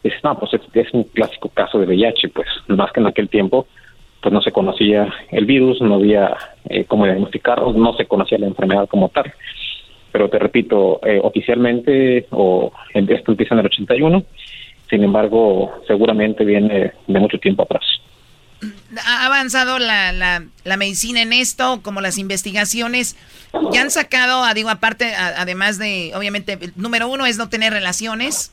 dices 0.02 0.18
no 0.24 0.38
pues 0.38 0.54
es, 0.54 0.62
es 0.72 0.92
un 0.94 1.04
clásico 1.04 1.50
caso 1.50 1.78
de 1.78 1.86
VIH 1.86 2.30
pues 2.30 2.48
más 2.68 2.90
que 2.92 3.00
en 3.00 3.06
aquel 3.06 3.28
tiempo 3.28 3.66
pues 4.20 4.32
no 4.32 4.42
se 4.42 4.52
conocía 4.52 5.12
el 5.30 5.46
virus, 5.46 5.80
no 5.80 5.94
había 5.94 6.36
eh, 6.68 6.84
cómo 6.84 7.06
diagnosticarlo, 7.06 7.72
no 7.72 7.94
se 7.94 8.06
conocía 8.06 8.38
la 8.38 8.46
enfermedad 8.46 8.88
como 8.88 9.08
tal. 9.08 9.32
Pero 10.12 10.28
te 10.28 10.38
repito, 10.38 11.00
eh, 11.04 11.20
oficialmente, 11.22 12.26
o 12.30 12.72
esto 12.92 13.30
empieza 13.30 13.54
en 13.54 13.60
el 13.60 13.66
81, 13.66 14.22
sin 14.88 15.04
embargo, 15.04 15.72
seguramente 15.86 16.44
viene 16.44 16.92
de 17.06 17.18
mucho 17.18 17.38
tiempo 17.38 17.62
atrás. 17.62 17.84
¿Ha 19.04 19.26
avanzado 19.26 19.78
la, 19.78 20.12
la, 20.12 20.44
la 20.64 20.76
medicina 20.76 21.22
en 21.22 21.32
esto, 21.32 21.80
como 21.82 22.00
las 22.00 22.18
investigaciones? 22.18 23.16
Ya 23.72 23.82
han 23.82 23.90
sacado, 23.90 24.42
digo, 24.54 24.68
aparte, 24.68 25.14
además 25.14 25.78
de, 25.78 26.12
obviamente, 26.14 26.58
número 26.76 27.08
uno 27.08 27.26
es 27.26 27.38
no 27.38 27.48
tener 27.48 27.72
relaciones, 27.72 28.52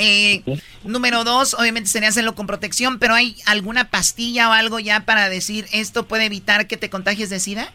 eh, 0.00 0.42
número 0.84 1.24
dos, 1.24 1.54
obviamente 1.54 1.88
sería 1.88 2.08
hacerlo 2.08 2.36
con 2.36 2.46
protección, 2.46 3.00
pero 3.00 3.14
¿hay 3.14 3.34
alguna 3.46 3.90
pastilla 3.90 4.48
o 4.48 4.52
algo 4.52 4.78
ya 4.78 5.00
para 5.00 5.28
decir 5.28 5.64
esto 5.72 6.06
puede 6.06 6.26
evitar 6.26 6.68
que 6.68 6.76
te 6.76 6.88
contagies 6.88 7.30
de 7.30 7.40
SIDA? 7.40 7.72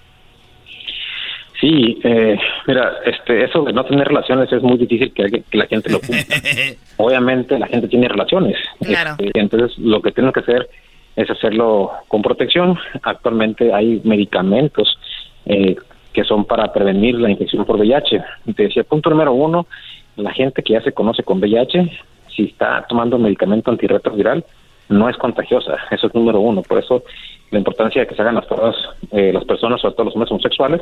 Sí, 1.60 2.00
eh, 2.04 2.38
mira, 2.66 2.94
este, 3.06 3.44
eso 3.44 3.64
de 3.64 3.74
no 3.74 3.84
tener 3.86 4.08
relaciones 4.08 4.52
es 4.54 4.62
muy 4.62 4.78
difícil 4.78 5.14
que, 5.14 5.44
la 5.52 5.66
gente 5.68 5.90
lo 5.90 6.00
cumpla. 6.00 6.38
Obviamente 6.98 7.60
la 7.60 7.68
gente 7.68 7.90
tiene 7.90 8.08
relaciones. 8.08 8.56
Claro. 8.82 9.16
Este, 9.20 9.40
entonces 9.40 9.78
lo 9.78 10.02
que 10.02 10.12
tienes 10.14 10.34
que 10.34 10.40
hacer 10.40 10.70
es 11.16 11.30
hacerlo 11.30 11.92
con 12.08 12.22
protección. 12.22 12.78
Actualmente 13.02 13.74
hay 13.74 14.02
medicamentos 14.04 14.98
eh, 15.46 15.76
que 16.12 16.24
son 16.24 16.46
para 16.46 16.72
prevenir 16.72 17.16
la 17.16 17.30
infección 17.30 17.66
por 17.66 17.78
VIH. 17.78 18.24
Decía, 18.46 18.84
punto 18.84 19.10
número 19.10 19.34
uno, 19.34 19.68
la 20.16 20.32
gente 20.32 20.62
que 20.64 20.74
ya 20.74 20.82
se 20.82 20.92
conoce 20.92 21.24
con 21.24 21.40
VIH 21.40 21.90
si 22.36 22.46
está 22.46 22.86
tomando 22.88 23.18
medicamento 23.18 23.72
antirretroviral, 23.72 24.44
no 24.90 25.10
es 25.10 25.18
contagiosa. 25.18 25.78
Eso 25.92 26.08
es 26.08 26.16
número 26.16 26.40
uno. 26.40 26.62
Por 26.62 26.80
eso 26.80 27.04
la 27.52 27.60
importancia 27.60 28.02
de 28.02 28.08
que 28.08 28.16
se 28.16 28.22
hagan 28.22 28.36
las 28.36 28.46
pruebas 28.46 28.76
eh, 29.12 29.32
las 29.32 29.46
personas, 29.46 29.82
sobre 29.82 29.96
todo 29.96 30.06
los 30.06 30.16
hombres 30.16 30.32
homosexuales, 30.32 30.82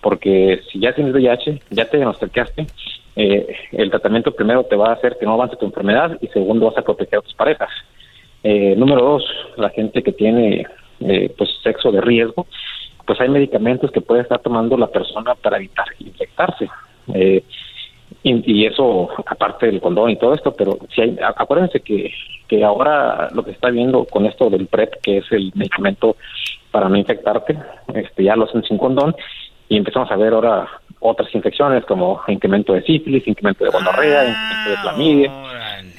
porque 0.00 0.60
si 0.70 0.80
ya 0.80 0.92
tienes 0.92 1.12
VIH, 1.14 1.60
ya 1.70 1.84
te 1.84 1.96
diagnosticaste, 1.96 2.66
eh, 3.16 3.56
el 3.72 3.90
tratamiento 3.90 4.32
primero 4.32 4.64
te 4.64 4.76
va 4.76 4.90
a 4.90 4.92
hacer 4.92 5.16
que 5.18 5.26
no 5.26 5.34
avance 5.34 5.56
tu 5.56 5.66
enfermedad 5.66 6.16
y 6.20 6.28
segundo 6.28 6.66
vas 6.66 6.78
a 6.78 6.82
proteger 6.82 7.18
a 7.18 7.22
tus 7.22 7.34
parejas. 7.34 7.70
Eh, 8.42 8.74
número 8.76 9.02
dos, 9.02 9.24
la 9.56 9.70
gente 9.70 10.02
que 10.02 10.12
tiene 10.12 10.66
pues 11.36 11.50
sexo 11.62 11.92
de 11.92 12.00
riesgo, 12.00 12.46
pues 13.08 13.18
hay 13.22 13.30
medicamentos 13.30 13.90
que 13.90 14.02
puede 14.02 14.20
estar 14.20 14.38
tomando 14.40 14.76
la 14.76 14.88
persona 14.88 15.34
para 15.34 15.56
evitar 15.56 15.86
infectarse. 15.98 16.68
Eh, 17.14 17.42
y, 18.22 18.66
eso, 18.66 19.08
aparte 19.24 19.66
del 19.66 19.80
condón 19.80 20.10
y 20.10 20.16
todo 20.16 20.34
esto, 20.34 20.52
pero 20.52 20.78
si 20.94 21.00
hay, 21.00 21.18
acuérdense 21.22 21.80
que, 21.80 22.12
que 22.46 22.62
ahora 22.62 23.28
lo 23.32 23.42
que 23.42 23.50
se 23.50 23.54
está 23.54 23.70
viendo 23.70 24.04
con 24.04 24.26
esto 24.26 24.50
del 24.50 24.66
PrEP, 24.66 25.00
que 25.02 25.18
es 25.18 25.32
el 25.32 25.52
medicamento 25.54 26.16
para 26.70 26.90
no 26.90 26.96
infectarte, 26.96 27.56
este 27.94 28.24
ya 28.24 28.36
lo 28.36 28.44
hacen 28.44 28.62
sin 28.64 28.76
condón, 28.76 29.14
y 29.70 29.78
empezamos 29.78 30.10
a 30.10 30.16
ver 30.16 30.34
ahora 30.34 30.68
otras 31.00 31.34
infecciones 31.34 31.84
como 31.84 32.20
incremento 32.28 32.72
de 32.72 32.82
sífilis, 32.82 33.26
incremento 33.26 33.64
de 33.64 33.70
gonorrea, 33.70 34.20
ah, 34.20 34.28
incremento 34.28 34.70
de 34.70 34.76
clamidia. 34.82 35.32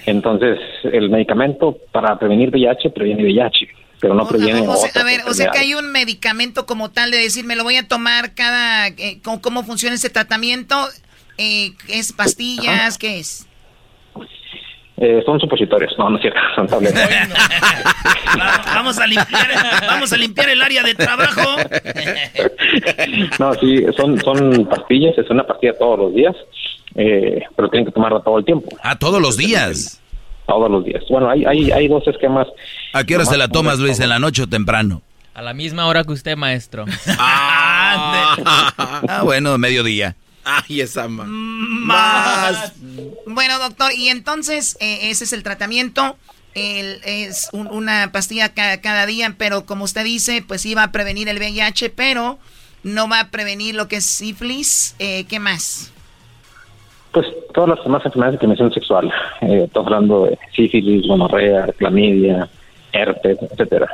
Entonces, 0.05 0.59
el 0.83 1.09
medicamento 1.09 1.77
para 1.91 2.17
prevenir 2.17 2.49
VIH 2.49 2.89
previene 2.91 3.23
VIH 3.23 3.67
pero 3.99 4.13
no 4.13 4.27
previene. 4.27 4.61
O, 4.61 4.71
a 4.71 5.03
ver, 5.03 5.21
o 5.27 5.33
sea 5.33 5.51
que 5.51 5.59
hay 5.59 5.73
un 5.73 5.91
medicamento 5.91 6.65
como 6.65 6.89
tal 6.89 7.11
de 7.11 7.17
decir, 7.17 7.45
me 7.45 7.55
lo 7.55 7.63
voy 7.63 7.75
a 7.75 7.87
tomar 7.87 8.33
cada. 8.33 8.87
Eh, 8.87 9.19
¿cómo, 9.21 9.63
funciona 9.63 9.95
ese 9.95 10.09
tratamiento? 10.09 10.87
Eh, 11.37 11.71
¿Es 11.87 12.13
pastillas? 12.13 12.97
¿Qué 12.97 13.19
es? 13.19 13.45
Eh, 15.01 15.23
son 15.25 15.39
supositorios, 15.39 15.93
no, 15.97 16.09
no 16.09 16.17
es 16.17 16.21
cierto, 16.21 16.39
son 16.55 16.67
tabletas. 16.67 17.09
vamos, 18.65 18.99
a 18.99 19.07
limpiar, 19.07 19.47
vamos 19.87 20.11
a 20.11 20.17
limpiar 20.17 20.49
el 20.49 20.61
área 20.61 20.83
de 20.83 20.93
trabajo. 20.93 21.55
no, 23.39 23.53
sí, 23.53 23.85
son, 23.95 24.19
son 24.19 24.65
pastillas, 24.65 25.17
es 25.17 25.29
una 25.29 25.47
pastilla 25.47 25.77
todos 25.77 25.99
los 25.99 26.13
días, 26.13 26.35
eh, 26.95 27.41
pero 27.55 27.69
tienen 27.69 27.85
que 27.85 27.93
tomarla 27.93 28.19
todo 28.19 28.39
el 28.39 28.45
tiempo. 28.45 28.67
¿Ah, 28.83 28.99
todos 28.99 29.21
los 29.21 29.37
días? 29.37 30.01
Todos 30.45 30.69
los 30.69 30.83
días. 30.83 31.01
Bueno, 31.09 31.29
hay, 31.29 31.45
hay, 31.45 31.71
hay 31.71 31.87
dos 31.87 32.05
esquemas. 32.05 32.47
¿A 32.91 33.05
qué 33.05 33.15
hora 33.15 33.23
se 33.23 33.37
la 33.37 33.47
tomas, 33.47 33.79
Luis? 33.79 34.01
¿En 34.01 34.09
la 34.09 34.19
noche 34.19 34.43
o 34.43 34.47
temprano? 34.47 35.01
A 35.33 35.41
la 35.41 35.53
misma 35.53 35.87
hora 35.87 36.03
que 36.03 36.11
usted, 36.11 36.35
maestro. 36.35 36.83
ah, 37.17 38.35
ah 39.07 39.21
bueno, 39.23 39.57
mediodía. 39.57 40.17
Ay, 40.49 40.81
esa 40.81 41.07
más. 41.07 42.73
Bueno, 43.27 43.59
doctor, 43.59 43.91
y 43.93 44.09
entonces 44.09 44.77
eh, 44.79 45.11
ese 45.11 45.25
es 45.25 45.33
el 45.33 45.43
tratamiento. 45.43 46.17
es 46.55 47.49
una 47.53 48.11
pastilla 48.11 48.53
cada, 48.53 49.05
día, 49.05 49.35
pero 49.37 49.65
como 49.65 49.83
usted 49.83 50.03
dice, 50.03 50.43
pues 50.45 50.65
iba 50.65 50.81
a 50.81 50.91
prevenir 50.91 51.29
el 51.29 51.37
VIH, 51.37 51.91
pero 51.91 52.39
no 52.83 53.07
va 53.07 53.19
a 53.19 53.29
prevenir 53.29 53.75
lo 53.75 53.87
que 53.87 53.97
es 53.97 54.05
sífilis. 54.05 54.95
Eh, 54.97 55.25
¿Qué 55.25 55.39
más? 55.39 55.93
Pues 57.11 57.27
todas 57.53 57.69
las 57.69 57.83
demás 57.83 58.03
enfermedades 58.05 58.33
de 58.33 58.39
transmisión 58.39 58.73
sexual. 58.73 59.13
Eh, 59.41 59.65
estamos 59.65 59.87
hablando 59.87 60.25
de 60.25 60.39
sífilis, 60.55 61.07
gonorrea, 61.07 61.67
clamidia, 61.77 62.49
herpes, 62.91 63.37
etcétera. 63.41 63.87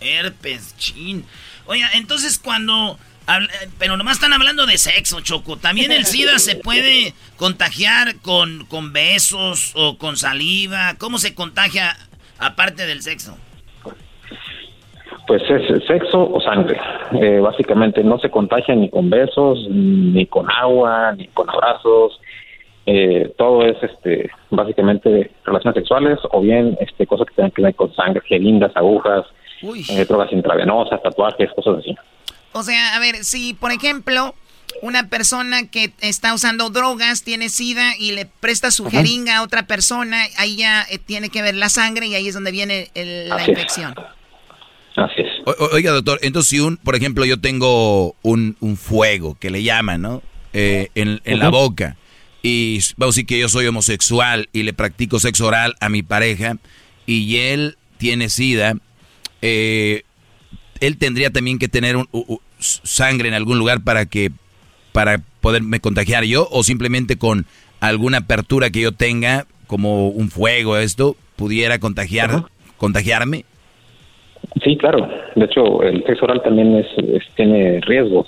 Herpes, 0.00 0.74
chin. 0.76 1.24
Oiga, 1.66 1.88
entonces 1.94 2.38
cuando 2.38 2.98
pero 3.78 3.96
nomás 3.96 4.14
están 4.14 4.32
hablando 4.32 4.66
de 4.66 4.78
sexo, 4.78 5.20
Choco. 5.20 5.56
También 5.56 5.92
el 5.92 6.04
SIDA 6.04 6.38
se 6.38 6.56
puede 6.56 7.14
contagiar 7.36 8.16
con, 8.20 8.66
con 8.66 8.92
besos 8.92 9.72
o 9.76 9.98
con 9.98 10.16
saliva. 10.16 10.94
¿Cómo 10.98 11.18
se 11.18 11.34
contagia 11.34 11.96
aparte 12.38 12.86
del 12.86 13.02
sexo? 13.02 13.36
Pues 15.26 15.42
es 15.48 15.86
sexo 15.86 16.30
o 16.30 16.40
sangre. 16.40 16.78
Eh, 17.12 17.38
básicamente 17.38 18.02
no 18.02 18.18
se 18.18 18.30
contagia 18.30 18.74
ni 18.74 18.90
con 18.90 19.08
besos, 19.08 19.66
ni 19.70 20.26
con 20.26 20.50
agua, 20.50 21.12
ni 21.12 21.28
con 21.28 21.48
abrazos. 21.48 22.20
Eh, 22.84 23.32
todo 23.38 23.64
es 23.64 23.80
este 23.82 24.28
básicamente 24.50 25.30
relaciones 25.44 25.76
sexuales 25.76 26.18
o 26.32 26.40
bien 26.40 26.76
este 26.80 27.06
cosas 27.06 27.28
que 27.28 27.34
tengan 27.34 27.52
que 27.52 27.62
ver 27.62 27.74
con 27.76 27.94
sangre, 27.94 28.20
jeringas, 28.26 28.72
agujas, 28.74 29.24
eh, 29.62 30.04
drogas 30.04 30.32
intravenosas, 30.32 31.00
tatuajes, 31.00 31.50
cosas 31.52 31.78
así. 31.78 31.94
O 32.52 32.62
sea, 32.62 32.94
a 32.96 32.98
ver, 32.98 33.24
si 33.24 33.54
por 33.54 33.72
ejemplo 33.72 34.34
una 34.80 35.08
persona 35.08 35.68
que 35.68 35.92
está 36.00 36.34
usando 36.34 36.70
drogas 36.70 37.22
tiene 37.22 37.48
sida 37.48 37.96
y 37.98 38.12
le 38.12 38.26
presta 38.26 38.70
su 38.70 38.88
jeringa 38.90 39.38
a 39.38 39.42
otra 39.42 39.66
persona, 39.66 40.24
ahí 40.38 40.56
ya 40.56 40.86
eh, 40.90 40.98
tiene 40.98 41.28
que 41.28 41.42
ver 41.42 41.54
la 41.54 41.68
sangre 41.68 42.06
y 42.06 42.14
ahí 42.14 42.28
es 42.28 42.34
donde 42.34 42.50
viene 42.50 42.90
la 42.94 43.46
infección. 43.46 43.94
Así 44.96 45.22
es. 45.22 45.56
oiga, 45.72 45.92
doctor, 45.92 46.18
entonces 46.22 46.50
si 46.50 46.60
un, 46.60 46.76
por 46.76 46.96
ejemplo, 46.96 47.24
yo 47.24 47.40
tengo 47.40 48.14
un, 48.22 48.56
fuego 48.76 49.36
que 49.38 49.50
le 49.50 49.62
llaman, 49.62 50.02
¿no? 50.02 50.22
Eh, 50.52 50.88
en, 50.94 51.20
la 51.24 51.48
boca 51.48 51.96
y 52.42 52.80
vamos 52.96 53.14
a 53.14 53.16
decir 53.16 53.26
que 53.26 53.38
yo 53.38 53.48
soy 53.48 53.66
homosexual 53.66 54.48
y 54.52 54.64
le 54.64 54.74
practico 54.74 55.18
sexo 55.18 55.46
oral 55.46 55.76
a 55.80 55.88
mi 55.88 56.02
pareja 56.02 56.56
y 57.06 57.36
él 57.36 57.78
tiene 57.96 58.28
sida, 58.28 58.74
eh, 59.40 60.02
él 60.82 60.98
tendría 60.98 61.30
también 61.30 61.58
que 61.58 61.68
tener 61.68 61.96
un, 61.96 62.06
sangre 62.58 63.28
en 63.28 63.34
algún 63.34 63.58
lugar 63.58 63.82
para 63.84 64.04
que 64.06 64.30
para 64.92 65.20
poderme 65.40 65.80
contagiar 65.80 66.24
yo 66.24 66.48
o 66.50 66.62
simplemente 66.64 67.16
con 67.16 67.46
alguna 67.80 68.18
apertura 68.18 68.70
que 68.70 68.80
yo 68.80 68.92
tenga 68.92 69.46
como 69.68 70.08
un 70.08 70.28
fuego 70.28 70.76
esto 70.76 71.16
pudiera 71.36 71.78
contagiar 71.78 72.44
contagiarme. 72.76 73.44
Sí 74.62 74.76
claro. 74.76 75.08
De 75.36 75.44
hecho 75.44 75.82
el 75.82 76.04
sexo 76.04 76.24
oral 76.24 76.42
también 76.42 76.74
es, 76.76 76.86
tiene 77.36 77.80
riesgo. 77.82 78.26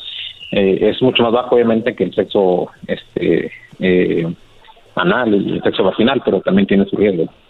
Eh, 0.52 0.78
es 0.80 1.02
mucho 1.02 1.24
más 1.24 1.32
bajo 1.32 1.56
obviamente 1.56 1.94
que 1.96 2.04
el 2.04 2.14
sexo 2.14 2.68
este 2.86 3.50
eh, 3.80 4.32
anal 4.94 5.34
y 5.34 5.60
sexo 5.60 5.82
vaginal, 5.82 6.22
pero 6.24 6.40
también 6.40 6.68
tiene 6.68 6.84
su 6.86 6.96
riesgo. 6.96 7.26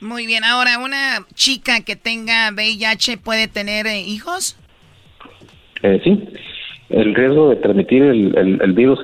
Muy 0.00 0.26
bien, 0.26 0.44
ahora, 0.44 0.78
¿una 0.78 1.26
chica 1.34 1.80
que 1.82 1.96
tenga 1.96 2.50
VIH 2.52 3.18
puede 3.18 3.48
tener 3.48 3.86
eh, 3.86 4.00
hijos? 4.00 4.56
Eh, 5.82 6.00
sí, 6.02 6.28
el 6.88 7.14
riesgo 7.14 7.50
de 7.50 7.56
transmitir 7.56 8.02
el, 8.02 8.72
virus 8.72 9.00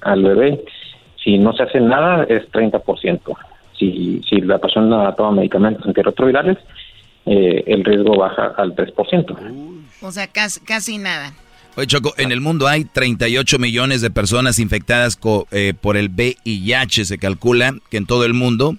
al 0.00 0.22
bebé, 0.22 0.64
si 1.22 1.38
no 1.38 1.52
se 1.54 1.64
hace 1.64 1.80
nada, 1.80 2.24
es 2.24 2.50
30%. 2.52 3.20
Si, 3.78 4.22
si 4.28 4.40
la 4.40 4.58
persona 4.58 5.14
toma 5.14 5.32
medicamentos 5.32 5.86
antirretrovirales, 5.86 6.58
eh, 7.26 7.64
el 7.66 7.84
riesgo 7.84 8.16
baja 8.16 8.54
al 8.56 8.74
3%. 8.74 9.36
O 10.00 10.12
sea, 10.12 10.26
casi, 10.28 10.60
casi 10.60 10.98
nada. 10.98 11.32
Oye, 11.76 11.86
Choco, 11.86 12.14
en 12.16 12.32
el 12.32 12.40
mundo 12.40 12.66
hay 12.66 12.84
38 12.84 13.58
millones 13.58 14.00
de 14.00 14.10
personas 14.10 14.58
infectadas 14.58 15.18
eh, 15.50 15.74
por 15.80 15.96
el 15.96 16.08
VIH. 16.08 17.04
Se 17.04 17.18
calcula 17.18 17.74
que 17.90 17.98
en 17.98 18.06
todo 18.06 18.24
el 18.24 18.34
mundo 18.34 18.76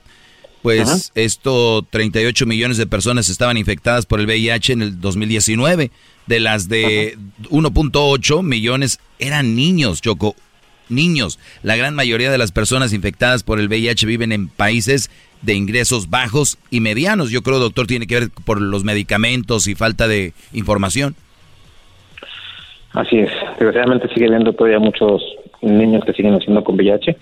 pues 0.62 1.12
esto 1.16 1.86
38 1.90 2.46
millones 2.46 2.78
de 2.78 2.88
personas 2.88 3.30
estaban 3.30 3.58
infectadas 3.58 4.06
por 4.06 4.20
el 4.20 4.26
VIH 4.26 4.74
en 4.74 4.82
el 4.82 5.02
2019. 5.02 5.92
De 6.28 6.40
las 6.40 6.70
de 6.70 7.18
1.8 7.50 8.44
millones 8.44 9.00
eran 9.20 9.56
niños, 9.56 10.02
Choco. 10.02 10.36
Niños. 10.90 11.40
La 11.62 11.76
gran 11.76 11.94
mayoría 11.96 12.32
de 12.32 12.38
las 12.38 12.52
personas 12.52 12.94
infectadas 12.94 13.44
por 13.44 13.60
el 13.60 13.68
VIH 13.68 14.06
viven 14.06 14.32
en 14.32 14.48
países 14.48 15.10
de 15.42 15.54
ingresos 15.54 16.10
bajos 16.10 16.58
y 16.70 16.82
medianos. 16.82 17.30
Yo 17.30 17.42
creo, 17.42 17.60
doctor, 17.60 17.88
tiene 17.88 18.08
que 18.08 18.20
ver 18.20 18.30
por 18.46 18.60
los 18.60 18.84
medicamentos 18.84 19.68
y 19.68 19.76
falta 19.76 20.08
de 20.08 20.34
información. 20.52 21.16
Así 22.94 23.20
es. 23.20 23.32
Desgraciadamente 23.52 24.10
sigue 24.14 24.28
habiendo 24.28 24.52
todavía 24.54 24.80
muchos 24.80 25.22
niños 25.62 26.04
que 26.06 26.14
siguen 26.14 26.34
haciendo 26.34 26.64
con 26.64 26.76
VIH. 26.76 27.16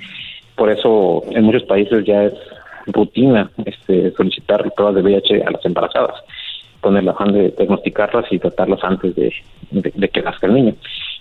Por 0.55 0.71
eso 0.71 1.23
en 1.31 1.43
muchos 1.43 1.63
países 1.63 2.03
ya 2.05 2.23
es 2.23 2.33
rutina 2.87 3.49
este, 3.65 4.11
solicitar 4.11 4.71
pruebas 4.73 4.95
de 4.95 5.01
VIH 5.01 5.43
a 5.43 5.51
las 5.51 5.65
embarazadas, 5.65 6.15
con 6.81 6.97
el 6.97 7.07
afán 7.07 7.33
de 7.33 7.53
diagnosticarlas 7.57 8.25
y 8.31 8.39
tratarlas 8.39 8.83
antes 8.83 9.15
de, 9.15 9.33
que 10.09 10.21
nazca 10.21 10.47
el 10.47 10.53
niño. 10.53 10.75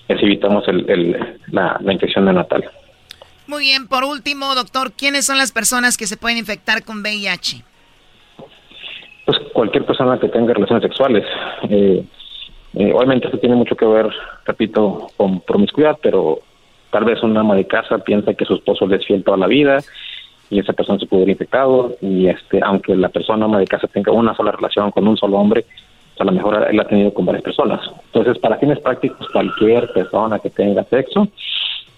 Y 0.08 0.12
así 0.12 0.24
evitamos 0.24 0.66
el, 0.68 1.18
la, 1.52 1.78
la 1.80 1.92
infección 1.92 2.24
neonatal. 2.24 2.64
Muy 3.46 3.62
bien, 3.64 3.86
por 3.86 4.04
último, 4.04 4.54
doctor, 4.54 4.92
¿quiénes 4.92 5.24
son 5.24 5.38
las 5.38 5.52
personas 5.52 5.96
que 5.96 6.06
se 6.06 6.16
pueden 6.16 6.38
infectar 6.38 6.84
con 6.84 7.00
VIH? 7.00 7.62
Pues 9.24 9.38
cualquier 9.52 9.84
persona 9.84 10.18
que 10.18 10.28
tenga 10.28 10.52
relaciones 10.52 10.82
sexuales. 10.82 11.24
Eh, 11.68 12.04
eh, 12.74 12.92
obviamente 12.92 13.26
esto 13.26 13.38
tiene 13.38 13.56
mucho 13.56 13.76
que 13.76 13.86
ver, 13.86 14.08
repito, 14.44 15.08
con 15.16 15.40
promiscuidad, 15.40 15.96
pero 16.02 16.40
tal 16.90 17.04
vez 17.04 17.22
un 17.22 17.36
ama 17.36 17.54
de 17.54 17.66
casa 17.66 17.98
piensa 17.98 18.34
que 18.34 18.44
su 18.44 18.54
esposo 18.54 18.86
le 18.86 18.96
es 18.96 19.06
fiel 19.06 19.24
toda 19.24 19.36
la 19.36 19.46
vida 19.46 19.78
y 20.50 20.60
esa 20.60 20.72
persona 20.72 20.98
se 20.98 21.06
puede 21.06 21.22
ver 21.22 21.30
infectado 21.30 21.96
y 22.00 22.28
este 22.28 22.60
aunque 22.62 22.94
la 22.94 23.08
persona 23.08 23.44
ama 23.44 23.58
de 23.58 23.66
casa 23.66 23.86
tenga 23.88 24.12
una 24.12 24.34
sola 24.34 24.52
relación 24.52 24.90
con 24.90 25.06
un 25.06 25.16
solo 25.16 25.38
hombre 25.38 25.62
pues, 25.62 26.20
a 26.20 26.24
lo 26.24 26.32
mejor 26.32 26.66
él 26.70 26.80
ha 26.80 26.88
tenido 26.88 27.12
con 27.12 27.26
varias 27.26 27.44
personas. 27.44 27.80
Entonces 28.06 28.38
para 28.38 28.58
fines 28.58 28.80
prácticos 28.80 29.28
cualquier 29.30 29.92
persona 29.92 30.38
que 30.38 30.50
tenga 30.50 30.84
sexo 30.84 31.28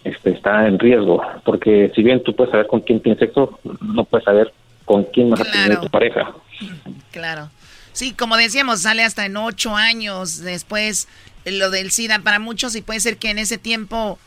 este 0.04 0.30
está 0.30 0.66
en 0.66 0.78
riesgo 0.78 1.22
porque 1.44 1.92
si 1.94 2.02
bien 2.02 2.22
tú 2.22 2.34
puedes 2.34 2.50
saber 2.50 2.66
con 2.66 2.80
quién 2.80 3.00
tiene 3.00 3.18
sexo 3.18 3.58
no 3.82 4.04
puedes 4.04 4.24
saber 4.24 4.52
con 4.84 5.04
quién 5.04 5.30
vas 5.30 5.40
a 5.40 5.44
tener 5.44 5.80
tu 5.80 5.88
pareja. 5.88 6.32
Claro. 7.10 7.50
Sí 7.92 8.12
como 8.14 8.36
decíamos 8.36 8.82
sale 8.82 9.02
hasta 9.02 9.26
en 9.26 9.36
ocho 9.36 9.76
años 9.76 10.40
después 10.42 11.08
lo 11.44 11.70
del 11.70 11.90
SIDA. 11.90 12.20
Para 12.20 12.38
muchos 12.38 12.74
y 12.76 12.82
puede 12.82 13.00
ser 13.00 13.16
que 13.16 13.30
en 13.30 13.38
ese 13.38 13.58
tiempo 13.58 14.18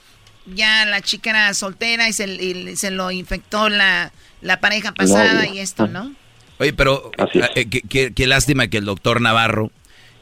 ya 0.45 0.85
la 0.85 1.01
chica 1.01 1.29
era 1.31 1.53
soltera 1.53 2.09
y 2.09 2.13
se, 2.13 2.75
se 2.75 2.91
lo 2.91 3.11
infectó 3.11 3.69
la, 3.69 4.11
la 4.41 4.59
pareja 4.59 4.93
pasada 4.93 5.47
y 5.47 5.59
esto, 5.59 5.87
¿no? 5.87 6.13
Oye, 6.59 6.73
pero 6.73 7.11
eh, 7.55 7.65
qué, 7.67 8.27
lástima 8.27 8.67
que 8.67 8.77
el 8.77 8.85
doctor 8.85 9.19
Navarro 9.19 9.71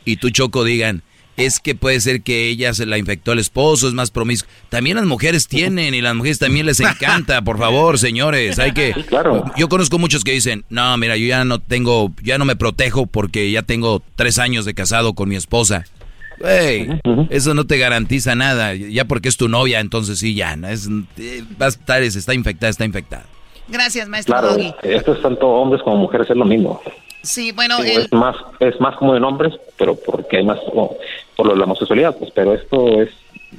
y 0.05 0.17
tú, 0.17 0.29
Choco, 0.29 0.63
digan, 0.63 1.03
es 1.35 1.59
que 1.59 1.75
puede 1.75 1.99
ser 1.99 2.21
que 2.21 2.47
ella 2.47 2.73
se 2.73 2.85
la 2.85 2.97
infectó 2.97 3.33
el 3.33 3.39
esposo, 3.39 3.87
es 3.87 3.93
más 3.93 4.09
promiscuo. 4.09 4.49
También 4.69 4.95
las 4.95 5.05
mujeres 5.05 5.47
tienen 5.47 5.93
y 5.93 6.01
las 6.01 6.15
mujeres 6.15 6.39
también 6.39 6.65
les 6.65 6.79
encanta, 6.79 7.41
por 7.41 7.57
favor, 7.57 7.99
señores. 7.99 8.57
Hay 8.57 8.73
que. 8.73 8.93
Claro. 9.07 9.45
Yo 9.57 9.67
conozco 9.67 9.99
muchos 9.99 10.23
que 10.23 10.31
dicen, 10.31 10.63
no, 10.69 10.95
mira, 10.97 11.17
yo 11.17 11.27
ya 11.27 11.43
no 11.43 11.59
tengo, 11.59 12.13
ya 12.23 12.37
no 12.37 12.45
me 12.45 12.55
protejo 12.55 13.05
porque 13.05 13.51
ya 13.51 13.63
tengo 13.63 14.01
tres 14.15 14.37
años 14.37 14.63
de 14.63 14.73
casado 14.73 15.15
con 15.15 15.27
mi 15.27 15.35
esposa. 15.35 15.85
Eso 17.30 17.53
no 17.53 17.66
te 17.66 17.78
garantiza 17.78 18.36
nada. 18.36 18.74
Ya 18.74 19.06
porque 19.06 19.30
es 19.30 19.38
tu 19.38 19.48
novia, 19.48 19.80
entonces 19.80 20.20
sí, 20.20 20.36
ya. 20.36 20.57
Es, 20.70 20.88
eh, 21.18 21.44
va 21.61 21.68
a 21.68 21.70
estar, 21.70 22.02
está 22.02 22.34
infectada, 22.34 22.70
está 22.70 22.86
infectada. 22.86 23.26
Gracias, 23.68 24.07
maestro 24.07 24.40
claro, 24.40 24.76
Esto 24.82 25.14
es 25.14 25.22
tanto 25.22 25.48
hombres 25.48 25.82
como 25.84 25.98
mujeres, 25.98 26.30
es 26.30 26.36
lo 26.36 26.45
mismo. 26.45 26.82
Sí, 27.22 27.52
bueno. 27.52 27.80
Es, 27.80 28.11
más, 28.11 28.36
es 28.60 28.80
más 28.80 28.95
como 28.95 29.16
en 29.16 29.24
hombres, 29.24 29.53
pero 29.78 29.95
porque 29.95 30.38
hay 30.38 30.45
más. 30.45 30.60
por 31.36 31.57
la 31.57 31.64
homosexualidad, 31.64 32.16
pues, 32.18 32.32
pero 32.34 32.53
esto 32.53 33.02
es 33.02 33.10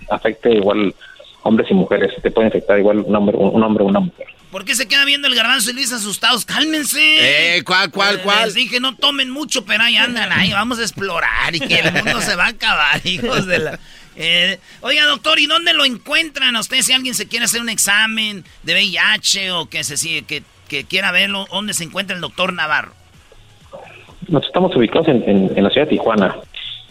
afecta 0.09 0.51
igual 0.51 0.95
hombres 1.43 1.71
y 1.71 1.75
mujeres. 1.75 2.15
Te 2.23 2.31
puede 2.31 2.49
infectar 2.49 2.79
igual 2.79 3.05
un 3.07 3.15
hombre, 3.15 3.37
un 3.37 3.63
hombre 3.63 3.85
o 3.85 3.87
una 3.87 4.01
mujer. 4.01 4.27
¿Por 4.51 4.65
qué 4.65 4.75
se 4.75 4.89
queda 4.89 5.05
viendo 5.05 5.29
el 5.29 5.35
garbanzo 5.35 5.71
y 5.71 5.75
Luis 5.75 5.93
asustados? 5.93 6.45
¡Cálmense! 6.45 7.57
Eh, 7.57 7.63
¿cuál, 7.63 7.91
cuál, 7.91 8.21
cuál? 8.23 8.47
Les 8.47 8.55
dije, 8.55 8.81
no 8.81 8.97
tomen 8.97 9.31
mucho, 9.31 9.65
pero 9.65 9.85
ahí 9.85 9.97
andan, 9.97 10.33
ahí 10.33 10.51
vamos 10.53 10.81
a 10.81 10.83
explorar 10.83 11.55
y 11.55 11.61
que 11.61 11.77
el 11.77 11.93
mundo 11.93 12.21
se 12.21 12.35
va 12.35 12.47
a 12.47 12.49
acabar, 12.49 13.01
hijos 13.05 13.47
de 13.47 13.59
la... 13.61 13.79
Eh, 14.17 14.59
oiga, 14.81 15.07
doctor, 15.07 15.39
¿y 15.39 15.47
dónde 15.47 15.73
lo 15.73 15.85
encuentran 15.85 16.57
a 16.57 16.61
usted 16.61 16.81
si 16.81 16.93
alguien 16.93 17.15
se 17.15 17.29
quiere 17.29 17.45
hacer 17.45 17.61
un 17.61 17.69
examen 17.69 18.45
de 18.65 18.75
VIH 18.75 19.53
o 19.53 19.69
que, 19.69 19.85
se, 19.85 20.25
que, 20.25 20.43
que 20.69 20.85
quiera 20.85 21.13
verlo? 21.13 21.47
¿Dónde 21.51 21.73
se 21.73 21.85
encuentra 21.85 22.17
el 22.17 22.21
doctor 22.21 22.53
Navarro? 22.53 22.93
Nosotros 24.23 24.49
estamos 24.49 24.77
ubicados 24.77 25.09
en, 25.09 25.53
en, 25.57 25.65
la 25.65 25.71
ciudad 25.71 25.87
de 25.87 25.97
Tijuana. 25.97 26.37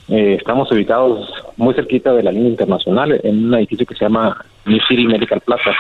Eh, 0.08 0.38
estamos 0.40 0.72
ubicados 0.72 1.30
muy 1.58 1.76
cerquita 1.76 2.14
de 2.14 2.24
la 2.24 2.32
línea 2.32 2.50
internacional 2.50 3.20
en 3.24 3.46
un 3.46 3.54
edificio 3.56 3.86
que 3.86 3.96
se 3.96 4.06
llama 4.06 4.44
New 4.66 4.80
City 4.88 5.06
Medical 5.06 5.42
Plaza. 5.42 5.72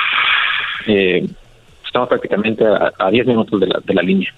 Eh, 0.85 1.27
estamos 1.89 2.07
prácticamente 2.07 2.63
a 2.65 3.09
10 3.09 3.25
minutos 3.25 3.59
de 3.59 3.67
la, 3.67 3.79
de 3.83 3.93
la 3.93 4.01
línea. 4.01 4.33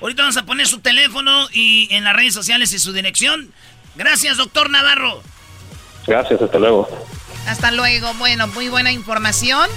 Ahorita 0.00 0.22
vamos 0.22 0.36
a 0.36 0.44
poner 0.44 0.66
su 0.66 0.80
teléfono 0.80 1.46
y 1.52 1.88
en 1.90 2.04
las 2.04 2.16
redes 2.16 2.34
sociales 2.34 2.72
y 2.72 2.78
su 2.78 2.92
dirección. 2.92 3.52
Gracias, 3.94 4.36
doctor 4.36 4.70
Navarro. 4.70 5.22
Gracias, 6.06 6.42
hasta 6.42 6.58
luego. 6.58 6.88
Hasta 7.46 7.70
luego. 7.70 8.12
Bueno, 8.14 8.48
muy 8.48 8.68
buena 8.68 8.90
información 8.90 9.68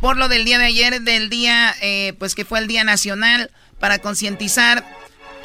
por 0.00 0.16
lo 0.16 0.28
del 0.28 0.44
día 0.44 0.58
de 0.58 0.64
ayer, 0.64 1.02
del 1.02 1.28
día, 1.28 1.74
eh, 1.82 2.14
pues 2.18 2.34
que 2.34 2.46
fue 2.46 2.58
el 2.58 2.68
Día 2.68 2.84
Nacional 2.84 3.50
para 3.78 3.98
concientizar 3.98 4.84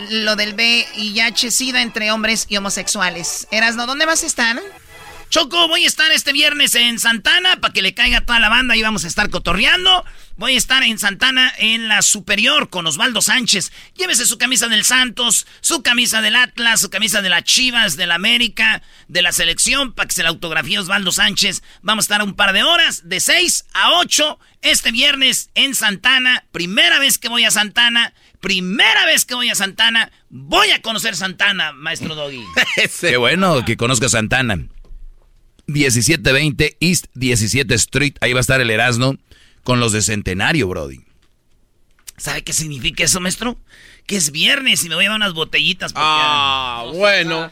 lo 0.10 0.36
del 0.36 0.54
VIH-Sida 0.56 1.82
entre 1.82 2.12
hombres 2.12 2.46
y 2.50 2.58
homosexuales. 2.58 3.48
Erasno, 3.52 3.86
¿dónde 3.86 4.06
vas 4.06 4.24
a 4.24 4.28
estar? 4.28 4.62
Choco, 5.30 5.68
voy 5.68 5.84
a 5.84 5.88
estar 5.88 6.12
este 6.12 6.32
viernes 6.32 6.76
en 6.76 7.00
Santana 7.00 7.60
para 7.60 7.74
que 7.74 7.82
le 7.82 7.94
caiga 7.94 8.22
toda 8.22 8.40
la 8.40 8.50
banda 8.50 8.76
y 8.76 8.82
vamos 8.82 9.04
a 9.04 9.08
estar 9.08 9.30
cotorreando. 9.30 10.06
Voy 10.38 10.56
a 10.56 10.58
estar 10.58 10.84
en 10.84 11.00
Santana 11.00 11.54
en 11.58 11.88
la 11.88 12.02
Superior 12.02 12.70
con 12.70 12.88
Osvaldo 12.88 13.22
Sánchez. 13.22 13.72
Llévese 13.96 14.26
su 14.26 14.38
camisa 14.38 14.68
del 14.68 14.86
Santos, 14.86 15.48
su 15.62 15.82
camisa 15.82 16.22
del 16.22 16.36
Atlas, 16.36 16.80
su 16.82 16.90
camisa 16.90 17.22
de 17.22 17.30
las 17.30 17.44
Chivas, 17.44 17.98
del 17.98 18.12
América, 18.12 18.82
de 19.08 19.22
la 19.22 19.32
selección, 19.32 19.94
para 19.94 20.08
que 20.08 20.16
se 20.16 20.24
la 20.24 20.30
autografíe 20.30 20.80
Osvaldo 20.80 21.12
Sánchez. 21.12 21.64
Vamos 21.82 22.04
a 22.04 22.06
estar 22.06 22.24
un 22.24 22.36
par 22.36 22.54
de 22.54 22.64
horas, 22.64 23.08
de 23.08 23.20
6 23.20 23.66
a 23.74 23.94
8, 23.94 24.40
este 24.62 24.92
viernes 24.92 25.50
en 25.56 25.76
Santana. 25.76 26.46
Primera 26.52 27.00
vez 27.00 27.18
que 27.18 27.30
voy 27.30 27.44
a 27.46 27.52
Santana. 27.52 28.14
Primera 28.40 29.06
vez 29.06 29.26
que 29.26 29.36
voy 29.36 29.50
a 29.50 29.56
Santana. 29.56 30.12
Voy 30.30 30.72
a 30.72 30.82
conocer 30.82 31.16
Santana, 31.16 31.72
maestro 31.72 32.14
Doggy. 32.14 32.44
Qué 33.02 33.18
bueno 33.18 33.66
que 33.66 33.76
conozca 33.76 34.08
Santana. 34.08 34.68
1720 35.68 36.78
East 36.80 37.06
17 37.14 37.74
Street. 37.76 38.16
Ahí 38.22 38.34
va 38.34 38.40
a 38.40 38.42
estar 38.42 38.62
el 38.62 38.70
Erasmo 38.70 39.18
con 39.64 39.80
los 39.80 39.92
de 39.92 40.02
Centenario, 40.02 40.68
Brody. 40.68 41.02
¿Sabe 42.18 42.44
qué 42.44 42.54
significa 42.54 43.04
eso, 43.04 43.20
maestro? 43.20 43.60
Que 44.06 44.16
es 44.16 44.32
viernes 44.32 44.84
y 44.86 44.90
me 44.90 44.96
voy 44.96 45.06
a 45.06 45.10
dar 45.10 45.18
unas 45.18 45.34
botellitas. 45.34 45.92
ah, 45.96 46.86
bueno. 46.94 47.50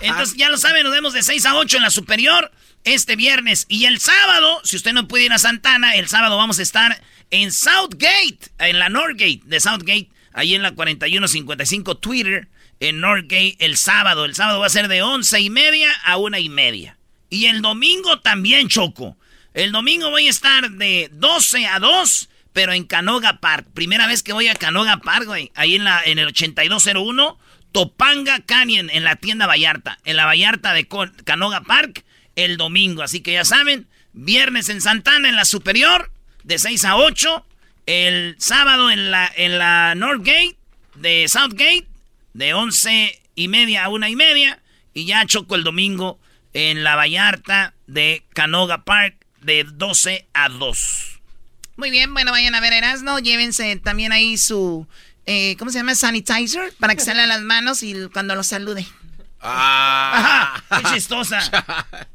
Entonces 0.00 0.36
ya 0.36 0.48
lo 0.48 0.56
saben, 0.56 0.82
nos 0.84 0.92
vemos 0.92 1.12
de 1.12 1.22
6 1.22 1.44
a 1.46 1.56
8 1.56 1.76
en 1.76 1.82
la 1.82 1.90
superior 1.90 2.50
este 2.84 3.16
viernes. 3.16 3.66
Y 3.68 3.84
el 3.84 4.00
sábado, 4.00 4.60
si 4.64 4.76
usted 4.76 4.92
no 4.92 5.08
puede 5.08 5.24
ir 5.24 5.32
a 5.32 5.38
Santana, 5.38 5.94
el 5.94 6.08
sábado 6.08 6.36
vamos 6.36 6.58
a 6.58 6.62
estar 6.62 7.02
en 7.30 7.52
Southgate, 7.52 8.38
en 8.58 8.78
la 8.78 8.88
Northgate 8.88 9.42
de 9.44 9.60
Southgate, 9.60 10.10
ahí 10.32 10.54
en 10.54 10.62
la 10.62 10.74
4155 10.74 11.98
Twitter, 11.98 12.48
en 12.80 13.00
Northgate, 13.00 13.56
el 13.58 13.76
sábado. 13.76 14.24
El 14.24 14.34
sábado 14.34 14.60
va 14.60 14.66
a 14.66 14.70
ser 14.70 14.88
de 14.88 15.02
11 15.02 15.40
y 15.40 15.50
media 15.50 15.92
a 16.04 16.16
una 16.16 16.38
y 16.38 16.48
media. 16.48 16.97
Y 17.30 17.46
el 17.46 17.62
domingo 17.62 18.20
también, 18.20 18.68
Choco. 18.68 19.16
El 19.54 19.72
domingo 19.72 20.10
voy 20.10 20.26
a 20.26 20.30
estar 20.30 20.70
de 20.70 21.10
12 21.12 21.66
a 21.66 21.78
2, 21.78 22.28
pero 22.52 22.72
en 22.72 22.84
Canoga 22.84 23.40
Park. 23.40 23.66
Primera 23.74 24.06
vez 24.06 24.22
que 24.22 24.32
voy 24.32 24.48
a 24.48 24.54
Canoga 24.54 24.98
Park, 24.98 25.26
güey. 25.26 25.50
Ahí 25.54 25.74
en, 25.74 25.84
la, 25.84 26.02
en 26.04 26.18
el 26.18 26.28
8201, 26.28 27.38
Topanga 27.72 28.40
Canyon, 28.40 28.90
en 28.90 29.04
la 29.04 29.16
tienda 29.16 29.46
Vallarta. 29.46 29.98
En 30.04 30.16
la 30.16 30.26
Vallarta 30.26 30.72
de 30.72 30.88
Canoga 31.24 31.62
Park, 31.62 32.04
el 32.36 32.56
domingo. 32.56 33.02
Así 33.02 33.20
que 33.20 33.32
ya 33.32 33.44
saben, 33.44 33.88
viernes 34.12 34.68
en 34.68 34.80
Santana, 34.80 35.28
en 35.28 35.36
la 35.36 35.44
Superior, 35.44 36.10
de 36.44 36.58
6 36.58 36.84
a 36.84 36.96
8. 36.96 37.44
El 37.86 38.36
sábado 38.38 38.90
en 38.90 39.10
la, 39.10 39.30
en 39.34 39.58
la 39.58 39.94
Northgate, 39.94 40.56
de 40.94 41.26
Southgate, 41.28 41.86
de 42.34 42.54
11 42.54 43.22
y 43.34 43.48
media 43.48 43.84
a 43.84 43.88
una 43.88 44.08
y 44.10 44.16
media. 44.16 44.60
Y 44.94 45.06
ya 45.06 45.24
choco 45.26 45.54
el 45.54 45.64
domingo 45.64 46.18
en 46.58 46.82
la 46.82 46.96
Vallarta 46.96 47.72
de 47.86 48.24
Canoga 48.34 48.82
Park, 48.82 49.14
de 49.40 49.62
12 49.62 50.26
a 50.34 50.48
2. 50.48 51.20
Muy 51.76 51.90
bien, 51.90 52.12
bueno, 52.12 52.32
vayan 52.32 52.56
a 52.56 52.60
ver 52.60 52.72
Erasmo, 52.72 53.20
llévense 53.20 53.76
también 53.76 54.10
ahí 54.10 54.36
su, 54.36 54.84
eh, 55.24 55.54
¿cómo 55.56 55.70
se 55.70 55.78
llama? 55.78 55.94
Sanitizer, 55.94 56.72
para 56.80 56.96
que 56.96 57.00
se 57.00 57.14
las 57.14 57.42
manos 57.42 57.84
y 57.84 58.08
cuando 58.12 58.34
los 58.34 58.48
salude. 58.48 58.84
Ah, 59.40 60.60
qué 60.68 60.94
chistosa. 60.94 61.40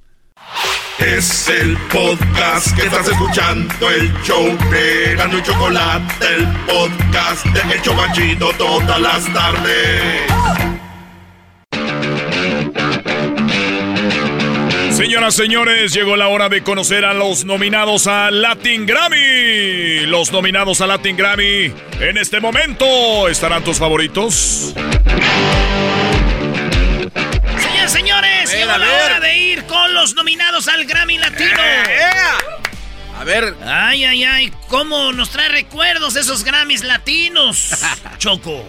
Es 1.00 1.48
el 1.48 1.76
podcast 1.88 2.76
que 2.76 2.84
estás 2.84 3.08
escuchando, 3.08 3.90
el 3.90 4.14
show 4.24 4.46
de 4.70 5.16
Gano 5.16 5.38
y 5.40 5.42
Chocolate, 5.42 6.28
el 6.36 6.48
podcast 6.66 7.46
de 7.46 7.76
Hecho 7.76 7.94
Machito 7.94 8.52
todas 8.58 9.00
las 9.00 9.34
tardes. 9.34 10.73
Señoras, 14.96 15.34
señores, 15.34 15.92
llegó 15.92 16.16
la 16.16 16.28
hora 16.28 16.50
de 16.50 16.62
conocer 16.62 17.04
a 17.04 17.16
los 17.16 17.46
nominados 17.46 18.06
a 18.06 18.30
Latin 18.30 18.86
Grammy. 18.86 20.06
Los 20.06 20.32
nominados 20.32 20.82
a 20.82 20.88
Latin 20.88 21.18
Grammy. 21.18 21.74
En 22.00 22.18
este 22.18 22.40
momento, 22.40 23.28
¿estarán 23.28 23.64
tus 23.64 23.80
favoritos? 23.80 24.72
Señoras, 27.58 27.92
señores, 27.92 28.52
llegó 28.52 28.78
la 28.78 29.06
hora 29.06 29.20
de 29.20 29.36
ir 29.36 29.64
con 29.66 29.96
los 29.96 30.14
nominados 30.14 30.68
al 30.68 30.86
Grammy 30.86 31.18
Latino. 31.18 31.60
Eh, 31.60 31.84
eh. 31.88 32.12
A 33.20 33.24
ver. 33.24 33.56
Ay, 33.66 34.06
ay, 34.06 34.24
ay, 34.24 34.54
cómo 34.68 35.12
nos 35.12 35.32
trae 35.32 35.50
recuerdos 35.50 36.16
esos 36.16 36.44
Grammys 36.44 36.84
latinos. 36.84 37.72
Choco. 38.20 38.64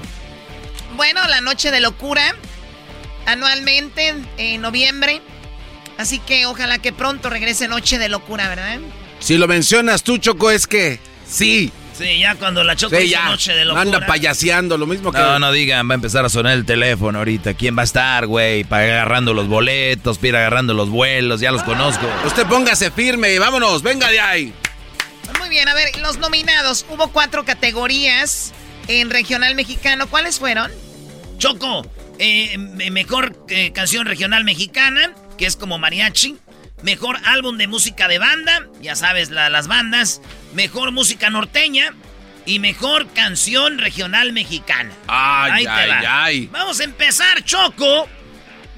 Bueno, 0.96 1.20
la 1.28 1.42
noche 1.42 1.70
de 1.70 1.80
locura. 1.80 2.34
Anualmente, 3.26 4.14
en 4.38 4.60
noviembre 4.62 5.20
Así 5.98 6.18
que 6.18 6.46
ojalá 6.46 6.78
que 6.78 6.92
pronto 6.92 7.30
regrese 7.30 7.68
Noche 7.68 7.98
de 7.98 8.08
Locura, 8.08 8.48
¿verdad? 8.48 8.78
Si 9.20 9.38
lo 9.38 9.46
mencionas 9.46 10.02
tú, 10.02 10.18
Choco, 10.18 10.50
es 10.50 10.66
que 10.66 10.98
sí. 11.26 11.72
Sí, 11.96 12.18
ya 12.18 12.34
cuando 12.34 12.64
la 12.64 12.74
Choco 12.74 12.96
sí, 12.96 13.14
Noche 13.26 13.54
de 13.54 13.64
Locura. 13.64 13.82
Anda 13.82 14.06
payaseando, 14.06 14.76
lo 14.76 14.86
mismo 14.86 15.12
que... 15.12 15.18
No, 15.18 15.38
no 15.38 15.52
digan, 15.52 15.88
va 15.88 15.92
a 15.92 15.94
empezar 15.94 16.24
a 16.24 16.28
sonar 16.28 16.54
el 16.54 16.64
teléfono 16.64 17.18
ahorita. 17.18 17.54
¿Quién 17.54 17.78
va 17.78 17.82
a 17.82 17.84
estar, 17.84 18.26
güey? 18.26 18.64
Para 18.64 18.84
agarrando 18.84 19.32
los 19.32 19.46
boletos, 19.46 20.18
para 20.18 20.40
agarrando 20.40 20.74
los 20.74 20.90
vuelos, 20.90 21.40
ya 21.40 21.52
los 21.52 21.62
conozco. 21.62 22.06
Usted 22.26 22.46
póngase 22.46 22.90
firme 22.90 23.32
y 23.32 23.38
vámonos, 23.38 23.82
venga 23.82 24.10
de 24.10 24.18
ahí. 24.18 24.52
Muy 25.38 25.48
bien, 25.48 25.68
a 25.68 25.74
ver, 25.74 25.96
los 26.00 26.18
nominados. 26.18 26.84
Hubo 26.88 27.08
cuatro 27.08 27.44
categorías 27.44 28.52
en 28.88 29.10
regional 29.10 29.54
mexicano. 29.54 30.08
¿Cuáles 30.08 30.40
fueron? 30.40 30.72
Choco, 31.38 31.86
eh, 32.18 32.58
mejor 32.58 33.44
eh, 33.48 33.70
canción 33.72 34.04
regional 34.06 34.44
mexicana 34.44 35.14
que 35.36 35.46
es 35.46 35.56
como 35.56 35.78
mariachi. 35.78 36.36
Mejor 36.82 37.18
álbum 37.24 37.56
de 37.56 37.66
música 37.66 38.08
de 38.08 38.18
banda, 38.18 38.68
ya 38.80 38.94
sabes, 38.94 39.30
las 39.30 39.68
bandas. 39.68 40.20
Mejor 40.54 40.90
música 40.92 41.30
norteña. 41.30 41.94
Y 42.46 42.58
mejor 42.58 43.08
canción 43.14 43.78
regional 43.78 44.34
mexicana. 44.34 44.92
Ay, 45.06 45.64
ay, 45.66 45.90
ay. 46.06 46.46
Vamos 46.52 46.78
a 46.80 46.84
empezar, 46.84 47.42
Choco. 47.42 48.06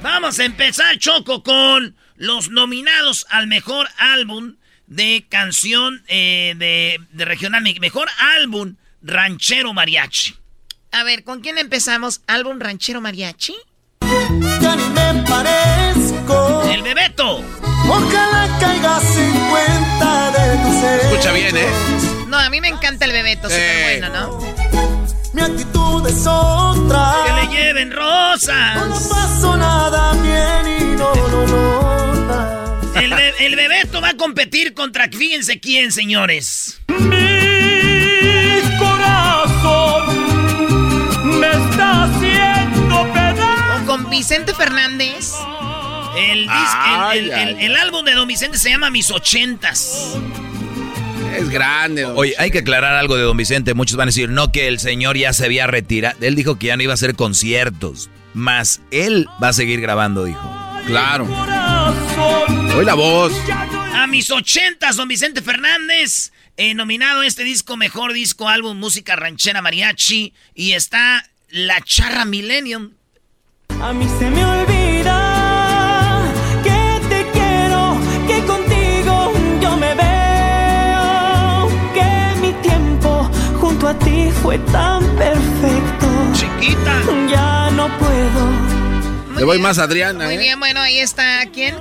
Vamos 0.03 0.39
a 0.39 0.45
empezar, 0.45 0.99
Choco, 0.99 1.43
con 1.43 1.97
los 2.15 2.49
nominados 2.51 3.27
al 3.29 3.49
mejor 3.49 3.89
álbum 3.99 4.55
de 4.87 5.27
canción 5.29 6.05
eh, 6.07 6.55
de, 6.57 7.01
de 7.11 7.25
regional 7.25 7.65
Mejor 7.81 8.09
álbum 8.37 8.77
ranchero 9.03 9.73
mariachi. 9.73 10.37
A 10.93 11.03
ver, 11.05 11.25
¿con 11.25 11.41
quién 11.41 11.59
empezamos? 11.59 12.23
¿Álbum 12.27 12.61
ranchero 12.61 13.01
mariachi? 13.01 13.55
Ya 14.61 14.77
ni 14.77 14.89
me. 14.91 15.76
El 16.77 16.83
Bebeto. 16.83 17.43
Ojalá 17.89 18.49
caigas 18.61 19.17
en 19.17 19.33
cuenta 19.49 20.31
de 20.31 20.59
tu 20.59 20.79
ser. 20.79 21.01
Escucha 21.01 21.33
bien, 21.33 21.57
¿eh? 21.57 21.67
No, 22.27 22.39
a 22.39 22.51
mí 22.51 22.61
me 22.61 22.69
encanta 22.69 23.07
el 23.07 23.13
Bebeto, 23.13 23.49
súper 23.49 24.01
bueno, 24.01 24.11
¿no? 24.11 24.39
Mi 25.33 25.41
actitud 25.41 26.07
es 26.07 26.27
otra. 26.27 27.15
Que 27.25 27.33
le 27.33 27.47
lleven 27.57 27.91
rosas. 27.91 28.77
No 28.77 28.95
pasó 29.09 29.57
nada 29.57 30.13
bien 30.21 30.69
y 30.79 30.97
no 30.97 31.15
lo 31.15 31.47
nota. 31.47 32.79
El, 33.01 33.11
el 33.15 33.57
Bebeto 33.57 34.03
va 34.03 34.11
a 34.11 34.17
competir 34.19 34.75
contra, 34.75 35.09
fíjense 35.09 35.59
quién, 35.59 35.93
señores. 35.93 36.79
Mi 36.89 38.61
corazón 38.79 40.05
me 41.41 41.49
está 41.49 42.05
haciendo 42.05 43.11
pedazo. 43.15 43.87
Con 43.87 44.11
Vicente 44.11 44.53
Fernández. 44.53 45.33
El, 46.17 46.49
el, 47.13 47.31
el, 47.31 47.59
el, 47.61 47.77
álbum 47.77 48.05
de 48.05 48.13
Don 48.13 48.27
Vicente 48.27 48.59
se 48.59 48.71
llama 48.71 48.91
Mis 48.91 49.11
Ochentas. 49.11 50.17
Es 51.37 51.51
grande. 51.51 52.03
Don 52.03 52.17
Oye, 52.17 52.35
hay 52.39 52.51
que 52.51 52.59
aclarar 52.59 52.95
algo 52.95 53.17
de 53.17 53.23
Don 53.23 53.37
Vicente. 53.37 53.75
Muchos 53.75 53.97
van 53.97 54.09
a 54.09 54.11
decir, 54.11 54.31
no 54.31 54.53
que 54.53 54.69
el 54.69 54.79
señor 54.79 55.17
ya 55.17 55.33
se 55.33 55.45
había 55.45 55.67
retirado. 55.67 56.17
Él 56.21 56.35
dijo 56.35 56.59
que 56.59 56.69
ya 56.69 56.77
no 56.77 56.83
iba 56.83 56.93
a 56.93 56.95
hacer 56.95 57.15
conciertos. 57.15 58.09
Más 58.33 58.81
él 58.91 59.29
va 59.43 59.49
a 59.49 59.53
seguir 59.53 59.81
grabando, 59.81 60.25
dijo. 60.25 60.41
Claro. 60.87 61.27
Hoy 62.75 62.85
la 62.85 62.95
voz. 62.95 63.33
A 63.95 64.07
mis 64.07 64.31
ochentas, 64.31 64.97
Don 64.97 65.09
Vicente 65.09 65.43
Fernández. 65.43 66.33
Eh, 66.57 66.73
nominado 66.75 67.23
este 67.23 67.45
disco, 67.45 67.77
mejor 67.77 68.15
disco, 68.15 68.49
álbum, 68.49 68.79
música 68.79 69.17
ranchera 69.17 69.61
mariachi. 69.61 70.33
Y 70.55 70.73
está 70.73 71.29
La 71.51 71.81
Charra 71.83 72.25
Millennium. 72.25 72.93
A 73.81 73.93
mí 73.93 74.07
se 74.19 74.31
me 74.31 74.45
olvida 74.45 74.76
fue 84.47 84.59
tan 84.59 85.05
perfecto. 85.17 86.07
Chiquita. 86.33 87.03
Ya 87.29 87.69
no 87.73 87.89
puedo. 87.99 89.37
Le 89.37 89.43
voy 89.45 89.59
más 89.59 89.81
a 89.81 89.83
Adriana. 89.83 90.27
Muy 90.27 90.35
¿eh? 90.35 90.39
bien, 90.39 90.61
bueno, 90.61 90.81
ahí 90.81 90.99
está. 91.01 91.45
¿Quién? 91.53 91.75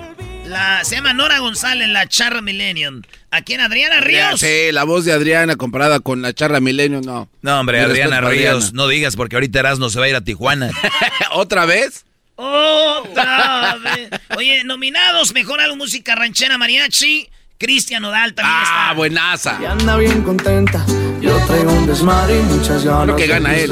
La, 0.48 0.84
se 0.84 0.96
llama 0.96 1.14
Nora 1.14 1.38
González, 1.38 1.88
la 1.90 2.08
Charra 2.08 2.42
Millennium. 2.42 3.04
¿A 3.30 3.44
quién? 3.44 3.62
¿Adriana 3.62 4.00
Ríos? 4.00 4.40
Sí, 4.40 4.72
la 4.72 4.84
voz 4.84 5.06
de 5.06 5.14
Adriana 5.14 5.58
comparada 5.58 6.00
con 6.00 6.24
la 6.24 6.34
charra 6.34 6.60
Milenio, 6.60 7.02
no. 7.02 7.30
No, 7.44 7.60
hombre, 7.60 7.78
Mi 7.78 7.86
Adriana 7.86 8.20
Ríos, 8.22 8.56
Adriana. 8.56 8.72
no 8.74 8.88
digas 8.88 9.16
porque 9.16 9.36
ahorita 9.36 9.60
Erasmo 9.60 9.90
se 9.92 10.00
va 10.00 10.06
a 10.06 10.10
ir 10.10 10.16
a 10.16 10.22
Tijuana. 10.22 10.72
¿Otra 11.34 11.66
vez? 11.66 12.04
Otra 12.36 13.78
vez. 13.84 14.10
Oye, 14.38 14.64
nominados, 14.64 15.36
mejor 15.36 15.60
álbum 15.62 15.78
música 15.78 16.16
ranchera 16.16 16.58
mariachi. 16.58 17.30
Cristian 17.60 18.02
Nodal 18.02 18.34
también 18.34 18.58
está. 18.64 18.90
Ah, 18.90 18.94
buenaza. 18.96 19.60
Y 19.62 19.66
anda 19.66 19.98
bien 19.98 20.24
contenta. 20.24 20.84
Yo 21.26 21.38
traigo 21.48 21.72
un 21.74 21.88
desmadre 21.88 22.40
y 22.40 22.44
muchas 22.44 22.84
ganas. 22.86 23.08
Lo 23.08 23.16
que 23.16 23.28
gana 23.28 23.56
él. 23.56 23.72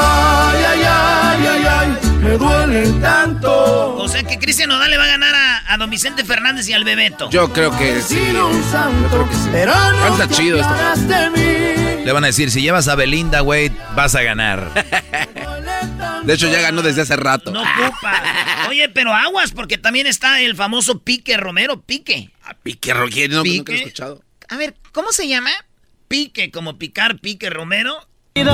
Ay, 0.00 0.64
ay, 0.64 0.82
ay, 0.84 1.46
ay, 1.46 1.64
ay. 1.68 1.98
Me 2.20 2.30
duele 2.38 2.88
tanto. 3.00 3.96
O 3.96 4.08
sea 4.08 4.22
que 4.22 4.38
Cristian 4.38 4.68
Nodal 4.70 4.90
le 4.90 4.96
va 4.96 5.04
a 5.04 5.08
ganar 5.08 5.34
a, 5.34 5.74
a 5.74 5.76
Don 5.76 5.90
Vicente 5.90 6.24
Fernández 6.24 6.68
y 6.68 6.72
al 6.72 6.84
Bebeto. 6.84 7.28
Yo 7.30 7.52
creo 7.52 7.76
que 7.76 8.00
sí. 8.00 8.14
Sino 8.16 8.48
un 8.48 8.62
santo. 8.70 9.28
Pero 9.50 9.74
no 9.74 10.16
Canta 10.16 10.28
chido 10.28 10.58
esto. 10.60 10.68
apiadas 10.72 11.08
de 11.08 11.30
mí. 11.30 12.04
Le 12.04 12.12
van 12.12 12.24
a 12.24 12.28
decir, 12.28 12.50
si 12.50 12.62
llevas 12.62 12.88
a 12.88 12.94
Belinda, 12.94 13.40
güey, 13.40 13.70
vas 13.94 14.14
a 14.14 14.22
ganar. 14.22 14.70
De 16.24 16.34
hecho, 16.34 16.46
ya 16.48 16.60
ganó 16.60 16.82
desde 16.82 17.02
hace 17.02 17.16
rato. 17.16 17.50
No 17.50 17.60
ocupa. 17.62 18.22
Oye, 18.68 18.88
pero 18.88 19.12
aguas, 19.12 19.50
porque 19.52 19.76
también 19.76 20.06
está 20.06 20.40
el 20.40 20.54
famoso 20.54 21.00
Pique 21.00 21.36
Romero. 21.36 21.80
Pique. 21.82 22.30
Pique 22.62 22.94
Rogier, 22.94 23.28
no, 23.30 23.42
Pique. 23.42 23.56
nunca 23.58 23.72
lo 23.72 23.78
he 23.78 23.80
escuchado. 23.82 24.22
A 24.48 24.56
ver, 24.56 24.74
¿cómo 24.92 25.10
se 25.12 25.26
llama? 25.26 25.50
Pique, 26.12 26.50
como 26.50 26.76
picar, 26.76 27.20
Pique 27.20 27.48
Romero. 27.48 28.06
Donde 28.34 28.52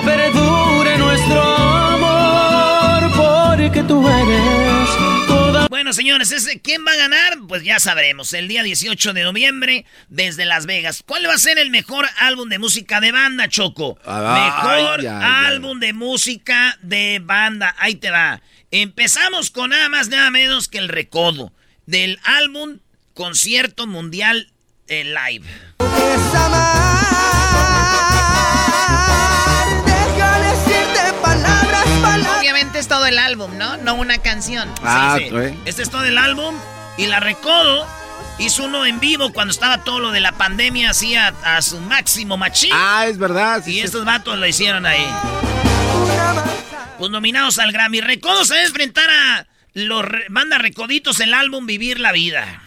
perdure 0.00 0.98
nuestro 0.98 1.42
amor. 1.42 3.10
Porque 3.16 3.82
tú 3.84 4.06
eres 4.06 5.26
toda. 5.26 5.68
Bueno, 5.68 5.94
señores, 5.94 6.32
ese, 6.32 6.60
¿quién 6.60 6.84
va 6.86 6.92
a 6.92 6.96
ganar? 6.96 7.38
Pues 7.48 7.64
ya 7.64 7.80
sabremos. 7.80 8.34
El 8.34 8.46
día 8.46 8.62
18 8.62 9.14
de 9.14 9.22
noviembre, 9.22 9.86
desde 10.10 10.44
Las 10.44 10.66
Vegas. 10.66 11.02
¿Cuál 11.06 11.26
va 11.26 11.32
a 11.32 11.38
ser 11.38 11.58
el 11.58 11.70
mejor 11.70 12.06
álbum 12.18 12.50
de 12.50 12.58
música 12.58 13.00
de 13.00 13.10
banda, 13.10 13.48
Choco? 13.48 13.98
Ay, 14.04 14.50
mejor 14.50 15.00
ay, 15.00 15.06
álbum 15.06 15.80
de 15.80 15.94
música 15.94 16.76
de 16.82 17.22
banda. 17.24 17.74
Ahí 17.78 17.94
te 17.94 18.10
va. 18.10 18.42
Empezamos 18.70 19.50
con 19.50 19.70
nada 19.70 19.88
más, 19.88 20.10
nada 20.10 20.30
menos 20.30 20.68
que 20.68 20.76
el 20.76 20.88
recodo 20.88 21.54
del 21.86 22.20
álbum 22.22 22.80
Concierto 23.14 23.86
Mundial 23.86 24.52
eh, 24.88 25.04
Live. 25.04 25.46
Deja 29.86 30.38
decirte 30.40 31.12
palabras, 31.22 31.84
palabras. 32.02 32.38
Obviamente 32.40 32.78
es 32.78 32.88
todo 32.88 33.06
el 33.06 33.18
álbum, 33.18 33.56
¿no? 33.56 33.76
No 33.78 33.94
una 33.94 34.18
canción. 34.18 34.68
Ah, 34.82 35.16
Sí, 35.18 35.28
sí. 35.30 35.58
Este 35.64 35.82
es 35.82 35.90
todo 35.90 36.04
el 36.04 36.18
álbum. 36.18 36.54
Y 36.96 37.06
la 37.06 37.20
Recodo 37.20 37.86
hizo 38.38 38.64
uno 38.64 38.84
en 38.84 38.98
vivo 39.00 39.32
cuando 39.32 39.52
estaba 39.52 39.84
todo 39.84 40.00
lo 40.00 40.10
de 40.10 40.20
la 40.20 40.32
pandemia, 40.32 40.90
así 40.90 41.14
a, 41.16 41.28
a 41.44 41.62
su 41.62 41.80
máximo 41.80 42.36
machín. 42.36 42.70
Ah, 42.72 43.06
es 43.06 43.18
verdad. 43.18 43.62
sí, 43.64 43.70
y 43.70 43.74
sí. 43.74 43.80
estos 43.82 44.04
vatos 44.04 44.36
lo 44.38 44.46
hicieron 44.46 44.84
ahí. 44.86 45.06
Pues 46.98 47.10
nominados 47.10 47.58
al 47.60 47.70
Grammy. 47.72 48.00
Recodo 48.00 48.44
se 48.44 48.54
va 48.54 48.60
a 48.60 48.64
enfrentar 48.64 49.08
a 49.08 49.46
los 49.74 50.04
re- 50.04 50.26
banda 50.30 50.58
Recoditos 50.58 51.20
el 51.20 51.32
álbum 51.34 51.66
Vivir 51.66 52.00
la 52.00 52.10
Vida. 52.10 52.62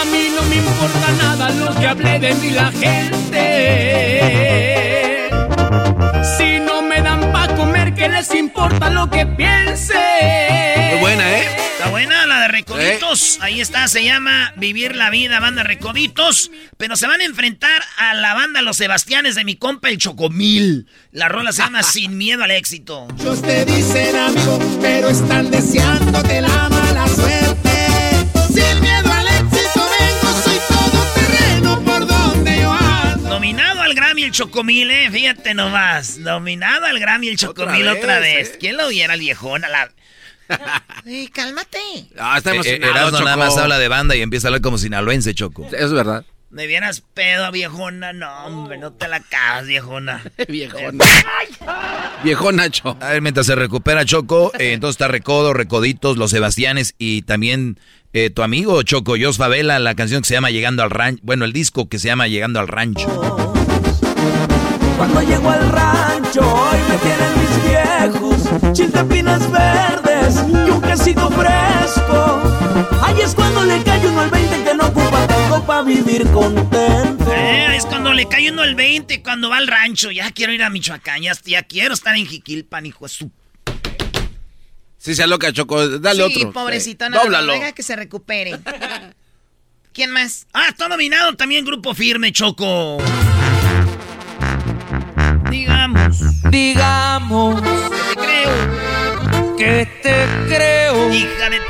A 0.00 0.04
mí 0.06 0.28
no 0.34 0.42
me 0.44 0.56
importa 0.56 1.12
nada 1.18 1.50
lo 1.50 1.74
que 1.78 1.86
hable 1.86 2.18
de 2.18 2.34
mí 2.36 2.50
la 2.52 2.72
gente. 2.72 3.40
Si 6.38 6.58
no 6.60 6.80
me 6.80 7.02
dan 7.02 7.30
pa' 7.30 7.54
comer, 7.54 7.92
¿qué 7.94 8.08
les 8.08 8.34
importa 8.34 8.88
lo 8.88 9.10
que 9.10 9.26
piense? 9.26 9.94
Muy 10.92 11.00
buena, 11.00 11.30
¿eh? 11.38 11.48
Está 11.74 11.90
buena 11.90 12.24
la 12.24 12.40
de 12.40 12.48
Recoditos. 12.48 13.38
Ahí 13.42 13.60
está, 13.60 13.88
se 13.88 14.02
llama 14.02 14.54
Vivir 14.56 14.96
la 14.96 15.10
Vida, 15.10 15.38
banda 15.38 15.64
Recoditos. 15.64 16.50
Pero 16.78 16.96
se 16.96 17.06
van 17.06 17.20
a 17.20 17.24
enfrentar 17.24 17.82
a 17.98 18.14
la 18.14 18.32
banda 18.32 18.62
Los 18.62 18.78
Sebastianes 18.78 19.34
de 19.34 19.44
mi 19.44 19.56
compa 19.56 19.90
el 19.90 19.98
Chocomil. 19.98 20.86
La 21.12 21.28
rola 21.28 21.52
se 21.52 21.60
llama 21.62 21.82
Sin 21.92 22.16
Miedo 22.16 22.42
al 22.44 22.52
Éxito. 22.52 23.06
Muchos 23.10 23.42
te 23.42 23.66
dicen 23.66 24.16
amigo, 24.16 24.58
pero 24.80 25.10
están 25.10 25.50
deseándote 25.50 26.40
la 26.40 26.68
mala 26.70 27.06
suerte. 27.06 27.59
Al 33.90 33.94
Grammy 33.96 34.22
el 34.24 34.30
Chocomil, 34.32 34.90
eh. 34.90 35.10
Fíjate 35.10 35.54
nomás. 35.54 36.18
Nominado 36.18 36.86
al 36.86 36.98
Grammy 36.98 37.28
el 37.28 37.36
Chocomil 37.36 37.86
Otra 37.88 38.00
otra 38.00 38.18
vez, 38.20 38.36
vez. 38.36 38.48
eh. 38.54 38.56
¿Quién 38.60 38.76
lo 38.76 38.88
viera 38.88 39.14
el 39.14 39.20
viejón? 39.20 39.64
A 39.64 39.68
la... 39.68 39.90
Ey, 41.06 41.28
cálmate. 41.28 41.78
Ah, 42.18 42.38
está 42.38 42.50
Eh, 42.50 42.54
eh, 42.54 42.58
emocionado, 42.76 42.90
Erasmo 43.08 43.18
nada 43.20 43.34
Choco. 43.36 43.38
más 43.46 43.56
habla 43.58 43.78
de 43.78 43.88
banda 43.88 44.16
y 44.16 44.22
empieza 44.22 44.46
a 44.46 44.48
hablar 44.48 44.60
como 44.62 44.78
sinaloense, 44.78 45.34
Choco. 45.34 45.66
Es 45.72 45.92
verdad. 45.92 46.24
Me 46.50 46.66
vieras 46.66 47.02
pedo, 47.14 47.52
viejona. 47.52 48.12
No, 48.12 48.44
hombre, 48.46 48.76
no 48.78 48.92
te 48.92 49.06
la 49.06 49.16
acabas, 49.16 49.66
viejona. 49.68 50.20
Viejona. 50.48 51.04
Viejo 52.24 52.50
Nacho. 52.50 52.96
A 53.00 53.10
ver, 53.10 53.22
mientras 53.22 53.46
se 53.46 53.54
recupera 53.54 54.04
Choco, 54.04 54.50
eh, 54.58 54.72
entonces 54.72 54.94
está 54.94 55.06
Recodo, 55.06 55.52
Recoditos, 55.54 56.16
Los 56.16 56.32
Sebastianes 56.32 56.94
y 56.98 57.22
también 57.22 57.78
eh, 58.12 58.30
tu 58.30 58.42
amigo 58.42 58.82
Choco, 58.82 59.14
Jos 59.20 59.36
Favela, 59.36 59.78
la 59.78 59.94
canción 59.94 60.22
que 60.22 60.28
se 60.28 60.34
llama 60.34 60.50
Llegando 60.50 60.82
al 60.82 60.90
Rancho. 60.90 61.20
Bueno, 61.24 61.44
el 61.44 61.52
disco 61.52 61.88
que 61.88 62.00
se 62.00 62.08
llama 62.08 62.26
Llegando 62.26 62.58
al 62.58 62.66
Rancho. 62.66 63.49
Cuando 65.00 65.22
llego 65.22 65.48
al 65.50 65.66
rancho, 65.72 66.40
hoy 66.42 66.78
me 66.90 66.96
tienen 66.98 67.32
mis 67.40 67.64
viejos, 67.64 68.74
chiltepinas 68.76 69.50
verdes 69.50 70.34
y 70.46 70.70
un 70.70 70.82
quesito 70.82 71.30
fresco. 71.30 72.42
Ahí 73.02 73.18
es 73.22 73.34
cuando 73.34 73.64
le 73.64 73.82
cae 73.82 74.06
uno 74.06 74.20
al 74.20 74.30
20 74.30 74.62
que 74.62 74.74
no 74.74 74.88
ocupa 74.88 75.26
tanto 75.26 75.64
para 75.64 75.82
vivir 75.84 76.30
contento. 76.32 77.32
Eh, 77.32 77.76
es 77.76 77.86
cuando 77.86 78.12
le 78.12 78.28
cae 78.28 78.50
uno 78.50 78.62
el 78.62 78.74
20, 78.74 79.22
cuando 79.22 79.48
va 79.48 79.56
al 79.56 79.68
rancho. 79.68 80.10
Ya 80.10 80.30
quiero 80.32 80.52
ir 80.52 80.62
a 80.62 80.68
Michoacán, 80.68 81.22
ya, 81.22 81.32
ya 81.46 81.62
quiero 81.62 81.94
estar 81.94 82.14
en 82.14 82.26
Jiquilpan, 82.26 82.84
hijo 82.84 83.06
de 83.06 83.08
su... 83.08 83.30
Sí, 84.98 85.14
se 85.14 85.22
aloca, 85.22 85.50
Choco. 85.50 85.98
Dale 85.98 86.28
sí, 86.28 86.36
otro. 86.36 86.52
pobrecito, 86.52 87.06
Sí. 87.06 87.12
no, 87.30 87.46
deja 87.46 87.72
que 87.72 87.82
se 87.82 87.96
recupere. 87.96 88.60
¿Quién 89.94 90.10
más? 90.10 90.46
Ah, 90.52 90.66
está 90.68 90.88
nominado 90.88 91.36
también 91.36 91.64
Grupo 91.64 91.94
Firme, 91.94 92.32
Choco. 92.32 92.98
Digamos. 95.94 96.50
Digamos 96.50 97.62
Te 97.62 98.16
creo. 98.16 99.56
que 99.56 99.88
te 100.02 100.26
creo. 100.48 101.12
Hija 101.12 101.50
de... 101.50 101.60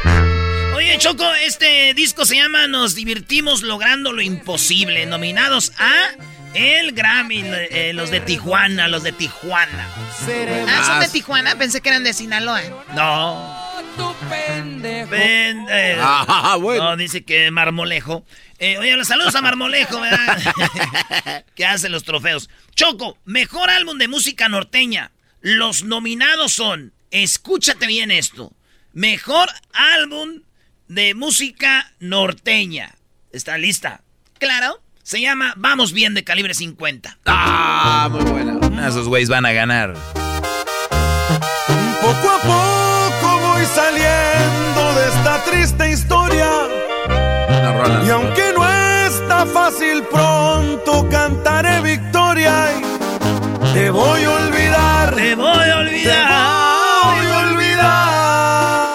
Oye, 0.77 0.99
Choco, 0.99 1.25
este 1.47 1.95
disco 1.95 2.25
se 2.27 2.37
llama 2.37 2.67
Nos 2.67 2.95
divertimos 2.95 3.63
logrando 3.63 4.13
lo 4.13 4.21
imposible. 4.23 5.07
Nominados 5.07 5.73
a 5.79 5.93
el 6.55 6.93
Grammy, 6.93 7.43
eh, 7.45 7.93
los 7.95 8.11
de 8.11 8.21
Tijuana, 8.21 8.89
los 8.89 9.03
de 9.03 9.13
Tijuana. 9.13 9.89
Ah, 10.69 10.83
son 10.85 11.01
de 11.01 11.09
Tijuana, 11.09 11.57
pensé 11.57 11.81
que 11.81 11.89
eran 11.91 12.03
de 12.05 12.13
Sinaloa. 12.13 12.61
No. 12.95 13.59
Tu 13.97 14.15
pendejo. 14.29 15.11
Ven, 15.11 15.67
eh, 15.71 15.97
Ah, 16.01 16.57
bueno. 16.61 16.85
No, 16.85 16.97
dice 16.97 17.25
que 17.25 17.51
Marmolejo. 17.51 18.25
Eh, 18.63 18.77
oye, 18.77 18.95
los 18.95 19.09
saludos 19.09 19.35
a 19.35 19.41
Marmolejo, 19.41 20.01
¿verdad? 20.01 21.45
que 21.55 21.65
hace 21.65 21.89
los 21.89 22.05
trofeos. 22.05 22.51
Choco, 22.77 23.17
mejor 23.25 23.71
álbum 23.71 23.97
de 23.97 24.07
música 24.07 24.51
norteña. 24.51 25.13
Los 25.41 25.83
nominados 25.83 26.53
son, 26.53 26.93
escúchate 27.11 27.87
bien 27.87 28.11
esto, 28.11 28.53
mejor 28.93 29.49
álbum 29.73 30.43
de 30.89 31.15
música 31.15 31.91
norteña. 32.01 32.95
¿Está 33.33 33.57
lista? 33.57 34.03
Claro. 34.39 34.83
Se 35.03 35.23
llama 35.23 35.55
Vamos 35.57 35.93
Bien 35.95 36.13
de 36.13 36.23
calibre 36.23 36.53
50. 36.53 37.19
Ah, 37.25 38.09
muy 38.13 38.23
buena. 38.31 38.59
Ah, 38.77 38.89
Esos 38.89 39.09
güeyes 39.09 39.31
van 39.31 39.47
a 39.47 39.53
ganar. 39.53 39.95
Poco 42.03 42.31
a 42.31 42.41
poco 42.43 43.41
voy 43.41 43.65
saliendo 43.65 44.95
de 44.95 45.09
esta 45.09 45.45
triste. 45.45 45.80
Rola. 47.73 48.03
Y 48.05 48.11
aunque 48.11 48.53
no 48.55 48.69
está 49.07 49.47
fácil, 49.47 50.03
pronto 50.11 51.09
cantaré 51.11 51.81
victoria. 51.81 52.73
Y 52.79 53.73
te 53.75 53.91
voy 53.91 54.23
a 54.25 54.31
olvidar. 54.31 55.15
Te 55.15 55.35
voy 55.35 55.69
a 55.69 55.77
olvidar. 55.79 56.29
Te 57.03 57.21
voy 57.21 57.27
a 57.27 57.39
olvidar. 57.51 58.89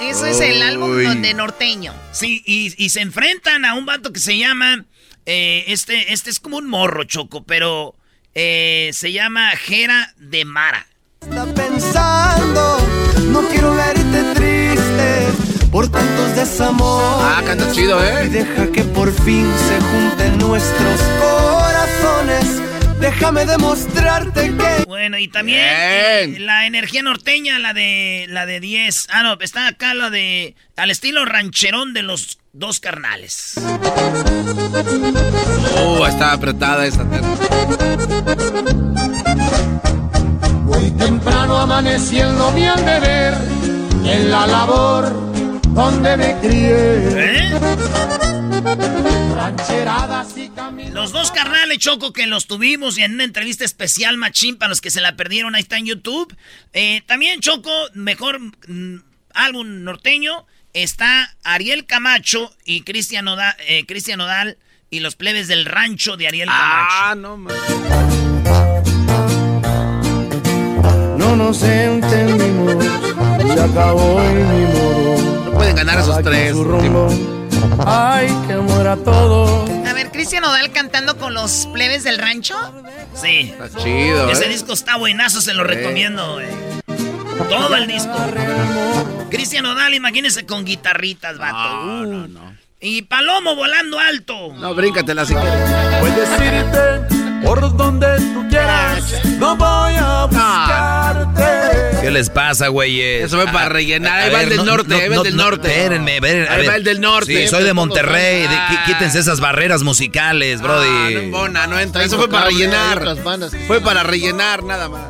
Eso 0.00 0.26
es 0.26 0.40
el 0.40 0.62
álbum 0.62 1.02
donde 1.02 1.34
norteño. 1.34 1.92
Sí, 2.12 2.42
y, 2.46 2.72
y 2.82 2.88
se 2.90 3.00
enfrentan 3.00 3.64
a 3.64 3.74
un 3.74 3.84
vato 3.86 4.12
que 4.12 4.20
se 4.20 4.36
llama. 4.38 4.84
eh, 5.26 5.64
este, 5.68 6.12
este 6.12 6.30
es 6.30 6.38
como 6.40 6.56
un 6.58 6.68
morro, 6.68 7.04
Choco, 7.04 7.42
pero 7.44 7.94
eh, 8.34 8.90
se 8.92 9.12
llama 9.12 9.50
Jera 9.56 10.14
de 10.16 10.44
Mara. 10.44 10.86
Está 11.20 11.44
pensando, 11.54 12.78
no 13.32 13.42
quiero 13.48 13.74
verte 13.74 14.22
triste 14.34 15.26
por 15.76 15.90
tantos 15.90 16.34
desamores. 16.34 17.18
Ah, 17.20 17.42
canta 17.44 17.70
chido, 17.70 18.00
Y 18.02 18.08
¿eh? 18.08 18.28
deja 18.30 18.72
que 18.72 18.82
por 18.82 19.12
fin 19.12 19.46
se 19.68 19.78
junten 19.78 20.38
nuestros 20.38 21.00
corazones. 21.20 22.62
Déjame 22.98 23.44
demostrarte 23.44 24.56
que 24.56 24.84
Bueno, 24.86 25.18
y 25.18 25.28
también 25.28 25.58
Bien. 25.58 26.36
eh, 26.36 26.38
la 26.38 26.66
energía 26.66 27.02
norteña, 27.02 27.58
la 27.58 27.74
de 27.74 28.24
la 28.30 28.46
de 28.46 28.58
10. 28.58 29.08
Ah, 29.10 29.22
no, 29.22 29.36
está 29.38 29.68
acá 29.68 29.92
la 29.92 30.08
de 30.08 30.56
al 30.78 30.90
estilo 30.90 31.26
rancherón 31.26 31.92
de 31.92 32.02
los 32.04 32.38
dos 32.54 32.80
carnales. 32.80 33.56
Oh, 35.76 36.06
está 36.06 36.32
apretada 36.32 36.86
esa. 36.86 37.04
desvaneciendo 41.76 42.50
mi 42.52 42.62
deber 42.62 43.34
en 44.06 44.30
la 44.30 44.46
labor 44.46 45.35
donde 45.76 46.16
me 46.16 46.34
crié. 46.40 46.74
¿Eh? 46.74 47.50
Los 50.92 51.12
dos 51.12 51.30
carnales 51.30 51.78
Choco 51.78 52.12
que 52.14 52.26
los 52.26 52.46
tuvimos 52.46 52.98
y 52.98 53.02
en 53.02 53.14
una 53.14 53.24
entrevista 53.24 53.64
especial 53.64 54.16
machín 54.16 54.56
para 54.56 54.70
los 54.70 54.80
que 54.80 54.90
se 54.90 55.02
la 55.02 55.16
perdieron, 55.16 55.54
ahí 55.54 55.62
está 55.62 55.76
en 55.76 55.86
YouTube. 55.86 56.34
Eh, 56.72 57.02
también 57.06 57.40
Choco, 57.40 57.70
mejor 57.92 58.40
mm, 58.40 59.02
álbum 59.34 59.84
norteño, 59.84 60.46
está 60.72 61.36
Ariel 61.44 61.84
Camacho 61.84 62.56
y 62.64 62.80
Cristian 62.80 63.26
Nodal, 63.26 63.54
eh, 63.68 63.84
Nodal 64.16 64.56
y 64.88 65.00
los 65.00 65.14
plebes 65.14 65.46
del 65.46 65.66
rancho 65.66 66.16
de 66.16 66.26
Ariel 66.26 66.48
Camacho. 66.48 66.88
Ah, 66.90 67.14
no 67.14 67.36
man. 67.36 67.54
No 71.18 71.36
nos 71.36 71.62
entendimos, 71.62 72.84
se 73.54 73.60
acabó 73.60 74.22
el 74.22 75.35
ganar 75.76 75.98
esos 75.98 76.22
tres. 76.22 76.56
Ay, 77.86 78.28
que 78.48 78.56
muera 78.56 78.96
todo. 78.96 79.64
A 79.86 79.92
ver, 79.92 80.10
Cristian 80.10 80.44
Odal 80.44 80.72
cantando 80.72 81.16
con 81.18 81.34
los 81.34 81.68
plebes 81.72 82.02
del 82.02 82.18
rancho. 82.18 82.56
Sí. 83.14 83.54
Está 83.58 83.68
chido, 83.78 84.30
Ese 84.30 84.46
¿eh? 84.46 84.48
disco 84.48 84.72
está 84.72 84.96
buenazo, 84.96 85.40
se 85.40 85.54
lo 85.54 85.64
recomiendo, 85.64 86.34
güey. 86.34 86.46
Todo 87.48 87.76
el 87.76 87.86
disco. 87.86 88.14
Cristian 89.30 89.66
Odal, 89.66 89.94
imagínese 89.94 90.46
con 90.46 90.64
guitarritas, 90.64 91.38
vato. 91.38 91.84
Uh. 91.84 92.28
Y 92.80 93.02
Palomo 93.02 93.54
volando 93.54 93.98
alto. 93.98 94.52
No, 94.54 94.74
bríncatela 94.74 95.24
si 95.24 95.34
quieres. 95.34 95.70
Puedes 96.00 96.28
irte 96.40 97.15
por 97.46 97.76
donde 97.76 98.18
tú 98.34 98.46
quieras. 98.48 99.14
No 99.38 99.56
voy 99.56 99.94
a 99.96 100.26
buscarte. 100.26 102.00
¿Qué 102.02 102.10
les 102.10 102.28
pasa, 102.28 102.68
güeyes? 102.68 103.24
Eso 103.24 103.36
fue 103.36 103.46
para 103.46 103.68
rellenar. 103.68 104.20
Ahí 104.20 104.32
va 104.32 104.42
el 104.42 104.48
del 104.48 104.58
no, 104.58 104.64
norte, 104.64 104.88
no, 104.88 104.96
ahí 104.96 105.08
va 105.08 105.14
el 105.14 105.14
no, 105.14 105.22
del 105.22 105.36
no, 105.36 105.44
norte. 105.44 105.68
Espérenme, 105.68 106.16
espérenme, 106.16 106.48
Ahí 106.48 106.66
va 106.66 106.76
el 106.76 106.84
del 106.84 107.00
norte. 107.00 107.42
Sí, 107.42 107.48
soy 107.48 107.64
de 107.64 107.72
Monterrey. 107.72 108.46
quítense 108.86 109.20
esas 109.20 109.40
barreras 109.40 109.82
musicales, 109.82 110.60
brody. 110.60 110.88
Ah, 110.88 111.10
no 111.12 111.18
embona, 111.20 111.66
no 111.66 111.78
entra. 111.78 112.04
Eso 112.04 112.16
fue 112.16 112.28
para 112.28 112.46
rellenar. 112.46 113.16
Fue 113.66 113.80
para 113.80 114.02
rellenar, 114.02 114.64
nada 114.64 114.88
más. 114.88 115.06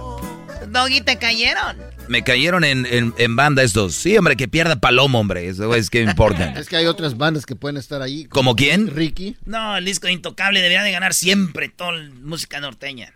Doggy, 0.69 1.01
¿te 1.01 1.17
cayeron? 1.19 1.86
Me 2.09 2.23
cayeron 2.23 2.65
en, 2.65 2.87
en, 2.87 3.15
en 3.19 3.37
banda 3.37 3.62
estos. 3.62 3.95
Sí, 3.95 4.16
hombre, 4.16 4.37
que 4.37 4.49
pierda 4.49 4.77
Palomo, 4.77 5.19
hombre. 5.20 5.49
Eso 5.49 5.74
es 5.74 5.91
que 5.91 6.03
importa. 6.03 6.53
Es 6.57 6.69
que 6.69 6.77
hay 6.77 6.87
otras 6.87 7.16
bandas 7.16 7.47
que 7.47 7.57
pueden 7.57 7.77
estar 7.77 8.03
ahí. 8.03 8.27
¿Como 8.27 8.55
quién? 8.57 8.89
Ricky. 8.95 9.37
No, 9.45 9.77
el 9.77 9.85
disco 9.85 10.09
Intocable 10.09 10.61
debería 10.61 10.83
de 10.83 10.93
ganar 10.93 11.15
siempre 11.15 11.69
toda 11.69 11.93
la 11.93 12.11
música 12.23 12.61
norteña. 12.61 13.12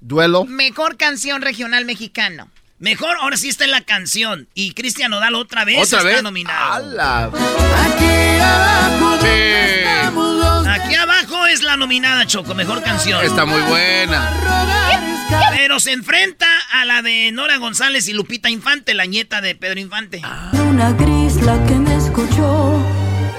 Duelo. 0.00 0.44
Mejor 0.44 0.96
canción 0.96 1.42
regional 1.42 1.84
mexicano. 1.84 2.48
Mejor, 2.78 3.16
ahora 3.20 3.36
sí 3.36 3.48
está 3.48 3.64
en 3.64 3.72
la 3.72 3.80
canción. 3.80 4.46
Y 4.54 4.72
Cristian 4.72 5.12
Odal 5.12 5.34
otra 5.34 5.64
vez 5.64 5.78
¿Otra 5.82 5.98
está 5.98 6.04
vez? 6.08 6.22
nominado. 6.22 6.74
¡Hala! 6.74 7.24
Aquí 7.24 8.40
abajo 8.40 9.16
estamos 9.24 10.36
los 10.36 10.66
Aquí 10.68 10.94
abajo 10.94 11.46
es 11.46 11.62
la 11.62 11.76
nominada, 11.76 12.24
Choco, 12.26 12.54
mejor 12.54 12.82
canción. 12.84 13.24
Está 13.24 13.44
muy 13.44 13.60
buena. 13.62 15.07
Pero 15.50 15.80
se 15.80 15.92
enfrenta 15.92 16.46
a 16.72 16.84
la 16.84 17.02
de 17.02 17.30
Nora 17.32 17.58
González 17.58 18.08
y 18.08 18.12
Lupita 18.12 18.48
Infante, 18.48 18.94
la 18.94 19.04
nieta 19.06 19.40
de 19.40 19.54
Pedro 19.54 19.80
Infante. 19.80 20.22
Una 20.52 20.92
gris 20.92 21.36
la 21.42 21.62
que 21.66 21.74
me 21.74 21.94
escuchó 21.96 22.82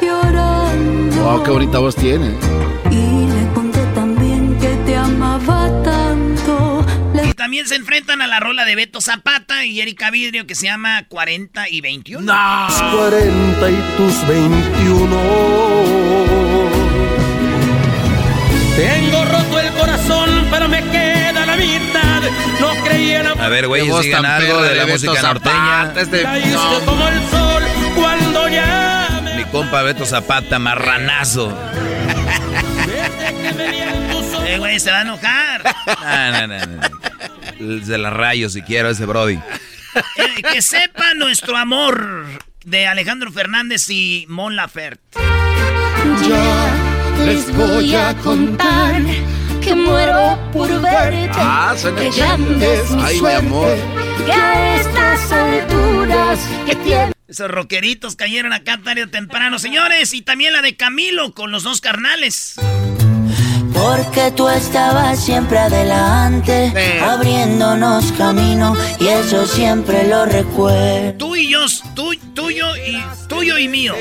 llorando. 0.01 1.23
Wow, 1.23 1.43
qué 1.43 1.51
bonita 1.51 1.79
voz 1.79 1.95
tiene. 1.95 2.35
Y 2.91 3.27
le 3.27 3.53
conté 3.53 3.79
también 3.95 4.57
que 4.59 4.67
te 4.85 4.95
amaba 4.95 5.69
tanto. 5.83 6.85
Y 7.23 7.33
también 7.33 7.67
se 7.67 7.75
enfrentan 7.75 8.21
a 8.21 8.27
la 8.27 8.39
rola 8.39 8.65
de 8.65 8.75
Beto 8.75 9.01
Zapata 9.01 9.65
y 9.65 9.81
Erika 9.81 10.11
Vidrio 10.11 10.45
que 10.45 10.55
se 10.55 10.67
llama 10.67 11.05
40 11.07 11.69
y 11.69 11.81
21. 11.81 12.25
Tus 12.67 12.81
40 12.81 13.71
y 13.71 13.83
tus 13.97 14.27
21. 14.27 15.79
Tengo 18.75 19.25
roto 19.25 19.59
el 19.59 19.73
corazón, 19.73 20.47
pero 20.49 20.69
me 20.69 20.81
queda 20.83 21.08
la 21.08 21.08
mitad. 21.67 22.21
No 22.59 22.73
creía 22.83 23.19
en 23.19 23.23
la 23.25 23.31
A 23.45 23.49
ver, 23.49 23.67
digan 23.67 24.23
tan 24.23 24.25
algo 24.25 24.61
de 24.61 24.75
la 24.75 24.85
Beto 24.85 24.93
música 25.11 25.21
norteña. 25.21 25.93
este- 25.95 26.23
Caíste 26.23 26.51
no. 26.51 26.79
como 26.85 27.07
el 27.07 27.29
sol 27.29 27.63
cuando 27.95 28.47
ya 28.49 29.21
me 29.23 29.35
Mi 29.35 29.43
compa 29.45 29.81
Beto 29.83 30.05
Zapata, 30.05 30.59
marranazo. 30.59 31.55
Eh, 34.47 34.57
güey, 34.57 34.79
se 34.79 34.89
va 34.89 34.99
a 34.99 35.01
enojar. 35.03 35.63
No, 36.01 36.47
no, 36.47 36.65
no. 36.65 37.79
De 37.85 37.97
la 37.99 38.09
rayo 38.09 38.49
si 38.49 38.63
quiero 38.63 38.89
ese 38.89 39.05
Brody. 39.05 39.35
Eh, 39.35 40.41
que 40.51 40.61
sepa 40.63 41.13
nuestro 41.13 41.55
amor 41.55 42.25
de 42.65 42.87
Alejandro 42.87 43.31
Fernández 43.31 43.87
y 43.89 44.25
Mon 44.27 44.55
Laferte. 44.55 45.19
Ya 46.27 47.25
les 47.25 47.53
voy 47.55 47.93
a 47.95 48.15
contar 48.15 49.01
que 49.59 49.75
muero 49.75 50.37
por 50.51 50.69
verte. 50.81 51.29
Ah, 51.35 51.75
que 51.75 52.09
chido. 52.09 52.27
grande 52.27 52.75
es 52.75 52.91
mi 52.91 53.01
Ay, 53.03 53.13
mi 53.13 53.19
suerte, 53.19 53.37
amor. 53.37 53.77
Que 54.25 54.31
a 54.31 54.75
estas 54.75 55.31
alturas 55.31 56.39
que 56.65 56.75
tiene. 56.75 57.11
Esos 57.27 57.51
rockeritos 57.51 58.15
cayeron 58.15 58.53
acá 58.53 58.79
tarde 58.83 59.03
o 59.03 59.09
temprano, 59.09 59.59
señores. 59.59 60.13
Y 60.13 60.21
también 60.21 60.53
la 60.53 60.61
de 60.61 60.75
Camilo 60.75 61.33
con 61.33 61.51
los 61.51 61.63
dos 61.63 61.81
carnales. 61.81 62.55
Porque 63.81 64.31
tú 64.31 64.49
estabas 64.49 65.19
siempre 65.23 65.57
adelante, 65.57 66.73
abriéndonos 67.01 68.11
camino, 68.13 68.75
y 68.99 69.07
eso 69.07 69.45
siempre 69.47 70.05
lo 70.07 70.25
recuerdo. 70.25 71.17
Tú 71.17 71.35
y 71.35 71.49
yo, 71.49 71.65
tú, 71.95 72.13
tuyo 72.33 72.75
y 72.75 73.01
tuyo 73.27 73.57
y 73.57 73.67
mío. 73.69 73.95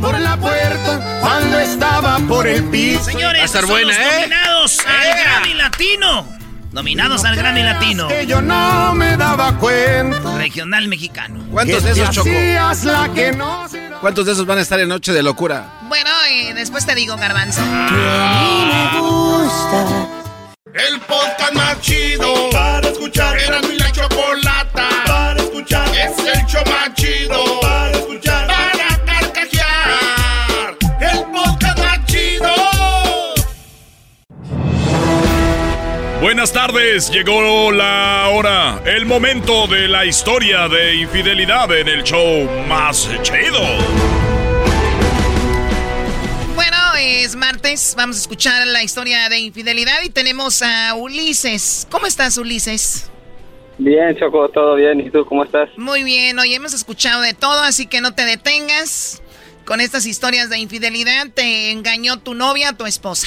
por 0.00 0.18
la 0.18 0.36
puerta 0.38 1.18
cuando 1.20 1.58
estaba 1.58 2.18
por 2.20 2.46
el 2.46 2.64
piso. 2.64 3.04
Señores, 3.04 3.40
Va 3.40 3.42
a 3.42 3.46
estar 3.46 3.60
son 3.62 3.70
buena, 3.70 3.88
los 3.88 3.98
¿eh? 3.98 4.16
nominados 4.20 4.78
al 4.86 5.18
Grammy 5.22 5.54
Latino. 5.54 6.41
Nominados 6.72 7.24
al 7.24 7.36
Grammy 7.36 7.62
Latino. 7.62 8.08
Que 8.08 8.26
yo 8.26 8.40
no 8.40 8.94
me 8.94 9.16
daba 9.16 9.58
cuenta. 9.58 10.38
Regional 10.38 10.88
mexicano. 10.88 11.44
¿Cuántos 11.50 11.82
de 11.84 11.90
esos, 11.92 12.10
Choco? 12.10 12.30
hacías 12.30 12.84
la 12.84 13.12
que 13.12 13.32
no 13.32 13.66
¿Cuántos 14.00 14.26
de 14.26 14.32
esos 14.32 14.46
van 14.46 14.58
a 14.58 14.62
estar 14.62 14.80
en 14.80 14.88
Noche 14.88 15.12
de 15.12 15.22
Locura? 15.22 15.66
Bueno, 15.82 16.10
eh, 16.30 16.54
después 16.54 16.86
te 16.86 16.94
digo, 16.94 17.16
Garbanzo. 17.16 17.60
me 17.60 19.00
gusta. 19.00 20.08
El 20.74 21.00
podcast 21.00 21.54
más 21.54 21.80
chido 21.82 22.50
para 22.50 22.88
escuchar. 22.88 23.38
Era 23.38 23.60
mi 23.60 23.76
la 23.76 23.92
chocolata 23.92 24.88
para 25.06 25.40
escuchar. 25.40 25.88
Es 25.94 26.18
el 26.18 26.46
show 26.46 26.62
más 26.66 26.94
chido 26.94 27.60
para 27.60 27.90
escuchar. 27.90 28.11
Buenas 36.22 36.52
tardes, 36.52 37.10
llegó 37.10 37.72
la 37.72 38.28
hora, 38.32 38.80
el 38.86 39.06
momento 39.06 39.66
de 39.66 39.88
la 39.88 40.06
historia 40.06 40.68
de 40.68 40.94
infidelidad 40.94 41.76
en 41.76 41.88
el 41.88 42.04
show 42.04 42.48
más 42.68 43.10
chido. 43.22 43.58
Bueno, 46.54 46.76
es 46.96 47.34
martes. 47.34 47.94
Vamos 47.96 48.18
a 48.18 48.20
escuchar 48.20 48.64
la 48.68 48.84
historia 48.84 49.28
de 49.28 49.40
infidelidad 49.40 50.00
y 50.04 50.10
tenemos 50.10 50.62
a 50.62 50.94
Ulises. 50.94 51.88
¿Cómo 51.90 52.06
estás, 52.06 52.38
Ulises? 52.38 53.10
Bien, 53.78 54.16
Choco, 54.16 54.48
todo 54.50 54.76
bien. 54.76 55.00
¿Y 55.00 55.10
tú 55.10 55.26
cómo 55.26 55.42
estás? 55.42 55.70
Muy 55.76 56.04
bien, 56.04 56.38
hoy 56.38 56.54
hemos 56.54 56.72
escuchado 56.72 57.20
de 57.22 57.34
todo, 57.34 57.62
así 57.62 57.86
que 57.86 58.00
no 58.00 58.14
te 58.14 58.24
detengas 58.24 59.20
con 59.64 59.80
estas 59.80 60.06
historias 60.06 60.48
de 60.50 60.58
infidelidad. 60.58 61.26
¿Te 61.34 61.72
engañó 61.72 62.20
tu 62.20 62.34
novia, 62.34 62.74
tu 62.74 62.86
esposa? 62.86 63.26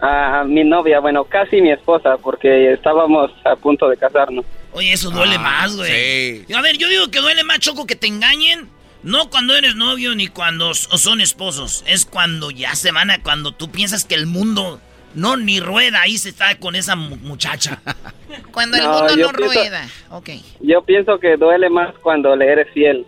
Ah, 0.00 0.44
mi 0.46 0.62
novia, 0.62 1.00
bueno, 1.00 1.24
casi 1.24 1.60
mi 1.62 1.70
esposa, 1.70 2.16
porque 2.18 2.72
estábamos 2.72 3.30
a 3.44 3.56
punto 3.56 3.88
de 3.88 3.96
casarnos. 3.96 4.44
Oye, 4.72 4.92
eso 4.92 5.10
duele 5.10 5.36
Ah, 5.36 5.40
más, 5.40 5.76
güey. 5.76 6.44
A 6.54 6.60
ver, 6.60 6.76
yo 6.76 6.88
digo 6.88 7.08
que 7.10 7.20
duele 7.20 7.44
más, 7.44 7.60
Choco, 7.60 7.86
que 7.86 7.96
te 7.96 8.06
engañen. 8.06 8.68
No 9.02 9.30
cuando 9.30 9.54
eres 9.56 9.74
novio 9.76 10.14
ni 10.14 10.26
cuando 10.28 10.74
son 10.74 11.20
esposos. 11.20 11.84
Es 11.86 12.04
cuando 12.04 12.50
ya 12.50 12.74
se 12.74 12.90
van 12.90 13.10
a... 13.10 13.22
Cuando 13.22 13.52
tú 13.52 13.70
piensas 13.70 14.04
que 14.04 14.16
el 14.16 14.26
mundo 14.26 14.80
no 15.14 15.36
ni 15.36 15.60
rueda. 15.60 16.02
Ahí 16.02 16.18
se 16.18 16.28
está 16.30 16.58
con 16.58 16.74
esa 16.74 16.96
mu- 16.96 17.16
muchacha. 17.16 17.80
Cuando 18.52 18.76
el 18.76 18.82
No, 18.82 18.92
mundo 18.98 19.16
yo 19.16 19.26
no 19.32 19.38
pienso- 19.38 19.54
rueda. 19.54 19.88
Ok. 20.10 20.30
Yo 20.60 20.82
pienso 20.82 21.18
que 21.20 21.36
duele 21.36 21.70
más 21.70 21.94
cuando 22.02 22.34
le 22.36 22.46
eres 22.50 22.66
fiel. 22.74 23.06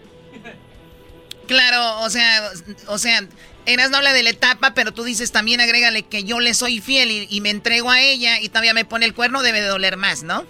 Claro, 1.46 2.00
o 2.02 2.10
sea, 2.10 2.50
o 2.88 2.98
sea, 2.98 3.20
Eras 3.68 3.90
no 3.90 3.98
habla 3.98 4.14
de 4.14 4.22
la 4.22 4.30
etapa, 4.30 4.72
pero 4.74 4.92
tú 4.92 5.04
dices 5.04 5.30
también 5.30 5.60
agrégale 5.60 6.02
que 6.02 6.24
yo 6.24 6.40
le 6.40 6.54
soy 6.54 6.80
fiel 6.80 7.10
y, 7.10 7.26
y 7.28 7.42
me 7.42 7.50
entrego 7.50 7.90
a 7.90 8.00
ella 8.00 8.40
y 8.40 8.48
todavía 8.48 8.72
me 8.72 8.86
pone 8.86 9.04
el 9.04 9.14
cuerno, 9.14 9.42
debe 9.42 9.60
de 9.60 9.66
doler 9.66 9.98
más, 9.98 10.22
¿no? 10.22 10.44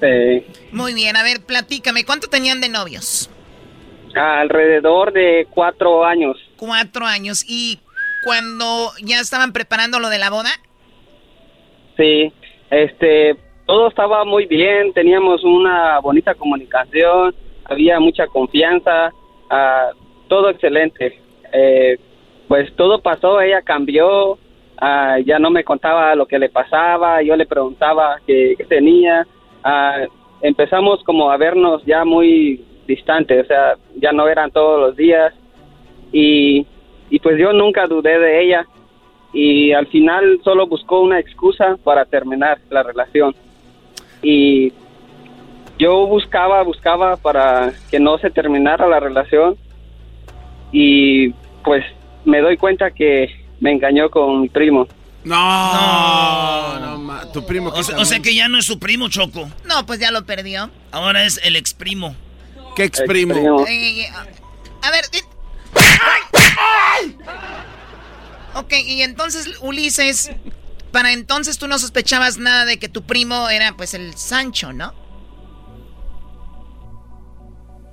Sí. 0.00 0.46
Muy 0.70 0.94
bien, 0.94 1.16
a 1.16 1.24
ver, 1.24 1.44
platícame, 1.44 2.04
¿cuánto 2.04 2.28
tenían 2.28 2.60
de 2.60 2.68
novios? 2.68 3.28
Alrededor 4.14 5.12
de 5.12 5.48
cuatro 5.50 6.04
años. 6.04 6.36
Cuatro 6.56 7.04
años. 7.04 7.44
¿Y 7.48 7.80
cuando 8.24 8.92
ya 9.02 9.18
estaban 9.18 9.52
preparando 9.52 9.98
lo 9.98 10.08
de 10.08 10.18
la 10.18 10.30
boda? 10.30 10.50
Sí. 11.96 12.32
Este, 12.70 13.36
todo 13.66 13.88
estaba 13.88 14.24
muy 14.24 14.46
bien, 14.46 14.92
teníamos 14.92 15.42
una 15.42 15.98
bonita 15.98 16.34
comunicación, 16.36 17.34
había 17.64 17.98
mucha 17.98 18.28
confianza, 18.28 19.10
ah, 19.50 19.90
todo 20.28 20.50
excelente. 20.50 21.20
Eh, 21.52 21.98
pues 22.48 22.74
todo 22.76 23.00
pasó, 23.00 23.40
ella 23.40 23.62
cambió, 23.62 24.38
ah, 24.78 25.18
ya 25.24 25.38
no 25.38 25.50
me 25.50 25.64
contaba 25.64 26.14
lo 26.14 26.26
que 26.26 26.38
le 26.38 26.48
pasaba, 26.48 27.22
yo 27.22 27.36
le 27.36 27.46
preguntaba 27.46 28.20
qué, 28.26 28.54
qué 28.56 28.64
tenía. 28.64 29.26
Ah, 29.64 30.04
empezamos 30.40 31.02
como 31.04 31.30
a 31.30 31.36
vernos 31.36 31.84
ya 31.84 32.04
muy 32.04 32.64
distantes, 32.86 33.44
o 33.44 33.48
sea, 33.48 33.74
ya 33.96 34.12
no 34.12 34.28
eran 34.28 34.50
todos 34.50 34.80
los 34.80 34.96
días. 34.96 35.34
Y, 36.12 36.66
y 37.10 37.18
pues 37.18 37.38
yo 37.38 37.52
nunca 37.52 37.86
dudé 37.86 38.18
de 38.18 38.42
ella 38.42 38.66
y 39.32 39.72
al 39.72 39.86
final 39.88 40.40
solo 40.44 40.66
buscó 40.66 41.00
una 41.00 41.18
excusa 41.18 41.76
para 41.82 42.04
terminar 42.04 42.58
la 42.70 42.82
relación. 42.82 43.34
Y 44.22 44.72
yo 45.78 46.06
buscaba, 46.06 46.62
buscaba 46.62 47.16
para 47.16 47.72
que 47.90 48.00
no 48.00 48.18
se 48.18 48.30
terminara 48.30 48.86
la 48.86 49.00
relación 49.00 49.56
y 50.72 51.30
pues 51.64 51.84
me 52.26 52.40
doy 52.42 52.56
cuenta 52.58 52.90
que 52.90 53.30
me 53.60 53.72
engañó 53.72 54.10
con 54.10 54.42
mi 54.42 54.48
primo. 54.50 54.86
No, 55.24 56.78
no, 56.78 56.98
ma- 56.98 57.32
tu 57.32 57.44
primo. 57.46 57.70
O 57.70 57.82
sea, 57.82 57.96
o 57.98 58.04
sea 58.04 58.20
que 58.20 58.34
ya 58.34 58.48
no 58.48 58.58
es 58.58 58.66
su 58.66 58.78
primo, 58.78 59.08
Choco. 59.08 59.48
No, 59.64 59.86
pues 59.86 59.98
ya 59.98 60.10
lo 60.10 60.24
perdió. 60.26 60.70
Ahora 60.92 61.24
es 61.24 61.40
el 61.42 61.56
ex 61.56 61.72
primo. 61.74 62.14
¿Qué 62.76 62.84
ex 62.84 63.00
primo? 63.06 63.34
Eh, 63.68 64.08
a 64.82 64.90
ver. 64.90 65.04
eh. 65.12 65.22
Ok, 68.54 68.72
y 68.86 69.02
entonces, 69.02 69.58
Ulises, 69.60 70.30
para 70.92 71.12
entonces 71.12 71.58
tú 71.58 71.68
no 71.68 71.78
sospechabas 71.78 72.38
nada 72.38 72.64
de 72.64 72.78
que 72.78 72.88
tu 72.88 73.02
primo 73.02 73.48
era 73.48 73.72
pues 73.76 73.94
el 73.94 74.14
Sancho, 74.16 74.72
¿no? 74.72 74.94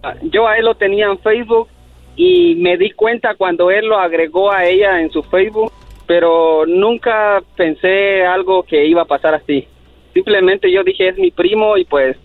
Ah, 0.03 0.13
Yo 0.23 0.47
a 0.47 0.57
él 0.57 0.65
lo 0.65 0.75
tenía 0.75 1.07
en 1.07 1.19
Facebook 1.19 1.67
y 2.15 2.55
me 2.55 2.77
di 2.77 2.91
cuenta 2.91 3.35
cuando 3.35 3.71
él 3.71 3.85
lo 3.87 3.97
agregó 3.99 4.51
a 4.51 4.65
ella 4.65 5.01
en 5.01 5.11
su 5.11 5.23
Facebook, 5.23 5.71
pero 6.05 6.65
nunca 6.65 7.41
pensé 7.55 8.25
algo 8.25 8.63
que 8.63 8.85
iba 8.85 9.01
a 9.03 9.05
pasar 9.05 9.33
así. 9.35 9.67
Simplemente 10.13 10.71
yo 10.71 10.83
dije 10.83 11.09
es 11.09 11.17
mi 11.17 11.31
primo 11.31 11.77
y 11.77 11.85
pues, 11.85 12.17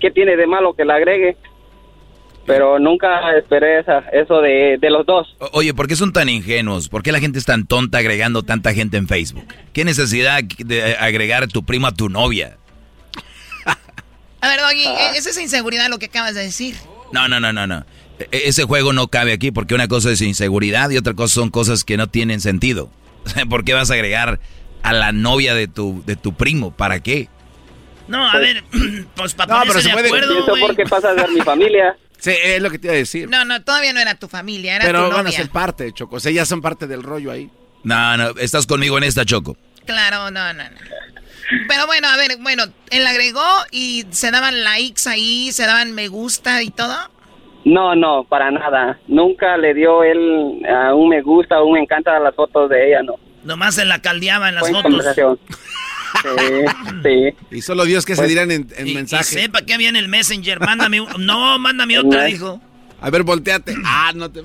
¿qué 0.00 0.10
tiene 0.10 0.36
de 0.36 0.46
malo 0.46 0.72
que 0.74 0.84
la 0.84 0.94
agregue? 0.96 1.36
Pero 2.46 2.78
nunca 2.78 3.36
esperé 3.36 3.80
esa, 3.80 3.98
eso 4.10 4.40
de, 4.40 4.78
de 4.80 4.90
los 4.90 5.04
dos. 5.04 5.36
O- 5.38 5.50
Oye, 5.52 5.74
¿por 5.74 5.86
qué 5.86 5.94
son 5.96 6.14
tan 6.14 6.30
ingenuos? 6.30 6.88
¿Por 6.88 7.02
qué 7.02 7.12
la 7.12 7.20
gente 7.20 7.38
es 7.38 7.44
tan 7.44 7.66
tonta 7.66 7.98
agregando 7.98 8.42
tanta 8.42 8.72
gente 8.72 8.96
en 8.96 9.06
Facebook? 9.06 9.44
¿Qué 9.74 9.84
necesidad 9.84 10.42
de 10.42 10.96
agregar 10.96 11.42
a 11.42 11.46
tu 11.46 11.62
primo 11.62 11.86
a 11.86 11.92
tu 11.92 12.08
novia? 12.08 12.56
A 14.40 14.48
ver, 14.48 14.60
Doggy, 14.60 14.84
esa 15.16 15.30
es 15.30 15.38
inseguridad 15.40 15.88
lo 15.90 15.98
que 15.98 16.06
acabas 16.06 16.34
de 16.34 16.42
decir. 16.42 16.74
No, 17.12 17.28
no, 17.28 17.38
no, 17.40 17.52
no, 17.52 17.66
no. 17.66 17.84
E- 18.18 18.42
Ese 18.48 18.64
juego 18.64 18.92
no 18.92 19.08
cabe 19.08 19.32
aquí 19.32 19.50
porque 19.50 19.74
una 19.74 19.88
cosa 19.88 20.10
es 20.10 20.20
inseguridad 20.20 20.90
y 20.90 20.96
otra 20.96 21.14
cosa 21.14 21.34
son 21.34 21.50
cosas 21.50 21.84
que 21.84 21.96
no 21.96 22.08
tienen 22.08 22.40
sentido. 22.40 22.90
¿Por 23.50 23.64
qué 23.64 23.74
vas 23.74 23.90
a 23.90 23.94
agregar 23.94 24.40
a 24.82 24.92
la 24.92 25.12
novia 25.12 25.54
de 25.54 25.68
tu, 25.68 26.02
de 26.06 26.16
tu 26.16 26.34
primo? 26.34 26.70
¿Para 26.72 27.02
qué? 27.02 27.28
No, 28.06 28.26
a 28.28 28.38
ver, 28.38 28.64
pues 29.16 29.34
para 29.34 29.54
No, 29.54 29.60
ponerse 29.60 29.72
pero 29.72 29.82
se 29.82 29.88
de 29.88 29.92
puede- 29.94 30.24
acuerdo, 30.24 30.38
Eso 30.54 30.66
porque 30.66 30.84
pasa 30.84 31.10
a 31.10 31.14
ser 31.14 31.30
mi 31.30 31.40
familia. 31.40 31.96
Sí, 32.20 32.32
es 32.42 32.60
lo 32.60 32.68
que 32.68 32.80
te 32.80 32.88
iba 32.88 32.94
a 32.94 32.96
decir. 32.96 33.28
No, 33.30 33.44
no, 33.44 33.62
todavía 33.62 33.92
no 33.92 34.00
era 34.00 34.16
tu 34.16 34.26
familia, 34.26 34.74
era 34.74 34.84
Pero 34.84 35.08
tu 35.08 35.14
van 35.14 35.28
a 35.28 35.30
ser 35.30 35.50
parte, 35.50 35.92
Choco. 35.92 36.16
O 36.16 36.20
sea, 36.20 36.32
ya 36.32 36.44
son 36.44 36.60
parte 36.60 36.88
del 36.88 37.04
rollo 37.04 37.30
ahí. 37.30 37.48
No, 37.84 38.16
no, 38.16 38.30
estás 38.40 38.66
conmigo 38.66 38.98
en 38.98 39.04
esta, 39.04 39.24
Choco. 39.24 39.56
Claro, 39.86 40.28
no, 40.32 40.52
no, 40.52 40.64
no. 40.64 40.76
Pero 41.68 41.86
bueno, 41.86 42.08
a 42.08 42.16
ver, 42.16 42.36
bueno, 42.40 42.64
él 42.90 43.06
agregó 43.06 43.46
y 43.70 44.04
se 44.10 44.32
daban 44.32 44.64
likes 44.64 45.08
ahí, 45.08 45.52
se 45.52 45.62
daban 45.64 45.92
me 45.92 46.08
gusta 46.08 46.60
y 46.64 46.70
todo. 46.70 46.96
No, 47.64 47.94
no, 47.94 48.24
para 48.24 48.50
nada. 48.50 48.98
Nunca 49.08 49.56
le 49.56 49.74
dio 49.74 50.02
él 50.02 50.62
a 50.68 50.94
un 50.94 51.08
me 51.08 51.20
gusta 51.22 51.60
o 51.60 51.66
un 51.66 51.74
me 51.74 51.80
encanta 51.80 52.16
a 52.16 52.20
las 52.20 52.34
fotos 52.34 52.70
de 52.70 52.88
ella, 52.88 53.02
no. 53.02 53.14
Nomás 53.44 53.74
se 53.74 53.84
la 53.84 54.00
caldeaba 54.00 54.48
en 54.48 54.54
las 54.56 54.62
Fue 54.62 54.70
en 54.70 54.76
fotos. 54.76 54.90
conversación. 54.90 55.38
Sí, 56.22 56.64
sí. 57.02 57.36
Y 57.56 57.60
solo 57.62 57.84
Dios 57.84 58.06
que 58.06 58.14
se 58.14 58.22
Pues- 58.22 58.28
dirán 58.30 58.50
en, 58.50 58.68
en 58.76 58.86
Y, 58.86 58.92
y 58.92 58.94
mensaje. 58.94 59.24
sepa 59.24 59.62
que 59.62 59.74
había 59.74 59.88
en 59.90 59.96
el 59.96 60.08
Messenger. 60.08 60.60
Mándame 60.60 61.00
un- 61.02 61.26
No, 61.26 61.58
mándame 61.58 61.98
otra, 62.00 62.24
dijo. 62.24 62.60
A 63.00 63.10
ver, 63.10 63.22
volteate. 63.24 63.74
Ah, 63.84 64.12
no 64.14 64.30
te. 64.30 64.42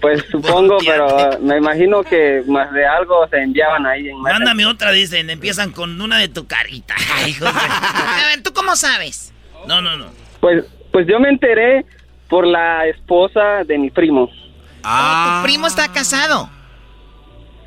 Pues 0.00 0.24
supongo, 0.30 0.78
pero 0.86 1.38
me 1.40 1.56
imagino 1.58 2.02
que 2.04 2.42
más 2.46 2.72
de 2.72 2.86
algo 2.86 3.26
se 3.28 3.38
enviaban 3.42 3.84
ahí 3.86 4.08
en 4.08 4.16
Mándame 4.20 4.64
otra, 4.66 4.92
dicen. 4.92 5.28
Empiezan 5.30 5.72
con 5.72 6.00
una 6.00 6.16
de 6.18 6.28
tu 6.28 6.46
carita. 6.46 6.94
De- 7.40 7.46
A 7.46 8.26
ver, 8.28 8.42
¿tú 8.42 8.52
cómo 8.52 8.76
sabes? 8.76 9.32
No, 9.66 9.80
no, 9.82 9.96
no. 9.96 10.06
Pues, 10.40 10.64
pues 10.92 11.06
yo 11.06 11.18
me 11.20 11.28
enteré 11.28 11.84
por 12.28 12.46
la 12.46 12.86
esposa 12.86 13.64
de 13.64 13.78
mi 13.78 13.90
primo. 13.90 14.28
Tu 14.28 15.42
primo 15.44 15.66
está 15.66 15.90
casado. 15.92 16.50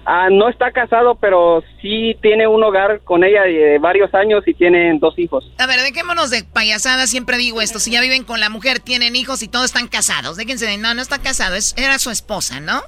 Ah, 0.04 0.30
no 0.32 0.50
está 0.50 0.72
casado, 0.72 1.16
pero 1.16 1.64
sí 1.82 2.18
tiene 2.22 2.48
un 2.48 2.64
hogar 2.64 3.02
con 3.02 3.24
ella 3.24 3.44
de 3.44 3.78
varios 3.78 4.12
años 4.16 4.44
y 4.48 4.54
tienen 4.54 5.00
dos 5.00 5.18
hijos. 5.20 5.52
A 5.60 5.68
ver, 5.68 5.80
dejémonos 5.82 6.32
de 6.32 6.44
payasadas, 6.44 7.10
siempre 7.10 7.38
digo 7.38 7.62
esto. 7.62 7.78
Si 7.80 7.92
ya 7.92 8.02
viven 8.02 8.24
con 8.24 8.40
la 8.40 8.50
mujer, 8.50 8.80
tienen 8.80 9.16
hijos 9.16 9.44
y 9.44 9.48
todos 9.48 9.66
están 9.66 9.88
casados. 9.88 10.38
Déjense 10.38 10.66
de, 10.66 10.78
no, 10.78 10.96
no 10.96 11.02
está 11.02 11.20
casado, 11.20 11.56
es, 11.56 11.76
era 11.78 12.00
su 12.00 12.10
esposa, 12.10 12.60
¿no? 12.60 12.82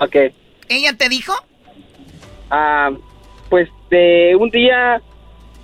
Ok. 0.00 0.16
¿Ella 0.70 0.96
te 0.96 1.10
dijo? 1.10 1.34
Ah, 2.50 2.90
pues 3.50 3.68
de 3.90 4.34
un 4.36 4.50
día 4.50 5.02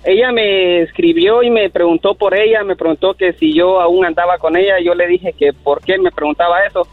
ella 0.05 0.31
me 0.31 0.81
escribió 0.81 1.41
y 1.41 1.49
me 1.49 1.69
preguntó 1.71 2.13
por 2.13 2.37
ella, 2.37 2.63
me 2.63 2.75
preguntó 2.75 3.15
que 3.15 3.33
si 3.33 3.53
yo 3.53 3.81
aún 3.81 4.05
andaba 4.05 4.37
con 4.37 4.55
ella, 4.55 4.79
yo 4.79 4.93
le 4.93 5.07
dije 5.07 5.33
que 5.33 5.51
por 5.51 5.81
qué 5.81 5.97
me 5.97 6.11
preguntaba 6.11 6.63
eso 6.63 6.87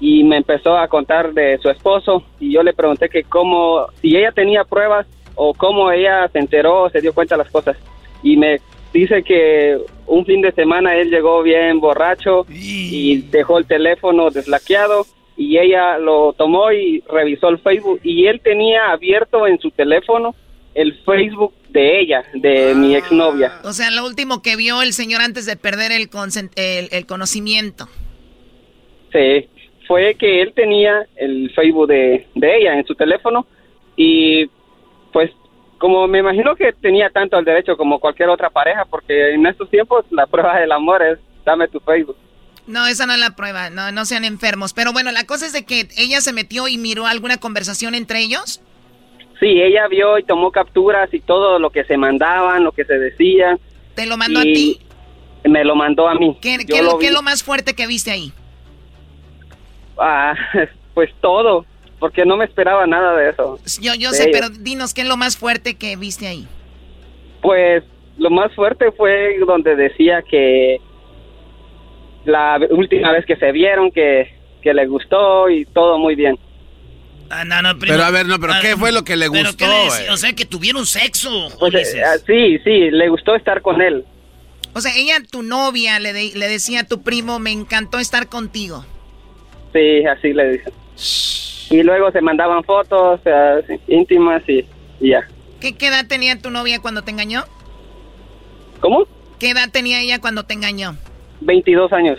y 0.00 0.24
me 0.24 0.38
empezó 0.38 0.76
a 0.76 0.88
contar 0.88 1.34
de 1.34 1.58
su 1.58 1.68
esposo. 1.68 2.22
Y 2.40 2.52
yo 2.52 2.62
le 2.62 2.72
pregunté 2.72 3.10
que 3.10 3.24
cómo, 3.24 3.86
si 4.00 4.16
ella 4.16 4.32
tenía 4.32 4.64
pruebas 4.64 5.06
o 5.34 5.52
cómo 5.52 5.90
ella 5.90 6.28
se 6.28 6.38
enteró, 6.38 6.88
se 6.88 7.02
dio 7.02 7.12
cuenta 7.12 7.36
de 7.36 7.42
las 7.42 7.52
cosas. 7.52 7.76
Y 8.22 8.38
me 8.38 8.60
dice 8.92 9.22
que 9.22 9.78
un 10.06 10.24
fin 10.24 10.40
de 10.40 10.52
semana 10.52 10.96
él 10.96 11.10
llegó 11.10 11.42
bien 11.42 11.78
borracho 11.78 12.46
y 12.48 13.22
dejó 13.30 13.58
el 13.58 13.66
teléfono 13.66 14.30
deslaqueado 14.30 15.04
y 15.36 15.58
ella 15.58 15.98
lo 15.98 16.32
tomó 16.32 16.72
y 16.72 17.02
revisó 17.06 17.50
el 17.50 17.58
Facebook. 17.58 18.00
Y 18.02 18.26
él 18.26 18.40
tenía 18.40 18.92
abierto 18.92 19.46
en 19.46 19.58
su 19.58 19.70
teléfono 19.70 20.34
el 20.76 20.94
Facebook 21.04 21.54
de 21.70 22.00
ella, 22.00 22.22
de 22.34 22.74
mi 22.74 22.94
exnovia. 22.94 23.60
O 23.64 23.72
sea, 23.72 23.90
lo 23.90 24.04
último 24.04 24.42
que 24.42 24.56
vio 24.56 24.82
el 24.82 24.92
señor 24.92 25.22
antes 25.22 25.46
de 25.46 25.56
perder 25.56 25.90
el, 25.90 26.10
el, 26.56 26.88
el 26.92 27.06
conocimiento. 27.06 27.88
Sí, 29.10 29.48
fue 29.86 30.14
que 30.16 30.42
él 30.42 30.52
tenía 30.54 31.06
el 31.16 31.50
Facebook 31.54 31.88
de, 31.88 32.26
de 32.34 32.56
ella 32.58 32.78
en 32.78 32.86
su 32.86 32.94
teléfono 32.94 33.46
y 33.96 34.46
pues 35.12 35.30
como 35.78 36.06
me 36.06 36.18
imagino 36.18 36.54
que 36.54 36.72
tenía 36.74 37.08
tanto 37.08 37.38
el 37.38 37.44
derecho 37.44 37.76
como 37.76 37.98
cualquier 37.98 38.28
otra 38.28 38.50
pareja 38.50 38.84
porque 38.84 39.34
en 39.34 39.46
estos 39.46 39.70
tiempos 39.70 40.04
la 40.10 40.26
prueba 40.26 40.58
del 40.58 40.72
amor 40.72 41.02
es 41.02 41.18
dame 41.44 41.68
tu 41.68 41.80
Facebook. 41.80 42.16
No, 42.66 42.86
esa 42.86 43.06
no 43.06 43.14
es 43.14 43.20
la 43.20 43.36
prueba, 43.36 43.70
no, 43.70 43.92
no 43.92 44.04
sean 44.04 44.24
enfermos. 44.24 44.74
Pero 44.74 44.92
bueno, 44.92 45.12
la 45.12 45.24
cosa 45.24 45.46
es 45.46 45.52
de 45.52 45.64
que 45.64 45.88
ella 45.96 46.20
se 46.20 46.32
metió 46.32 46.68
y 46.68 46.76
miró 46.76 47.06
alguna 47.06 47.38
conversación 47.38 47.94
entre 47.94 48.20
ellos. 48.20 48.60
Sí, 49.40 49.60
ella 49.60 49.86
vio 49.88 50.18
y 50.18 50.22
tomó 50.24 50.50
capturas 50.50 51.12
y 51.12 51.20
todo 51.20 51.58
lo 51.58 51.70
que 51.70 51.84
se 51.84 51.96
mandaban, 51.96 52.64
lo 52.64 52.72
que 52.72 52.84
se 52.84 52.98
decía. 52.98 53.58
¿Te 53.94 54.06
lo 54.06 54.16
mandó 54.16 54.40
a 54.40 54.42
ti? 54.42 54.80
Me 55.44 55.64
lo 55.64 55.74
mandó 55.76 56.08
a 56.08 56.14
mí. 56.14 56.36
¿Qué, 56.40 56.58
Yo 56.66 56.76
qué- 56.76 56.82
lo 56.82 56.92
qué 56.98 57.04
vi. 57.04 57.06
es 57.06 57.12
lo 57.12 57.22
más 57.22 57.42
fuerte 57.42 57.74
que 57.74 57.86
viste 57.86 58.10
ahí? 58.10 58.32
Ah, 59.98 60.34
pues 60.94 61.10
todo, 61.20 61.64
porque 61.98 62.24
no 62.24 62.36
me 62.36 62.44
esperaba 62.44 62.86
nada 62.86 63.16
de 63.16 63.30
eso. 63.30 63.58
Yo, 63.80 63.94
yo 63.94 64.10
sé, 64.10 64.28
pero 64.32 64.48
dinos, 64.50 64.92
¿qué 64.94 65.02
es 65.02 65.08
lo 65.08 65.16
más 65.16 65.36
fuerte 65.36 65.74
que 65.76 65.96
viste 65.96 66.26
ahí? 66.26 66.46
Pues 67.42 67.84
lo 68.18 68.30
más 68.30 68.52
fuerte 68.54 68.90
fue 68.92 69.38
donde 69.46 69.76
decía 69.76 70.22
que 70.22 70.80
la 72.24 72.58
última 72.70 73.12
vez 73.12 73.24
que 73.26 73.36
se 73.36 73.52
vieron 73.52 73.90
que, 73.90 74.34
que 74.62 74.74
le 74.74 74.86
gustó 74.86 75.48
y 75.48 75.64
todo 75.66 75.98
muy 75.98 76.14
bien. 76.14 76.38
Ah, 77.30 77.44
no, 77.44 77.60
no, 77.62 77.78
primo. 77.78 77.94
Pero 77.94 78.04
a 78.04 78.10
ver, 78.10 78.26
no, 78.26 78.38
pero 78.38 78.54
¿qué 78.62 78.76
fue 78.76 78.92
lo 78.92 79.04
que 79.04 79.16
le 79.16 79.30
¿Pero 79.30 79.48
gustó, 79.48 79.66
le? 79.66 80.10
O 80.10 80.16
sea, 80.16 80.32
que 80.34 80.44
tuvieron 80.44 80.86
sexo. 80.86 81.48
Pues, 81.58 81.74
eh, 81.94 82.02
ah, 82.04 82.16
sí, 82.26 82.58
sí, 82.64 82.90
le 82.90 83.08
gustó 83.08 83.34
estar 83.34 83.62
con 83.62 83.80
él. 83.82 84.04
O 84.74 84.80
sea, 84.80 84.94
ella, 84.96 85.16
tu 85.30 85.42
novia, 85.42 85.98
le, 85.98 86.12
de- 86.12 86.32
le 86.34 86.48
decía 86.48 86.80
a 86.80 86.84
tu 86.84 87.02
primo, 87.02 87.38
me 87.38 87.50
encantó 87.50 87.98
estar 87.98 88.28
contigo. 88.28 88.84
Sí, 89.72 90.04
así 90.06 90.32
le 90.32 90.50
dicen. 90.52 90.72
Y 91.70 91.82
luego 91.82 92.12
se 92.12 92.20
mandaban 92.20 92.62
fotos 92.62 93.20
ah, 93.26 93.56
sí, 93.66 93.74
íntimas 93.88 94.42
y, 94.48 94.64
y 95.00 95.10
ya. 95.10 95.26
¿Qué, 95.60 95.74
¿Qué 95.74 95.88
edad 95.88 96.06
tenía 96.06 96.40
tu 96.40 96.50
novia 96.50 96.80
cuando 96.80 97.02
te 97.02 97.10
engañó? 97.10 97.44
¿Cómo? 98.80 99.06
¿Qué 99.40 99.50
edad 99.50 99.70
tenía 99.70 100.00
ella 100.00 100.20
cuando 100.20 100.44
te 100.44 100.54
engañó? 100.54 100.96
22 101.40 101.92
años. 101.92 102.18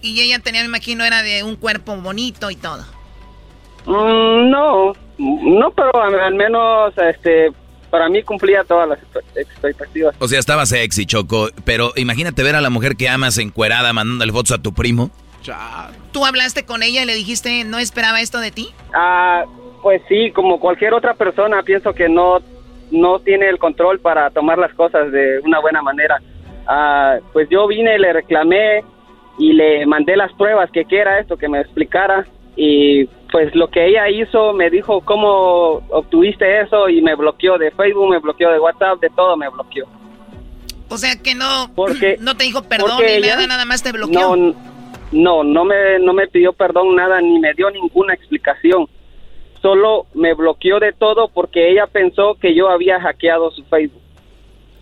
Y 0.00 0.20
ella 0.20 0.38
tenía, 0.38 0.60
me 0.62 0.66
imagino, 0.68 1.04
era 1.04 1.22
de 1.22 1.42
un 1.42 1.56
cuerpo 1.56 1.96
bonito 1.96 2.50
y 2.50 2.56
todo. 2.56 2.84
Mm, 3.86 4.50
no, 4.50 4.92
no, 5.18 5.70
pero 5.70 6.02
al, 6.02 6.34
menos 6.34 6.92
este 6.98 7.50
para 7.90 8.08
mí 8.08 8.22
cumplía 8.22 8.64
todas 8.64 8.88
las 8.88 8.98
expectativas. 9.36 10.14
O 10.18 10.26
sea, 10.26 10.38
estaba 10.38 10.64
sexy, 10.64 11.04
Choco, 11.04 11.48
pero 11.64 11.92
imagínate 11.96 12.42
ver 12.42 12.56
a 12.56 12.62
la 12.62 12.70
mujer 12.70 12.96
que 12.96 13.08
amas 13.08 13.36
encuerada 13.36 13.92
mandándole 13.92 14.32
fotos 14.32 14.52
a 14.52 14.62
tu 14.62 14.72
primo. 14.72 15.10
¿Tú 16.12 16.24
hablaste 16.24 16.64
con 16.64 16.82
ella 16.82 17.02
y 17.02 17.06
le 17.06 17.14
dijiste 17.14 17.64
no 17.64 17.78
esperaba 17.78 18.20
esto 18.20 18.38
de 18.38 18.50
ti? 18.50 18.68
Ah, 18.94 19.44
pues 19.82 20.00
sí, 20.08 20.30
como 20.30 20.60
cualquier 20.60 20.94
otra 20.94 21.14
persona, 21.14 21.62
pienso 21.62 21.92
que 21.92 22.08
no, 22.08 22.38
no 22.90 23.18
tiene 23.18 23.48
el 23.48 23.58
control 23.58 23.98
para 24.00 24.30
tomar 24.30 24.58
las 24.58 24.72
cosas 24.74 25.10
de 25.10 25.40
una 25.40 25.60
buena 25.60 25.82
manera. 25.82 26.18
Ah, 26.66 27.18
pues 27.32 27.48
yo 27.50 27.66
vine 27.66 27.96
y 27.96 27.98
le 27.98 28.12
reclamé 28.12 28.84
y 29.38 29.52
le 29.52 29.84
mandé 29.86 30.16
las 30.16 30.32
pruebas 30.34 30.70
que 30.70 30.84
qué 30.84 31.00
era 31.00 31.18
esto, 31.18 31.36
que 31.36 31.48
me 31.48 31.60
explicara 31.60 32.24
y 32.56 33.04
pues 33.30 33.54
lo 33.54 33.68
que 33.70 33.86
ella 33.86 34.08
hizo 34.10 34.52
me 34.52 34.68
dijo 34.70 35.00
cómo 35.00 35.82
obtuviste 35.90 36.60
eso 36.60 36.88
y 36.88 37.00
me 37.00 37.14
bloqueó 37.14 37.56
de 37.58 37.70
Facebook, 37.70 38.10
me 38.10 38.18
bloqueó 38.18 38.50
de 38.50 38.58
WhatsApp, 38.58 39.00
de 39.00 39.08
todo 39.10 39.36
me 39.36 39.48
bloqueó. 39.48 39.86
O 40.88 40.98
sea 40.98 41.16
que 41.22 41.34
no, 41.34 41.70
Porque- 41.74 42.16
no 42.20 42.36
te 42.36 42.44
dijo 42.44 42.62
perdón 42.62 42.98
ni 42.98 43.04
ella- 43.12 43.36
nada, 43.36 43.46
nada 43.46 43.64
más 43.64 43.82
te 43.82 43.92
bloqueó. 43.92 44.36
No, 44.36 44.54
no, 45.12 45.44
no 45.44 45.64
me, 45.64 45.98
no 46.00 46.12
me 46.12 46.26
pidió 46.26 46.52
perdón 46.52 46.94
nada 46.94 47.20
ni 47.20 47.38
me 47.38 47.54
dio 47.54 47.70
ninguna 47.70 48.12
explicación. 48.14 48.86
Solo 49.62 50.06
me 50.14 50.34
bloqueó 50.34 50.80
de 50.80 50.92
todo 50.92 51.28
porque 51.28 51.70
ella 51.70 51.86
pensó 51.86 52.34
que 52.40 52.54
yo 52.54 52.68
había 52.68 53.00
hackeado 53.00 53.50
su 53.52 53.64
Facebook. 53.64 54.02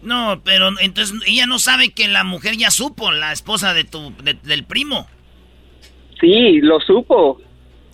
No, 0.02 0.40
pero 0.42 0.70
entonces 0.80 1.14
ella 1.26 1.46
no 1.46 1.58
sabe 1.58 1.90
que 1.90 2.08
la 2.08 2.24
mujer 2.24 2.56
ya 2.56 2.70
supo, 2.70 3.12
la 3.12 3.32
esposa 3.32 3.74
de 3.74 3.84
tu, 3.84 4.12
de- 4.24 4.38
del 4.42 4.64
primo. 4.64 5.06
Sí, 6.20 6.60
lo 6.60 6.80
supo. 6.80 7.40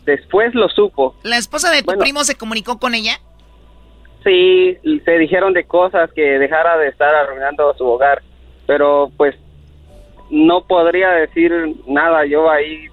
Después 0.07 0.55
lo 0.55 0.69
supo. 0.71 1.15
¿La 1.25 1.37
esposa 1.37 1.71
de 1.71 1.81
tu 1.81 1.87
Bueno. 1.87 2.01
primo 2.01 2.25
se 2.25 2.37
comunicó 2.37 2.79
con 2.79 2.95
ella? 2.95 3.21
Sí, 4.25 4.77
y 4.83 5.01
se 5.05 5.19
dijeron 5.19 5.53
de 5.53 5.65
cosas 5.65 6.11
que 6.15 6.23
dejara 6.23 6.79
de 6.79 6.89
estar 6.89 7.15
arruinando 7.15 7.75
su 7.77 7.85
hogar. 7.85 8.23
Pero 8.67 9.11
pues 9.17 9.35
no 10.31 10.67
podría 10.67 11.11
decir 11.11 11.53
nada 11.87 12.27
yo 12.27 12.51
ahí 12.51 12.87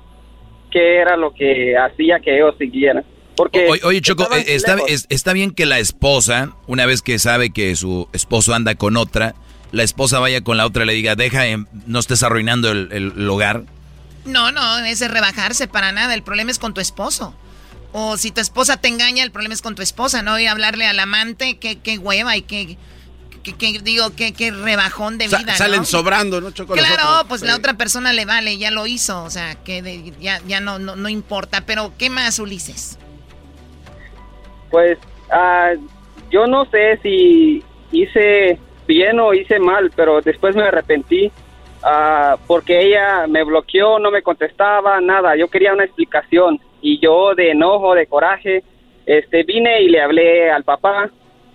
qué 0.72 0.98
era 0.98 1.16
lo 1.18 1.34
que 1.34 1.76
hacía 1.78 2.20
que 2.20 2.36
ellos 2.36 2.56
siguieran. 2.60 3.04
Porque 3.36 3.68
Oye, 3.68 3.82
oye, 3.84 4.02
Choco, 4.02 4.24
eh, 4.36 4.44
está, 4.48 4.78
está 5.10 5.34
bien 5.34 5.52
que 5.52 5.66
la 5.66 5.80
esposa, 5.80 6.52
una 6.68 6.86
vez 6.86 7.02
que 7.02 7.18
sabe 7.18 7.50
que 7.52 7.76
su 7.76 8.08
esposo 8.14 8.54
anda 8.54 8.76
con 8.76 8.96
otra, 8.96 9.34
la 9.72 9.82
esposa 9.82 10.20
vaya 10.20 10.42
con 10.42 10.58
la 10.58 10.68
otra 10.68 10.84
y 10.84 10.86
le 10.88 10.94
diga, 10.94 11.16
deja, 11.16 11.48
em, 11.48 11.66
no 11.88 11.98
estés 11.98 12.22
arruinando 12.22 12.70
el, 12.72 12.90
el- 12.92 13.14
el 13.18 13.30
hogar. 13.30 13.64
No, 14.26 14.52
no, 14.52 14.80
ese 14.80 15.06
es 15.06 15.12
rebajarse 15.12 15.68
para 15.68 15.92
nada. 15.92 16.14
El 16.14 16.24
problema 16.24 16.52
es 16.52 16.60
con 16.60 16.74
tu 16.74 16.82
esposo. 16.82 17.36
O 17.92 18.18
si 18.18 18.32
tu 18.32 18.42
esposa 18.42 18.78
te 18.78 18.88
engaña, 18.88 19.24
el 19.24 19.32
problema 19.32 19.54
es 19.54 19.62
con 19.62 19.76
tu 19.76 19.82
esposa, 19.82 20.24
¿no? 20.24 20.40
Y 20.40 20.48
hablarle 20.48 20.88
al 20.88 21.00
amante, 21.00 21.58
qué, 21.60 21.78
qué 21.80 21.98
hueva 22.00 22.36
y 22.36 22.42
qué, 22.42 22.78
qué, 23.44 23.54
qué- 23.54 23.80
digo, 23.84 24.16
qué, 24.16 24.34
qué 24.34 24.50
rebajón 24.52 25.18
de 25.20 25.28
Sa- 25.30 25.38
vida, 25.38 25.56
salen 25.56 25.82
¿no? 25.82 25.86
sobrando, 25.86 26.42
¿no, 26.42 26.50
Choco? 26.52 26.74
Claro, 26.74 27.04
otros? 27.10 27.26
pues 27.28 27.42
Sí. 27.42 27.48
la 27.48 27.56
otra 27.56 27.74
persona 27.76 28.12
le 28.14 28.26
vale, 28.26 28.58
ya 28.58 28.72
lo 28.72 28.88
hizo, 28.88 29.24
o 29.24 29.30
sea, 29.30 29.56
que 29.64 29.82
de- 29.84 30.12
ya, 30.20 30.42
ya 30.48 30.60
no, 30.60 30.80
no, 30.80 30.96
no 30.96 31.08
importa. 31.10 31.62
Pero, 31.68 31.94
¿qué 32.00 32.10
más, 32.10 32.40
Ulises? 32.40 32.98
Pues 34.72 34.98
ah, 35.32 35.74
yo 36.32 36.48
no 36.48 36.66
sé 36.66 37.00
si 37.04 37.64
hice 37.92 38.58
bien 38.88 39.20
o 39.20 39.34
hice 39.36 39.60
mal, 39.60 39.92
pero 39.96 40.22
después 40.22 40.56
me 40.56 40.64
arrepentí 40.64 41.32
ah, 41.84 42.38
porque 42.48 42.82
ella 42.82 43.28
me 43.28 43.44
bloqueó, 43.44 44.00
no 44.00 44.12
me 44.12 44.22
contestaba, 44.22 45.00
nada. 45.02 45.36
Yo 45.36 45.48
quería 45.48 45.74
una 45.74 45.86
explicación 45.86 46.60
y 46.82 47.00
yo 47.00 47.34
de 47.36 47.52
enojo, 47.52 47.96
de 47.96 48.08
coraje, 48.08 48.64
este 49.06 49.44
vine 49.44 49.82
y 49.82 49.90
le 49.90 50.02
hablé 50.02 50.52
al 50.52 50.64
papá 50.64 51.10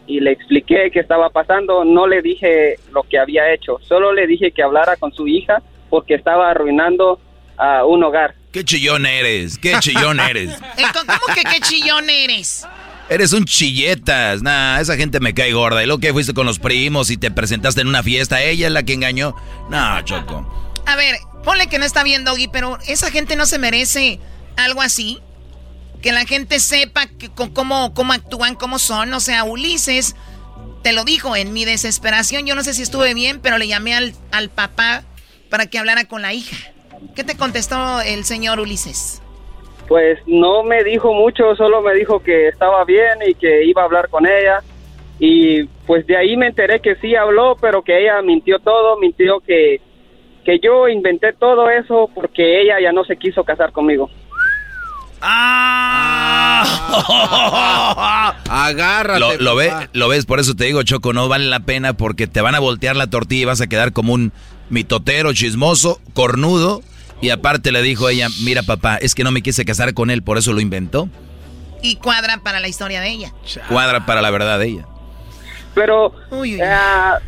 y 0.07 0.21
le 0.21 0.33
expliqué 0.33 0.91
qué 0.91 1.01
estaba 1.01 1.31
pasando. 1.31 1.85
No 1.85 2.07
le 2.07 2.23
dije 2.23 2.77
lo 2.93 3.03
que 3.03 3.19
había 3.19 3.53
hecho, 3.53 3.79
solo 3.83 4.13
le 4.13 4.27
dije 4.27 4.53
que 4.53 4.63
hablara 4.63 4.97
con 4.97 5.13
su 5.13 5.29
hija 5.29 5.63
porque 5.91 6.15
estaba 6.15 6.51
arruinando 6.51 7.21
a 7.57 7.85
un 7.85 8.05
hogar. 8.05 8.35
¿Qué 8.53 8.65
chillón 8.65 9.05
eres? 9.05 9.59
¿Qué 9.59 9.75
chillón 9.81 10.21
eres? 10.21 10.59
Eh, 10.79 10.83
¿Cómo 10.93 11.35
que 11.35 11.43
qué 11.43 11.61
chillón 11.61 12.09
eres? 12.09 12.67
Eres 13.11 13.33
un 13.33 13.47
chilletas. 13.47 14.43
Nah, 14.43 14.81
esa 14.81 14.97
gente 14.97 15.19
me 15.21 15.33
cae 15.33 15.53
gorda. 15.53 15.83
Y 15.83 15.87
luego 15.87 16.01
que 16.01 16.13
fuiste 16.13 16.35
con 16.35 16.47
los 16.47 16.59
primos 16.59 17.11
y 17.11 17.17
te 17.17 17.31
presentaste 17.31 17.81
en 17.81 17.89
una 17.89 18.03
fiesta, 18.03 18.43
ella 18.43 18.67
es 18.67 18.73
la 18.73 18.83
que 18.83 18.93
engañó. 18.93 19.35
No, 19.71 20.01
Choco. 20.03 20.47
A 20.87 20.97
ver, 20.97 21.17
ponle 21.43 21.69
que 21.69 21.79
no 21.79 21.87
está 21.87 22.03
bien, 22.03 22.25
Doggy, 22.25 22.49
pero 22.49 22.79
esa 22.87 23.11
gente 23.11 23.35
no 23.37 23.47
se 23.47 23.59
merece 23.59 24.21
algo 24.57 24.83
así. 24.83 25.19
Que 26.03 26.13
la 26.13 26.27
gente 26.27 26.61
sepa 26.61 27.07
que, 27.07 27.31
cómo, 27.31 27.95
cómo 27.95 28.13
actúan, 28.13 28.55
cómo 28.55 28.79
son. 28.79 29.13
O 29.15 29.21
sea, 29.21 29.45
Ulises 29.45 30.15
te 30.83 30.93
lo 30.93 31.05
dijo 31.05 31.35
en 31.35 31.53
mi 31.53 31.65
desesperación. 31.65 32.47
Yo 32.47 32.55
no 32.55 32.63
sé 32.63 32.75
si 32.75 32.83
estuve 32.83 33.15
bien, 33.15 33.41
pero 33.41 33.57
le 33.59 33.67
llamé 33.69 33.95
al, 33.95 34.15
al 34.33 34.51
papá 34.51 35.03
para 35.49 35.67
que 35.67 35.79
hablara 35.79 36.05
con 36.05 36.21
la 36.21 36.35
hija. 36.35 36.57
¿Qué 37.17 37.25
te 37.25 37.37
contestó 37.37 38.01
el 38.01 38.25
señor 38.25 38.61
Ulises? 38.61 39.23
Pues 39.89 40.19
no 40.27 40.63
me 40.63 40.85
dijo 40.85 41.15
mucho, 41.15 41.57
solo 41.57 41.81
me 41.81 41.95
dijo 41.95 42.21
que 42.21 42.49
estaba 42.49 42.85
bien 42.85 43.19
y 43.27 43.35
que 43.35 43.65
iba 43.65 43.83
a 43.83 43.87
hablar 43.87 44.09
con 44.09 44.27
ella. 44.27 44.63
Y 45.19 45.65
pues 45.87 46.07
de 46.07 46.17
ahí 46.17 46.37
me 46.37 46.47
enteré 46.47 46.81
que 46.81 46.95
sí 46.97 47.17
habló, 47.17 47.57
pero 47.61 47.83
que 47.83 47.99
ella 47.99 48.21
mintió 48.23 48.59
todo, 48.59 48.99
mintió 48.99 49.41
que, 49.41 49.81
que 50.45 50.61
yo 50.61 50.89
inventé 50.89 51.33
todo 51.33 51.71
eso 51.71 52.11
porque 52.15 52.61
ella 52.63 52.77
ya 52.81 52.93
no 52.93 53.05
se 53.05 53.17
quiso 53.17 53.43
casar 53.45 53.73
conmigo. 53.73 54.11
Agárrate. 58.49 59.19
Lo, 59.19 59.37
lo, 59.39 59.57
ve, 59.57 59.73
lo 59.93 60.09
ves, 60.09 60.27
por 60.27 60.39
eso 60.39 60.55
te 60.55 60.67
digo, 60.67 60.83
Choco, 60.85 61.13
no 61.13 61.29
vale 61.29 61.47
la 61.47 61.61
pena 61.61 61.95
porque 61.95 62.27
te 62.27 62.41
van 62.41 62.55
a 62.55 62.61
voltear 62.61 62.95
la 62.95 63.09
tortilla 63.09 63.43
y 63.43 63.47
vas 63.47 63.61
a 63.61 63.67
quedar 63.67 63.93
como 63.93 64.13
un 64.13 64.33
mitotero, 64.71 65.33
chismoso, 65.33 66.01
cornudo. 66.15 66.83
Y 67.21 67.31
aparte 67.31 67.73
le 67.73 67.83
dijo 67.83 68.09
ella, 68.09 68.29
mira 68.45 68.63
papá, 68.63 68.97
es 68.97 69.15
que 69.15 69.25
no 69.25 69.31
me 69.31 69.43
quise 69.43 69.65
casar 69.65 69.93
con 69.95 70.11
él, 70.11 70.23
por 70.23 70.39
eso 70.39 70.53
lo 70.53 70.61
inventó. 70.61 71.09
Y 71.83 71.97
cuadra 71.97 72.39
para 72.43 72.61
la 72.61 72.69
historia 72.69 73.01
de 73.01 73.11
ella. 73.11 73.33
Cuadra 73.69 74.07
para 74.07 74.23
la 74.23 74.31
verdad 74.31 74.59
de 74.59 74.67
ella. 74.67 74.87
Pero, 75.75 76.13
ah, 76.65 77.19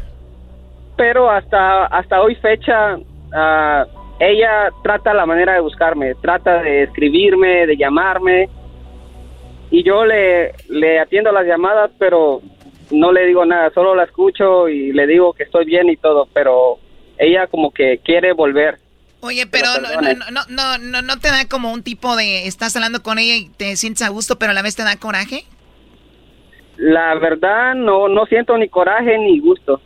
pero 0.96 1.30
hasta, 1.30 1.86
hasta 1.86 2.20
hoy 2.20 2.34
fecha, 2.36 2.98
ah, 3.32 3.86
ella 4.18 4.70
trata 4.82 5.14
la 5.14 5.26
manera 5.26 5.54
de 5.54 5.60
buscarme, 5.60 6.14
trata 6.16 6.62
de 6.62 6.84
escribirme, 6.84 7.66
de 7.66 7.76
llamarme. 7.76 8.48
Y 9.70 9.84
yo 9.84 10.04
le, 10.04 10.52
le 10.68 10.98
atiendo 11.00 11.30
las 11.32 11.46
llamadas, 11.46 11.90
pero 11.98 12.42
no 12.90 13.12
le 13.12 13.26
digo 13.26 13.44
nada, 13.44 13.70
solo 13.72 13.94
la 13.94 14.04
escucho 14.04 14.68
y 14.68 14.92
le 14.92 15.06
digo 15.06 15.32
que 15.32 15.44
estoy 15.44 15.64
bien 15.64 15.88
y 15.88 15.96
todo, 15.96 16.28
pero 16.32 16.78
ella 17.18 17.46
como 17.46 17.70
que 17.70 17.98
quiere 17.98 18.32
volver. 18.32 18.78
Oye, 19.20 19.46
pero 19.46 19.68
no, 19.80 20.00
no, 20.00 20.30
no, 20.30 20.44
no, 20.48 20.78
no, 20.78 21.02
no 21.02 21.18
te 21.18 21.28
da 21.28 21.46
como 21.46 21.72
un 21.72 21.82
tipo 21.82 22.16
de... 22.16 22.46
Estás 22.46 22.74
hablando 22.76 23.02
con 23.02 23.18
ella 23.18 23.36
y 23.36 23.48
te 23.50 23.76
sientes 23.76 24.02
a 24.02 24.08
gusto, 24.08 24.38
pero 24.38 24.52
a 24.52 24.54
la 24.54 24.62
vez 24.62 24.76
te 24.76 24.82
da 24.82 24.96
coraje. 24.96 25.44
La 26.76 27.14
verdad, 27.16 27.74
no, 27.74 28.08
no 28.08 28.24
siento 28.26 28.56
ni 28.56 28.68
coraje 28.68 29.18
ni 29.18 29.38
gusto. 29.40 29.82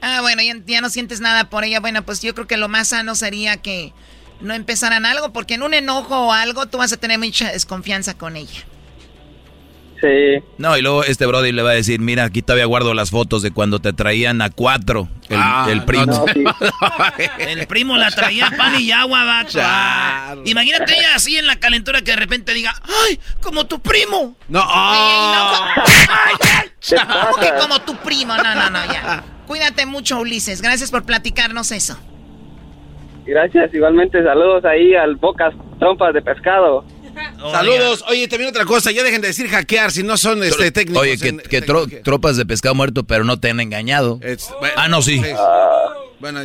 Ah, 0.00 0.20
bueno, 0.22 0.42
ya, 0.42 0.54
ya 0.64 0.80
no 0.80 0.88
sientes 0.88 1.20
nada 1.20 1.50
por 1.50 1.64
ella. 1.64 1.80
Bueno, 1.80 2.02
pues 2.04 2.22
yo 2.22 2.34
creo 2.34 2.46
que 2.46 2.56
lo 2.56 2.68
más 2.68 2.88
sano 2.88 3.14
sería 3.14 3.58
que 3.58 3.92
no 4.40 4.54
empezaran 4.54 5.04
algo, 5.04 5.32
porque 5.32 5.54
en 5.54 5.62
un 5.62 5.74
enojo 5.74 6.28
o 6.28 6.32
algo 6.32 6.66
tú 6.66 6.78
vas 6.78 6.92
a 6.92 6.96
tener 6.96 7.18
mucha 7.18 7.52
desconfianza 7.52 8.16
con 8.16 8.36
ella. 8.36 8.64
Sí. 10.00 10.44
No, 10.58 10.76
y 10.76 10.82
luego 10.82 11.02
este 11.04 11.24
Brody 11.24 11.52
le 11.52 11.62
va 11.62 11.70
a 11.70 11.74
decir, 11.74 11.98
mira, 12.00 12.24
aquí 12.24 12.42
todavía 12.42 12.66
guardo 12.66 12.92
las 12.92 13.10
fotos 13.10 13.40
de 13.42 13.52
cuando 13.52 13.78
te 13.78 13.92
traían 13.94 14.42
a 14.42 14.50
cuatro, 14.50 15.08
el, 15.30 15.38
Ah, 15.40 15.66
el 15.70 15.84
primo. 15.84 16.04
no, 16.06 16.24
sí. 16.32 16.44
El 17.38 17.66
primo 17.66 17.96
la 17.96 18.10
traía 18.10 18.50
pan 18.56 18.78
y 18.80 18.90
agua, 18.92 19.24
vato. 19.24 19.58
Ah, 19.62 20.34
Imagínate 20.44 20.92
ella 20.98 21.14
así 21.14 21.38
en 21.38 21.46
la 21.46 21.56
calentura 21.56 22.02
que 22.02 22.10
de 22.10 22.16
repente 22.16 22.52
diga, 22.52 22.74
¡ay, 23.08 23.18
como 23.40 23.66
tu 23.66 23.80
primo! 23.80 24.36
No, 24.48 24.62
¿Cómo 26.90 27.36
que 27.40 27.52
como 27.60 27.80
tu 27.80 27.96
primo? 27.96 28.36
No, 28.36 28.54
no, 28.54 28.70
no, 28.70 28.84
ya. 28.92 29.22
Cuídate 29.46 29.86
mucho, 29.86 30.18
Ulises. 30.20 30.60
Gracias 30.60 30.90
por 30.90 31.04
platicarnos 31.04 31.72
eso. 31.72 31.98
Gracias, 33.26 33.72
igualmente 33.72 34.22
saludos 34.22 34.64
ahí 34.66 34.94
al 34.94 35.16
Bocas 35.16 35.54
Trompas 35.78 36.12
de 36.12 36.20
Pescado. 36.22 36.84
Saludos. 37.52 38.04
Oye, 38.08 38.26
también 38.28 38.50
otra 38.50 38.64
cosa, 38.64 38.90
ya 38.90 39.02
dejen 39.02 39.20
de 39.20 39.28
decir 39.28 39.48
hackear 39.48 39.92
si 39.92 40.02
no 40.02 40.16
son 40.16 40.42
este, 40.42 40.70
técnicos. 40.70 41.02
Oye, 41.02 41.18
que, 41.18 41.28
en- 41.28 41.38
que 41.38 41.62
tro- 41.64 42.02
tropas 42.02 42.36
de 42.36 42.46
pescado 42.46 42.74
muerto, 42.74 43.04
pero 43.04 43.24
no 43.24 43.38
te 43.38 43.50
han 43.50 43.60
engañado. 43.60 44.18
ah, 44.76 44.88
no, 44.88 45.02
sí. 45.02 45.22
Bueno, 46.20 46.40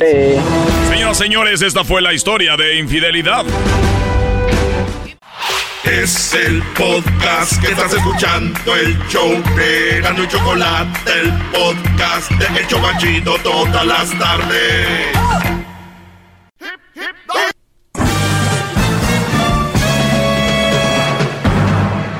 Señoras, 0.90 1.16
señores, 1.18 1.62
esta 1.62 1.84
fue 1.84 2.02
la 2.02 2.12
historia 2.12 2.56
de 2.56 2.78
infidelidad. 2.78 3.44
Es 5.84 6.34
el 6.34 6.62
podcast 6.76 7.58
que 7.64 7.72
estás 7.72 7.92
escuchando, 7.94 8.76
el 8.76 8.96
show 9.08 9.42
de 9.56 10.00
Gano 10.02 10.22
y 10.24 10.28
Chocolate, 10.28 11.10
el 11.20 11.32
podcast 11.50 12.30
de 12.32 12.60
El 12.60 12.66
Chocachito 12.68 13.36
todas 13.42 13.86
las 13.86 14.10
tardes. 14.18 15.06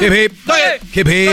hip, 0.00 0.32
hip, 0.94 1.08
hip. 1.08 1.30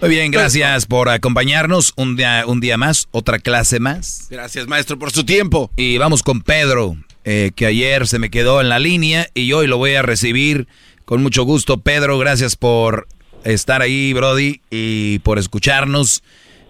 Muy 0.00 0.10
bien, 0.10 0.30
gracias 0.30 0.86
por 0.86 1.08
acompañarnos 1.08 1.94
un 1.96 2.16
día, 2.16 2.44
un 2.46 2.60
día 2.60 2.76
más, 2.76 3.08
otra 3.10 3.38
clase 3.38 3.80
más. 3.80 4.28
Gracias, 4.30 4.66
maestro, 4.66 4.98
por 4.98 5.10
su 5.10 5.24
tiempo. 5.24 5.70
Y 5.76 5.96
vamos 5.96 6.22
con 6.22 6.42
Pedro, 6.42 6.96
eh, 7.24 7.52
que 7.56 7.66
ayer 7.66 8.06
se 8.06 8.18
me 8.18 8.30
quedó 8.30 8.60
en 8.60 8.68
la 8.68 8.78
línea 8.78 9.28
y 9.34 9.52
hoy 9.52 9.66
lo 9.66 9.78
voy 9.78 9.94
a 9.94 10.02
recibir 10.02 10.66
con 11.04 11.22
mucho 11.22 11.44
gusto. 11.44 11.78
Pedro, 11.78 12.18
gracias 12.18 12.54
por 12.56 13.06
estar 13.44 13.80
ahí, 13.80 14.12
Brody, 14.12 14.60
y 14.70 15.20
por 15.20 15.38
escucharnos. 15.38 16.22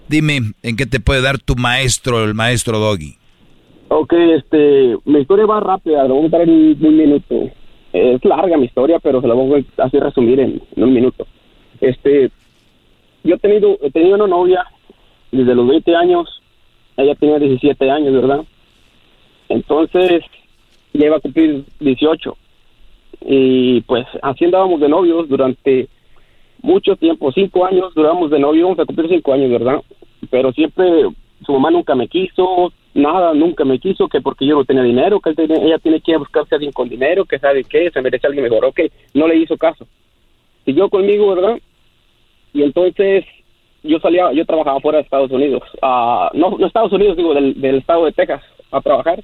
Dime, 0.09 0.53
¿en 0.63 0.77
qué 0.77 0.87
te 0.87 1.01
puede 1.01 1.23
dar 1.23 1.39
tu 1.39 1.57
maestro, 1.57 2.23
el 2.23 2.35
maestro 2.35 2.79
Doggy? 2.79 3.17
Ok, 3.89 4.13
este, 4.13 4.97
mi 5.07 5.21
historia 5.21 5.47
va 5.47 5.61
rápida, 5.61 6.05
lo 6.05 6.15
voy 6.15 6.27
a 6.27 6.31
contar 6.31 6.43
en 6.43 6.51
un 6.51 6.97
minuto. 6.97 7.51
Es 7.95 8.25
larga 8.25 8.57
mi 8.57 8.65
historia, 8.65 8.99
pero 8.99 9.21
se 9.21 9.29
la 9.29 9.35
voy 9.35 9.65
a 9.79 9.85
así 9.85 10.01
resumir 10.01 10.41
en, 10.41 10.61
un 10.75 10.93
minuto. 10.93 11.29
Este, 11.81 12.29
yo 13.23 13.37
he 13.37 13.39
tenido, 13.39 13.79
he 13.83 13.91
tenido 13.93 14.17
una 14.17 14.27
novia 14.27 14.67
desde 15.31 15.55
los 15.55 15.69
20 15.69 15.95
años, 15.95 16.43
ella 16.97 17.15
tenía 17.15 17.39
17 17.39 17.89
años, 17.89 18.13
¿verdad? 18.13 18.45
Entonces, 19.49 20.25
ya 20.93 21.07
iba 21.07 21.19
a 21.19 21.21
cumplir 21.21 21.65
18. 21.79 22.37
Y 23.27 23.81
pues 23.83 24.07
así 24.23 24.45
andábamos 24.45 24.81
de 24.81 24.89
novios 24.89 25.29
durante 25.29 25.89
mucho 26.63 26.97
tiempo, 26.97 27.31
cinco 27.31 27.65
años 27.65 27.95
duramos 27.95 28.29
de 28.29 28.41
novios, 28.41 28.65
vamos 28.65 28.81
a 28.81 28.87
cumplir 28.87 29.09
cinco 29.09 29.35
años, 29.35 29.53
¿verdad? 29.53 29.81
Pero 30.31 30.51
siempre 30.53 30.87
su 31.47 31.53
mamá 31.53 31.71
nunca 31.71 31.95
me 31.95 32.09
quiso, 32.09 32.73
nada, 32.95 33.35
nunca 33.35 33.65
me 33.65 33.79
quiso, 33.79 34.09
que 34.09 34.21
porque 34.21 34.47
yo 34.47 34.55
no 34.57 34.65
tenía 34.65 34.83
dinero, 34.83 35.21
que 35.21 35.35
ella 35.37 35.79
tiene 35.79 36.01
que 36.01 36.13
ir 36.13 36.17
a 36.17 36.21
buscarse 36.21 36.55
a 36.55 36.57
alguien 36.57 36.73
con 36.73 36.89
dinero, 36.89 37.25
que 37.25 37.39
sabe 37.39 37.65
qué, 37.65 37.91
se 37.91 38.01
merece 38.01 38.27
alguien 38.27 38.45
mejor, 38.45 38.65
ok, 38.65 38.81
no 39.15 39.27
le 39.29 39.37
hizo 39.37 39.57
caso. 39.57 39.87
Siguió 40.65 40.89
conmigo, 40.89 41.35
¿verdad? 41.35 41.59
Y 42.53 42.63
entonces 42.63 43.25
yo 43.83 43.99
salía, 43.99 44.33
yo 44.33 44.47
trabajaba 44.47 44.81
fuera 44.81 44.99
de 44.99 45.05
Estados 45.05 45.31
Unidos, 45.31 45.63
ah, 45.83 46.31
no, 46.35 46.57
no 46.57 46.67
Estados 46.67 46.93
Unidos, 46.93 47.17
digo, 47.17 47.35
del, 47.35 47.61
del 47.61 47.77
estado 47.77 48.05
de 48.07 48.13
Texas, 48.13 48.43
a 48.71 48.81
trabajar. 48.81 49.23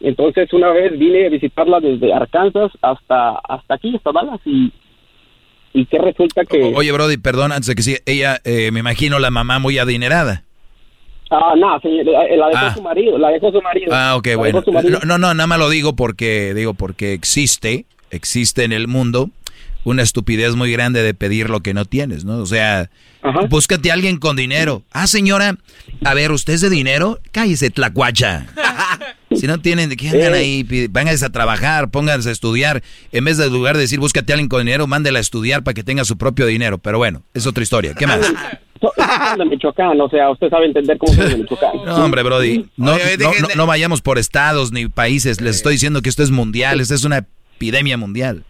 Entonces 0.00 0.52
una 0.52 0.70
vez 0.70 0.98
vine 0.98 1.26
a 1.26 1.30
visitarla 1.30 1.80
desde 1.80 2.12
Arkansas 2.12 2.70
hasta 2.80 3.38
hasta 3.38 3.74
aquí, 3.74 3.94
hasta 3.96 4.12
Dallas, 4.12 4.40
y, 4.44 4.72
y 5.72 5.86
que 5.86 5.98
resulta 5.98 6.44
que... 6.44 6.72
Oye, 6.74 6.92
Brody, 6.92 7.16
perdón, 7.16 7.52
antes 7.52 7.66
de 7.66 7.74
que 7.74 7.82
siga, 7.82 7.98
ella, 8.06 8.38
eh, 8.44 8.70
me 8.72 8.80
imagino 8.80 9.18
la 9.18 9.30
mamá 9.30 9.58
muy 9.58 9.78
adinerada. 9.78 10.44
Ah, 11.30 11.54
no, 11.56 11.78
señor, 11.80 12.06
la, 12.06 12.22
la 12.36 12.46
dejó 12.48 12.66
Ah. 12.66 12.74
su 12.74 12.82
marido, 12.82 13.16
la 13.18 13.28
dejó 13.30 13.52
su 13.52 13.62
marido. 13.62 13.92
Ah, 13.94 14.16
ok, 14.16 14.26
La 14.26 14.36
bueno. 14.36 14.64
No, 15.06 15.16
no, 15.18 15.32
nada 15.34 15.46
más 15.46 15.58
lo 15.58 15.70
digo 15.70 15.94
porque, 15.94 16.54
digo, 16.54 16.74
porque 16.74 17.12
existe, 17.12 17.86
existe 18.10 18.64
en 18.64 18.72
el 18.72 18.88
mundo 18.88 19.30
una 19.84 20.02
estupidez 20.02 20.56
muy 20.56 20.70
grande 20.72 21.02
de 21.02 21.14
pedir 21.14 21.48
lo 21.48 21.60
que 21.60 21.72
no 21.72 21.84
tienes, 21.84 22.24
¿no? 22.24 22.38
O 22.38 22.46
sea, 22.46 22.90
búscate 23.48 23.90
a 23.90 23.94
alguien 23.94 24.18
con 24.18 24.36
dinero. 24.36 24.82
Ah, 24.92 25.06
señora, 25.06 25.56
a 26.04 26.14
ver, 26.14 26.32
¿usted 26.32 26.54
es 26.54 26.60
de 26.60 26.68
dinero? 26.70 27.18
Cállese, 27.32 27.70
tlacuacha. 27.70 28.46
Si 29.32 29.46
no 29.46 29.60
tienen, 29.60 29.88
¿de 29.88 29.96
qué 29.96 30.08
andan 30.08 30.34
ahí? 30.34 30.64
Pónganse 30.92 31.24
a 31.24 31.30
trabajar, 31.30 31.88
pónganse 31.92 32.30
a 32.30 32.32
estudiar. 32.32 32.82
En 33.12 33.24
vez 33.24 33.36
de 33.38 33.48
lugar 33.48 33.76
de 33.76 33.82
decir, 33.82 34.00
búscate 34.00 34.32
a 34.32 34.34
alguien 34.34 34.48
con 34.48 34.58
dinero, 34.66 34.88
mándela 34.88 35.18
a 35.18 35.22
estudiar 35.22 35.62
para 35.62 35.72
que 35.72 35.84
tenga 35.84 36.04
su 36.04 36.18
propio 36.18 36.46
dinero. 36.46 36.78
Pero 36.78 36.98
bueno, 36.98 37.22
es 37.32 37.46
otra 37.46 37.62
historia. 37.62 37.94
¿Qué 37.94 38.08
más? 38.08 38.18
So- 38.90 38.92
de 39.38 39.44
Michoacán, 39.44 40.00
o 40.00 40.08
sea, 40.08 40.30
usted 40.30 40.48
sabe 40.50 40.66
entender 40.66 40.96
cómo 40.98 41.12
de 41.12 41.36
Michoacán. 41.36 41.72
No, 41.86 42.04
hombre, 42.04 42.22
Brody, 42.22 42.64
no, 42.76 42.92
Oye, 42.94 43.02
no, 43.18 43.26
dejen 43.28 43.42
no- 43.42 43.48
de- 43.48 43.56
no 43.56 43.66
vayamos 43.66 44.00
por 44.00 44.18
estados 44.18 44.72
ni 44.72 44.88
países. 44.88 45.40
Les 45.40 45.56
estoy 45.56 45.72
diciendo 45.74 46.00
que 46.02 46.08
esto 46.08 46.22
es 46.22 46.30
mundial, 46.30 46.80
esta 46.80 46.94
es 46.94 47.04
una 47.04 47.26
epidemia 47.56 47.96
mundial. 47.96 48.44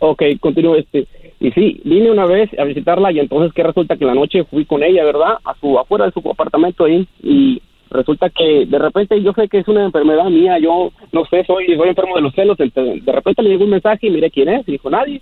Ok, 0.00 0.22
continúo 0.40 0.76
este. 0.76 1.06
Y 1.40 1.50
sí, 1.52 1.80
vine 1.84 2.10
una 2.10 2.26
vez 2.26 2.50
a 2.58 2.64
visitarla 2.64 3.12
y 3.12 3.20
entonces 3.20 3.52
que 3.52 3.62
resulta 3.62 3.96
que 3.96 4.04
en 4.04 4.08
la 4.08 4.14
noche 4.14 4.44
fui 4.44 4.64
con 4.64 4.82
ella, 4.82 5.04
¿verdad? 5.04 5.34
A 5.44 5.54
su 5.60 5.78
afuera 5.78 6.06
de 6.06 6.12
su 6.12 6.20
apartamento 6.30 6.84
ahí 6.84 7.06
y 7.22 7.60
resulta 7.90 8.28
que 8.30 8.66
de 8.66 8.78
repente 8.78 9.20
yo 9.22 9.32
sé 9.32 9.48
que 9.48 9.58
es 9.58 9.68
una 9.68 9.84
enfermedad 9.84 10.24
mía, 10.26 10.58
yo 10.60 10.90
no 11.12 11.24
sé, 11.26 11.44
soy, 11.46 11.66
soy 11.76 11.88
enfermo 11.88 12.16
de 12.16 12.22
los 12.22 12.34
celos, 12.34 12.58
entonces, 12.60 13.04
de 13.04 13.12
repente 13.12 13.42
le 13.42 13.50
llegó 13.50 13.64
un 13.64 13.70
mensaje 13.70 14.06
y 14.08 14.10
miré 14.10 14.30
quién 14.30 14.48
es, 14.48 14.68
y 14.68 14.72
dijo 14.72 14.90
nadie. 14.90 15.20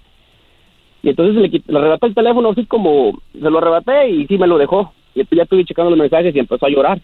Y 1.02 1.10
entonces 1.10 1.34
le, 1.36 1.62
le 1.66 1.78
arrebaté 1.78 2.06
el 2.06 2.14
teléfono 2.14 2.50
así 2.50 2.66
como 2.66 3.18
se 3.32 3.50
lo 3.50 3.58
arrebaté 3.58 4.08
y 4.10 4.26
sí 4.26 4.38
me 4.38 4.46
lo 4.46 4.58
dejó. 4.58 4.92
Y 5.14 5.20
después 5.20 5.36
ya 5.36 5.42
estuve 5.44 5.64
checando 5.64 5.90
los 5.90 5.98
mensajes 5.98 6.34
y 6.34 6.38
empezó 6.38 6.66
a 6.66 6.70
llorar. 6.70 7.00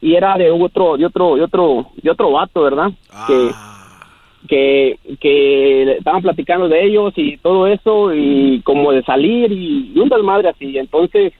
Y 0.00 0.14
era 0.14 0.36
de 0.36 0.50
otro, 0.50 0.96
de 0.96 1.06
otro, 1.06 1.36
de 1.36 1.42
otro, 1.42 1.86
de 2.02 2.10
otro 2.10 2.30
vato, 2.32 2.62
¿verdad? 2.62 2.90
Que 3.26 3.50
que, 4.46 4.98
que 5.20 5.96
estaban 5.98 6.22
platicando 6.22 6.68
de 6.68 6.84
ellos 6.84 7.12
y 7.16 7.36
todo 7.38 7.66
eso 7.66 8.14
y 8.14 8.60
como 8.62 8.92
de 8.92 9.02
salir 9.02 9.52
y, 9.52 9.92
y 9.94 9.98
un 9.98 10.08
desmadre 10.08 10.48
así. 10.48 10.78
Entonces, 10.78 11.32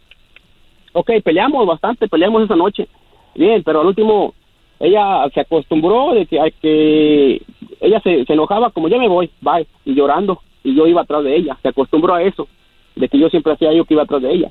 ok, 0.93 1.11
peleamos 1.23 1.67
bastante, 1.67 2.09
peleamos 2.09 2.43
esa 2.43 2.57
noche. 2.57 2.89
Bien, 3.35 3.63
pero 3.63 3.81
al 3.81 3.87
último 3.87 4.35
ella 4.81 5.29
se 5.33 5.41
acostumbró 5.41 6.13
de 6.15 6.27
que, 6.27 6.41
a 6.41 6.51
que 6.51 7.43
ella 7.81 8.01
se, 8.01 8.25
se 8.25 8.33
enojaba 8.33 8.71
como 8.71 8.89
ya 8.89 8.99
me 8.99 9.09
voy, 9.09 9.31
bye, 9.41 9.67
y 9.85 9.95
llorando 9.95 10.41
y 10.67 10.75
yo 10.75 10.87
iba 10.87 11.03
atrás 11.03 11.23
de 11.23 11.37
ella. 11.37 11.57
Se 11.63 11.69
acostumbró 11.69 12.15
a 12.15 12.23
eso, 12.23 12.49
de 12.97 13.09
que 13.09 13.19
yo 13.19 13.29
siempre 13.31 13.53
hacía 13.53 13.73
yo 13.73 13.85
que 13.85 13.95
iba 13.95 14.03
atrás 14.03 14.21
de 14.21 14.33
ella. 14.33 14.51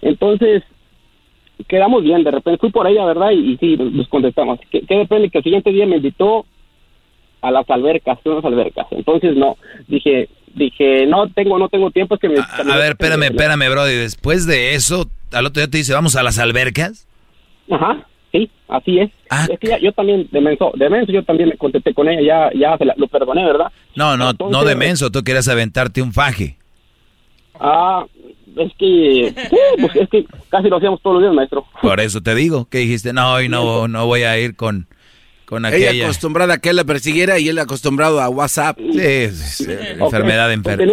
Entonces, 0.00 0.64
quedamos 1.68 2.02
bien, 2.02 2.24
de 2.24 2.32
repente 2.32 2.58
fui 2.58 2.70
por 2.70 2.86
ella, 2.88 3.04
¿verdad? 3.04 3.30
Y, 3.30 3.52
y 3.52 3.56
sí, 3.58 3.76
nos 3.76 4.08
contestamos. 4.08 4.58
Que, 4.70 4.80
que 4.80 4.96
depende 4.96 5.30
que 5.30 5.38
el 5.38 5.44
siguiente 5.44 5.70
día 5.70 5.86
me 5.86 5.96
invitó 5.96 6.44
a 7.42 7.52
las 7.52 7.68
albercas, 7.70 8.18
a 8.24 8.28
unas 8.28 8.44
albercas. 8.44 8.86
Entonces 8.90 9.36
no, 9.36 9.56
dije, 9.86 10.28
dije, 10.54 11.06
no 11.06 11.28
tengo, 11.28 11.58
no 11.58 11.68
tengo 11.68 11.92
tiempo, 11.92 12.16
es 12.16 12.20
que 12.20 12.28
me... 12.28 12.38
A 12.40 12.76
ver, 12.76 12.92
espérame, 12.92 13.24
espérame, 13.24 13.70
Brody. 13.70 13.94
Después 13.94 14.46
de 14.46 14.74
eso, 14.74 15.06
al 15.32 15.46
otro 15.46 15.60
día 15.60 15.70
te 15.70 15.78
dice, 15.78 15.94
vamos 15.94 16.16
a 16.16 16.24
las 16.24 16.40
albercas. 16.40 17.06
Ajá, 17.70 18.04
sí, 18.32 18.50
así 18.68 18.98
es. 18.98 19.10
Ah, 19.30 19.46
es 19.50 19.58
que 19.58 19.68
ya- 19.68 19.78
yo 19.78 19.92
también, 19.92 20.26
de 20.30 20.40
menso, 20.40 20.72
de 20.74 20.88
menso, 20.90 21.12
yo 21.12 21.22
también 21.24 21.48
me 21.50 21.56
contesté 21.56 21.94
con 21.94 22.08
ella, 22.08 22.50
ya, 22.52 22.58
ya 22.58 22.76
se 22.78 22.84
la- 22.84 22.94
lo 22.96 23.06
perdoné, 23.08 23.44
¿verdad? 23.44 23.66
No, 23.94 24.16
no, 24.16 24.32
no 24.50 24.64
de 24.64 24.74
menso, 24.76 25.10
tú 25.10 25.22
querías 25.22 25.48
aventarte 25.48 26.02
un 26.02 26.12
faje. 26.12 26.56
Ah, 27.60 28.04
es 28.56 28.72
que, 28.78 29.34
sí, 29.50 29.56
pues 29.80 29.96
es 29.96 30.08
que 30.08 30.26
casi 30.50 30.68
lo 30.68 30.76
hacíamos 30.76 31.00
todos 31.02 31.14
los 31.14 31.22
días, 31.22 31.34
maestro. 31.34 31.64
Por 31.80 32.00
eso 32.00 32.20
te 32.20 32.34
digo, 32.34 32.66
que 32.68 32.78
dijiste, 32.78 33.12
no, 33.12 33.34
hoy 33.34 33.48
no, 33.48 33.88
no 33.88 34.06
voy 34.06 34.22
a 34.22 34.38
ir 34.38 34.56
con, 34.56 34.86
con 35.44 35.64
Ella 35.66 35.88
aquella. 35.90 36.04
acostumbrada 36.04 36.54
a 36.54 36.58
que 36.58 36.70
él 36.70 36.76
la 36.76 36.84
persiguiera 36.84 37.38
y 37.38 37.48
él 37.48 37.58
acostumbrado 37.58 38.20
a 38.20 38.28
WhatsApp. 38.28 38.78
Sí, 38.78 39.28
sí, 39.30 39.66
enfermedad 39.98 40.48
Ok, 40.48 40.54
enferma. 40.54 40.92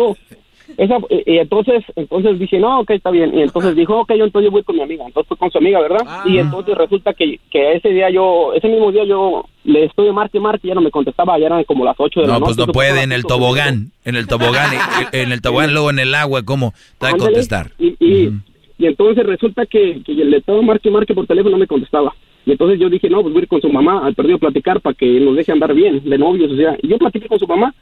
Esa, 0.80 0.98
y, 1.10 1.34
y 1.34 1.38
entonces, 1.40 1.84
entonces 1.98 2.40
dije, 2.40 2.58
no, 2.58 2.80
ok, 2.80 2.92
está 2.92 3.12
bien. 3.12 3.38
Y 3.38 3.42
entonces 3.42 3.76
dijo, 3.76 4.00
ok, 4.00 4.14
yo 4.14 4.24
entonces 4.24 4.48
yo 4.48 4.52
voy 4.52 4.64
con 4.64 4.78
mi 4.78 4.82
amiga. 4.82 5.04
Entonces 5.06 5.28
fui 5.28 5.36
con 5.38 5.52
su 5.52 5.58
amiga, 5.58 5.82
¿verdad? 5.82 6.02
Ah. 6.08 6.24
Y 6.26 6.38
entonces 6.38 6.76
resulta 6.78 7.14
que, 7.14 7.38
que 7.52 7.74
ese 7.74 7.90
día 7.90 8.10
yo, 8.10 8.54
ese 8.54 8.70
mismo 8.70 8.90
día 8.92 9.04
yo 9.04 9.44
le 9.66 9.84
estoy 9.84 10.06
de 10.06 10.14
marque, 10.14 10.40
marque, 10.40 10.70
ya 10.70 10.76
no 10.76 10.82
me 10.82 10.90
contestaba, 10.90 11.38
ya 11.38 11.48
eran 11.48 11.64
como 11.66 11.84
las 11.84 11.96
8 12.00 12.22
de 12.22 12.28
la 12.28 12.34
No, 12.34 12.40
noche. 12.40 12.54
pues 12.56 12.68
no 12.68 12.74
puede 12.74 12.92
fue 12.92 13.04
en 13.04 13.12
el 13.12 13.24
tobogán, 13.24 13.92
en 14.06 14.16
el 14.16 14.26
tobogán, 14.28 14.70
en 15.12 15.32
el 15.34 15.42
tobogán, 15.42 15.74
luego 15.74 15.90
en 15.90 16.00
el 16.00 16.16
agua, 16.16 16.44
¿cómo 16.44 16.74
te 16.98 17.08
va 17.08 17.12
a 17.12 17.18
contestar? 17.18 17.72
Y, 17.78 17.96
y, 18.00 18.32
y 18.78 18.86
entonces 18.86 19.26
resulta 19.26 19.66
que, 19.66 20.02
que 20.06 20.14
le 20.14 20.38
estaba 20.38 20.62
marque 20.62 20.88
y 20.88 20.92
marque 20.94 21.14
por 21.14 21.28
teléfono, 21.28 21.52
no 21.52 21.60
me 21.60 21.68
contestaba. 21.68 22.16
Y 22.46 22.52
entonces 22.52 22.80
yo 22.80 22.90
dije, 22.90 23.10
no, 23.10 23.22
pues 23.22 23.34
voy 23.34 23.42
a 23.42 23.44
ir 23.44 23.48
con 23.50 23.60
su 23.62 23.70
mamá 23.70 24.06
al 24.06 24.16
perdido 24.16 24.38
a 24.38 24.40
platicar 24.40 24.80
para 24.80 24.94
que 24.96 25.20
nos 25.20 25.36
deje 25.36 25.52
andar 25.52 25.74
bien, 25.74 26.02
de 26.04 26.18
novios, 26.18 26.50
o 26.52 26.56
sea. 26.56 26.78
Y 26.82 26.88
yo 26.88 26.98
platiqué 26.98 27.28
con 27.28 27.38
su 27.38 27.46
mamá 27.46 27.76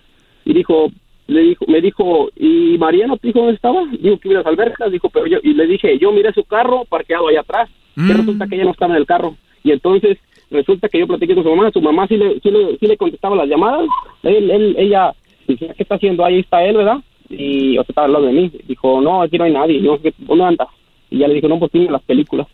y 0.43 0.53
dijo, 0.53 0.89
le 1.27 1.41
dijo, 1.41 1.65
me 1.67 1.81
dijo, 1.81 2.29
¿y 2.35 2.77
Mariano 2.77 3.17
te 3.17 3.27
dijo 3.27 3.39
dónde 3.39 3.55
estaba? 3.55 3.85
Dijo 3.85 4.17
que 4.17 4.29
iba 4.29 4.39
a 4.39 4.43
las 4.43 4.51
albercas, 4.51 4.91
dijo, 4.91 5.09
pero 5.09 5.27
yo, 5.27 5.37
y 5.43 5.53
le 5.53 5.67
dije, 5.67 5.97
yo 5.99 6.11
miré 6.11 6.31
su 6.33 6.43
carro 6.45 6.85
parqueado 6.85 7.27
allá 7.27 7.41
atrás. 7.41 7.69
Y 7.97 8.13
resulta 8.13 8.45
que 8.47 8.55
ella 8.55 8.65
no 8.65 8.71
estaba 8.71 8.93
en 8.93 8.99
el 8.99 9.07
carro. 9.07 9.35
Y 9.63 9.71
entonces 9.71 10.17
resulta 10.49 10.87
que 10.87 10.99
yo 10.99 11.07
platiqué 11.07 11.33
con 11.33 11.43
su 11.43 11.49
mamá, 11.49 11.71
su 11.71 11.81
mamá 11.81 12.07
sí 12.07 12.15
le, 12.15 12.39
sí 12.39 12.51
le, 12.51 12.77
sí 12.77 12.87
le 12.87 12.95
contestaba 12.95 13.35
las 13.35 13.49
llamadas. 13.49 13.87
Él, 14.23 14.49
él, 14.51 14.75
ella, 14.77 15.13
dije, 15.47 15.73
¿qué 15.75 15.83
está 15.83 15.95
haciendo? 15.95 16.23
Ahí 16.23 16.39
está 16.39 16.63
él, 16.63 16.77
¿verdad? 16.77 16.97
Y 17.29 17.77
o 17.77 17.83
sea, 17.83 17.89
estaba 17.89 18.05
al 18.05 18.13
lado 18.13 18.25
de 18.27 18.33
mí. 18.33 18.51
Dijo, 18.67 19.01
no, 19.01 19.21
aquí 19.21 19.37
no 19.37 19.43
hay 19.45 19.51
nadie. 19.51 19.81
Yo, 19.81 19.99
¿dónde 20.19 20.43
andas? 20.43 20.67
Y 21.09 21.17
ya 21.17 21.27
le 21.27 21.33
dijo, 21.33 21.47
no, 21.47 21.59
pues 21.59 21.71
tiene 21.71 21.91
las 21.91 22.03
películas. 22.03 22.47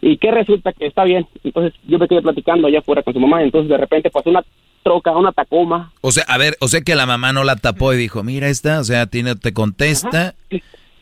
¿Y 0.00 0.16
qué 0.18 0.30
resulta? 0.30 0.72
Que 0.72 0.86
está 0.86 1.04
bien. 1.04 1.26
Entonces 1.42 1.74
yo 1.86 1.98
me 1.98 2.06
quedé 2.08 2.22
platicando 2.22 2.68
allá 2.68 2.78
afuera 2.78 3.02
con 3.02 3.12
su 3.12 3.20
mamá. 3.20 3.42
Entonces 3.42 3.68
de 3.68 3.76
repente 3.76 4.10
pasó 4.10 4.30
una 4.30 4.44
troca, 4.86 5.10
una 5.10 5.32
Tacoma. 5.32 5.90
O 6.00 6.12
sea, 6.12 6.22
a 6.28 6.38
ver, 6.38 6.56
o 6.60 6.68
sea 6.68 6.80
que 6.80 6.94
la 6.94 7.06
mamá 7.06 7.32
no 7.32 7.42
la 7.42 7.56
tapó 7.56 7.92
y 7.92 7.96
dijo, 7.96 8.22
mira 8.22 8.46
esta, 8.46 8.78
o 8.78 8.84
sea, 8.84 9.06
tiene, 9.06 9.34
te 9.34 9.52
contesta 9.52 10.36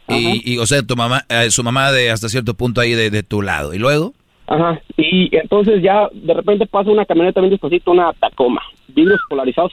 Y, 0.09 0.55
y, 0.55 0.59
o 0.59 0.65
sea, 0.65 0.83
tu 0.83 0.97
mamá, 0.97 1.25
eh, 1.29 1.51
su 1.51 1.63
mamá 1.63 1.93
de 1.93 2.11
hasta 2.11 2.31
cierto 2.31 2.55
punto 2.55 2.81
ahí 2.81 2.93
de, 2.93 3.11
de 3.11 3.23
tu 3.23 3.43
lado. 3.43 3.75
¿Y 3.75 3.79
luego? 3.79 4.15
Ajá. 4.47 4.81
Y 4.97 5.37
entonces 5.37 5.83
ya 5.83 6.09
de 6.13 6.33
repente 6.33 6.67
pasa 6.67 6.91
una 6.91 7.05
camioneta 7.05 7.41
bien 7.41 7.51
despacito, 7.51 7.91
una 7.91 8.13
Tacoma, 8.15 8.63
vidrios 8.89 9.21
polarizados, 9.29 9.73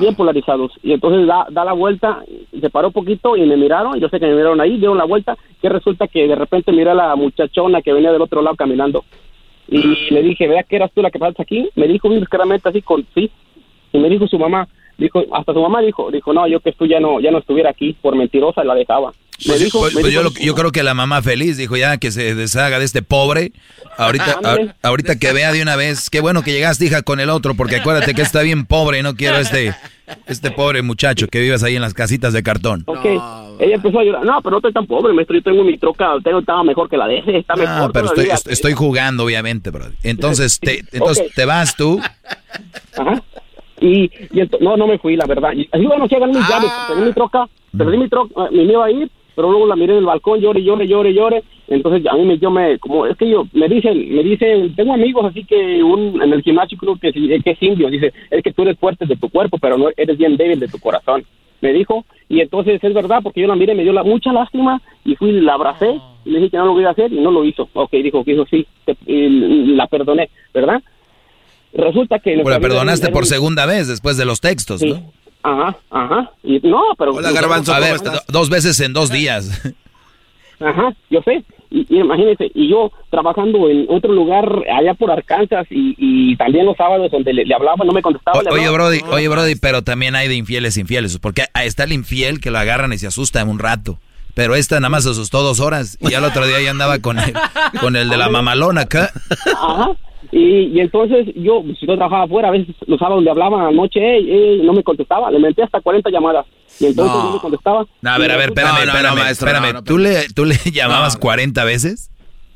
bien 0.00 0.16
polarizados. 0.16 0.72
Y 0.82 0.92
entonces 0.92 1.26
da, 1.28 1.46
da 1.50 1.64
la 1.64 1.72
vuelta, 1.72 2.24
se 2.60 2.70
paró 2.70 2.90
poquito 2.90 3.36
y 3.36 3.46
me 3.46 3.56
miraron, 3.56 4.00
yo 4.00 4.08
sé 4.08 4.18
que 4.18 4.26
me 4.26 4.34
miraron 4.34 4.60
ahí, 4.60 4.76
dieron 4.76 4.98
la 4.98 5.04
vuelta, 5.04 5.36
que 5.62 5.68
resulta 5.68 6.08
que 6.08 6.26
de 6.26 6.34
repente 6.34 6.72
miré 6.72 6.90
a 6.90 6.94
la 6.94 7.14
muchachona 7.14 7.80
que 7.82 7.92
venía 7.92 8.10
del 8.12 8.22
otro 8.22 8.42
lado 8.42 8.56
caminando. 8.56 9.04
Y 9.68 10.10
le 10.10 10.22
dije, 10.22 10.46
vea 10.46 10.62
que 10.62 10.76
eras 10.76 10.92
tú 10.92 11.02
la 11.02 11.10
que 11.10 11.18
pasas 11.18 11.40
aquí. 11.40 11.68
Me 11.74 11.88
dijo 11.88 12.08
bien 12.08 12.24
claramente 12.24 12.68
así 12.68 12.82
con 12.82 13.06
sí. 13.14 13.30
Y 13.92 13.98
me 13.98 14.08
dijo 14.08 14.26
su 14.26 14.38
mamá, 14.38 14.68
dijo, 14.98 15.22
hasta 15.32 15.52
su 15.52 15.60
mamá 15.60 15.80
dijo, 15.80 16.10
dijo, 16.10 16.32
no, 16.32 16.46
yo 16.48 16.60
que 16.60 16.72
tú 16.72 16.86
ya 16.86 17.00
no, 17.00 17.20
ya 17.20 17.30
no 17.30 17.38
estuviera 17.38 17.70
aquí, 17.70 17.94
por 18.00 18.16
mentirosa 18.16 18.64
la 18.64 18.74
dejaba. 18.74 19.12
Me 19.40 19.48
Pues, 19.48 19.60
dijo, 19.64 19.80
pues- 19.80 19.94
me 19.94 20.00
pues 20.00 20.12
yo, 20.14 20.22
dijo- 20.22 20.32
lo- 20.34 20.44
yo 20.46 20.54
creo 20.54 20.72
que 20.72 20.82
la 20.82 20.94
mamá 20.94 21.20
feliz 21.20 21.58
dijo 21.58 21.76
ya 21.76 21.98
que 21.98 22.10
se 22.10 22.34
deshaga 22.34 22.78
de 22.78 22.86
este 22.86 23.02
pobre. 23.02 23.52
Ahorita, 23.98 24.32
Ándale. 24.38 24.74
a- 24.82 24.88
ahorita 24.88 25.18
que 25.18 25.32
vea 25.32 25.52
de 25.52 25.60
una 25.60 25.76
vez, 25.76 26.08
qué 26.08 26.20
bueno 26.20 26.42
que 26.42 26.52
llegaste, 26.52 26.86
hija, 26.86 27.02
con 27.02 27.20
el 27.20 27.28
otro, 27.28 27.54
porque 27.54 27.76
acuérdate 27.76 28.14
que 28.14 28.22
está 28.22 28.40
bien 28.40 28.64
pobre, 28.64 29.02
no 29.02 29.14
quiero 29.14 29.36
este, 29.36 29.74
este 30.26 30.50
pobre 30.50 30.80
muchacho 30.80 31.28
que 31.28 31.38
vives 31.40 31.62
ahí 31.62 31.76
en 31.76 31.82
las 31.82 31.92
casitas 31.92 32.32
de 32.32 32.42
cartón. 32.42 32.82
Ok, 32.86 33.04
ella 33.58 33.74
empezó 33.74 33.98
a 34.00 34.04
llorar. 34.04 34.24
No, 34.24 34.40
pero 34.40 34.52
no 34.52 34.56
estoy 34.58 34.72
tan 34.72 34.86
pobre, 34.86 35.12
maestro. 35.12 35.36
Yo 35.36 35.42
tengo 35.42 35.64
mi 35.64 35.76
troca, 35.76 36.12
tengo, 36.24 36.38
estaba 36.38 36.64
mejor 36.64 36.88
que 36.88 36.96
la 36.96 37.06
de 37.06 37.18
ese, 37.18 37.36
está 37.38 37.52
Ah, 37.54 37.56
mejor. 37.58 37.92
pero 37.92 38.06
estoy, 38.06 38.28
estoy 38.50 38.72
jugando, 38.72 39.24
obviamente, 39.24 39.68
bro. 39.68 39.84
Entonces, 40.02 40.58
te, 40.60 40.82
entonces 40.92 41.26
Ok. 41.26 41.34
te 41.34 41.44
vas 41.44 41.76
tú. 41.76 42.00
Ajá. 42.96 43.22
Y, 43.80 44.10
no, 44.60 44.76
no 44.76 44.86
me 44.86 44.98
fui, 44.98 45.16
la 45.16 45.26
verdad. 45.26 45.52
Y 45.54 45.68
así, 45.70 45.86
bueno, 45.86 46.06
llegan 46.06 46.32
mis 46.32 46.46
llaves, 46.46 46.72
perdí 46.86 47.02
mi 47.02 47.12
troca, 47.12 47.48
perdí 47.76 47.98
mi 47.98 48.08
troca, 48.08 48.48
me 48.50 48.62
iba 48.62 48.84
a 48.84 48.90
ir, 48.90 49.10
pero 49.34 49.50
luego 49.50 49.66
la 49.66 49.76
miré 49.76 49.92
en 49.92 49.98
el 49.98 50.06
balcón, 50.06 50.40
llore, 50.40 50.62
llore, 50.62 50.88
llore, 50.88 51.12
llore. 51.12 51.42
Entonces 51.68 52.06
a 52.06 52.14
mí 52.14 52.24
me, 52.24 52.38
yo 52.38 52.50
me, 52.50 52.78
como, 52.78 53.06
es 53.06 53.16
que 53.16 53.28
yo, 53.28 53.44
me 53.52 53.68
dicen, 53.68 54.14
me 54.14 54.22
dicen, 54.22 54.74
tengo 54.74 54.94
amigos 54.94 55.26
así 55.26 55.44
que 55.44 55.82
un, 55.82 56.22
en 56.22 56.32
el 56.32 56.42
gimnasio 56.42 56.78
creo 56.78 56.96
que, 56.96 57.12
sí, 57.12 57.28
que 57.44 57.50
es 57.50 57.62
indio, 57.62 57.90
dice, 57.90 58.12
es 58.30 58.42
que 58.42 58.52
tú 58.52 58.62
eres 58.62 58.78
fuerte 58.78 59.04
de 59.04 59.16
tu 59.16 59.28
cuerpo, 59.28 59.58
pero 59.58 59.76
no 59.76 59.88
eres 59.96 60.16
bien 60.16 60.36
débil 60.36 60.60
de 60.60 60.68
tu 60.68 60.78
corazón. 60.78 61.24
Me 61.60 61.72
dijo, 61.72 62.04
y 62.28 62.40
entonces 62.40 62.82
es 62.82 62.94
verdad, 62.94 63.20
porque 63.22 63.40
yo 63.40 63.46
la 63.48 63.56
miré, 63.56 63.74
me 63.74 63.82
dio 63.82 63.92
la, 63.92 64.04
mucha 64.04 64.32
lástima, 64.32 64.80
y 65.04 65.16
fui, 65.16 65.30
y 65.30 65.40
la 65.40 65.54
abracé, 65.54 65.98
y 66.24 66.30
le 66.30 66.38
dije 66.38 66.50
que 66.52 66.56
no 66.58 66.66
lo 66.66 66.72
voy 66.74 66.84
a 66.84 66.90
hacer, 66.90 67.12
y 67.12 67.18
no 67.20 67.30
lo 67.30 67.44
hizo. 67.44 67.68
Ok, 67.72 67.92
dijo 67.92 68.24
que 68.24 68.32
dijo 68.32 68.46
sí, 68.46 68.66
te- 68.84 68.96
y 69.06 69.74
la 69.74 69.86
perdoné, 69.86 70.28
¿verdad? 70.54 70.82
Resulta 71.76 72.18
que... 72.18 72.34
Pues 72.34 72.36
la 72.36 72.42
nuestra 72.42 72.58
vida 72.58 72.68
perdonaste 72.68 73.08
por 73.10 73.22
un- 73.22 73.28
segunda 73.28 73.66
vez 73.66 73.86
después 73.88 74.16
de 74.16 74.24
los 74.24 74.40
textos, 74.40 74.80
Sí. 74.80 74.88
¿no? 74.90 75.12
Ajá, 75.42 75.76
ajá. 75.90 76.30
Y, 76.42 76.58
no, 76.66 76.82
pero... 76.98 77.12
A 77.18 77.78
ver, 77.80 77.98
do- 78.00 78.20
dos 78.28 78.50
veces 78.50 78.80
en 78.80 78.92
dos 78.92 79.10
días. 79.10 79.62
Ajá, 80.60 80.94
yo 81.10 81.20
sé. 81.22 81.44
Y, 81.70 81.86
y 81.94 81.98
imagínese, 82.00 82.50
y 82.54 82.68
yo 82.70 82.90
trabajando 83.10 83.68
en 83.68 83.86
otro 83.88 84.12
lugar 84.12 84.48
allá 84.72 84.94
por 84.94 85.10
Arkansas 85.10 85.66
y, 85.68 85.94
y 85.98 86.36
también 86.36 86.64
los 86.64 86.76
sábados 86.76 87.10
donde 87.10 87.32
le, 87.34 87.44
le 87.44 87.54
hablaba, 87.54 87.84
no 87.84 87.92
me 87.92 88.00
contestaba. 88.02 88.40
oye. 88.50 88.70
Brody, 88.70 89.00
oye, 89.10 89.28
Brody, 89.28 89.56
pero 89.56 89.82
también 89.82 90.14
hay 90.14 90.28
de 90.28 90.36
infieles 90.36 90.76
infieles, 90.78 91.18
porque 91.18 91.44
ahí 91.54 91.66
está 91.66 91.84
el 91.84 91.92
infiel 91.92 92.40
que 92.40 92.50
lo 92.50 92.58
agarran 92.58 92.92
y 92.92 92.98
se 92.98 93.06
asusta 93.08 93.40
en 93.40 93.48
un 93.48 93.58
rato. 93.58 93.98
Pero 94.36 94.54
esta 94.54 94.78
nada 94.80 94.90
más 94.90 95.04
se 95.04 95.10
asustó 95.10 95.42
dos 95.42 95.60
horas 95.60 95.96
y 95.98 96.10
ya 96.10 96.18
el 96.18 96.24
otro 96.24 96.46
día 96.46 96.60
ya 96.60 96.70
andaba 96.70 96.98
con 96.98 97.18
el, 97.18 97.32
con 97.80 97.96
el 97.96 98.10
de 98.10 98.18
la 98.18 98.28
mamalona 98.28 98.82
acá. 98.82 99.10
Ajá. 99.56 99.92
Y, 100.30 100.72
y 100.76 100.80
entonces 100.80 101.26
yo, 101.36 101.62
pues, 101.62 101.78
yo 101.80 101.86
trabajaba 101.96 102.24
afuera, 102.24 102.48
a 102.48 102.50
veces 102.50 102.74
los 102.86 102.98
sábados 102.98 103.24
le 103.24 103.30
hablaba 103.30 103.66
anoche, 103.68 103.98
ey, 103.98 104.30
ey, 104.30 104.62
no 104.62 104.74
me 104.74 104.82
contestaba, 104.82 105.30
le 105.30 105.38
menté 105.38 105.62
hasta 105.62 105.80
40 105.80 106.10
llamadas. 106.10 106.44
Y 106.78 106.84
entonces 106.86 107.14
No. 107.16 107.24
no 107.24 107.32
me 107.32 107.40
contestaba. 107.40 107.86
No, 108.02 108.10
a 108.10 108.18
ver, 108.18 108.30
a 108.30 108.36
ver, 108.36 108.48
espérame, 108.50 108.72
No, 108.72 108.78
no, 108.80 108.84
no, 108.84 108.92
espérame, 108.92 109.14
maestro, 109.18 109.48
espérame. 109.48 109.66
no, 109.72 109.78
no, 109.80 109.84
¿Tú, 109.84 109.96
le, 109.96 110.28
¿Tú 110.34 110.44
le 110.44 110.56
llamabas 110.70 111.16
40 111.16 111.64
veces? 111.64 112.10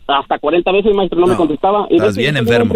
hasta 0.06 0.38
40 0.38 0.72
veces, 0.72 0.92
maestro, 0.94 1.18
no, 1.20 1.28
me 1.28 1.36
contestaba. 1.36 1.86
Y 1.88 1.94
estás 1.96 2.16
entonces, 2.16 2.16
bien 2.18 2.34
yo, 2.34 2.40
enfermo. 2.40 2.74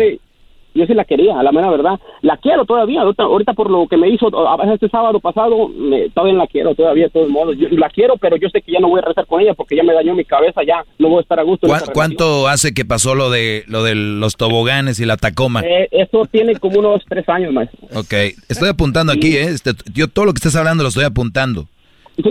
Yo 0.75 0.87
sí 0.87 0.95
la 0.95 1.05
quería, 1.05 1.39
a 1.39 1.43
la 1.43 1.53
mera 1.53 1.71
verdad. 1.71 1.99
La 2.23 2.37
quiero 2.37 2.65
todavía, 2.65 3.03
ahorita, 3.03 3.23
ahorita 3.23 3.53
por 3.55 3.71
lo 3.71 3.87
que 3.87 3.97
me 3.97 4.09
hizo 4.09 4.29
este 4.73 4.89
sábado 4.89 5.21
pasado, 5.21 5.69
me, 5.69 6.09
todavía 6.11 6.35
la 6.39 6.47
quiero 6.47 6.75
todavía, 6.75 7.05
de 7.05 7.11
todos 7.11 7.29
modos. 7.29 7.57
Yo 7.57 7.69
la 7.71 7.89
quiero, 7.91 8.17
pero 8.17 8.37
yo 8.37 8.49
sé 8.51 8.61
que 8.63 8.73
ya 8.73 8.81
no 8.81 8.89
voy 8.89 9.01
a 9.01 9.07
rezar 9.09 9.27
con 9.27 9.41
ella 9.41 9.55
porque 9.55 9.77
ya 9.77 9.83
me 9.83 9.93
dañó 9.95 10.15
mi 10.15 10.25
cabeza, 10.25 10.63
ya 10.67 10.85
no 10.99 11.09
voy 11.09 11.19
a 11.19 11.23
estar 11.23 11.39
a 11.39 11.43
gusto. 11.43 11.67
en 11.67 11.71
¿Cuá- 11.73 11.79
esta 11.79 11.93
¿Cuánto 11.93 12.49
hace 12.49 12.75
que 12.75 12.85
pasó 12.85 13.15
lo 13.15 13.31
de 13.31 13.65
lo 13.69 13.83
de 13.83 13.95
los 13.95 14.37
toboganes 14.37 14.99
y 15.01 15.07
la 15.07 15.17
Tacoma? 15.17 15.61
Eh, 15.65 15.89
eso 15.91 16.27
tiene 16.31 16.57
como 16.57 16.81
unos 16.81 17.03
tres 17.09 17.29
años, 17.29 17.53
maestro. 17.53 17.79
Ok, 17.95 18.13
estoy 18.49 18.69
apuntando 18.69 19.13
aquí, 19.13 19.37
¿eh? 19.37 19.45
Este, 19.45 19.71
yo 19.93 20.09
todo 20.09 20.25
lo 20.25 20.33
que 20.33 20.39
estás 20.39 20.57
hablando 20.57 20.83
lo 20.83 20.89
estoy 20.89 21.05
apuntando. 21.05 21.67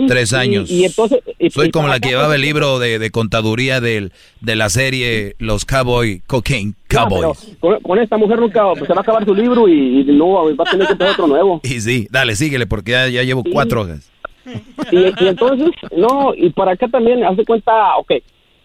Tres 0.08 0.32
y- 0.32 0.36
años. 0.36 0.70
y 0.70 0.84
entonces- 0.84 1.20
y- 1.38 1.50
Soy 1.50 1.68
y 1.68 1.70
como 1.70 1.88
la 1.88 2.00
que 2.00 2.08
llevaba 2.10 2.34
el 2.34 2.40
libro 2.42 2.78
de, 2.78 2.98
de 2.98 3.10
contaduría 3.10 3.80
del, 3.80 4.12
de 4.40 4.56
la 4.56 4.68
serie 4.70 5.34
Los 5.38 5.64
Cowboy 5.64 6.22
Cocaine 6.26 6.74
Cowboys. 6.88 7.56
con, 7.60 7.80
con 7.80 7.98
esta 7.98 8.16
mujer 8.16 8.38
nunca 8.40 8.64
pues, 8.72 8.86
se 8.86 8.94
va 8.94 9.00
a 9.00 9.02
acabar 9.02 9.24
su 9.24 9.34
libro 9.34 9.68
y, 9.68 10.00
y 10.00 10.04
no 10.04 10.30
va 10.54 10.64
a 10.64 10.70
tener 10.70 10.86
que 10.86 10.92
empezar 10.92 11.12
otro 11.14 11.26
nuevo. 11.26 11.60
Y 11.64 11.80
sí, 11.80 12.06
dale, 12.10 12.34
síguele 12.36 12.66
porque 12.66 12.92
ya, 12.92 13.08
ya 13.08 13.22
llevo 13.22 13.42
cuatro 13.50 13.82
hojas. 13.82 14.10
Y, 14.92 14.96
y 15.24 15.28
entonces, 15.28 15.70
no, 15.96 16.34
y 16.36 16.50
para 16.50 16.72
acá 16.72 16.86
también, 16.88 17.24
haz 17.24 17.36
de 17.36 17.44
cuenta, 17.46 17.96
ok, 17.96 18.12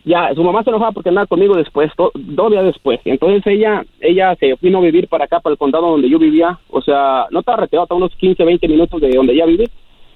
ya, 0.06 0.34
su 0.34 0.44
mamá 0.44 0.64
se 0.64 0.70
enojaba 0.72 0.92
porque 0.92 1.10
andaba 1.10 1.28
conmigo 1.28 1.56
después, 1.56 1.92
dos 2.16 2.52
días 2.52 2.64
después. 2.66 3.00
Entonces 3.06 3.42
ella, 3.46 3.86
ella 4.02 4.36
se 4.40 4.56
vino 4.62 4.80
a 4.80 4.82
vivir 4.82 5.08
para 5.08 5.26
acá, 5.26 5.40
para 5.40 5.54
el 5.54 5.58
condado 5.58 5.90
donde 5.92 6.10
yo 6.10 6.20
vivía, 6.20 6.58
o 6.70 6.82
sea, 6.82 7.26
no 7.32 7.40
estaba 7.40 7.58
retirado, 7.62 7.84
estaba 7.86 7.98
unos 7.98 8.16
15, 8.16 8.44
20 8.44 8.68
minutos 8.68 9.00
de 9.02 9.10
donde 9.12 9.34
ella 9.34 9.46
vive, 9.46 9.70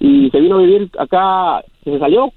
y 0.06 0.30
se 0.30 0.40
vino 0.40 0.56
a 0.56 0.62
vivir 0.62 0.90
acá, 0.98 1.62
se 1.82 1.98
salió 1.98 2.32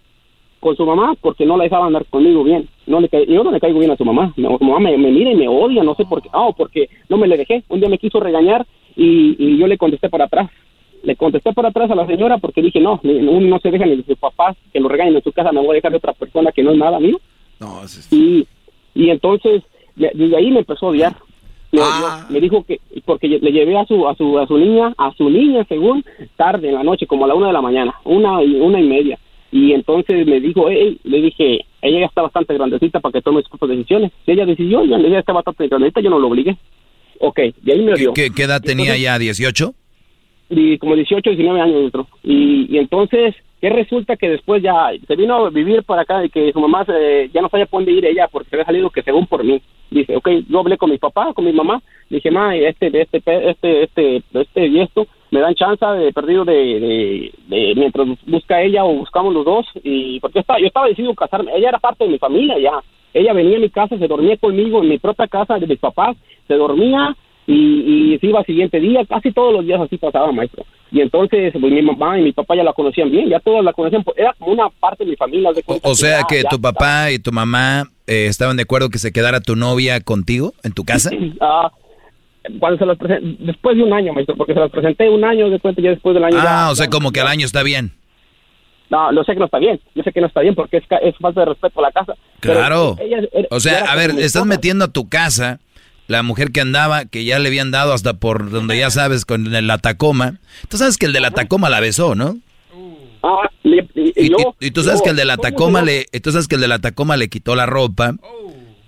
con 0.59 0.75
su 0.75 0.85
mamá 0.85 1.15
porque 1.21 1.45
no 1.45 1.57
la 1.57 1.65
dejaba 1.65 1.85
andar 1.87 2.05
conmigo 2.05 2.43
bien. 2.43 2.67
No 2.87 2.99
le 2.99 3.09
yo 3.27 3.43
no 3.43 3.51
le 3.51 3.59
caigo 3.59 3.79
bien 3.79 3.91
a 3.91 3.97
su 3.97 4.05
mamá. 4.05 4.33
Mi 4.37 4.43
su 4.45 4.63
mamá 4.63 4.79
me, 4.79 4.97
me 4.97 5.11
mira 5.11 5.31
y 5.31 5.35
me 5.35 5.47
odia, 5.47 5.83
no 5.83 5.93
sé 5.95 6.05
por 6.05 6.21
qué. 6.21 6.29
Ah, 6.33 6.49
porque 6.55 6.89
no 7.09 7.17
me 7.17 7.27
le 7.27 7.37
dejé. 7.37 7.63
Un 7.69 7.79
día 7.79 7.89
me 7.89 7.97
quiso 7.97 8.19
regañar 8.19 8.65
y, 8.95 9.35
y 9.37 9.57
yo 9.57 9.67
le 9.67 9.77
contesté 9.77 10.09
para 10.09 10.25
atrás. 10.25 10.49
Le 11.03 11.15
contesté 11.15 11.53
para 11.53 11.69
atrás 11.69 11.91
a 11.91 11.95
la 11.95 12.07
señora 12.07 12.37
porque 12.39 12.61
dije, 12.61 12.79
no, 12.79 12.99
uno 13.03 13.41
no 13.41 13.59
se 13.59 13.69
deja 13.69 13.85
ni 13.85 13.97
de 13.97 14.03
sus 14.03 14.17
papás 14.17 14.55
que 14.73 14.79
lo 14.79 14.87
regañen 14.89 15.15
en 15.15 15.23
su 15.23 15.31
casa, 15.31 15.51
me 15.51 15.59
voy 15.61 15.71
a 15.71 15.73
dejar 15.73 15.91
de 15.91 15.97
otra 15.97 16.13
persona 16.13 16.51
que 16.51 16.63
no 16.63 16.71
es 16.71 16.77
nada 16.77 16.99
mío. 16.99 17.17
No, 17.59 17.81
Y, 18.11 18.47
y 18.95 19.09
entonces, 19.09 19.63
de- 19.95 20.11
desde 20.13 20.37
ahí 20.37 20.49
me 20.51 20.59
empezó 20.59 20.87
a 20.87 20.89
odiar. 20.89 21.15
Me, 21.71 21.81
odió. 21.81 22.07
me 22.29 22.39
dijo 22.39 22.63
que, 22.63 22.79
porque 23.05 23.27
le 23.27 23.51
llevé 23.51 23.77
a 23.77 23.85
su, 23.85 24.07
a 24.07 24.15
su, 24.15 24.39
a 24.39 24.47
su 24.47 24.57
niña, 24.57 24.93
a 24.97 25.13
su 25.15 25.29
niña, 25.29 25.65
según, 25.67 26.03
tarde 26.35 26.69
en 26.69 26.75
la 26.75 26.83
noche, 26.83 27.07
como 27.07 27.25
a 27.25 27.27
la 27.27 27.35
una 27.35 27.47
de 27.47 27.53
la 27.53 27.61
mañana, 27.61 27.95
una 28.05 28.41
y, 28.43 28.55
una 28.55 28.79
y 28.79 28.87
media. 28.87 29.19
Y 29.51 29.73
entonces 29.73 30.25
me 30.25 30.39
dijo, 30.39 30.69
hey, 30.69 30.99
le 31.03 31.21
dije, 31.21 31.65
ella 31.81 31.99
ya 31.99 32.05
está 32.05 32.21
bastante 32.21 32.53
grandecita 32.53 32.99
para 32.99 33.13
que 33.13 33.21
tome 33.21 33.41
sus 33.41 33.49
propias 33.49 33.77
decisiones. 33.77 34.11
Si 34.25 34.31
ella 34.31 34.45
decidió, 34.45 34.83
ya 34.85 34.97
ella 34.97 35.19
está 35.19 35.33
bastante 35.33 35.67
grandecita, 35.67 36.01
yo 36.01 36.09
no 36.09 36.19
lo 36.19 36.27
obligué. 36.27 36.57
Ok, 37.19 37.39
de 37.61 37.73
ahí 37.73 37.81
me 37.81 37.93
odió. 37.93 38.13
¿Qué, 38.13 38.29
qué 38.35 38.43
edad 38.43 38.61
tenía 38.61 38.95
ya? 38.97 39.17
¿18? 39.17 39.73
y 40.49 40.77
como 40.77 40.95
18, 40.95 41.29
19 41.29 41.61
años 41.61 41.81
dentro. 41.81 42.07
Y, 42.23 42.67
y 42.73 42.77
entonces, 42.77 43.35
¿qué 43.61 43.69
resulta 43.69 44.15
que 44.15 44.29
después 44.29 44.61
ya 44.61 44.89
se 45.07 45.15
vino 45.15 45.35
a 45.35 45.49
vivir 45.49 45.83
para 45.83 46.03
acá 46.03 46.23
y 46.23 46.29
que 46.29 46.51
su 46.53 46.59
mamá 46.59 46.85
se- 46.85 47.29
ya 47.33 47.41
no 47.41 47.49
sabía 47.49 47.65
por 47.65 47.79
dónde 47.81 47.91
ir 47.93 48.05
ella 48.05 48.27
porque 48.31 48.49
se 48.49 48.55
había 48.55 48.65
salido 48.65 48.89
que 48.89 49.03
según 49.03 49.25
por 49.27 49.43
mí. 49.43 49.61
Dice, 49.89 50.15
ok, 50.17 50.29
yo 50.49 50.59
hablé 50.59 50.77
con 50.77 50.89
mi 50.89 50.97
papá, 50.97 51.33
con 51.33 51.45
mi 51.45 51.53
mamá, 51.53 51.81
dije, 52.09 52.29
ma, 52.29 52.55
este, 52.55 52.87
este, 53.01 53.23
este, 53.49 53.83
este, 53.83 54.23
este 54.33 54.67
y 54.67 54.79
esto, 54.81 55.07
me 55.31 55.39
dan 55.39 55.55
chance 55.55 55.85
de 55.85 56.11
perdido 56.13 56.43
de, 56.45 56.53
de, 56.53 57.31
de- 57.47 57.73
mientras 57.75 58.07
busca 58.25 58.61
ella 58.61 58.83
o 58.85 58.93
buscamos 58.93 59.33
los 59.33 59.45
dos 59.45 59.65
y 59.83 60.19
porque 60.19 60.39
estaba, 60.39 60.59
yo 60.59 60.67
estaba 60.67 60.87
decidido 60.87 61.13
casarme, 61.15 61.51
ella 61.55 61.69
era 61.69 61.79
parte 61.79 62.03
de 62.03 62.11
mi 62.11 62.17
familia 62.17 62.59
ya, 62.59 62.73
ella 63.13 63.33
venía 63.33 63.57
a 63.57 63.61
mi 63.61 63.69
casa, 63.69 63.97
se 63.97 64.07
dormía 64.07 64.37
conmigo 64.37 64.81
en 64.83 64.89
mi 64.89 64.97
propia 64.99 65.27
casa 65.27 65.57
de 65.57 65.67
mis 65.67 65.79
papás, 65.79 66.15
se 66.47 66.53
dormía 66.55 67.15
y, 67.47 68.13
y 68.13 68.19
se 68.19 68.27
iba 68.27 68.39
al 68.39 68.45
siguiente 68.45 68.79
día, 68.79 69.01
casi 69.07 69.31
todos 69.31 69.53
los 69.53 69.65
días 69.65 69.79
así 69.81 69.97
pasaba, 69.97 70.31
maestro. 70.31 70.65
Y 70.91 71.01
entonces, 71.01 71.51
pues 71.59 71.73
mi 71.73 71.81
mamá 71.81 72.19
y 72.19 72.23
mi 72.23 72.31
papá 72.33 72.55
ya 72.55 72.63
la 72.63 72.73
conocían 72.73 73.09
bien, 73.09 73.29
ya 73.29 73.39
todos 73.39 73.63
la 73.63 73.73
conocían, 73.73 74.03
pues, 74.03 74.17
era 74.17 74.33
como 74.37 74.51
una 74.51 74.69
parte 74.69 75.03
de 75.03 75.11
mi 75.11 75.15
familia. 75.17 75.51
de 75.53 75.63
O 75.83 75.95
sea 75.95 76.23
que 76.29 76.43
ya- 76.43 76.49
tu 76.49 76.59
papá 76.61 77.11
y 77.11 77.19
tu 77.19 77.31
mamá 77.31 77.85
eh, 78.05 78.27
estaban 78.27 78.55
de 78.57 78.63
acuerdo 78.63 78.89
que 78.89 78.99
se 78.99 79.11
quedara 79.11 79.39
tu 79.41 79.55
novia 79.55 79.99
contigo 80.01 80.53
en 80.63 80.71
tu 80.73 80.83
casa. 80.85 81.09
Ah, 81.41 81.71
cuando 82.59 82.77
se 82.77 82.85
las 82.85 82.97
presenté, 82.97 83.35
después 83.43 83.75
de 83.75 83.83
un 83.83 83.91
año, 83.91 84.13
maestro, 84.13 84.35
porque 84.37 84.53
se 84.53 84.59
las 84.61 84.71
presenté 84.71 85.09
un 85.09 85.25
año, 85.25 85.49
de 85.49 85.59
cuenta 85.59 85.81
ya 85.81 85.89
después 85.89 86.13
del 86.13 86.23
año. 86.23 86.37
Ah, 86.39 86.43
ya- 86.67 86.71
o 86.71 86.75
sea, 86.75 86.89
como 86.89 87.11
que 87.11 87.19
al 87.19 87.27
año 87.27 87.45
está 87.45 87.63
bien. 87.63 87.91
No, 88.89 89.11
lo 89.11 89.25
sé 89.25 89.33
que 89.33 89.39
no 89.39 89.45
está 89.45 89.59
bien, 89.59 89.81
yo 89.95 90.03
sé 90.03 90.13
que 90.13 90.21
no 90.21 90.27
está 90.27 90.39
bien 90.39 90.55
porque 90.55 90.77
es, 90.77 90.83
falta 91.19 91.41
de 91.41 91.47
respeto 91.47 91.79
a 91.79 91.81
la 91.83 91.91
casa. 91.91 92.13
Claro. 92.39 92.95
ella 93.01 93.17
O 93.51 93.59
sea, 93.59 93.79
a 93.91 93.95
ver, 93.97 94.11
estás 94.11 94.45
metiendo 94.45 94.85
a 94.85 94.87
tu 94.87 95.09
casa 95.09 95.59
la 96.07 96.23
mujer 96.23 96.51
que 96.51 96.61
andaba, 96.61 97.05
que 97.05 97.23
ya 97.25 97.37
le 97.39 97.47
habían 97.49 97.71
dado 97.71 97.93
hasta 97.93 98.13
por 98.15 98.49
donde 98.49 98.77
ya 98.77 98.89
sabes, 98.89 99.25
con 99.25 99.53
el- 99.53 99.67
la 99.67 99.77
Tacoma. 99.77 100.39
Tú 100.69 100.77
sabes 100.77 100.97
que 100.97 101.05
el 101.05 101.13
de 101.13 101.19
la 101.19 101.31
Tacoma 101.31 101.69
la 101.69 101.79
besó, 101.79 102.15
¿no? 102.15 102.37
Ah, 103.23 103.49
le- 103.63 103.87
y, 103.95 104.13
Y, 104.15 104.25
y 104.25 104.29
yo- 104.29 104.55
y- 104.59 104.67
y 104.67 104.71
tú 104.71 104.83
sabes 104.83 104.99
yo- 104.99 105.03
que 105.05 105.09
el 105.09 105.15
de 105.15 105.25
la 105.25 105.35
¿cómo 105.37 105.47
se 105.47 105.51
Tacoma 105.51 105.81
le, 105.81 106.05
tú 106.21 106.31
sabes 106.31 106.47
que 106.47 106.55
el 106.55 106.61
de 106.61 106.67
la 106.67 106.79
Tacoma 106.79 107.17
le 107.17 107.27
quitó 107.29 107.55
la 107.55 107.65
ropa 107.65 108.13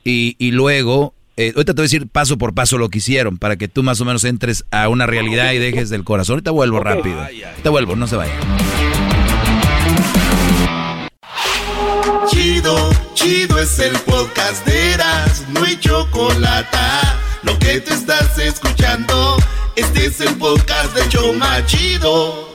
y, 0.03 0.35
y 0.39 0.51
luego, 0.51 1.13
eh, 1.35 1.51
ahorita 1.55 1.73
te 1.73 1.81
voy 1.81 1.83
a 1.83 1.89
decir 1.89 2.07
paso 2.07 2.37
por 2.37 2.53
paso 2.53 2.77
lo 2.77 2.89
que 2.89 2.99
hicieron 2.99 3.37
para 3.37 3.55
que 3.57 3.67
tú 3.67 3.81
más 3.83 3.99
o 4.01 4.05
menos 4.05 4.23
entres 4.23 4.65
a 4.71 4.87
una 4.87 5.05
realidad 5.07 5.51
y 5.53 5.57
dejes 5.57 5.89
del 5.89 6.03
corazón. 6.03 6.35
Ahorita 6.35 6.51
vuelvo 6.51 6.79
rápido. 6.79 7.19
Ahorita 7.21 7.69
vuelvo, 7.69 7.95
no 7.95 8.07
se 8.07 8.15
vaya. 8.15 8.33
Chido 13.19 13.59
es 13.59 13.77
el 13.79 13.91
podcast 13.99 14.65
de 14.65 14.93
Eras, 14.93 15.43
no 15.49 15.63
hay 15.65 15.77
chocolate. 15.77 16.77
Lo 17.43 17.59
que 17.59 17.81
te 17.81 17.93
estás 17.93 18.37
escuchando, 18.39 19.35
este 19.75 20.05
es 20.05 20.21
el 20.21 20.35
podcast 20.35 20.95
de 20.95 21.09
Choma 21.09 21.65
Chido. 21.65 22.47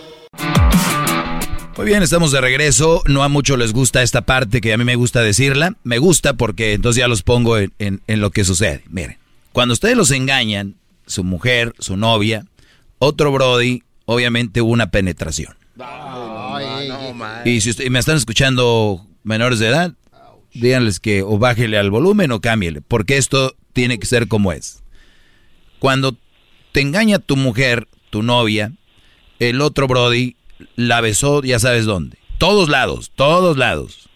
Muy 1.77 1.85
bien, 1.86 2.03
estamos 2.03 2.32
de 2.32 2.41
regreso. 2.41 3.03
No 3.07 3.23
a 3.23 3.28
muchos 3.28 3.59
les 3.59 3.74
gusta 3.74 4.03
esta 4.03 4.23
parte 4.23 4.62
que 4.62 4.73
a 4.73 4.78
mí 4.78 4.85
me 4.85 4.97
gusta 4.97 5.20
decirla. 5.20 5.74
Me 5.85 5.99
gusta 5.99 6.32
porque 6.35 6.73
entonces 6.73 6.99
ya 7.01 7.09
los 7.09 7.23
pongo 7.23 7.59
en, 7.59 7.70
en- 7.78 8.01
en 8.07 8.20
lo 8.23 8.31
que 8.31 8.45
sucede. 8.45 8.85
Miren, 8.89 9.19
cuando 9.53 9.74
ustedes 9.74 9.97
los 9.99 10.11
engañan, 10.12 10.77
su 11.07 11.24
mujer, 11.24 11.74
su 11.78 11.99
novia, 11.99 12.47
otro 12.99 13.31
Brody, 13.32 13.82
obviamente 14.07 14.62
hubo 14.62 14.73
una 14.73 14.91
penetración. 14.91 15.55
Y 17.45 17.61
si 17.61 17.69
usted- 17.70 17.85
y 17.85 17.91
me 17.91 17.99
están 17.99 18.16
escuchando 18.16 19.07
menores 19.24 19.59
de 19.59 19.69
edad, 19.69 19.93
díganles 20.55 21.01
que 21.01 21.23
o 21.23 21.39
bájele 21.39 21.77
al 21.77 21.91
volumen 21.91 22.33
o 22.33 22.41
cámbiele, 22.41 22.81
porque 22.81 23.17
esto 23.17 23.55
tiene 23.73 23.99
que 23.99 24.07
ser 24.07 24.29
como 24.29 24.53
es. 24.53 24.83
Cuando 25.79 26.17
te 26.73 26.81
engaña 26.81 27.19
tu 27.19 27.37
mujer, 27.37 27.89
tu 28.11 28.23
novia, 28.23 28.73
el 29.39 29.61
otro 29.61 29.87
Brody 29.87 30.37
la 30.77 31.01
besó, 31.01 31.43
ya 31.43 31.59
sabes 31.59 31.85
dónde. 31.85 32.19
Todos 32.39 32.69
lados, 32.69 33.13
todos 33.15 33.57
lados. 33.57 34.09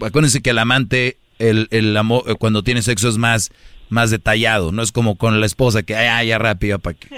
Acuérdense 0.00 0.42
que 0.42 0.50
el 0.50 0.58
amante, 0.58 1.18
el, 1.38 1.68
el 1.70 1.96
amor, 1.96 2.24
eh, 2.26 2.34
cuando 2.34 2.62
tiene 2.62 2.82
sexo 2.82 3.08
es 3.08 3.18
más, 3.18 3.52
más 3.88 4.10
detallado, 4.10 4.72
no 4.72 4.82
es 4.82 4.92
como 4.92 5.16
con 5.16 5.40
la 5.40 5.46
esposa 5.46 5.82
que, 5.82 5.94
ay, 5.94 6.06
ay, 6.06 6.28
ya 6.28 6.38
rápido, 6.38 6.78
para 6.78 6.94
que. 6.94 7.08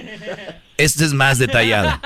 Este 0.76 1.04
es 1.04 1.14
más 1.14 1.38
detallado. 1.38 2.00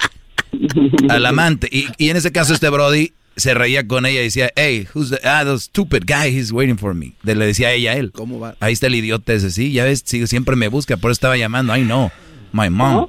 Al 1.10 1.26
amante. 1.26 1.68
Y, 1.70 1.88
y 1.98 2.08
en 2.08 2.16
ese 2.16 2.32
caso, 2.32 2.54
este 2.54 2.68
Brody 2.70 3.12
se 3.38 3.54
reía 3.54 3.86
con 3.86 4.04
ella 4.06 4.20
y 4.20 4.24
decía, 4.24 4.50
hey, 4.56 4.86
who's 4.94 5.10
the, 5.10 5.18
ah, 5.26 5.44
the 5.44 5.58
stupid 5.58 6.02
guy, 6.06 6.28
he's 6.28 6.52
waiting 6.52 6.76
for 6.76 6.94
me. 6.94 7.14
De- 7.22 7.34
le 7.34 7.46
decía 7.46 7.72
ella 7.72 7.92
a 7.92 7.96
él. 7.96 8.12
¿Cómo 8.12 8.38
va? 8.38 8.56
Ahí 8.60 8.72
está 8.72 8.88
el 8.88 8.94
idiota 8.94 9.32
ese, 9.32 9.50
sí, 9.50 9.72
ya 9.72 9.84
ves, 9.84 10.02
sí, 10.04 10.26
siempre 10.26 10.56
me 10.56 10.68
busca, 10.68 10.96
por 10.96 11.10
eso 11.10 11.16
estaba 11.18 11.36
llamando, 11.36 11.72
ay 11.72 11.82
no, 11.82 12.12
my 12.52 12.68
mom. 12.70 13.06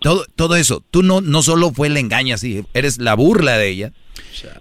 Todo, 0.00 0.26
todo 0.36 0.56
eso, 0.56 0.82
tú 0.90 1.02
no, 1.02 1.20
no 1.20 1.42
solo 1.42 1.72
fue 1.72 1.86
el 1.88 1.96
engaño 1.96 2.34
así, 2.34 2.64
eres 2.74 2.98
la 2.98 3.14
burla 3.14 3.56
de 3.56 3.68
ella. 3.68 3.92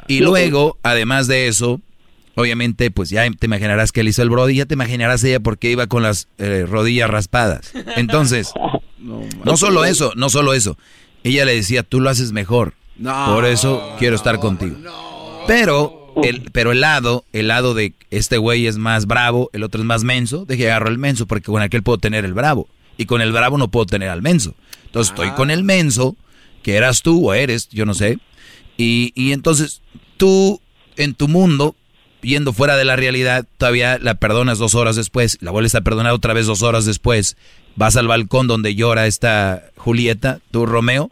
Y 0.07 0.19
luego, 0.19 0.77
además 0.84 1.27
de 1.27 1.48
eso, 1.48 1.81
obviamente, 2.35 2.91
pues 2.91 3.10
ya 3.10 3.30
te 3.30 3.45
imaginarás 3.45 3.91
que 3.91 4.02
él 4.02 4.07
hizo 4.07 4.22
el 4.22 4.30
brody, 4.30 4.56
ya 4.56 4.65
te 4.65 4.76
imaginarás 4.76 5.23
ella 5.23 5.40
porque 5.40 5.69
iba 5.69 5.88
con 5.88 6.03
las 6.03 6.27
eh, 6.38 6.65
rodillas 6.68 7.10
raspadas. 7.10 7.72
Entonces, 7.98 8.53
no 9.45 9.57
solo 9.57 9.85
eso, 9.85 10.14
no 10.15 10.30
solo 10.30 10.53
eso. 10.53 10.77
Ella 11.23 11.45
le 11.45 11.56
decía, 11.56 11.84
tú 11.84 11.99
lo 11.99 12.10
haces 12.10 12.31
mejor. 12.31 12.73
Por 13.02 13.45
eso 13.45 13.95
quiero 13.99 14.15
estar 14.15 14.40
contigo. 14.40 14.76
Pero 15.48 16.14
el, 16.24 16.49
pero 16.52 16.72
el 16.72 16.82
lado, 16.82 17.26
el 17.34 17.48
lado 17.48 17.74
de 17.74 17.94
este 18.11 18.38
güey 18.38 18.68
es 18.68 18.78
más 18.78 19.07
bravo, 19.07 19.49
el 19.53 19.64
otro 19.64 19.82
es 19.82 19.86
más 19.86 20.03
menso, 20.03 20.45
deje 20.45 20.68
agarro 20.72 20.90
el 20.90 20.98
menso 20.98 21.26
porque 21.26 21.45
con 21.45 21.61
aquel 21.61 21.84
puedo 21.84 21.98
tener 21.98 22.26
el 22.26 22.34
bravo. 22.34 22.68
Y 22.98 23.06
con 23.06 23.22
el 23.22 23.32
bravo 23.32 23.57
no 23.57 23.70
puedo 23.70 23.88
tener 23.88 24.10
al 24.10 24.22
menso. 24.22 24.53
Entonces 24.86 25.11
estoy 25.11 25.32
con 25.32 25.49
el 25.49 25.64
menso, 25.64 26.15
que 26.61 26.76
eras 26.76 27.02
tú 27.02 27.30
o 27.30 27.34
eres, 27.34 27.70
yo 27.70 27.86
no 27.86 27.95
sé. 27.95 28.20
Y, 28.78 29.11
y 29.15 29.32
entonces 29.32 29.82
tú 30.18 30.61
en 30.95 31.15
tu 31.15 31.28
mundo, 31.28 31.76
yendo 32.22 32.53
fuera 32.53 32.78
de 32.78 32.86
la 32.86 32.95
realidad, 32.95 33.45
todavía 33.57 33.98
la 33.98 34.15
perdonas 34.15 34.60
dos 34.60 34.76
horas 34.76 34.95
después, 34.95 35.38
la 35.41 35.52
vuelves 35.52 35.76
a 35.76 35.82
perdonar 35.82 36.14
otra 36.14 36.34
vez 36.34 36.45
dos 36.45 36.61
horas 36.61 36.86
después, 36.86 37.38
vas 37.76 37.95
al 37.95 38.07
balcón 38.07 38.48
donde 38.48 38.76
llora 38.76 39.07
esta 39.07 39.64
Julieta, 39.76 40.40
tu 40.52 40.65
Romeo, 40.65 41.10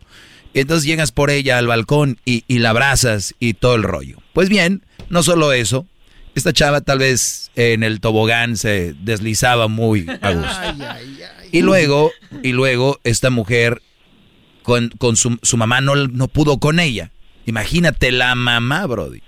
entonces 0.60 0.86
llegas 0.86 1.12
por 1.12 1.30
ella 1.30 1.58
al 1.58 1.68
balcón 1.68 2.20
y, 2.26 2.44
y 2.48 2.60
la 2.60 2.72
abrazas 2.72 3.36
y 3.40 3.54
todo 3.54 3.76
el 3.76 3.84
rollo. 3.84 4.18
Pues 4.34 4.50
bien, 4.50 4.84
no 5.10 5.24
solo 5.24 5.54
eso, 5.54 5.88
esta 6.36 6.54
chava 6.54 6.82
tal 6.82 7.00
vez 7.00 7.52
en 7.56 7.84
el 7.84 8.00
tobogán 8.00 8.56
se 8.58 8.94
deslizaba 9.02 9.68
muy 9.68 10.08
a 10.22 10.32
gusto. 10.34 10.86
Y 11.52 11.62
luego, 11.62 12.12
y 12.44 12.54
luego 12.54 13.00
esta 13.04 13.30
mujer 13.30 13.82
con, 14.64 14.90
con 14.98 15.16
su, 15.18 15.38
su 15.42 15.58
mamá 15.58 15.82
no, 15.82 15.96
no 15.96 16.28
pudo 16.28 16.60
con 16.60 16.80
ella. 16.80 17.12
Imagínate 17.46 18.12
la 18.12 18.36
mamá, 18.36 18.86
Brody. 18.86 19.22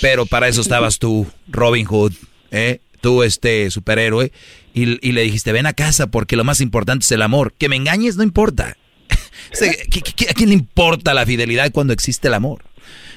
Pero 0.00 0.26
para 0.26 0.48
eso 0.48 0.60
estabas 0.60 0.98
tú, 0.98 1.26
Robin 1.48 1.86
Hood, 1.86 2.12
¿eh? 2.50 2.80
tú 3.00 3.22
este 3.22 3.70
superhéroe, 3.70 4.32
y, 4.74 5.06
y 5.06 5.12
le 5.12 5.22
dijiste, 5.22 5.52
ven 5.52 5.66
a 5.66 5.72
casa 5.74 6.06
porque 6.06 6.36
lo 6.36 6.44
más 6.44 6.60
importante 6.60 7.04
es 7.04 7.12
el 7.12 7.22
amor. 7.22 7.52
Que 7.56 7.68
me 7.68 7.76
engañes 7.76 8.16
no 8.16 8.22
importa. 8.22 8.76
¿A 10.28 10.34
quién 10.34 10.48
le 10.48 10.54
importa 10.54 11.14
la 11.14 11.26
fidelidad 11.26 11.70
cuando 11.72 11.92
existe 11.92 12.28
el 12.28 12.34
amor? 12.34 12.64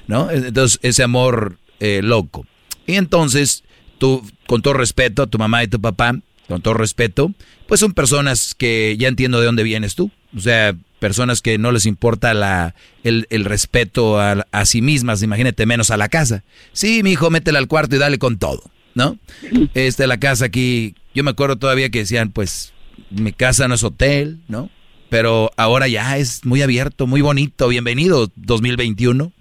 ¿No? 0.07 0.29
Entonces, 0.29 0.79
ese 0.83 1.03
amor 1.03 1.57
eh, 1.79 2.01
loco. 2.03 2.45
Y 2.87 2.95
entonces, 2.95 3.63
tú, 3.97 4.27
con 4.47 4.61
todo 4.61 4.73
respeto 4.73 5.23
a 5.23 5.27
tu 5.27 5.37
mamá 5.37 5.63
y 5.63 5.67
tu 5.67 5.81
papá, 5.81 6.15
con 6.47 6.61
todo 6.61 6.75
respeto, 6.75 7.33
pues 7.67 7.79
son 7.79 7.93
personas 7.93 8.53
que 8.55 8.95
ya 8.99 9.07
entiendo 9.07 9.39
de 9.39 9.45
dónde 9.47 9.63
vienes 9.63 9.95
tú. 9.95 10.11
O 10.35 10.39
sea, 10.39 10.75
personas 10.99 11.41
que 11.41 11.57
no 11.57 11.71
les 11.71 11.85
importa 11.85 12.73
el 13.03 13.45
respeto 13.45 14.19
a, 14.19 14.45
a 14.51 14.65
sí 14.65 14.81
mismas, 14.81 15.23
imagínate 15.23 15.65
menos 15.65 15.91
a 15.91 15.97
la 15.97 16.09
casa. 16.09 16.43
Sí, 16.73 17.03
mi 17.03 17.11
hijo, 17.11 17.29
métela 17.29 17.59
al 17.59 17.67
cuarto 17.67 17.95
y 17.95 17.99
dale 17.99 18.17
con 18.17 18.37
todo, 18.37 18.63
¿no? 18.93 19.17
Este, 19.73 20.07
la 20.07 20.19
casa 20.19 20.45
aquí, 20.45 20.95
yo 21.13 21.23
me 21.23 21.31
acuerdo 21.31 21.57
todavía 21.57 21.89
que 21.89 21.99
decían, 21.99 22.31
pues, 22.31 22.73
mi 23.09 23.33
casa 23.33 23.67
no 23.67 23.75
es 23.75 23.83
hotel, 23.83 24.39
¿no? 24.47 24.69
Pero 25.09 25.51
ahora 25.57 25.87
ya 25.87 26.17
es 26.17 26.45
muy 26.45 26.61
abierto, 26.61 27.07
muy 27.07 27.21
bonito. 27.21 27.67
Bienvenido 27.67 28.31
2021 28.35 29.31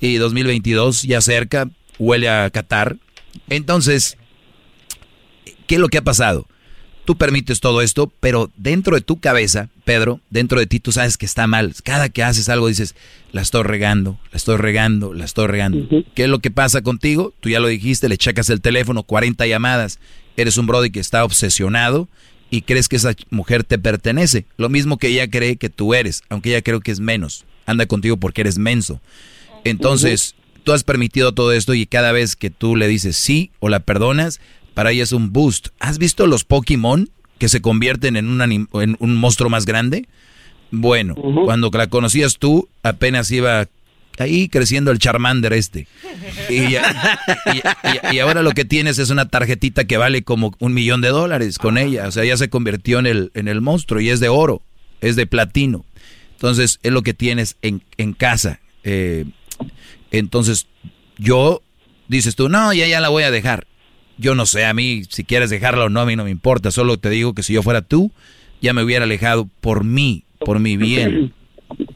y 0.00 0.16
2022 0.16 1.02
ya 1.02 1.20
cerca, 1.20 1.68
huele 1.98 2.28
a 2.28 2.50
Qatar. 2.50 2.96
Entonces, 3.48 4.16
¿qué 5.66 5.76
es 5.76 5.80
lo 5.80 5.88
que 5.88 5.98
ha 5.98 6.02
pasado? 6.02 6.46
Tú 7.04 7.16
permites 7.16 7.60
todo 7.60 7.80
esto, 7.80 8.12
pero 8.20 8.50
dentro 8.56 8.94
de 8.94 9.00
tu 9.00 9.18
cabeza, 9.18 9.70
Pedro, 9.84 10.20
dentro 10.28 10.60
de 10.60 10.66
ti 10.66 10.78
tú 10.78 10.92
sabes 10.92 11.16
que 11.16 11.24
está 11.24 11.46
mal. 11.46 11.74
Cada 11.82 12.10
que 12.10 12.22
haces 12.22 12.50
algo 12.50 12.68
dices, 12.68 12.94
la 13.32 13.40
estoy 13.40 13.62
regando, 13.62 14.18
la 14.30 14.36
estoy 14.36 14.58
regando, 14.58 15.14
la 15.14 15.24
estoy 15.24 15.46
regando. 15.46 15.88
¿Qué 16.14 16.24
es 16.24 16.28
lo 16.28 16.40
que 16.40 16.50
pasa 16.50 16.82
contigo? 16.82 17.32
Tú 17.40 17.48
ya 17.48 17.60
lo 17.60 17.68
dijiste, 17.68 18.10
le 18.10 18.18
checas 18.18 18.50
el 18.50 18.60
teléfono, 18.60 19.04
40 19.04 19.46
llamadas. 19.46 20.00
Eres 20.36 20.58
un 20.58 20.66
brody 20.66 20.90
que 20.90 21.00
está 21.00 21.24
obsesionado 21.24 22.08
y 22.50 22.62
crees 22.62 22.88
que 22.88 22.96
esa 22.96 23.14
mujer 23.30 23.64
te 23.64 23.78
pertenece. 23.78 24.46
Lo 24.56 24.68
mismo 24.68 24.98
que 24.98 25.08
ella 25.08 25.28
cree 25.28 25.56
que 25.56 25.68
tú 25.68 25.94
eres, 25.94 26.22
aunque 26.28 26.50
ella 26.50 26.62
creo 26.62 26.80
que 26.80 26.90
es 26.90 27.00
menos. 27.00 27.44
Anda 27.66 27.86
contigo 27.86 28.16
porque 28.16 28.40
eres 28.40 28.58
menso. 28.58 29.00
Entonces, 29.64 30.34
tú 30.64 30.72
has 30.72 30.84
permitido 30.84 31.32
todo 31.32 31.52
esto 31.52 31.74
y 31.74 31.86
cada 31.86 32.12
vez 32.12 32.36
que 32.36 32.50
tú 32.50 32.76
le 32.76 32.88
dices 32.88 33.16
sí 33.16 33.50
o 33.60 33.68
la 33.68 33.80
perdonas, 33.80 34.40
para 34.74 34.92
ella 34.92 35.02
es 35.02 35.12
un 35.12 35.32
boost. 35.32 35.68
¿Has 35.78 35.98
visto 35.98 36.26
los 36.26 36.44
Pokémon 36.44 37.10
que 37.38 37.48
se 37.48 37.60
convierten 37.60 38.16
en 38.16 38.28
un, 38.28 38.68
en 38.72 38.96
un 38.98 39.16
monstruo 39.16 39.50
más 39.50 39.66
grande? 39.66 40.08
Bueno, 40.70 41.14
cuando 41.14 41.70
la 41.72 41.86
conocías 41.86 42.38
tú, 42.38 42.68
apenas 42.82 43.30
iba 43.30 43.66
ahí 44.18 44.48
creciendo 44.48 44.90
el 44.90 44.98
Charmander 44.98 45.52
este. 45.52 45.86
Y, 46.48 46.70
ya- 46.72 47.18
y- 47.54 47.58
y- 48.12 48.16
y 48.16 48.18
ahora 48.20 48.42
lo 48.42 48.52
que 48.52 48.64
tienes 48.64 48.98
es 48.98 49.10
una 49.10 49.28
tarjetita 49.28 49.84
que 49.84 49.96
vale 49.96 50.22
como 50.22 50.54
un 50.58 50.74
millón 50.74 51.00
de 51.00 51.08
dólares 51.08 51.58
con 51.58 51.78
ella. 51.78 52.06
O 52.08 52.12
sea, 52.12 52.24
ya 52.24 52.36
se 52.36 52.48
convirtió 52.50 52.98
en 52.98 53.06
el, 53.06 53.30
en 53.34 53.48
el 53.48 53.60
monstruo 53.60 54.00
y 54.00 54.10
es 54.10 54.20
de 54.20 54.28
oro, 54.28 54.62
es 55.00 55.16
de 55.16 55.26
platino. 55.26 55.84
Entonces, 56.32 56.78
es 56.82 56.92
lo 56.92 57.02
que 57.02 57.14
tienes 57.14 57.56
en, 57.62 57.82
en 57.96 58.12
casa. 58.12 58.60
Eh, 58.84 59.24
entonces, 60.10 60.66
yo, 61.18 61.62
dices 62.08 62.36
tú, 62.36 62.48
no, 62.48 62.72
ya, 62.72 62.86
ya 62.86 63.00
la 63.00 63.08
voy 63.08 63.24
a 63.24 63.30
dejar. 63.30 63.66
Yo 64.18 64.34
no 64.34 64.46
sé, 64.46 64.64
a 64.64 64.74
mí, 64.74 65.02
si 65.08 65.24
quieres 65.24 65.50
dejarla 65.50 65.84
o 65.84 65.88
no, 65.88 66.00
a 66.00 66.06
mí 66.06 66.16
no 66.16 66.24
me 66.24 66.30
importa. 66.30 66.70
Solo 66.70 66.98
te 66.98 67.10
digo 67.10 67.34
que 67.34 67.42
si 67.42 67.52
yo 67.52 67.62
fuera 67.62 67.82
tú, 67.82 68.10
ya 68.60 68.72
me 68.72 68.82
hubiera 68.82 69.04
alejado 69.04 69.48
por 69.60 69.84
mí, 69.84 70.24
por 70.40 70.58
mi 70.58 70.76
bien. 70.76 71.32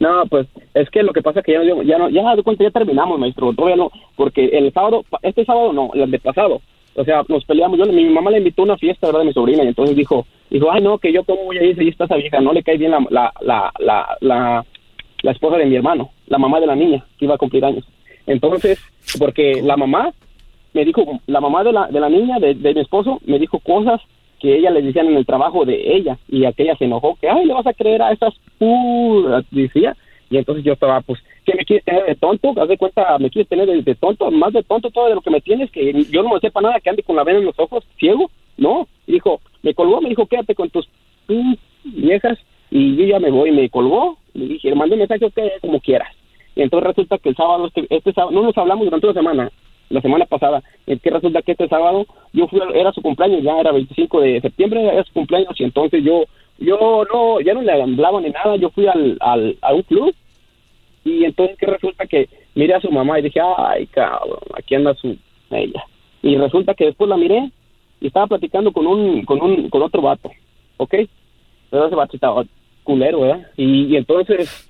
No, 0.00 0.24
pues 0.28 0.46
es 0.74 0.90
que 0.90 1.02
lo 1.02 1.12
que 1.12 1.22
pasa 1.22 1.40
es 1.40 1.46
que 1.46 1.52
ya 1.52 1.98
no, 1.98 2.08
ya 2.08 2.22
ya 2.22 2.36
de 2.36 2.42
cuenta, 2.42 2.64
ya 2.64 2.70
terminamos, 2.70 3.18
maestro. 3.18 3.52
Todavía 3.52 3.76
no, 3.76 3.90
porque 4.16 4.46
el 4.46 4.72
sábado, 4.72 5.04
este 5.22 5.44
sábado 5.44 5.72
no, 5.72 5.90
el 5.94 6.10
de 6.10 6.18
pasado. 6.18 6.60
O 6.94 7.04
sea, 7.04 7.22
nos 7.28 7.44
peleamos. 7.44 7.78
Yo, 7.78 7.86
mi 7.86 8.04
mamá 8.04 8.30
le 8.30 8.38
invitó 8.38 8.62
a 8.62 8.66
una 8.66 8.76
fiesta, 8.76 9.06
¿verdad? 9.06 9.20
De 9.20 9.26
mi 9.26 9.32
sobrina, 9.32 9.64
y 9.64 9.68
entonces 9.68 9.96
dijo, 9.96 10.26
dijo, 10.50 10.70
ay, 10.70 10.82
no, 10.82 10.98
que 10.98 11.12
yo 11.12 11.24
cómo 11.24 11.44
voy 11.44 11.58
a 11.58 11.62
ir 11.64 11.76
si 11.76 11.88
está 11.88 12.04
esa 12.04 12.16
vieja, 12.16 12.40
no 12.40 12.52
le 12.52 12.62
cae 12.62 12.76
bien 12.76 12.90
la, 12.90 13.06
la, 13.10 13.32
la, 13.40 13.72
la, 13.78 14.16
la, 14.20 14.66
la 15.22 15.30
esposa 15.32 15.56
de 15.56 15.66
mi 15.66 15.76
hermano, 15.76 16.10
la 16.26 16.38
mamá 16.38 16.60
de 16.60 16.66
la 16.66 16.76
niña, 16.76 17.04
que 17.18 17.24
iba 17.24 17.34
a 17.34 17.38
cumplir 17.38 17.64
años. 17.64 17.84
Entonces, 18.26 18.78
porque 19.18 19.62
la 19.62 19.76
mamá 19.76 20.12
me 20.74 20.84
dijo, 20.84 21.20
la 21.26 21.40
mamá 21.40 21.64
de 21.64 21.72
la, 21.72 21.88
de 21.88 22.00
la 22.00 22.10
niña, 22.10 22.38
de, 22.38 22.54
de 22.54 22.74
mi 22.74 22.80
esposo, 22.80 23.20
me 23.24 23.38
dijo 23.38 23.58
cosas 23.60 24.00
que 24.42 24.56
ella 24.56 24.70
le 24.70 24.82
decían 24.82 25.06
en 25.06 25.16
el 25.16 25.24
trabajo 25.24 25.64
de 25.64 25.94
ella 25.94 26.18
y 26.28 26.44
aquella 26.44 26.76
se 26.76 26.86
enojó 26.86 27.16
que 27.20 27.28
ay 27.28 27.46
le 27.46 27.54
vas 27.54 27.66
a 27.66 27.72
creer 27.72 28.02
a 28.02 28.10
esas 28.10 28.34
puras 28.58 29.44
decía. 29.52 29.96
Y 30.30 30.36
entonces 30.36 30.64
yo 30.64 30.72
estaba 30.72 31.00
pues 31.02 31.20
¿qué 31.44 31.54
me 31.54 31.64
quieres 31.64 31.84
tener 31.84 32.04
de 32.06 32.16
tonto? 32.16 32.52
haz 32.60 32.68
de 32.68 32.76
cuenta 32.76 33.18
me 33.20 33.30
quieres 33.30 33.48
tener 33.48 33.68
de, 33.68 33.94
tonto 33.94 34.30
más 34.32 34.52
de 34.52 34.64
tonto 34.64 34.90
todo 34.90 35.08
de 35.08 35.14
lo 35.14 35.20
que 35.20 35.30
me 35.30 35.40
tienes 35.40 35.70
que 35.70 35.92
yo 36.10 36.22
no 36.24 36.30
me 36.30 36.40
sepa 36.40 36.60
nada 36.60 36.80
que 36.80 36.90
ande 36.90 37.04
con 37.04 37.14
la 37.14 37.22
vena 37.22 37.38
en 37.38 37.44
los 37.44 37.58
ojos 37.58 37.84
ciego 37.98 38.30
no 38.56 38.88
dijo 39.06 39.40
me 39.62 39.74
colgó 39.74 40.00
me 40.00 40.08
dijo 40.08 40.26
quédate 40.26 40.56
con 40.56 40.70
tus 40.70 40.88
viejas 41.84 42.38
y 42.70 42.96
yo 42.96 43.04
ya 43.04 43.20
me 43.20 43.30
voy 43.30 43.52
me 43.52 43.68
colgó 43.68 44.18
le 44.34 44.48
dije 44.48 44.74
mandé 44.74 44.94
un 44.94 45.00
mensaje 45.00 45.30
que 45.30 45.52
como 45.60 45.78
quieras 45.80 46.12
y 46.56 46.62
entonces 46.62 46.88
resulta 46.88 47.18
que 47.18 47.28
el 47.28 47.36
sábado 47.36 47.66
este, 47.66 47.86
este 47.90 48.12
sábado 48.12 48.32
no 48.32 48.42
nos 48.42 48.58
hablamos 48.58 48.86
durante 48.86 49.06
una 49.06 49.14
semana 49.14 49.52
la 49.92 50.00
semana 50.00 50.24
pasada. 50.24 50.62
Es 50.86 51.00
que 51.00 51.10
resulta 51.10 51.42
que 51.42 51.52
este 51.52 51.68
sábado 51.68 52.06
yo 52.32 52.48
fui, 52.48 52.60
era 52.74 52.92
su 52.92 53.02
cumpleaños, 53.02 53.42
ya 53.42 53.58
era 53.60 53.72
25 53.72 54.20
de 54.20 54.40
septiembre, 54.40 54.86
era 54.86 55.04
su 55.04 55.12
cumpleaños 55.12 55.58
y 55.60 55.64
entonces 55.64 56.02
yo, 56.02 56.24
yo 56.58 57.04
no, 57.12 57.40
ya 57.40 57.54
no 57.54 57.62
le 57.62 57.72
hablaba 57.72 58.20
ni 58.20 58.30
nada, 58.30 58.56
yo 58.56 58.70
fui 58.70 58.86
al, 58.86 59.18
al, 59.20 59.56
a 59.60 59.74
un 59.74 59.82
club 59.82 60.14
y 61.04 61.24
entonces 61.24 61.58
que 61.58 61.66
resulta 61.66 62.06
que 62.06 62.28
miré 62.54 62.74
a 62.74 62.80
su 62.80 62.90
mamá 62.90 63.18
y 63.18 63.22
dije, 63.22 63.40
ay 63.58 63.86
cabrón, 63.86 64.40
aquí 64.56 64.74
anda 64.74 64.94
su, 64.94 65.16
ella. 65.50 65.84
Y 66.22 66.36
resulta 66.36 66.74
que 66.74 66.86
después 66.86 67.08
la 67.08 67.16
miré 67.16 67.50
y 68.00 68.06
estaba 68.06 68.26
platicando 68.26 68.72
con 68.72 68.86
un, 68.86 69.24
con 69.24 69.42
un, 69.42 69.68
con 69.68 69.82
otro 69.82 70.00
vato, 70.02 70.30
¿ok? 70.78 70.94
Pero 71.70 71.86
ese 71.86 71.94
vato 71.94 72.16
estaba 72.16 72.44
culero, 72.82 73.20
¿verdad? 73.20 73.46
Y 73.56 73.94
entonces... 73.96 74.68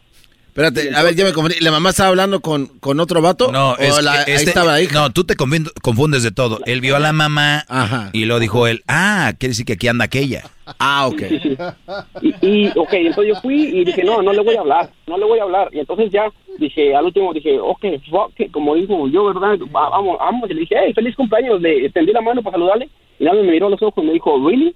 Espérate, 0.55 0.95
a 0.95 1.03
ver, 1.03 1.15
ya 1.15 1.25
me 1.25 1.33
confundí. 1.33 1.61
¿La 1.61 1.71
mamá 1.71 1.91
estaba 1.91 2.11
hablando 2.11 2.41
con, 2.41 2.67
con 2.79 3.01
otro 3.01 3.23
vato? 3.23 3.51
No, 3.51 3.71
¿O 3.73 3.77
es 3.79 4.03
la- 4.03 4.13
ahí 4.13 4.25
este- 4.35 4.51
estaba 4.51 4.73
la 4.73 4.83
hija? 4.83 4.93
No, 5.01 5.11
tú 5.11 5.25
te 5.25 5.35
confundes, 5.35 5.73
confundes 5.83 6.23
de 6.23 6.31
todo. 6.31 6.61
Él 6.67 6.83
vio 6.83 6.97
a 6.97 7.01
la 7.01 7.13
mamá 7.15 7.65
y 8.13 8.27
lo 8.27 8.39
dijo 8.39 8.67
él. 8.67 8.83
Ah, 8.87 9.33
quiere 9.39 9.53
decir 9.53 9.65
que 9.65 9.73
aquí 9.73 9.89
anda 9.89 10.05
aquella. 10.05 10.43
Ah, 10.79 11.07
ok. 11.07 11.23
Y, 12.21 12.35
y, 12.47 12.69
ok, 12.77 12.93
entonces 12.93 13.35
yo 13.35 13.41
fui 13.41 13.63
y 13.63 13.85
dije, 13.85 14.05
no, 14.05 14.23
no 14.23 14.33
le 14.33 14.43
voy 14.43 14.55
a 14.57 14.61
hablar, 14.61 14.91
no 15.07 15.17
le 15.19 15.25
voy 15.25 15.39
a 15.39 15.45
hablar. 15.45 15.69
Y 15.73 15.79
entonces 15.81 16.11
ya 16.11 16.25
dije, 16.59 16.95
al 16.95 17.07
último 17.07 17.33
dije, 17.33 17.59
ok, 17.59 17.85
fuck 18.11 18.39
it, 18.39 18.51
como 18.53 18.75
digo 18.75 19.09
yo, 19.09 19.25
¿verdad? 19.27 19.59
Va- 19.75 19.89
Vamos, 19.89 20.19
vamos. 20.19 20.51
Y 20.51 20.55
le 20.55 20.61
dije, 20.61 20.77
hey, 20.79 20.93
feliz 20.95 21.17
cumpleaños. 21.17 21.61
Le 21.63 21.89
tendí 21.91 22.13
la 22.13 22.21
mano 22.21 22.43
para 22.43 22.55
saludarle. 22.57 22.89
Y 23.19 23.25
nada, 23.25 23.41
me 23.43 23.51
miró 23.53 23.69
a 23.69 23.71
los 23.71 23.83
ojos 23.83 24.05
y 24.05 24.07
me 24.07 24.13
dijo, 24.13 24.37
¿really? 24.47 24.75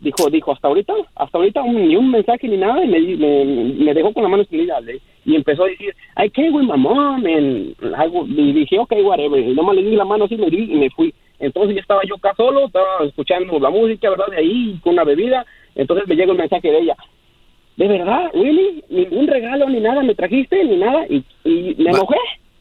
Dijo, 0.00 0.30
dijo, 0.30 0.52
hasta 0.52 0.68
ahorita, 0.68 0.92
hasta 1.16 1.38
ahorita 1.38 1.62
un- 1.62 1.88
ni 1.88 1.96
un 1.96 2.10
mensaje 2.10 2.46
ni 2.48 2.56
nada. 2.56 2.84
Y 2.84 2.88
me, 2.88 3.00
di- 3.00 3.16
me, 3.16 3.44
me 3.84 3.94
dejó 3.94 4.12
con 4.12 4.22
la 4.22 4.28
mano 4.28 4.42
extendida. 4.42 4.78
Y 5.24 5.34
empezó 5.34 5.64
a 5.64 5.68
decir, 5.68 5.94
I 6.16 6.30
can't 6.30 6.54
with 6.54 6.64
my 6.64 6.76
mom. 6.78 7.24
And 7.26 7.74
algo, 7.96 8.24
y 8.26 8.52
dije, 8.52 8.78
ok, 8.78 8.92
whatever. 9.02 9.38
Y 9.40 9.54
nomás 9.54 9.74
le 9.76 9.82
di 9.82 9.96
la 9.96 10.04
mano 10.04 10.24
así, 10.26 10.36
me 10.36 10.48
di 10.50 10.72
y 10.72 10.76
me 10.76 10.90
fui. 10.90 11.12
Entonces 11.40 11.74
ya 11.76 11.80
estaba 11.82 12.00
yo 12.08 12.16
acá 12.16 12.32
solo, 12.36 12.66
estaba 12.66 13.04
escuchando 13.06 13.58
la 13.60 13.70
música, 13.70 14.10
¿verdad? 14.10 14.26
De 14.30 14.38
ahí, 14.38 14.78
con 14.82 14.94
una 14.94 15.04
bebida. 15.04 15.44
Entonces 15.74 16.06
me 16.08 16.14
llega 16.16 16.32
el 16.32 16.38
mensaje 16.38 16.68
de 16.70 16.78
ella. 16.78 16.96
¿De 17.76 17.86
verdad, 17.86 18.30
Willy? 18.34 18.82
Ningún 18.90 19.26
regalo 19.28 19.68
ni 19.68 19.78
nada 19.80 20.02
me 20.02 20.14
trajiste, 20.14 20.64
ni 20.64 20.76
nada. 20.78 21.06
Y, 21.08 21.22
y 21.44 21.74
me 21.78 21.90
enojé. 21.90 22.16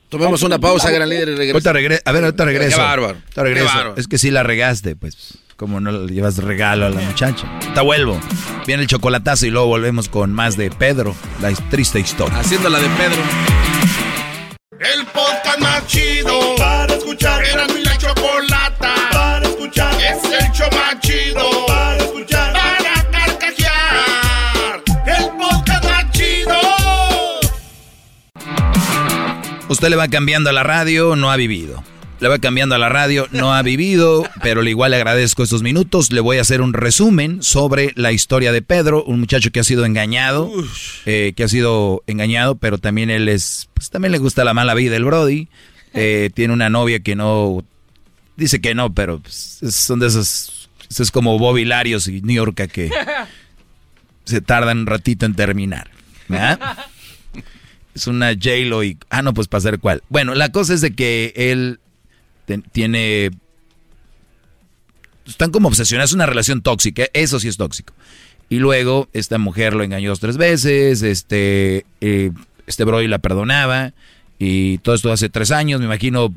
Tomemos 0.09 0.41
una 0.43 0.59
pausa, 0.59 0.89
gran 0.91 1.09
líder, 1.09 1.29
y 1.29 1.49
Ahorita 1.51 1.73
regresamos. 1.73 1.99
regre- 1.99 2.01
a 2.05 2.11
ver, 2.13 2.23
ahorita 2.23 2.45
regreso. 2.45 2.77
Qué 2.77 2.81
bárbaro. 2.83 3.13
Ahorita 3.17 3.43
regreso. 3.43 3.65
Qué 3.71 3.77
bárbaro. 3.77 3.97
Es 3.99 4.07
que 4.07 4.17
sí 4.17 4.29
la 4.31 4.43
regaste, 4.43 4.95
pues. 4.95 5.43
Como 5.57 5.79
no 5.79 5.91
le 5.91 6.13
llevas 6.13 6.37
regalo 6.37 6.85
a 6.85 6.89
la 6.91 7.01
muchacha. 7.01 7.47
Te 7.73 7.81
vuelvo. 7.81 8.19
Viene 8.67 8.83
el 8.83 8.87
chocolatazo 8.87 9.47
y 9.47 9.49
luego 9.49 9.65
volvemos 9.65 10.07
con 10.07 10.31
más 10.31 10.55
de 10.55 10.69
Pedro, 10.69 11.15
la 11.41 11.51
triste 11.71 11.99
historia. 11.99 12.37
Haciendo 12.37 12.69
la 12.69 12.79
de 12.79 12.87
Pedro. 12.89 13.21
El 14.79 15.05
podcast 15.07 15.59
más 15.59 15.87
chido 15.87 16.55
para 16.57 16.93
escuchar. 16.93 17.43
Era 17.43 17.65
mi 17.69 17.81
la 17.81 17.97
chocolata 17.97 18.93
para 19.11 19.47
escuchar. 19.47 19.95
Es 19.95 20.23
el 20.31 20.51
show 20.51 20.69
más 20.73 20.99
chido 20.99 21.65
para 21.65 21.97
escuchar. 21.97 22.53
Para 22.53 23.09
carcajear. 23.09 24.83
El 25.07 25.25
podcast 25.39 25.83
más 25.85 26.11
chido. 26.11 26.53
Usted 29.69 29.89
le 29.89 29.95
va 29.95 30.07
cambiando 30.07 30.51
a 30.51 30.53
la 30.53 30.61
radio, 30.61 31.15
no 31.15 31.31
ha 31.31 31.35
vivido. 31.35 31.83
Le 32.19 32.27
va 32.29 32.39
cambiando 32.39 32.73
a 32.73 32.79
la 32.79 32.89
radio, 32.89 33.27
no 33.31 33.53
ha 33.53 33.61
vivido, 33.61 34.27
pero 34.41 34.63
igual 34.63 34.89
le 34.89 34.97
agradezco 34.97 35.43
estos 35.43 35.61
minutos. 35.61 36.11
Le 36.11 36.19
voy 36.19 36.39
a 36.39 36.41
hacer 36.41 36.61
un 36.61 36.73
resumen 36.73 37.43
sobre 37.43 37.91
la 37.95 38.11
historia 38.11 38.51
de 38.51 38.63
Pedro, 38.63 39.03
un 39.03 39.19
muchacho 39.19 39.51
que 39.51 39.59
ha 39.59 39.63
sido 39.63 39.85
engañado, 39.85 40.51
eh, 41.05 41.33
que 41.35 41.43
ha 41.43 41.47
sido 41.47 42.01
engañado, 42.07 42.55
pero 42.55 42.79
también 42.79 43.11
él 43.11 43.29
es, 43.29 43.69
pues 43.75 43.91
también 43.91 44.11
le 44.11 44.17
gusta 44.17 44.43
la 44.43 44.55
mala 44.55 44.73
vida, 44.73 44.95
el 44.95 45.05
Brody. 45.05 45.47
Eh, 45.99 46.29
tiene 46.33 46.53
una 46.53 46.69
novia 46.69 46.99
que 46.99 47.15
no, 47.15 47.63
dice 48.35 48.59
que 48.61 48.75
no, 48.75 48.93
pero 48.93 49.19
pues, 49.19 49.63
es- 49.63 49.73
son 49.75 49.99
de 49.99 50.07
esos, 50.07 50.69
es 50.89 51.11
como 51.11 51.39
Bobby 51.39 51.65
Larios 51.65 52.07
y 52.07 52.21
New 52.21 52.35
York 52.35 52.69
que 52.71 52.91
se 54.25 54.41
tardan 54.41 54.79
un 54.79 54.85
ratito 54.85 55.25
en 55.25 55.33
terminar. 55.33 55.89
¿verdad? 56.27 56.59
Es 57.95 58.05
una 58.05 58.33
J-Lo 58.33 58.83
y... 58.83 58.97
Ah, 59.09 59.23
no, 59.23 59.33
pues 59.33 59.47
para 59.47 59.57
hacer 59.59 59.79
cuál. 59.79 60.03
Bueno, 60.09 60.35
la 60.35 60.51
cosa 60.51 60.75
es 60.75 60.81
de 60.81 60.93
que 60.93 61.33
él 61.35 61.79
tiene... 62.71 63.31
Están 65.25 65.51
como 65.51 65.67
obsesionados, 65.67 66.11
es 66.11 66.15
una 66.15 66.25
relación 66.25 66.61
tóxica, 66.61 67.05
eso 67.13 67.39
sí 67.39 67.47
es 67.47 67.57
tóxico. 67.57 67.93
Y 68.49 68.59
luego 68.59 69.09
esta 69.11 69.37
mujer 69.37 69.73
lo 69.73 69.83
engañó 69.83 70.09
dos, 70.09 70.21
tres 70.21 70.37
veces, 70.37 71.01
este, 71.01 71.85
eh, 71.99 72.31
este 72.65 72.85
Brody 72.85 73.07
la 73.07 73.19
perdonaba 73.19 73.93
y 74.39 74.77
todo 74.79 74.95
esto 74.95 75.11
hace 75.11 75.27
tres 75.27 75.51
años, 75.51 75.81
me 75.81 75.85
imagino 75.85 76.33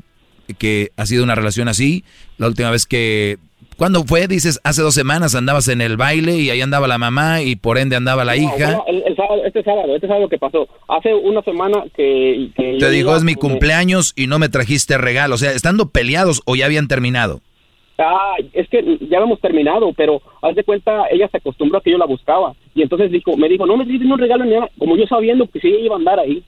que 0.57 0.91
ha 0.97 1.05
sido 1.05 1.23
una 1.23 1.35
relación 1.35 1.67
así. 1.67 2.03
La 2.37 2.47
última 2.47 2.69
vez 2.71 2.85
que... 2.85 3.37
¿Cuándo 3.81 4.03
fue? 4.03 4.27
Dices, 4.27 4.59
hace 4.63 4.83
dos 4.83 4.93
semanas 4.93 5.33
andabas 5.33 5.67
en 5.67 5.81
el 5.81 5.97
baile 5.97 6.35
y 6.37 6.51
ahí 6.51 6.61
andaba 6.61 6.87
la 6.87 6.99
mamá 6.99 7.41
y 7.41 7.55
por 7.55 7.79
ende 7.79 7.95
andaba 7.95 8.23
la 8.23 8.35
No, 8.35 8.43
hija. 8.43 8.53
bueno, 8.77 8.83
el- 8.87 9.01
el 9.07 9.15
sábado- 9.15 9.41
este 9.43 9.63
sábado, 9.63 9.95
este 9.95 10.07
sábado 10.07 10.29
que 10.29 10.37
pasó. 10.37 10.67
Hace 10.87 11.15
una 11.15 11.41
semana 11.41 11.85
que... 11.95 12.49
que 12.55 12.77
Te 12.79 12.95
iba- 12.95 13.17
es 13.17 13.23
mi 13.23 13.31
me- 13.31 13.37
cumpleaños 13.39 14.13
y 14.15 14.27
no 14.27 14.37
me 14.37 14.49
trajiste 14.49 14.99
regalo. 14.99 15.33
O 15.33 15.37
sea, 15.39 15.53
estando 15.53 15.89
peleados 15.89 16.43
o 16.45 16.55
ya 16.55 16.67
habían 16.67 16.87
terminado. 16.87 17.41
Ah, 17.97 18.35
es 18.53 18.69
que 18.69 18.83
ya 19.09 19.17
habíamos 19.17 19.41
terminado, 19.41 19.91
pero 19.97 20.21
haz 20.43 20.53
de 20.55 20.63
cuenta, 20.63 21.05
ella 21.11 21.27
se 21.31 21.37
acostumbró 21.37 21.79
a 21.79 21.81
que 21.81 21.89
yo 21.89 21.97
la 21.97 22.05
buscaba. 22.05 22.53
Y 22.75 22.83
entonces 22.83 23.09
dijo, 23.11 23.35
me 23.35 23.49
dijo, 23.49 23.65
no 23.65 23.77
me 23.77 23.85
trajiste 23.85 24.05
un 24.13 24.19
regalo 24.19 24.45
ni 24.45 24.51
nada, 24.51 24.69
como 24.77 24.95
yo 24.95 25.07
sabiendo 25.07 25.47
que 25.47 25.59
sí 25.59 25.69
iba 25.69 25.95
a 25.95 25.97
andar 25.97 26.19
ahí. 26.19 26.43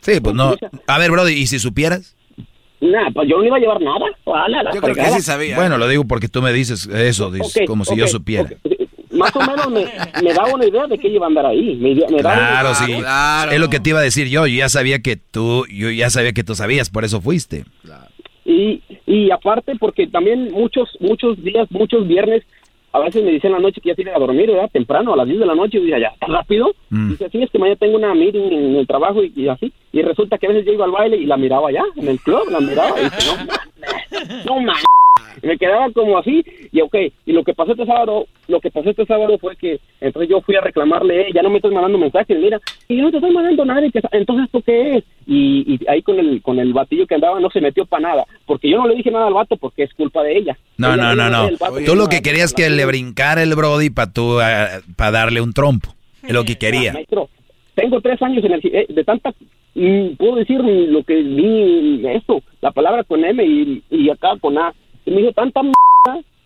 Sí, 0.00 0.18
pues 0.20 0.34
no. 0.34 0.56
A 0.88 0.98
ver, 0.98 1.12
Brody, 1.12 1.34
¿y 1.34 1.46
si 1.46 1.60
supieras? 1.60 2.15
Nah, 2.80 3.10
pues 3.12 3.28
yo 3.28 3.38
no 3.38 3.44
iba 3.44 3.56
a 3.56 3.60
llevar 3.60 3.80
nada. 3.80 4.04
Ah, 4.26 4.46
la- 4.48 4.62
la 4.62 4.70
fregada. 4.92 5.08
Bueno, 5.56 5.78
lo 5.78 5.88
digo 5.88 6.04
porque 6.04 6.28
tú 6.28 6.42
me 6.42 6.52
dices 6.52 6.86
eso, 6.86 7.30
dices, 7.30 7.52
como 7.66 7.84
si 7.84 7.96
yo 7.96 8.06
supiera. 8.08 8.50
Más 9.12 9.34
o 9.34 9.40
menos 9.40 9.70
me, 9.70 9.86
me 10.22 10.34
daba 10.34 10.52
una 10.52 10.66
idea 10.66 10.86
de 10.86 10.98
que 10.98 11.08
iba 11.08 11.24
a 11.24 11.28
andar 11.28 11.46
ahí. 11.46 11.74
Me, 11.76 11.94
me 11.94 12.22
daba 12.22 12.34
Claro, 12.36 12.74
sí. 12.74 12.92
Es 13.54 13.60
lo 13.60 13.70
que 13.70 13.80
te 13.80 13.90
iba 13.90 14.00
a 14.00 14.02
decir 14.02 14.28
yo. 14.28 14.46
Yo 14.46 14.58
ya 14.58 14.68
sabía 14.68 14.98
que 15.00 15.16
tú, 15.16 15.64
yo 15.72 15.90
ya 15.90 16.10
sabía 16.10 16.32
que 16.32 16.44
tú 16.44 16.54
sabías, 16.54 16.90
por 16.90 17.04
eso 17.04 17.20
fuiste. 17.22 17.64
Y, 18.44 18.82
y 19.06 19.30
aparte, 19.30 19.72
porque 19.80 20.06
también 20.06 20.52
muchos 20.52 20.88
muchos 21.00 21.42
días, 21.42 21.66
muchos 21.70 22.06
viernes, 22.06 22.42
a 22.92 23.00
veces 23.00 23.22
me 23.22 23.30
dicen 23.30 23.48
en 23.48 23.56
la 23.56 23.62
noche 23.62 23.80
que 23.80 23.90
ya 23.90 23.94
tienen 23.94 24.14
a 24.14 24.18
dormir, 24.18 24.50
¿verdad? 24.50 24.70
Temprano, 24.72 25.12
a 25.12 25.16
las 25.16 25.26
10 25.26 25.40
de 25.40 25.46
la 25.46 25.54
noche, 25.54 25.78
y 25.78 25.82
decía, 25.82 25.98
ya, 25.98 26.14
¿tan 26.18 26.32
rápido? 26.32 26.72
Mm. 26.90 27.10
Dice, 27.10 27.28
sí, 27.30 27.42
es 27.42 27.50
que 27.50 27.58
mañana 27.58 27.78
tengo 27.78 27.96
una 27.96 28.14
meeting 28.14 28.52
en 28.52 28.76
el 28.76 28.86
trabajo 28.86 29.22
y, 29.22 29.32
y 29.36 29.48
así. 29.48 29.72
Y 29.92 30.02
resulta 30.02 30.38
que 30.38 30.46
a 30.46 30.50
veces 30.50 30.64
yo 30.64 30.72
iba 30.72 30.84
al 30.84 30.92
baile 30.92 31.16
y 31.16 31.26
la 31.26 31.36
miraba 31.36 31.68
allá, 31.68 31.84
en 31.96 32.08
el 32.08 32.18
club, 32.20 32.48
la 32.50 32.60
miraba 32.60 32.98
y 33.00 33.04
dije, 33.04 33.16
no, 34.46 34.54
no 34.54 34.60
mames. 34.60 34.82
Y 34.82 34.95
me 35.42 35.56
quedaba 35.58 35.90
como 35.92 36.18
así, 36.18 36.44
y 36.72 36.80
ok, 36.80 36.94
y 37.26 37.32
lo 37.32 37.44
que 37.44 37.54
pasó 37.54 37.72
este 37.72 37.86
sábado, 37.86 38.26
lo 38.48 38.60
que 38.60 38.70
pasó 38.70 38.90
este 38.90 39.06
sábado 39.06 39.38
fue 39.38 39.56
que, 39.56 39.80
entonces 40.00 40.30
yo 40.30 40.40
fui 40.40 40.56
a 40.56 40.60
reclamarle, 40.60 41.22
"Eh, 41.22 41.32
ya 41.34 41.42
no 41.42 41.50
me 41.50 41.56
estás 41.56 41.72
mandando 41.72 41.98
mensajes, 41.98 42.38
mira, 42.38 42.60
y 42.88 42.96
yo 42.96 43.02
no 43.04 43.10
te 43.10 43.16
estoy 43.18 43.32
mandando 43.32 43.64
nada, 43.64 43.84
y 43.86 43.90
que- 43.90 44.00
entonces 44.12 44.46
¿esto 44.46 44.62
qué 44.64 44.96
es? 44.96 45.04
Y, 45.26 45.74
y 45.74 45.80
ahí 45.88 46.02
con 46.02 46.18
el, 46.18 46.40
con 46.42 46.58
el 46.58 46.72
batillo 46.72 47.06
que 47.06 47.14
andaba 47.16 47.40
no 47.40 47.50
se 47.50 47.60
metió 47.60 47.84
para 47.86 48.08
nada, 48.08 48.24
porque 48.46 48.70
yo 48.70 48.78
no 48.78 48.86
le 48.88 48.94
dije 48.94 49.10
nada 49.10 49.26
al 49.26 49.34
vato 49.34 49.56
porque 49.56 49.82
es 49.84 49.94
culpa 49.94 50.22
de 50.22 50.38
ella. 50.38 50.56
No, 50.78 50.94
Ella 50.94 50.96
no, 50.96 51.14
no, 51.14 51.30
no. 51.30 51.56
vato 51.58 51.76
Tú 51.84 51.94
lo 51.96 52.08
que 52.08 52.22
querías 52.22 52.52
que 52.52 52.68
le 52.70 52.84
brincara 52.86 53.42
el 53.42 53.54
Brody 53.54 53.90
para 53.90 54.12
tú, 54.12 54.38
para 54.96 55.10
darle 55.10 55.40
un 55.40 55.52
trompo. 55.52 55.94
Es 56.22 56.32
lo 56.32 56.44
que 56.44 56.56
quería. 56.56 56.92
Maestro, 56.92 57.28
tengo 57.74 58.00
tres 58.00 58.20
años 58.22 58.44
en 58.44 58.52
el, 58.52 58.60
eh, 58.64 58.86
de 58.88 59.04
tanta, 59.04 59.32
mm, 59.74 60.16
puedo 60.16 60.36
decir 60.36 60.58
lo 60.60 61.02
que 61.04 61.14
vi, 61.22 62.02
esto, 62.08 62.42
la 62.60 62.70
palabra 62.72 63.04
con 63.04 63.24
M 63.24 63.44
y, 63.44 63.82
y 63.90 64.10
acá 64.10 64.30
con 64.40 64.56
A. 64.58 64.72
Y 65.06 65.10
me 65.12 65.22
hizo 65.22 65.32
tanta 65.32 65.60
m 65.60 65.72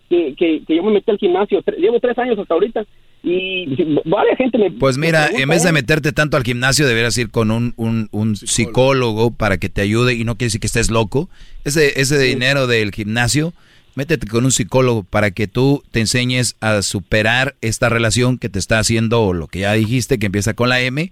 que, 0.09 0.35
que, 0.37 0.63
que 0.67 0.77
yo 0.77 0.83
me 0.83 0.93
metí 0.93 1.11
al 1.11 1.19
gimnasio. 1.19 1.63
Llevo 1.79 1.99
tres 2.01 2.19
años 2.19 2.39
hasta 2.39 2.55
ahorita 2.55 2.85
y 3.23 3.67
varias 4.05 4.39
gente 4.39 4.59
me... 4.59 4.71
Pues 4.71 4.97
mira, 4.99 5.21
me 5.21 5.25
pregunta, 5.27 5.43
en 5.43 5.49
vez 5.51 5.63
de 5.63 5.69
"Eh, 5.69 5.73
meterte 5.73 6.13
tanto 6.13 6.37
al 6.37 6.43
gimnasio, 6.43 6.87
deberías 6.87 7.17
ir 7.19 7.31
con 7.31 7.51
un, 7.51 7.75
un, 7.77 8.09
un 8.11 8.37
psicólogo 8.37 9.31
para 9.31 9.59
que 9.59 9.69
te 9.69 9.83
ayude 9.83 10.15
y 10.15 10.25
no 10.25 10.37
quiere 10.37 10.47
decir 10.47 10.61
que 10.61 10.67
estés 10.67 10.91
loco. 10.91 11.29
Ese, 11.65 12.01
ese 12.01 12.19
dinero 12.19 12.67
del 12.67 12.93
gimnasio, 12.93 13.53
métete 13.95 14.27
con 14.27 14.45
un 14.45 14.53
psicólogo 14.53 15.05
para 15.05 15.31
que 15.31 15.47
tú 15.47 15.83
te 15.91 16.01
enseñes 16.01 16.57
a 16.61 16.83
superar 16.83 17.55
esta 17.61 17.89
relación 17.89 18.39
que 18.39 18.49
te 18.49 18.59
está 18.59 18.79
haciendo 18.79 19.33
lo 19.33 19.47
que 19.47 19.61
ya 19.61 19.73
dijiste, 19.75 20.19
que 20.19 20.27
empieza 20.27 20.55
con 20.55 20.71
la 20.71 20.81
M, 20.81 21.11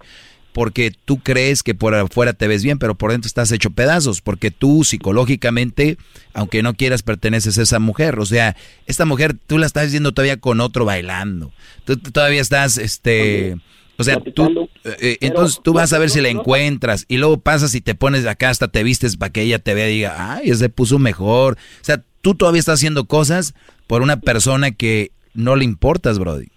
porque 0.53 0.91
tú 1.05 1.19
crees 1.19 1.63
que 1.63 1.75
por 1.75 1.93
afuera 1.95 2.33
te 2.33 2.47
ves 2.47 2.63
bien, 2.63 2.79
pero 2.79 2.95
por 2.95 3.11
dentro 3.11 3.27
estás 3.27 3.51
hecho 3.51 3.69
pedazos, 3.69 4.21
porque 4.21 4.51
tú 4.51 4.83
psicológicamente, 4.83 5.97
aunque 6.33 6.63
no 6.63 6.73
quieras, 6.73 7.03
perteneces 7.03 7.57
a 7.57 7.61
esa 7.61 7.79
mujer. 7.79 8.19
O 8.19 8.25
sea, 8.25 8.55
esta 8.85 9.05
mujer 9.05 9.35
tú 9.47 9.57
la 9.57 9.65
estás 9.65 9.91
viendo 9.91 10.11
todavía 10.11 10.37
con 10.37 10.59
otro 10.59 10.85
bailando. 10.85 11.51
Tú, 11.85 11.97
tú 11.97 12.11
todavía 12.11 12.41
estás, 12.41 12.77
este... 12.77 13.55
O 13.97 14.03
sea, 14.05 14.17
tú, 14.21 14.69
eh, 14.85 15.17
entonces 15.19 15.59
tú 15.61 15.73
vas 15.73 15.91
a 15.91 15.99
ver 15.99 16.09
si 16.09 16.21
la 16.21 16.29
encuentras 16.29 17.03
y 17.09 17.17
luego 17.17 17.41
pasas 17.41 17.75
y 17.75 17.81
te 17.81 17.95
pones 17.95 18.25
acá 18.25 18.49
hasta 18.49 18.69
te 18.69 18.81
vistes 18.81 19.17
para 19.17 19.29
que 19.29 19.41
ella 19.41 19.59
te 19.59 19.73
vea 19.73 19.89
y 19.89 19.95
diga, 19.95 20.35
ay, 20.35 20.51
ese 20.51 20.69
puso 20.69 20.99
mejor. 20.99 21.57
O 21.81 21.83
sea, 21.83 22.01
tú 22.21 22.33
todavía 22.33 22.61
estás 22.61 22.79
haciendo 22.79 23.07
cosas 23.07 23.55
por 23.87 24.01
una 24.01 24.21
persona 24.21 24.71
que 24.71 25.11
no 25.33 25.57
le 25.57 25.65
importas, 25.65 26.17
Brody. 26.17 26.47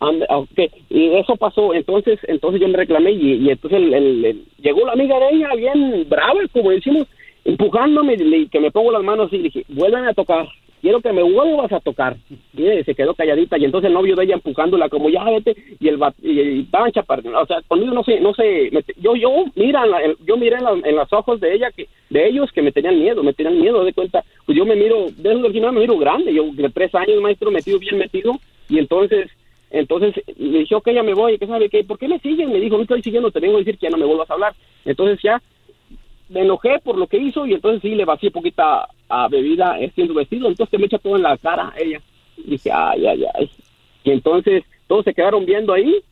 Ande- 0.00 0.26
ah, 0.30 0.42
y 0.88 1.06
eso 1.16 1.36
pasó, 1.36 1.74
entonces 1.74 2.18
entonces 2.26 2.60
yo 2.60 2.68
le 2.68 2.76
reclamé 2.78 3.12
y, 3.12 3.34
y 3.34 3.50
entonces 3.50 3.78
el- 3.80 3.92
el- 3.92 4.24
el- 4.24 4.44
llegó 4.62 4.86
la 4.86 4.92
amiga 4.92 5.18
de 5.18 5.28
ella 5.36 5.48
bien 5.54 6.06
brava, 6.08 6.40
como 6.52 6.70
decimos, 6.70 7.06
empujándome 7.44 8.14
y 8.18 8.48
que 8.48 8.60
me 8.60 8.70
pongo 8.70 8.92
las 8.92 9.02
manos 9.02 9.32
y 9.32 9.38
dije, 9.38 9.64
vuélveme 9.68 10.08
a 10.08 10.14
tocar, 10.14 10.46
quiero 10.80 11.00
que 11.00 11.12
me 11.12 11.22
vuelvas 11.22 11.70
a 11.72 11.80
tocar. 11.80 12.16
Y 12.56 12.82
se 12.84 12.94
quedó 12.94 13.14
calladita 13.14 13.58
y 13.58 13.64
entonces 13.66 13.88
el 13.88 13.94
novio 13.94 14.16
de 14.16 14.24
ella 14.24 14.34
empujándola 14.34 14.88
como 14.88 15.10
ya 15.10 15.24
vete. 15.24 15.54
Y 15.78 15.88
el 15.88 15.98
y, 16.22 16.66
chaparritos, 16.92 17.34
o 17.34 17.46
sea, 17.46 17.60
conmigo 17.68 17.92
no 17.92 18.02
sé, 18.04 18.20
no 18.20 18.32
sé, 18.34 18.70
me- 18.72 18.82
yo 19.02 19.14
yo 19.16 19.30
mira, 19.54 19.84
yo 20.26 20.36
miré 20.38 20.56
en, 20.56 20.64
la- 20.64 20.80
en 20.88 20.96
los 20.96 21.12
ojos 21.12 21.40
de 21.40 21.54
ella 21.54 21.70
que 21.72 21.88
de 22.08 22.26
ellos 22.28 22.50
que 22.52 22.62
me 22.62 22.72
tenían 22.72 22.98
miedo, 22.98 23.22
me 23.22 23.32
tenían 23.34 23.60
miedo 23.60 23.84
de 23.84 23.92
cuenta, 23.92 24.24
pues 24.46 24.56
yo 24.56 24.64
me 24.64 24.76
miro, 24.76 25.06
de 25.16 25.30
esos 25.30 25.42
del 25.42 25.52
gimnasio 25.52 25.72
me 25.74 25.80
miro 25.80 25.98
grande, 25.98 26.32
yo 26.32 26.44
de 26.52 26.68
tres 26.70 26.94
años 26.94 27.20
maestro 27.20 27.50
metido 27.50 27.78
bien 27.78 27.98
metido. 27.98 28.32
Y 28.68 28.78
entonces 28.78 29.28
entonces 29.70 30.14
le 30.36 30.60
dije, 30.60 30.74
ok, 30.74 30.90
ya 30.90 31.02
me 31.02 31.14
voy, 31.14 31.38
¿qué 31.38 31.46
sabe 31.46 31.68
qué? 31.68 31.84
¿Por 31.84 31.98
qué 31.98 32.08
me 32.08 32.18
siguen? 32.18 32.52
Me 32.52 32.60
dijo, 32.60 32.76
no 32.76 32.82
estoy 32.82 33.02
siguiendo, 33.02 33.30
te 33.30 33.40
vengo 33.40 33.56
a 33.56 33.60
decir 33.60 33.78
que 33.78 33.86
ya 33.86 33.90
no 33.90 33.98
me 33.98 34.04
vuelvas 34.04 34.30
a 34.30 34.34
hablar. 34.34 34.54
Entonces 34.84 35.20
ya 35.22 35.40
me 36.28 36.42
enojé 36.42 36.78
por 36.82 36.96
lo 36.96 37.06
que 37.06 37.18
hizo 37.18 37.46
y 37.46 37.54
entonces 37.54 37.82
sí 37.82 37.94
le 37.94 38.04
vacié 38.04 38.30
poquita 38.30 38.88
a 39.08 39.28
bebida 39.28 39.78
eh, 39.80 39.90
siendo 39.94 40.14
vestido, 40.14 40.48
entonces 40.48 40.78
me 40.78 40.86
echa 40.86 40.98
todo 40.98 41.16
en 41.16 41.22
la 41.22 41.36
cara 41.38 41.72
ella. 41.76 42.00
Dije, 42.36 42.70
ay, 42.72 43.06
ay, 43.06 43.24
ay. 43.34 43.50
Y 44.04 44.10
entonces 44.10 44.64
todos 44.86 45.04
se 45.04 45.14
quedaron 45.14 45.44
viendo 45.44 45.72
ahí 45.72 46.02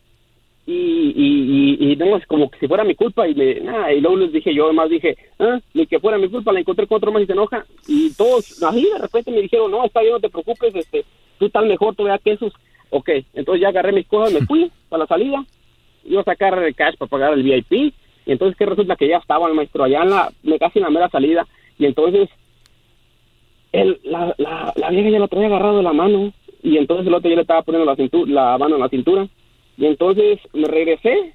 y, 0.67 0.73
y, 0.73 1.77
y, 1.81 1.93
y 1.93 2.25
como 2.27 2.51
que 2.51 2.59
si 2.59 2.69
fuera 2.69 2.85
mi 2.85 2.95
culpa 2.95 3.27
y 3.27 3.35
me, 3.35 3.55
nada, 3.61 3.91
y 3.91 4.03
luego 4.03 4.19
les 4.19 4.33
dije 4.33 4.53
yo 4.53 4.67
además 4.67 4.91
dije, 4.91 5.17
ah, 5.39 5.59
ni 5.73 5.87
que 5.87 5.99
fuera 5.99 6.19
mi 6.19 6.29
culpa, 6.29 6.53
la 6.53 6.61
encontré 6.61 6.87
con 6.87 6.97
otro 6.97 7.11
más 7.11 7.23
y 7.23 7.27
se 7.27 7.33
enoja 7.33 7.65
y 7.87 8.13
todos 8.15 8.63
así 8.63 8.83
de 8.83 8.99
repente 8.99 9.31
me 9.31 9.41
dijeron, 9.41 9.71
no, 9.71 9.85
está 9.85 10.01
bien, 10.01 10.13
no 10.13 10.21
te 10.21 10.29
preocupes, 10.29 10.75
este, 10.75 11.07
tú 11.39 11.47
estás 11.47 11.65
mejor, 11.65 11.95
todavía 11.95 12.19
que 12.19 12.33
esos, 12.33 12.53
ok, 12.91 13.11
entonces 13.35 13.63
ya 13.63 13.69
agarré 13.69 13.93
mis 13.93 14.07
cosas, 14.07 14.33
me 14.33 14.47
fui 14.47 14.71
para 14.89 15.05
la 15.05 15.07
salida, 15.07 15.45
iba 16.05 16.21
a 16.21 16.25
sacar 16.25 16.63
el 16.63 16.75
cash 16.75 16.97
para 16.97 17.09
pagar 17.09 17.33
el 17.35 17.43
VIP 17.43 17.95
y 18.29 18.33
entonces 18.33 18.59
que 18.59 18.67
resulta 18.67 18.95
que 18.95 19.09
ya 19.09 19.17
estaba 19.17 19.49
el 19.49 19.55
maestro 19.55 19.85
allá 19.85 20.03
en 20.03 20.11
la, 20.11 20.31
casi 20.61 20.79
en 20.79 20.85
la 20.85 20.91
mera 20.91 21.09
salida. 21.09 21.47
Y 21.79 21.87
entonces 21.87 22.29
él, 23.73 23.99
la, 24.05 24.35
la, 24.37 24.75
la 24.77 24.91
vieja 24.91 25.09
ya 25.09 25.19
lo 25.19 25.29
traía 25.29 25.47
agarrado 25.47 25.79
de 25.79 25.83
la 25.83 25.95
mano. 25.95 26.35
Y 26.63 26.77
entonces 26.77 27.07
el 27.07 27.15
otro 27.15 27.31
ya 27.31 27.37
le 27.37 27.43
estaba 27.43 27.63
poniendo 27.63 27.91
la, 27.91 27.97
cintura, 27.97 28.31
la 28.31 28.59
mano 28.59 28.75
en 28.75 28.83
la 28.83 28.91
cintura. 28.91 29.27
Y 29.79 29.87
entonces 29.87 30.41
me 30.53 30.69
regresé. 30.69 31.33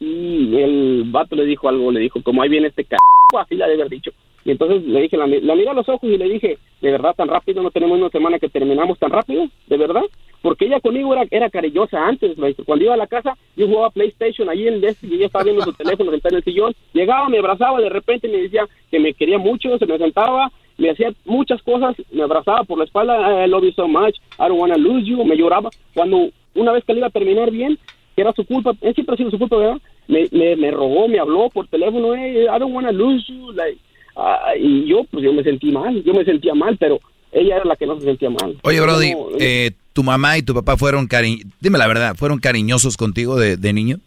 Y 0.00 0.56
el 0.56 1.04
vato 1.08 1.36
le 1.36 1.44
dijo 1.44 1.68
algo, 1.68 1.92
le 1.92 2.00
dijo, 2.00 2.22
como 2.22 2.40
ahí 2.40 2.48
viene 2.48 2.68
este 2.68 2.84
c... 2.84 2.96
así 3.38 3.54
le 3.54 3.64
había 3.64 3.84
dicho. 3.84 4.12
Y 4.46 4.52
entonces 4.52 4.82
le 4.84 5.02
dije, 5.02 5.18
la, 5.18 5.26
la 5.26 5.54
miré 5.54 5.68
a 5.68 5.74
los 5.74 5.88
ojos 5.90 6.08
y 6.08 6.16
le 6.16 6.26
dije, 6.26 6.58
de 6.80 6.90
verdad 6.90 7.14
tan 7.14 7.28
rápido, 7.28 7.62
no 7.62 7.70
tenemos 7.70 7.98
una 7.98 8.08
semana 8.08 8.38
que 8.38 8.48
terminamos 8.48 8.98
tan 8.98 9.10
rápido, 9.10 9.46
de 9.66 9.76
verdad. 9.76 10.04
Porque 10.42 10.66
ella 10.66 10.80
conmigo 10.80 11.12
era, 11.12 11.24
era 11.30 11.48
cariñosa 11.48 12.04
antes, 12.04 12.36
maestro. 12.36 12.64
Cuando 12.64 12.84
iba 12.84 12.94
a 12.94 12.98
la 12.98 13.06
casa, 13.06 13.36
yo 13.56 13.68
jugaba 13.68 13.90
PlayStation 13.90 14.50
allí 14.50 14.66
en 14.66 14.74
el 14.74 14.80
desk 14.80 15.02
y 15.04 15.14
ella 15.14 15.26
estaba 15.26 15.44
viendo 15.44 15.62
su 15.62 15.72
teléfono 15.72 16.10
sentada 16.10 16.34
en 16.34 16.36
el 16.38 16.44
sillón. 16.44 16.74
Llegaba, 16.92 17.28
me 17.28 17.38
abrazaba, 17.38 17.80
de 17.80 17.88
repente 17.88 18.28
me 18.28 18.38
decía 18.38 18.68
que 18.90 18.98
me 18.98 19.14
quería 19.14 19.38
mucho, 19.38 19.78
se 19.78 19.86
me 19.86 19.98
sentaba, 19.98 20.50
me 20.78 20.90
hacía 20.90 21.12
muchas 21.24 21.62
cosas, 21.62 21.94
me 22.10 22.22
abrazaba 22.22 22.64
por 22.64 22.78
la 22.78 22.84
espalda, 22.84 23.44
I 23.44 23.48
love 23.48 23.62
you 23.62 23.72
so 23.72 23.86
much, 23.86 24.16
I 24.38 24.48
don't 24.48 24.58
wanna 24.58 24.76
lose 24.76 25.06
you, 25.06 25.24
me 25.24 25.36
lloraba. 25.36 25.70
Cuando 25.94 26.28
una 26.54 26.72
vez 26.72 26.84
que 26.84 26.92
le 26.92 26.98
iba 26.98 27.06
a 27.06 27.10
terminar 27.10 27.50
bien, 27.50 27.78
que 28.16 28.22
era 28.22 28.32
su 28.32 28.44
culpa, 28.44 28.72
eh, 28.82 28.92
siempre 28.94 29.14
ha 29.14 29.16
sido 29.16 29.30
su 29.30 29.38
culpa, 29.38 29.56
¿verdad? 29.56 29.80
Me, 30.08 30.28
me, 30.32 30.56
me 30.56 30.70
rogó, 30.70 31.06
me 31.06 31.20
habló 31.20 31.48
por 31.50 31.68
teléfono, 31.68 32.14
hey, 32.14 32.44
I 32.44 32.58
don't 32.58 32.74
wanna 32.74 32.90
lose 32.92 33.24
you, 33.28 33.52
like, 33.52 33.78
ah, 34.16 34.54
y 34.58 34.86
yo, 34.86 35.04
pues 35.10 35.22
yo 35.22 35.32
me 35.32 35.44
sentí 35.44 35.70
mal, 35.70 36.02
yo 36.02 36.12
me 36.12 36.24
sentía 36.24 36.54
mal, 36.54 36.76
pero 36.76 36.98
ella 37.30 37.56
era 37.56 37.64
la 37.64 37.76
que 37.76 37.86
no 37.86 37.98
se 37.98 38.06
sentía 38.06 38.28
mal. 38.28 38.56
Oye, 38.62 38.80
Brody, 38.80 39.12
No, 39.12 39.28
eh, 39.38 39.70
¿tu 39.92 40.02
mamá 40.02 40.38
y 40.38 40.42
tu 40.42 40.54
papá 40.54 40.76
fueron 40.76 41.06
cari 41.06 41.44
dime 41.60 41.78
la 41.78 41.86
verdad, 41.86 42.14
fueron 42.16 42.38
cariñosos 42.38 42.96
contigo 42.96 43.38
de, 43.38 43.56
de 43.56 43.72
niño? 43.72 43.98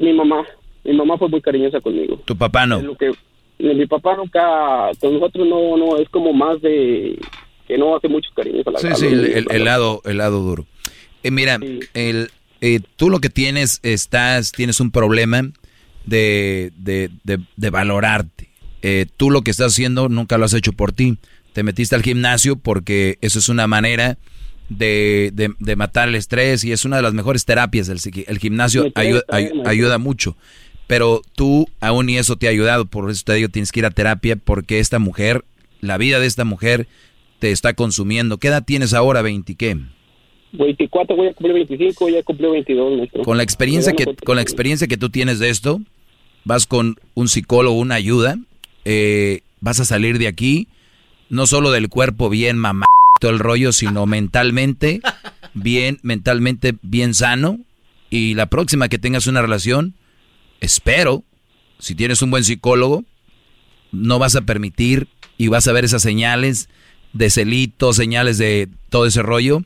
mi 0.00 0.12
mamá, 0.12 0.44
mi 0.84 0.92
mamá 0.94 1.16
fue 1.18 1.28
muy 1.28 1.40
cariñosa 1.40 1.80
conmigo. 1.80 2.20
Tu 2.24 2.36
papá 2.36 2.66
no. 2.66 2.78
Es 2.78 2.84
lo 2.84 2.96
que, 2.96 3.10
mi 3.58 3.86
papá 3.86 4.16
nunca, 4.16 4.90
con 5.00 5.14
nosotros 5.14 5.46
no, 5.48 5.76
no, 5.76 5.96
es 5.96 6.08
como 6.10 6.32
más 6.32 6.60
de, 6.60 7.18
que 7.66 7.78
no 7.78 7.96
hace 7.96 8.08
muchos 8.08 8.32
cariños 8.34 8.66
a 8.66 8.70
la 8.72 8.78
Sí, 8.80 8.86
a 8.88 8.94
sí, 8.94 9.06
el, 9.06 9.64
lado, 9.64 10.02
el 10.04 10.18
lado 10.18 10.40
duro. 10.40 10.66
Eh, 11.22 11.30
mira, 11.30 11.58
el, 11.94 12.30
eh, 12.60 12.80
tú 12.96 13.10
lo 13.10 13.20
que 13.20 13.30
tienes, 13.30 13.80
estás, 13.82 14.52
tienes 14.52 14.78
un 14.80 14.90
problema 14.90 15.42
de, 16.04 16.70
de, 16.76 17.10
de- 17.24 17.40
de 17.56 17.70
valorarte. 17.70 18.48
Eh, 18.82 19.06
tú 19.16 19.30
lo 19.30 19.42
que 19.42 19.50
estás 19.50 19.72
haciendo 19.72 20.08
nunca 20.08 20.38
lo 20.38 20.44
has 20.44 20.54
hecho 20.54 20.72
por 20.72 20.92
ti. 20.92 21.18
Te 21.52 21.62
metiste 21.62 21.94
al 21.96 22.02
gimnasio 22.02 22.56
porque 22.56 23.18
eso 23.20 23.38
es 23.38 23.48
una 23.48 23.66
manera 23.66 24.18
de, 24.68 25.30
de- 25.32 25.54
de 25.58 25.76
matar 25.76 26.08
el 26.08 26.14
estrés 26.14 26.62
y 26.64 26.72
es 26.72 26.84
una 26.84 26.96
de 26.96 27.02
las 27.02 27.14
mejores 27.14 27.44
terapias. 27.44 27.88
El, 27.88 27.98
el 28.26 28.38
gimnasio 28.38 28.90
ayuda, 28.94 29.22
ay- 29.28 29.50
ayuda 29.64 29.98
mucho. 29.98 30.36
Pero 30.86 31.22
tú 31.34 31.66
aún 31.80 32.08
y 32.08 32.16
eso 32.18 32.36
te 32.36 32.46
ha 32.46 32.50
ayudado. 32.50 32.86
Por 32.86 33.10
eso 33.10 33.22
te 33.24 33.34
digo, 33.34 33.48
tienes 33.48 33.72
que 33.72 33.80
ir 33.80 33.86
a 33.86 33.90
terapia 33.90 34.36
porque 34.36 34.78
esta 34.78 34.98
mujer, 34.98 35.44
la 35.80 35.98
vida 35.98 36.18
de 36.20 36.26
esta 36.26 36.44
mujer 36.44 36.86
te 37.40 37.50
está 37.50 37.74
consumiendo. 37.74 38.38
¿Qué 38.38 38.48
edad 38.48 38.64
tienes 38.64 38.94
ahora, 38.94 39.20
20 39.22 39.54
qué? 39.54 39.76
24, 40.52 41.14
voy 41.14 41.26
a 41.28 41.34
cumplir 41.34 41.54
25, 41.54 42.08
ya 42.08 42.22
cumplió 42.22 42.52
22, 42.52 42.96
maestro. 42.98 43.22
Con 43.22 43.36
la 43.36 43.42
experiencia 43.42 43.92
que 43.92 44.06
con 44.24 44.36
la 44.36 44.42
experiencia 44.42 44.86
que 44.86 44.96
tú 44.96 45.10
tienes 45.10 45.38
de 45.40 45.50
esto, 45.50 45.80
vas 46.44 46.66
con 46.66 46.96
un 47.14 47.28
psicólogo, 47.28 47.78
una 47.78 47.96
ayuda, 47.96 48.38
eh, 48.86 49.40
vas 49.60 49.78
a 49.80 49.84
salir 49.84 50.18
de 50.18 50.26
aquí 50.26 50.68
no 51.28 51.46
solo 51.46 51.70
del 51.70 51.88
cuerpo 51.88 52.28
bien 52.28 52.58
mamá 52.58 52.86
todo 53.20 53.30
el 53.30 53.38
rollo, 53.38 53.72
sino 53.72 54.06
mentalmente 54.06 55.00
bien, 55.54 55.98
mentalmente 56.02 56.74
bien 56.82 57.14
sano 57.14 57.58
y 58.10 58.34
la 58.34 58.46
próxima 58.46 58.88
que 58.88 58.98
tengas 58.98 59.26
una 59.26 59.42
relación, 59.42 59.94
espero, 60.60 61.24
si 61.78 61.94
tienes 61.94 62.22
un 62.22 62.30
buen 62.30 62.44
psicólogo, 62.44 63.04
no 63.92 64.18
vas 64.18 64.36
a 64.36 64.42
permitir 64.42 65.08
y 65.36 65.48
vas 65.48 65.68
a 65.68 65.72
ver 65.72 65.84
esas 65.84 66.02
señales 66.02 66.68
de 67.12 67.30
celito, 67.30 67.92
señales 67.92 68.38
de 68.38 68.68
todo 68.88 69.06
ese 69.06 69.22
rollo 69.22 69.62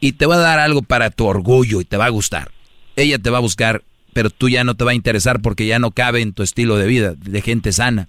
y 0.00 0.12
te 0.12 0.26
va 0.26 0.36
a 0.36 0.38
dar 0.38 0.58
algo 0.58 0.82
para 0.82 1.10
tu 1.10 1.26
orgullo 1.26 1.80
y 1.80 1.84
te 1.84 1.96
va 1.96 2.06
a 2.06 2.10
gustar. 2.10 2.52
Ella 2.96 3.18
te 3.18 3.30
va 3.30 3.38
a 3.38 3.42
buscar, 3.42 3.84
pero 4.12 4.30
tú 4.30 4.48
ya 4.48 4.64
no 4.64 4.74
te 4.74 4.84
va 4.84 4.92
a 4.92 4.94
interesar 4.94 5.40
porque 5.42 5.66
ya 5.66 5.78
no 5.78 5.90
cabe 5.90 6.20
en 6.20 6.32
tu 6.32 6.42
estilo 6.42 6.76
de 6.76 6.86
vida, 6.86 7.14
de 7.14 7.42
gente 7.42 7.72
sana. 7.72 8.08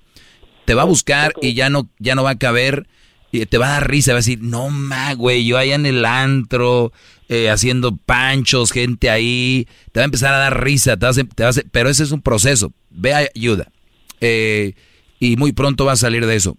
Te 0.68 0.74
va 0.74 0.82
a 0.82 0.86
buscar 0.86 1.32
y 1.42 1.54
ya 1.54 1.70
no, 1.70 1.90
ya 1.98 2.14
no 2.14 2.24
va 2.24 2.32
a 2.32 2.38
caber 2.38 2.88
y 3.32 3.46
te 3.46 3.58
va 3.58 3.68
a 3.68 3.72
dar 3.80 3.90
risa, 3.90 4.12
va 4.12 4.18
a 4.18 4.20
decir, 4.20 4.40
no 4.42 4.70
ma, 4.70 5.14
güey, 5.14 5.46
yo 5.46 5.58
allá 5.58 5.76
en 5.76 5.86
el 5.86 6.04
antro, 6.04 6.92
eh, 7.30 7.50
haciendo 7.50 7.96
panchos, 7.96 8.74
gente 8.74 9.10
ahí, 9.10 9.66
te 9.94 10.02
va 10.02 10.04
a 10.04 10.06
empezar 10.06 10.34
a 10.34 10.40
dar 10.40 10.62
risa, 10.62 10.98
te 10.98 11.06
vas 11.06 11.18
a- 11.18 11.24
te 11.24 11.44
vas 11.44 11.58
a- 11.58 11.62
pero 11.72 11.90
ese 11.90 12.04
es 12.04 12.12
un 12.12 12.22
proceso, 12.22 12.74
ve 12.90 13.14
ayuda. 13.16 13.70
Eh, 14.20 14.74
y 15.22 15.38
muy 15.38 15.54
pronto 15.54 15.86
va 15.86 15.94
a 15.94 15.96
salir 15.96 16.26
de 16.26 16.36
eso. 16.36 16.58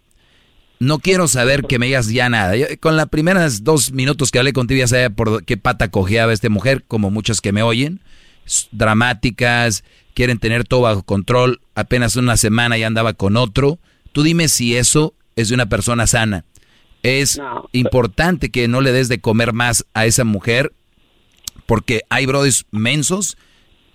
No 0.80 1.00
quiero 1.00 1.28
saber 1.28 1.64
que 1.64 1.78
me 1.78 1.84
digas 1.86 2.08
ya 2.08 2.30
nada. 2.30 2.56
Yo- 2.56 2.66
con 2.80 2.96
las 2.96 3.08
primeras 3.08 3.62
dos 3.62 3.92
minutos 3.92 4.30
que 4.30 4.38
hablé 4.38 4.54
contigo 4.54 4.78
ya 4.78 4.86
sabía 4.88 5.10
por 5.10 5.44
qué 5.44 5.58
pata 5.58 5.90
cojeaba 5.90 6.32
esta 6.32 6.48
mujer, 6.48 6.82
como 6.88 7.10
muchas 7.10 7.42
que 7.42 7.52
me 7.52 7.62
oyen. 7.62 8.00
Dramáticas, 8.78 9.84
quieren 10.14 10.38
tener 10.38 10.64
todo 10.64 10.82
bajo 10.82 11.02
control. 11.02 11.60
Apenas 11.74 12.16
una 12.16 12.36
semana 12.36 12.78
ya 12.78 12.86
andaba 12.86 13.12
con 13.14 13.36
otro. 13.36 13.78
Tú 14.12 14.22
dime 14.22 14.48
si 14.48 14.76
eso 14.76 15.14
es 15.36 15.48
de 15.48 15.54
una 15.54 15.68
persona 15.68 16.06
sana. 16.06 16.44
Es 17.02 17.38
importante 17.72 18.50
que 18.50 18.66
no 18.68 18.80
le 18.80 18.92
des 18.92 19.08
de 19.08 19.20
comer 19.20 19.52
más 19.52 19.86
a 19.94 20.06
esa 20.06 20.24
mujer 20.24 20.72
porque 21.66 22.02
hay 22.10 22.26
brodis 22.26 22.64
mensos, 22.70 23.36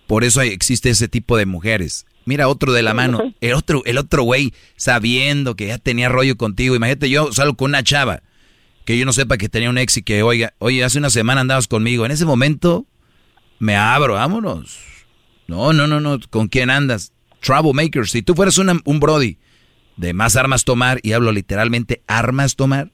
por 0.08 0.24
eso 0.24 0.42
existe 0.42 0.90
ese 0.90 1.08
tipo 1.08 1.38
de 1.38 1.46
mujeres. 1.46 2.06
Mira 2.26 2.48
otro 2.48 2.72
de 2.72 2.82
la 2.84 2.94
mano, 2.94 3.20
el 3.42 3.54
otro, 3.54 3.82
el 3.86 3.98
otro 3.98 4.24
güey 4.24 4.54
sabiendo 4.78 5.56
que 5.56 5.68
ya 5.68 5.78
tenía 5.80 6.08
rollo 6.10 6.38
contigo. 6.38 6.76
Imagínate 6.76 7.10
yo 7.10 7.32
salgo 7.34 7.56
con 7.58 7.72
una 7.72 7.84
chava 7.84 8.22
que 8.86 8.98
yo 8.98 9.06
no 9.06 9.12
sepa 9.14 9.38
que 9.38 9.50
tenía 9.50 9.70
un 9.70 9.78
ex 9.78 9.98
y 9.98 10.04
que 10.04 10.24
oiga, 10.24 10.54
oye, 10.60 10.84
hace 10.84 11.00
una 11.00 11.10
semana 11.10 11.42
andabas 11.42 11.68
conmigo. 11.68 12.06
En 12.06 12.12
ese 12.12 12.26
momento 12.26 12.86
me 13.60 13.76
abro, 13.76 14.14
vámonos. 14.14 14.78
No, 15.48 15.74
no, 15.74 15.88
no, 15.88 16.00
no, 16.00 16.20
¿con 16.30 16.48
quién 16.48 16.70
andas? 16.70 17.12
Troublemakers. 17.42 18.12
Si 18.12 18.22
tú 18.22 18.34
fueras 18.36 18.58
una- 18.58 18.80
un 18.86 19.00
brody 19.02 19.38
de 19.98 20.14
más 20.14 20.36
armas 20.36 20.64
tomar, 20.64 21.00
y 21.04 21.14
hablo 21.14 21.32
literalmente 21.32 22.02
armas 22.08 22.56
tomar, 22.56 22.92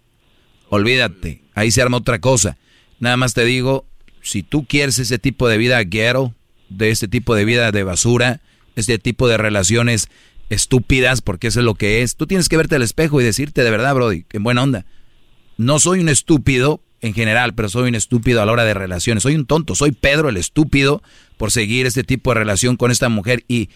olvídate, 0.70 1.42
ahí 1.56 1.72
se 1.72 1.82
arma 1.82 1.98
otra 1.98 2.20
cosa. 2.20 2.58
Nada 3.00 3.18
más 3.18 3.34
te 3.34 3.46
digo, 3.46 3.86
si 4.22 4.44
tú 4.44 4.66
quieres 4.66 5.00
ese 5.00 5.20
tipo 5.20 5.48
de 5.48 5.58
vida 5.58 5.82
ghetto, 5.84 6.34
de 6.70 6.92
este 6.92 7.08
tipo 7.08 7.36
de 7.36 7.46
vida 7.46 7.72
de 7.72 7.84
basura, 7.84 8.42
este 8.76 9.00
tipo 9.00 9.28
de 9.28 9.38
relaciones 9.38 10.10
estúpidas, 10.50 11.22
porque 11.22 11.48
eso 11.48 11.60
es 11.60 11.66
lo 11.66 11.76
que 11.76 12.02
es, 12.02 12.16
tú 12.16 12.28
tienes 12.28 12.50
que 12.50 12.58
verte 12.58 12.76
al 12.76 12.82
espejo 12.82 13.20
y 13.22 13.24
decirte 13.24 13.64
de 13.64 13.72
verdad, 13.72 13.96
Brody, 13.96 14.26
en 14.32 14.44
buena 14.44 14.64
onda. 14.64 14.86
No 15.58 15.80
soy 15.80 16.00
un 16.00 16.10
estúpido 16.10 16.82
en 17.02 17.14
general, 17.14 17.54
pero 17.56 17.70
soy 17.70 17.90
un 17.90 17.96
estúpido 17.96 18.42
a 18.42 18.46
la 18.46 18.52
hora 18.52 18.64
de 18.64 18.74
relaciones. 18.74 19.24
Soy 19.24 19.36
un 19.36 19.46
tonto, 19.46 19.76
soy 19.76 19.92
Pedro 19.92 20.30
el 20.30 20.38
estúpido 20.38 21.02
por 21.38 21.52
seguir 21.52 21.86
este 21.86 22.04
tipo 22.04 22.32
de 22.32 22.40
relación 22.40 22.76
con 22.76 22.92
esta 22.92 23.10
mujer 23.10 23.44
y... 23.48 23.70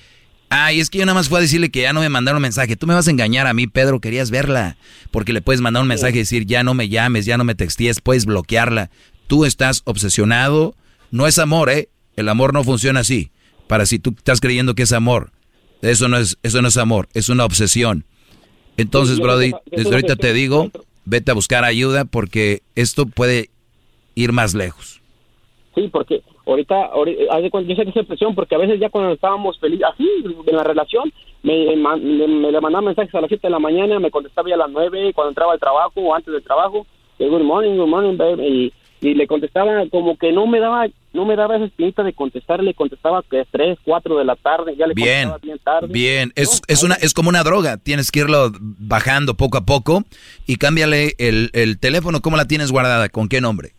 Ay, 0.56 0.80
es 0.80 0.92
que 0.92 1.00
yo 1.00 1.06
nada 1.08 1.16
más 1.16 1.30
fue 1.30 1.40
a 1.40 1.42
decirle 1.42 1.72
que 1.72 1.82
ya 1.82 1.94
no 1.94 2.02
me 2.02 2.10
mandaron 2.10 2.40
mensaje. 2.40 2.76
Tú 2.76 2.86
me 2.86 2.94
vas 2.94 3.08
a 3.08 3.12
engañar 3.12 3.48
a 3.48 3.56
mí, 3.56 3.66
Pedro, 3.66 4.00
querías 4.00 4.30
verla. 4.30 4.78
Porque 5.10 5.34
le 5.34 5.42
puedes 5.42 5.62
mandar 5.62 5.82
un 5.82 5.88
mensaje 5.88 6.18
y 6.18 6.20
decir, 6.20 6.46
ya 6.46 6.64
no 6.64 6.76
me 6.76 6.90
llames, 6.90 7.26
ya 7.26 7.38
no 7.38 7.44
me 7.44 7.56
texties, 7.56 8.02
puedes 8.02 8.28
bloquearla. 8.28 8.92
Tú 9.26 9.46
estás 9.46 9.82
obsesionado. 9.86 10.76
No 11.10 11.26
es 11.26 11.40
amor, 11.40 11.72
¿eh? 11.72 11.90
El 12.16 12.30
amor 12.30 12.54
no 12.54 12.64
funciona 12.64 13.00
así. 13.00 13.32
Para 13.66 13.88
si 13.88 13.98
tú 13.98 14.14
estás 14.16 14.42
creyendo 14.42 14.76
que 14.76 14.84
es 14.84 14.92
amor. 14.92 15.32
Eso 15.82 16.08
no 16.08 16.18
es, 16.18 16.38
eso 16.44 16.62
no 16.62 16.68
es 16.68 16.78
amor, 16.78 17.10
es 17.16 17.30
una 17.30 17.46
obsesión. 17.46 18.06
Entonces, 18.78 19.18
Brody, 19.18 19.54
desde 19.72 19.90
ahorita 19.90 20.16
te 20.16 20.34
digo, 20.34 20.70
vete 21.04 21.32
a 21.32 21.34
buscar 21.34 21.66
ayuda 21.66 22.06
porque 22.06 22.62
esto 22.76 23.08
puede 23.08 23.50
ir 24.14 24.34
más 24.34 24.54
lejos. 24.54 25.02
Sí, 25.74 25.90
porque 25.92 26.22
ahorita, 26.46 26.86
ahorita 26.86 27.62
yo 27.62 27.76
sé 27.76 27.84
que 27.84 27.90
es 27.90 27.98
expresión 27.98 28.36
porque 28.36 28.56
a 28.56 28.60
veces 28.60 28.80
ya 28.80 28.90
cuando 28.90 29.14
estábamos 29.14 29.60
felices, 29.60 29.88
así, 29.94 30.08
en 30.46 30.56
la 30.56 30.64
relación, 30.64 31.12
me, 31.42 31.76
me, 31.76 32.28
me 32.28 32.52
le 32.52 32.62
mandaba 32.62 32.82
mensajes 32.82 33.14
a 33.16 33.22
las 33.22 33.30
7 33.30 33.48
de 33.48 33.52
la 33.52 33.60
mañana, 33.60 34.00
me 34.00 34.12
contestaba 34.12 34.50
ya 34.50 34.56
a 34.56 34.60
las 34.60 34.72
9, 34.72 35.14
cuando 35.14 35.30
entraba 35.30 35.54
al 35.54 35.60
trabajo 35.60 36.02
o 36.02 36.16
antes 36.16 36.34
del 36.34 36.44
trabajo, 36.44 36.86
good 37.20 37.42
morning, 37.42 37.78
good 37.78 37.88
morning, 37.88 38.18
babe, 38.18 38.48
y, 38.48 38.74
y 39.02 39.14
le 39.14 39.28
contestaba 39.28 39.84
como 39.90 40.18
que 40.18 40.32
no 40.32 40.48
me 40.48 40.60
daba 40.60 40.88
no 41.14 41.26
me 41.26 41.36
daba 41.36 41.56
esa 41.58 41.66
espinita 41.66 42.02
de 42.02 42.14
contestar, 42.14 42.64
le 42.64 42.74
contestaba 42.74 43.24
que 43.30 43.42
a 43.42 43.46
3, 43.46 43.78
4 43.86 44.18
de 44.18 44.26
la 44.26 44.36
tarde, 44.36 44.76
ya 44.76 44.88
le 44.88 44.96
Bien, 44.96 45.30
contestaba 45.30 45.38
bien 45.44 45.60
tarde. 45.60 45.88
bien, 45.94 46.34
es, 46.36 46.62
es, 46.68 46.82
una, 46.82 46.96
es 46.96 47.14
como 47.14 47.30
una 47.30 47.44
droga, 47.44 47.78
tienes 47.78 48.10
que 48.10 48.22
irlo 48.22 48.52
bajando 48.60 49.36
poco 49.36 49.60
a 49.60 49.66
poco 49.66 50.04
y 50.48 50.56
cámbiale 50.56 51.14
el, 51.20 51.52
el 51.54 51.80
teléfono, 51.80 52.22
¿cómo 52.22 52.36
la 52.36 52.48
tienes 52.48 52.72
guardada? 52.72 53.10
¿Con 53.10 53.30
qué 53.30 53.42
nombre? 53.42 53.74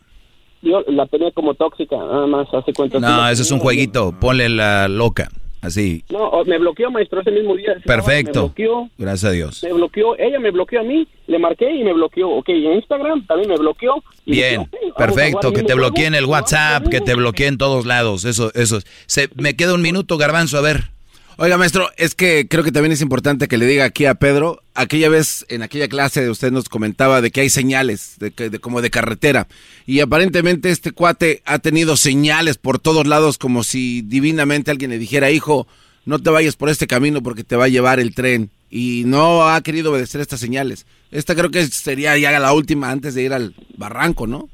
Yo 0.64 0.82
la 0.88 1.06
tenía 1.06 1.30
como 1.32 1.54
tóxica, 1.54 1.96
nada 1.96 2.26
más 2.26 2.48
hace 2.52 2.72
cuenta. 2.72 2.98
No, 2.98 3.28
eso 3.28 3.42
es 3.42 3.50
un 3.50 3.58
jueguito, 3.58 4.14
ponle 4.18 4.48
la 4.48 4.88
loca, 4.88 5.28
así. 5.60 6.02
No, 6.10 6.30
me 6.44 6.58
bloqueó, 6.58 6.90
maestro, 6.90 7.20
ese 7.20 7.30
mismo 7.30 7.54
día. 7.54 7.74
Perfecto. 7.84 8.40
Me 8.40 8.46
bloqueó, 8.46 8.90
Gracias 8.96 9.30
a 9.30 9.32
Dios. 9.32 9.62
me 9.62 9.72
bloqueó, 9.74 10.16
ella 10.18 10.40
me 10.40 10.50
bloqueó 10.50 10.80
a 10.80 10.84
mí, 10.84 11.06
le 11.26 11.38
marqué 11.38 11.70
y 11.70 11.84
me 11.84 11.92
bloqueó. 11.92 12.30
Ok, 12.30 12.48
en 12.48 12.72
Instagram 12.74 13.26
también 13.26 13.50
me 13.50 13.56
bloqueó. 13.56 14.02
Y 14.24 14.32
Bien, 14.32 14.68
perfecto, 14.96 15.52
que 15.52 15.62
te 15.62 15.74
bloqueen 15.74 16.14
el. 16.14 16.24
WhatsApp, 16.24 16.88
que 16.88 17.02
te 17.02 17.14
bloqueen 17.14 17.50
en 17.50 17.58
todos 17.58 17.84
lados, 17.84 18.24
eso, 18.24 18.50
eso. 18.54 18.78
Se, 19.06 19.28
me 19.36 19.54
queda 19.54 19.74
un 19.74 19.82
minuto, 19.82 20.16
Garbanzo, 20.16 20.56
a 20.56 20.62
ver. 20.62 20.93
Oiga, 21.36 21.58
maestro, 21.58 21.90
es 21.96 22.14
que 22.14 22.46
creo 22.48 22.62
que 22.62 22.70
también 22.70 22.92
es 22.92 23.00
importante 23.00 23.48
que 23.48 23.58
le 23.58 23.66
diga 23.66 23.84
aquí 23.84 24.06
a 24.06 24.14
Pedro, 24.14 24.62
aquella 24.72 25.08
vez 25.08 25.44
en 25.48 25.62
aquella 25.62 25.88
clase 25.88 26.30
usted 26.30 26.52
nos 26.52 26.68
comentaba 26.68 27.20
de 27.20 27.32
que 27.32 27.40
hay 27.40 27.50
señales, 27.50 28.14
de 28.20 28.30
que, 28.30 28.50
de, 28.50 28.60
como 28.60 28.80
de 28.80 28.90
carretera, 28.90 29.48
y 29.84 29.98
aparentemente 29.98 30.70
este 30.70 30.92
cuate 30.92 31.42
ha 31.44 31.58
tenido 31.58 31.96
señales 31.96 32.56
por 32.56 32.78
todos 32.78 33.08
lados 33.08 33.36
como 33.36 33.64
si 33.64 34.02
divinamente 34.02 34.70
alguien 34.70 34.92
le 34.92 34.98
dijera, 34.98 35.32
hijo, 35.32 35.66
no 36.04 36.20
te 36.20 36.30
vayas 36.30 36.54
por 36.54 36.68
este 36.68 36.86
camino 36.86 37.20
porque 37.20 37.42
te 37.42 37.56
va 37.56 37.64
a 37.64 37.68
llevar 37.68 37.98
el 37.98 38.14
tren, 38.14 38.52
y 38.70 39.02
no 39.04 39.48
ha 39.48 39.60
querido 39.62 39.90
obedecer 39.90 40.20
estas 40.20 40.38
señales. 40.38 40.86
Esta 41.10 41.34
creo 41.34 41.50
que 41.50 41.66
sería 41.66 42.16
ya 42.16 42.38
la 42.38 42.52
última 42.52 42.90
antes 42.90 43.14
de 43.14 43.22
ir 43.24 43.32
al 43.32 43.56
barranco, 43.76 44.28
¿no? 44.28 44.48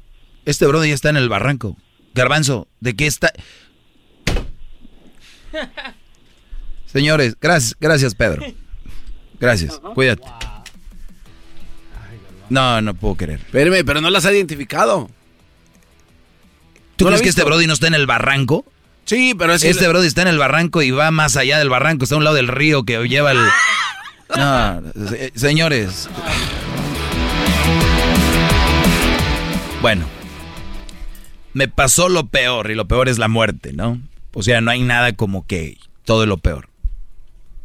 Este 0.45 0.65
brother 0.65 0.89
ya 0.89 0.95
está 0.95 1.09
en 1.09 1.17
el 1.17 1.29
barranco. 1.29 1.77
Garbanzo, 2.15 2.67
¿de 2.79 2.95
qué 2.95 3.05
está? 3.05 3.31
Señores, 6.91 7.35
gracias, 7.39 7.75
gracias 7.79 8.15
Pedro. 8.15 8.43
Gracias, 9.39 9.79
cuídate. 9.95 10.23
No, 12.49 12.81
no 12.81 12.93
puedo 12.93 13.15
creer. 13.15 13.39
Espérame, 13.39 13.83
pero 13.85 14.01
no 14.01 14.09
las 14.09 14.25
ha 14.25 14.33
identificado. 14.33 15.09
¿Tú 16.97 17.05
¿No 17.05 17.11
lo 17.11 17.17
crees 17.17 17.21
que 17.23 17.29
este? 17.29 17.43
Brody 17.43 17.65
no 17.65 17.73
está 17.73 17.87
en 17.87 17.93
el 17.93 18.05
barranco? 18.05 18.65
Sí, 19.05 19.33
pero 19.37 19.53
es 19.53 19.63
Este 19.63 19.87
Brody 19.87 20.05
está 20.07 20.21
en 20.21 20.27
el 20.27 20.37
barranco 20.37 20.81
y 20.81 20.91
va 20.91 21.09
más 21.11 21.35
allá 21.37 21.57
del 21.57 21.69
barranco, 21.69 22.03
está 22.03 22.15
a 22.15 22.17
un 22.19 22.23
lado 22.23 22.35
del 22.35 22.47
río 22.47 22.83
que 22.83 23.07
lleva 23.07 23.31
el... 23.31 23.39
No, 24.37 24.81
se- 25.09 25.31
señores. 25.35 26.07
Bueno, 29.81 30.05
me 31.53 31.67
pasó 31.67 32.07
lo 32.07 32.27
peor 32.27 32.71
y 32.71 32.75
lo 32.75 32.87
peor 32.87 33.09
es 33.09 33.17
la 33.17 33.27
muerte, 33.27 33.73
¿no? 33.73 33.99
O 34.33 34.43
sea, 34.43 34.61
no 34.61 34.71
hay 34.71 34.81
nada 34.83 35.13
como 35.13 35.45
que 35.45 35.77
todo 36.05 36.23
es 36.23 36.29
lo 36.29 36.37
peor. 36.37 36.69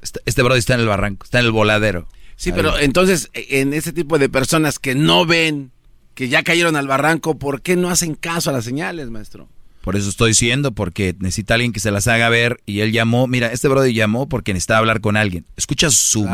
Este, 0.07 0.21
este 0.25 0.43
Brody 0.43 0.61
está 0.61 0.75
en 0.75 0.81
el 0.81 0.87
barranco, 0.87 1.25
está 1.25 1.41
en 1.41 1.47
el 1.47 1.51
voladero. 1.51 2.07
Sí, 2.37 2.51
Ahí. 2.51 2.57
pero 2.57 2.79
entonces, 2.79 3.29
en 3.35 3.73
ese 3.75 3.93
tipo 3.93 4.19
de 4.21 4.29
personas 4.29 4.79
que 4.79 4.95
no 4.95 5.27
ven, 5.27 5.73
que 6.15 6.29
ya 6.29 6.45
cayeron 6.45 6.77
al 6.77 6.87
barranco, 6.87 7.39
¿por 7.39 7.61
qué 7.61 7.75
no 7.75 7.91
hacen 7.91 8.15
caso 8.15 8.51
a 8.51 8.53
las 8.53 8.65
señales, 8.65 9.11
maestro? 9.11 9.49
Por 9.81 9.97
eso 9.97 10.09
estoy 10.09 10.31
diciendo, 10.31 10.71
porque 10.73 11.15
necesita 11.19 11.55
alguien 11.55 11.73
que 11.73 11.81
se 11.81 11.91
las 11.91 12.07
haga 12.09 12.29
ver 12.29 12.61
y 12.67 12.81
él 12.81 12.93
llamó, 12.93 13.27
mira, 13.27 13.49
este 13.53 13.67
brother 13.69 13.93
llamó 13.93 14.29
porque 14.29 14.53
necesitaba 14.53 14.79
hablar 14.79 15.01
con 15.01 15.17
alguien. 15.17 15.45
Escucha 15.57 15.91
su, 15.91 16.25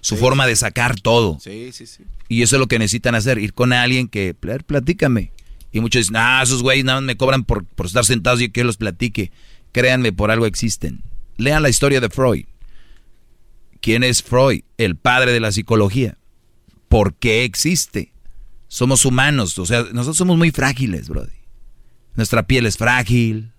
su 0.00 0.14
Sí, 0.14 0.20
forma 0.20 0.44
sí. 0.44 0.50
de 0.50 0.56
sacar 0.56 1.00
todo. 1.00 1.38
Sí, 1.40 1.70
sí, 1.72 1.86
sí. 1.86 2.04
Y 2.28 2.42
eso 2.42 2.56
es 2.56 2.60
lo 2.60 2.66
que 2.66 2.78
necesitan 2.78 3.14
hacer, 3.14 3.38
ir 3.38 3.52
con 3.52 3.72
alguien 3.72 4.08
que, 4.08 4.34
"Pla- 4.34 4.58
platícame. 4.58 5.32
Y 5.72 5.80
muchos 5.80 6.00
dicen, 6.02 6.16
ah, 6.16 6.40
esos 6.42 6.62
güeyes 6.62 6.84
nada 6.84 7.00
más 7.00 7.06
me 7.06 7.16
cobran 7.16 7.44
por, 7.44 7.64
por 7.64 7.86
estar 7.86 8.04
sentados 8.04 8.40
y 8.40 8.48
que 8.50 8.64
los 8.64 8.76
platique. 8.76 9.30
Créanme, 9.72 10.12
por 10.12 10.30
algo 10.30 10.46
existen. 10.46 11.02
Lean 11.36 11.62
la 11.62 11.68
historia 11.68 12.00
de 12.00 12.10
Freud. 12.10 12.44
¿Quién 13.80 14.04
es 14.04 14.22
Freud? 14.22 14.62
El 14.78 14.96
padre 14.96 15.32
de 15.32 15.40
la 15.40 15.52
psicología. 15.52 16.18
¿Por 16.88 17.14
qué 17.14 17.44
existe? 17.44 18.12
Somos 18.68 19.04
humanos, 19.04 19.58
o 19.58 19.66
sea, 19.66 19.82
nosotros 19.92 20.16
somos 20.16 20.36
muy 20.38 20.50
frágiles, 20.50 21.08
brody. 21.08 21.30
Nuestra 22.14 22.46
piel 22.46 22.66
es 22.66 22.76
frágil, 22.76 23.52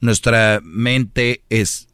nuestra 0.00 0.60
mente 0.62 1.42
es, 1.48 1.88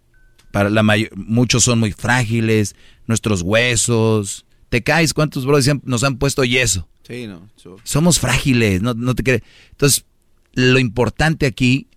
para 0.52 0.68
la 0.68 0.82
mayor, 0.82 1.10
muchos 1.16 1.64
son 1.64 1.78
muy 1.78 1.92
frágiles, 1.92 2.74
nuestros 3.06 3.42
huesos. 3.42 4.44
Te 4.68 4.82
caes, 4.82 5.14
¿cuántos 5.14 5.46
han- 5.68 5.80
nos 5.84 6.04
han 6.04 6.16
puesto 6.18 6.44
yeso? 6.44 6.88
Sí, 7.06 7.26
no. 7.26 7.48
so- 7.56 7.76
Somos 7.84 8.18
frágiles, 8.20 8.82
no, 8.82 8.94
no 8.94 9.14
te 9.14 9.22
crees. 9.22 9.42
Entonces, 9.70 10.04
lo 10.52 10.78
importante 10.78 11.46
aquí 11.46 11.88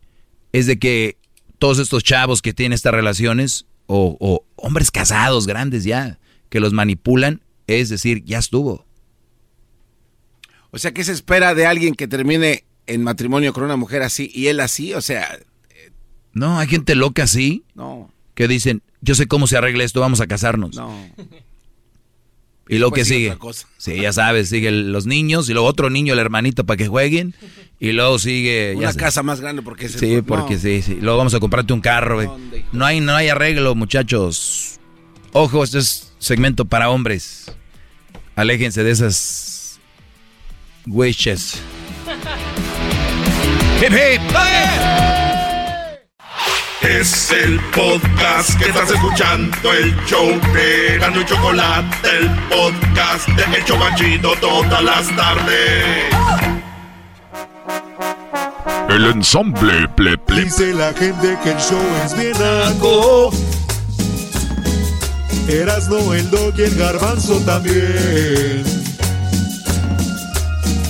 es 0.53 0.65
de 0.65 0.79
que 0.79 1.17
todos 1.59 1.79
estos 1.79 2.03
chavos 2.03 2.41
que 2.41 2.53
tienen 2.53 2.73
estas 2.73 2.93
relaciones, 2.93 3.65
o, 3.87 4.17
o 4.19 4.45
hombres 4.55 4.91
casados 4.91 5.47
grandes 5.47 5.83
ya, 5.83 6.19
que 6.49 6.59
los 6.59 6.73
manipulan, 6.73 7.41
es 7.67 7.89
decir, 7.89 8.23
ya 8.25 8.39
estuvo. 8.39 8.85
O 10.71 10.77
sea, 10.79 10.91
¿qué 10.93 11.03
se 11.03 11.11
espera 11.11 11.53
de 11.53 11.65
alguien 11.65 11.93
que 11.93 12.07
termine 12.07 12.63
en 12.87 13.03
matrimonio 13.03 13.53
con 13.53 13.63
una 13.63 13.75
mujer 13.77 14.01
así 14.01 14.31
y 14.33 14.47
él 14.47 14.59
así? 14.59 14.93
O 14.93 15.01
sea, 15.01 15.37
No, 16.33 16.57
hay 16.59 16.67
gente 16.67 16.95
loca 16.95 17.23
así 17.23 17.63
no, 17.75 18.11
que 18.33 18.47
dicen, 18.47 18.81
yo 19.01 19.13
sé 19.15 19.27
cómo 19.27 19.45
se 19.47 19.57
arregla 19.57 19.83
esto, 19.83 19.99
vamos 19.99 20.19
a 20.21 20.27
casarnos. 20.27 20.75
no. 20.75 20.91
Y 22.69 22.77
luego 22.77 22.93
que 22.93 23.03
sigue. 23.05 23.35
Sí, 23.77 23.95
ya 23.97 24.13
sabes, 24.13 24.49
sigue 24.49 24.69
el- 24.69 24.91
los 24.93 25.05
niños 25.05 25.49
y 25.49 25.53
luego 25.53 25.67
otro 25.67 25.89
niño, 25.89 26.13
el 26.13 26.19
hermanito, 26.19 26.65
para 26.65 26.77
que 26.77 26.87
jueguen. 26.87 27.35
Y 27.79 27.91
luego 27.91 28.17
sigue. 28.19 28.71
ya 28.73 28.77
Una 28.79 28.87
sabes. 28.93 29.03
casa 29.03 29.23
más 29.23 29.41
grande 29.41 29.61
porque 29.61 29.85
es 29.87 29.95
el- 29.95 29.99
Sí, 29.99 30.15
no. 30.15 30.23
porque 30.23 30.57
sí, 30.57 30.81
sí. 30.81 30.97
Luego 31.01 31.17
vamos 31.17 31.33
a 31.33 31.39
comprarte 31.41 31.73
un 31.73 31.81
carro. 31.81 32.15
güey. 32.15 32.29
No 32.71 32.85
hay, 32.85 33.01
no 33.01 33.13
hay 33.15 33.27
arreglo, 33.29 33.75
muchachos. 33.75 34.79
Ojo, 35.33 35.63
este 35.63 35.79
es 35.79 36.13
segmento 36.19 36.63
para 36.65 36.89
hombres. 36.89 37.51
Aléjense 38.35 38.83
de 38.83 38.91
esas 38.91 39.79
wishes. 40.85 41.59
Hip, 43.81 43.91
hip. 43.91 44.21
Es 46.83 47.31
el 47.31 47.61
podcast 47.73 48.59
que 48.59 48.65
estás 48.65 48.91
escuchando, 48.91 49.71
el 49.71 49.95
show 50.05 50.27
de 50.53 50.97
Gano 50.99 51.21
y 51.21 51.25
Chocolate, 51.25 52.09
el 52.19 52.29
podcast 52.49 53.25
de 53.29 53.57
El 53.57 53.63
Chobachito 53.63 54.33
todas 54.41 54.83
las 54.83 55.15
tardes. 55.15 56.13
El 58.89 59.05
ensamble 59.05 59.87
ple, 59.95 60.17
ple. 60.17 60.43
Dice 60.43 60.73
la 60.73 60.93
gente 60.93 61.37
que 61.41 61.51
el 61.51 61.57
show 61.57 61.81
es 62.03 62.17
bien 62.17 62.33
naco. 62.33 63.31
Erasno, 65.47 66.13
el 66.13 66.29
dog 66.29 66.53
y 66.57 66.63
el 66.63 66.75
garbanzo 66.75 67.39
también. 67.45 68.63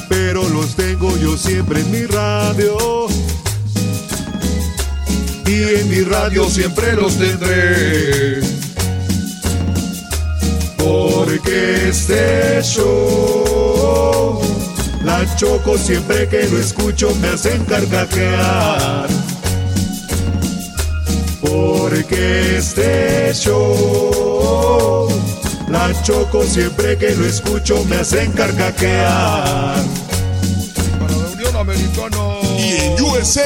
Pero 0.10 0.50
los 0.50 0.76
tengo 0.76 1.16
yo 1.18 1.38
siempre 1.38 1.82
en 1.82 1.92
mi 1.92 2.06
radio. 2.08 3.08
Y 5.54 5.62
en 5.62 5.88
mi 5.88 6.02
radio 6.02 6.50
siempre 6.50 6.94
los 6.94 7.16
tendré. 7.16 8.42
Porque 10.78 11.90
este 11.90 12.60
show, 12.64 14.42
la 15.04 15.24
choco 15.36 15.78
siempre 15.78 16.28
que 16.28 16.48
lo 16.50 16.58
escucho 16.58 17.14
me 17.22 17.28
hacen 17.28 17.64
carcajear. 17.66 19.08
Porque 21.40 22.58
este 22.58 23.32
show, 23.36 25.08
la 25.70 25.94
choco 26.02 26.44
siempre 26.46 26.98
que 26.98 27.12
lo 27.12 27.28
escucho 27.28 27.86
me 27.86 27.98
hacen 27.98 28.32
carcajear. 28.32 29.84
Para 31.00 31.16
la 31.16 31.28
Unión 31.30 31.56
Americana. 31.56 32.40
Y 32.58 32.72
en 32.72 33.00
USA, 33.04 33.44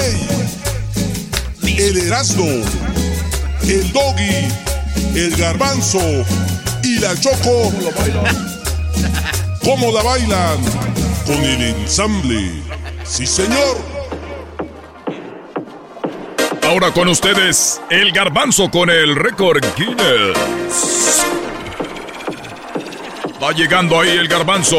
el 1.77 1.97
Erasmo, 1.97 2.65
el 3.64 3.91
Doggy, 3.93 4.47
el 5.15 5.35
Garbanzo 5.38 6.01
y 6.83 6.99
la 6.99 7.15
Choco. 7.19 7.72
¿Cómo 9.64 9.91
la 9.91 10.01
bailan? 10.01 10.57
Con 11.25 11.35
el 11.43 11.61
ensamble. 11.61 12.64
Sí, 13.03 13.27
señor. 13.27 13.77
Ahora 16.64 16.91
con 16.91 17.07
ustedes, 17.07 17.80
el 17.89 18.11
garbanzo 18.11 18.69
con 18.69 18.89
el 18.89 19.15
récord 19.15 19.64
Guinness. 19.77 21.23
Va 23.41 23.51
llegando 23.53 23.99
ahí 24.01 24.09
el 24.09 24.27
garbanzo. 24.27 24.77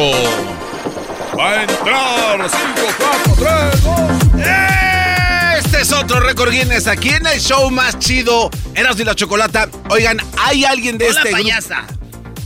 Va 1.37 1.51
a 1.51 1.63
entrar. 1.63 2.49
5, 2.49 2.59
4, 3.35 3.71
3, 3.73 3.83
2. 3.83 4.68
Es 5.89 5.95
otro 5.95 6.19
récord 6.19 6.51
Guinness 6.51 6.85
aquí 6.85 7.09
en 7.09 7.25
el 7.25 7.39
show 7.39 7.71
más 7.71 7.97
chido, 7.97 8.51
Eras 8.75 8.99
y 8.99 9.03
la 9.03 9.15
Chocolata. 9.15 9.67
Oigan, 9.89 10.19
hay 10.37 10.63
alguien 10.63 10.99
de 10.99 11.07
Hola, 11.07 11.17
este 11.21 11.31
payasa. 11.31 11.87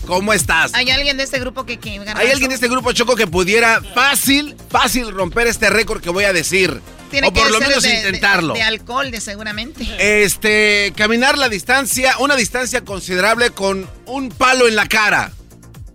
¿Cómo 0.07 0.31
estás? 0.31 0.73
¿Hay 0.73 0.89
alguien 0.89 1.17
de 1.17 1.23
este 1.23 1.39
grupo 1.41 1.65
que... 1.65 1.77
que 1.77 1.99
Hay 2.15 2.31
alguien 2.31 2.47
de 2.47 2.55
este 2.55 2.69
grupo 2.69 2.93
Choco 2.93 3.17
que 3.17 3.27
pudiera 3.27 3.81
fácil, 3.93 4.55
fácil 4.69 5.11
romper 5.11 5.47
este 5.47 5.69
récord 5.69 6.01
que 6.01 6.09
voy 6.09 6.23
a 6.23 6.31
decir. 6.31 6.80
Tiene 7.11 7.27
o 7.27 7.33
por 7.33 7.43
que 7.43 7.51
lo 7.51 7.57
ser 7.59 7.67
menos 7.67 7.83
de- 7.83 7.89
de- 7.89 7.95
intentarlo. 7.97 8.53
De, 8.53 8.61
alcohol, 8.61 9.11
de 9.11 9.19
seguramente. 9.19 9.85
Este, 10.23 10.93
caminar 10.95 11.38
la 11.38 11.49
distancia, 11.49 12.15
una 12.19 12.38
distancia 12.38 12.85
considerable 12.85 13.49
con 13.49 13.89
un 14.05 14.30
palo 14.30 14.69
en 14.69 14.77
la 14.77 14.88
cara. 14.88 15.33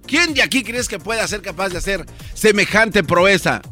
¿Quién 0.06 0.34
de 0.34 0.42
aquí 0.42 0.62
crees 0.64 0.86
que 0.86 0.98
pueda 0.98 1.26
ser 1.26 1.40
capaz 1.40 1.70
de 1.70 1.78
hacer 1.78 2.04
semejante 2.34 3.02
proeza? 3.04 3.62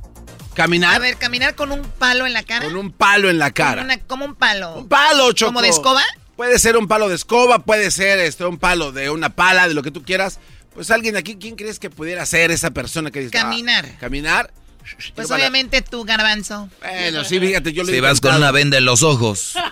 ¿Caminar? 0.57 0.94
A 0.94 0.99
ver, 0.99 1.17
caminar 1.18 1.55
con 1.55 1.70
un 1.70 1.83
palo 1.83 2.26
en 2.26 2.33
la 2.33 2.43
cara. 2.43 2.65
Con 2.67 2.76
un 2.76 2.91
palo 2.91 3.28
en 3.31 3.39
la 3.39 3.51
cara. 3.52 3.83
Como, 3.83 3.85
una- 3.94 3.99
como 4.07 4.25
un 4.25 4.35
palo. 4.35 4.75
Un 4.76 4.89
palo, 4.89 5.33
Choco. 5.33 5.51
¿Como 5.51 5.60
de 5.62 5.68
escoba? 5.68 6.02
Puede 6.35 6.59
ser 6.59 6.76
un 6.76 6.89
palo 6.89 7.09
de 7.09 7.15
escoba, 7.15 7.60
puede 7.60 7.91
ser 7.91 8.18
este, 8.18 8.44
un 8.47 8.59
palo 8.59 8.91
de 8.93 9.10
una 9.10 9.28
pala, 9.31 9.68
de 9.68 9.75
lo 9.75 9.83
que 9.83 9.91
tú 9.91 10.02
quieras. 10.02 10.41
Pues 10.75 10.91
alguien 10.91 11.17
aquí, 11.17 11.36
¿quién 11.36 11.57
crees 11.57 11.78
que 11.78 11.89
pudiera 11.91 12.25
ser 12.26 12.51
esa 12.51 12.70
persona 12.73 13.10
que 13.10 13.20
dice? 13.20 13.31
Caminar. 13.33 13.86
ah, 13.86 13.97
caminar. 14.01 14.52
Pues 14.83 15.09
Yo 15.09 15.15
para- 15.28 15.36
obviamente 15.43 15.83
tú, 15.83 16.05
garbanzo. 16.05 16.68
Bueno, 16.81 17.25
sí, 17.25 17.39
fíjate, 17.41 17.73
yo 17.73 17.83
lo 17.83 17.91
he 17.91 17.94
Si 17.94 18.01
vas 18.01 18.20
con 18.20 18.35
una 18.35 18.51
venda 18.51 18.78
en 18.78 18.85
los 18.85 19.02
ojos. 19.02 19.55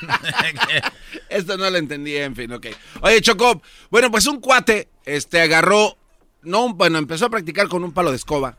Esto 1.28 1.56
no 1.56 1.70
lo 1.70 1.76
entendí, 1.78 2.16
en 2.16 2.34
fin, 2.34 2.52
ok. 2.52 2.66
Oye, 3.02 3.20
Choco, 3.20 3.62
bueno, 3.90 4.10
pues 4.10 4.26
un 4.26 4.40
cuate, 4.40 4.88
este, 5.04 5.40
agarró, 5.40 5.96
no, 6.42 6.64
un- 6.64 6.76
bueno, 6.76 6.98
empezó 6.98 7.26
a 7.26 7.30
practicar 7.30 7.68
con 7.68 7.84
un 7.84 7.92
palo 7.92 8.10
de 8.10 8.16
escoba, 8.16 8.58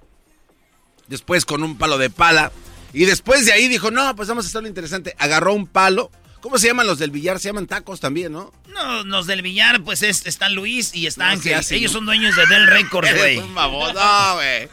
después 1.11 1.45
con 1.45 1.61
un 1.63 1.77
palo 1.77 1.99
de 1.99 2.09
pala, 2.09 2.51
y 2.93 3.05
después 3.05 3.45
de 3.45 3.53
ahí 3.53 3.67
dijo, 3.67 3.91
no, 3.91 4.15
pues 4.15 4.27
vamos 4.27 4.45
a 4.45 4.47
hacer 4.49 4.63
lo 4.63 4.67
interesante. 4.67 5.15
Agarró 5.19 5.53
un 5.53 5.67
palo, 5.67 6.11
¿cómo 6.41 6.57
se 6.57 6.67
llaman 6.67 6.87
los 6.87 6.97
del 6.97 7.11
billar? 7.11 7.39
Se 7.39 7.49
llaman 7.49 7.67
tacos 7.67 7.99
también, 7.99 8.31
¿no? 8.33 8.51
No, 8.73 9.03
los 9.03 9.27
del 9.27 9.41
billar, 9.43 9.81
pues 9.83 10.01
es, 10.03 10.25
está 10.25 10.49
Luis 10.49 10.95
y 10.95 11.05
está 11.07 11.25
No, 11.27 11.31
Ángel. 11.33 11.63
sí, 11.63 11.75
Ellos 11.75 11.91
¿no? 11.93 11.99
son 11.99 12.05
dueños 12.07 12.35
de 12.35 12.45
Del 12.47 12.65
Records, 12.67 13.13
güey. 13.17 13.37
No, 13.39 14.33
güey. 14.35 14.69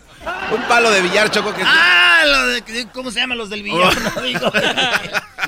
Un 0.52 0.62
palo 0.68 0.90
de 0.90 1.00
billar, 1.02 1.30
Choco, 1.30 1.54
que 1.54 1.62
Ah, 1.64 2.22
lo 2.26 2.46
de- 2.48 2.86
¿cómo 2.92 3.10
se 3.10 3.20
llaman 3.20 3.38
los 3.38 3.50
del 3.50 3.62
billar? 3.62 3.94
No 4.16 4.22
digo. 4.22 4.52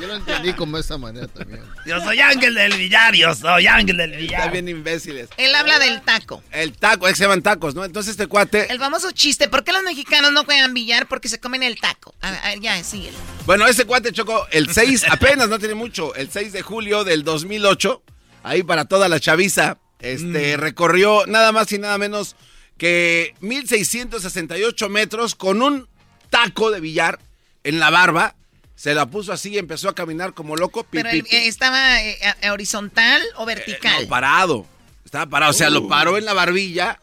Yo 0.01 0.07
lo 0.07 0.15
entendí 0.15 0.53
como 0.55 0.79
esa 0.79 0.97
manera 0.99 1.27
también. 1.27 1.63
Yo 1.85 2.01
soy 2.01 2.21
Ángel 2.21 2.55
del 2.55 2.73
billar, 2.75 3.15
yo 3.15 3.35
soy 3.35 3.67
Ángel 3.67 3.97
del 3.97 4.13
billar. 4.17 4.41
Están 4.41 4.53
bien 4.53 4.69
imbéciles. 4.69 5.29
Él 5.37 5.55
habla 5.55 5.79
del 5.79 6.01
taco. 6.03 6.43
El 6.53 6.73
taco, 6.73 7.07
es 7.07 7.15
que 7.15 7.17
se 7.19 7.25
llaman 7.25 7.43
tacos, 7.43 7.75
¿no? 7.75 7.85
Entonces 7.85 8.13
este 8.13 8.27
cuate... 8.27 8.71
El 8.73 8.79
famoso 8.79 9.11
chiste. 9.11 9.49
¿Por 9.49 9.65
qué 9.65 9.73
los 9.73 9.83
mexicanos 9.83 10.33
no 10.33 10.45
juegan 10.45 10.73
billar? 10.73 11.07
Porque 11.07 11.29
se 11.29 11.41
comen 11.41 11.63
el 11.63 11.79
taco. 11.81 12.15
A 12.23 12.31
ver, 12.31 12.61
ya, 12.61 12.83
síguelo. 12.85 13.19
Bueno, 13.47 13.67
ese 13.67 13.85
cuate 13.85 14.13
chocó 14.13 14.47
el 14.53 14.73
6, 14.73 15.07
apenas 15.11 15.49
no 15.49 15.59
tiene 15.59 15.75
mucho, 15.75 16.15
el 16.15 16.31
6 16.31 16.53
de 16.53 16.63
julio 16.63 17.05
del 17.05 17.25
2008, 17.25 18.03
ahí 18.45 18.63
para 18.63 18.85
toda 18.85 19.09
la 19.09 19.19
chaviza, 19.19 19.79
este, 19.99 20.57
recorrió 20.57 21.27
nada 21.27 21.51
más 21.53 21.71
y 21.73 21.79
nada 21.79 21.99
menos 21.99 22.37
que 22.81 23.35
1668 23.41 24.89
metros 24.89 25.35
con 25.35 25.61
un 25.61 25.87
taco 26.31 26.71
de 26.71 26.81
billar 26.81 27.19
en 27.63 27.79
la 27.79 27.91
barba. 27.91 28.35
Se 28.75 28.95
la 28.95 29.05
puso 29.05 29.35
así 29.35 29.51
y 29.51 29.59
empezó 29.59 29.91
a 29.91 29.95
caminar 29.95 30.33
como 30.33 30.57
loco. 30.57 30.83
pi, 30.85 31.03
Pero 31.03 31.11
pi, 31.11 31.19
él, 31.19 31.25
pi. 31.25 31.37
eh, 31.37 31.47
estaba 31.47 32.03
eh, 32.03 32.19
horizontal 32.51 33.21
o 33.37 33.45
vertical. 33.45 34.05
No, 34.05 34.09
parado. 34.09 34.67
Estaba 35.05 35.27
parado, 35.27 35.51
o 35.51 35.53
sea, 35.53 35.69
lo 35.69 35.89
paró 35.89 36.17
en 36.17 36.25
la 36.25 36.33
barbilla 36.33 36.99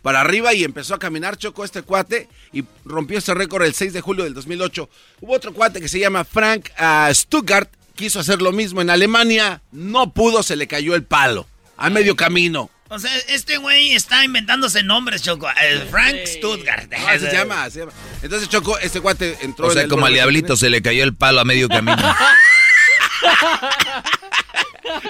para 0.00 0.20
arriba 0.20 0.54
y 0.54 0.62
empezó 0.62 0.94
a 0.94 1.00
caminar, 1.00 1.38
chocó 1.38 1.64
este 1.64 1.82
cuate 1.82 2.28
y 2.52 2.62
rompió 2.84 3.18
este 3.18 3.34
récord 3.34 3.64
el 3.64 3.74
6 3.74 3.94
de 3.94 4.00
julio 4.00 4.22
del 4.22 4.34
2008. 4.34 4.88
Hubo 5.22 5.32
otro 5.34 5.52
cuate 5.52 5.80
que 5.80 5.88
se 5.88 5.98
llama 5.98 6.22
Frank 6.22 6.68
ah, 6.76 7.10
Stuttgart, 7.12 7.68
quiso 7.96 8.20
hacer 8.20 8.40
lo 8.40 8.52
mismo 8.52 8.80
en 8.80 8.90
Alemania, 8.90 9.60
no 9.72 10.12
pudo, 10.12 10.44
se 10.44 10.54
le 10.54 10.68
cayó 10.68 10.94
el 10.94 11.02
palo 11.02 11.48
a 11.76 11.90
medio 11.90 12.14
camino. 12.14 12.70
O 12.90 12.98
sea, 12.98 13.10
este 13.28 13.56
güey 13.56 13.92
está 13.92 14.24
inventándose 14.24 14.82
nombres, 14.82 15.22
Choco. 15.22 15.48
El 15.62 15.88
Frank 15.88 16.16
Stuttgart. 16.26 16.90
No, 16.90 17.08
así 17.08 17.26
se 17.26 17.32
llama, 17.32 17.64
así 17.64 17.74
se 17.74 17.80
llama. 17.80 17.92
Entonces 18.22 18.48
Choco, 18.48 18.78
este 18.78 19.00
cuate 19.00 19.38
entró 19.40 19.66
O 19.66 19.70
en 19.70 19.74
sea, 19.74 19.82
el 19.84 19.88
como 19.88 20.06
al 20.06 20.12
diablito 20.12 20.56
se 20.56 20.68
le 20.70 20.82
cayó 20.82 21.02
el 21.02 21.14
palo 21.14 21.40
a 21.40 21.44
medio 21.44 21.68
camino. 21.68 21.96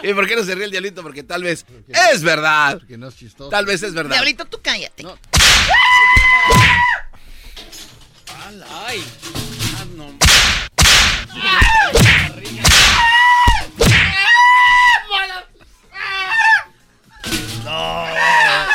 ¿Y 0.03 0.15
por 0.15 0.27
qué 0.29 0.37
no 0.37 0.45
se 0.45 0.55
ríe 0.55 0.67
el 0.67 0.71
diablito? 0.71 1.03
Porque 1.03 1.23
tal 1.25 1.43
vez 1.43 1.67
es 1.89 2.23
verdad. 2.23 2.79
Porque 2.79 2.97
no 2.97 3.09
es 3.09 3.17
chistoso. 3.17 3.51
Tal 3.51 3.67
vez 3.67 3.83
es 3.83 3.93
verdad. 3.93 4.13
Diablito, 4.13 4.45
tú 4.45 4.61
cállate. 4.63 5.05
Ay. 8.87 9.03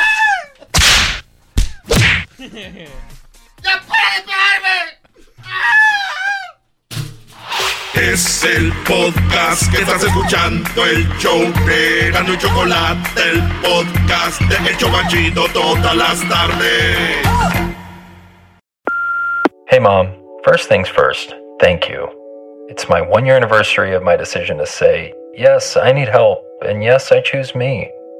Es 7.94 8.44
el 8.44 8.72
podcast 8.86 9.70
que 9.70 9.82
estás 9.82 10.02
escuchando, 10.02 10.86
el 10.86 11.06
show 11.18 11.38
de 11.66 12.10
Gano 12.10 12.32
y 12.32 12.38
Chocolate, 12.38 13.20
el 13.30 13.42
podcast 13.62 14.40
de 14.42 14.70
El 14.70 14.76
Chobachito 14.78 15.44
todas 15.52 15.94
las 15.94 16.20
tardes. 16.28 17.16
Hey, 19.68 19.78
Mom. 19.80 20.08
First 20.44 20.68
things 20.68 20.88
first, 20.88 21.34
thank 21.60 21.88
you. 21.88 22.08
It's 22.68 22.88
my 22.88 23.02
one 23.02 23.26
year 23.26 23.36
anniversary 23.36 23.94
of 23.94 24.02
my 24.02 24.16
decision 24.16 24.56
to 24.58 24.66
say, 24.66 25.12
yes, 25.36 25.76
I 25.76 25.92
need 25.92 26.08
help, 26.08 26.38
and 26.62 26.82
yes, 26.82 27.12
I 27.12 27.20
choose 27.20 27.54
me. 27.54 27.90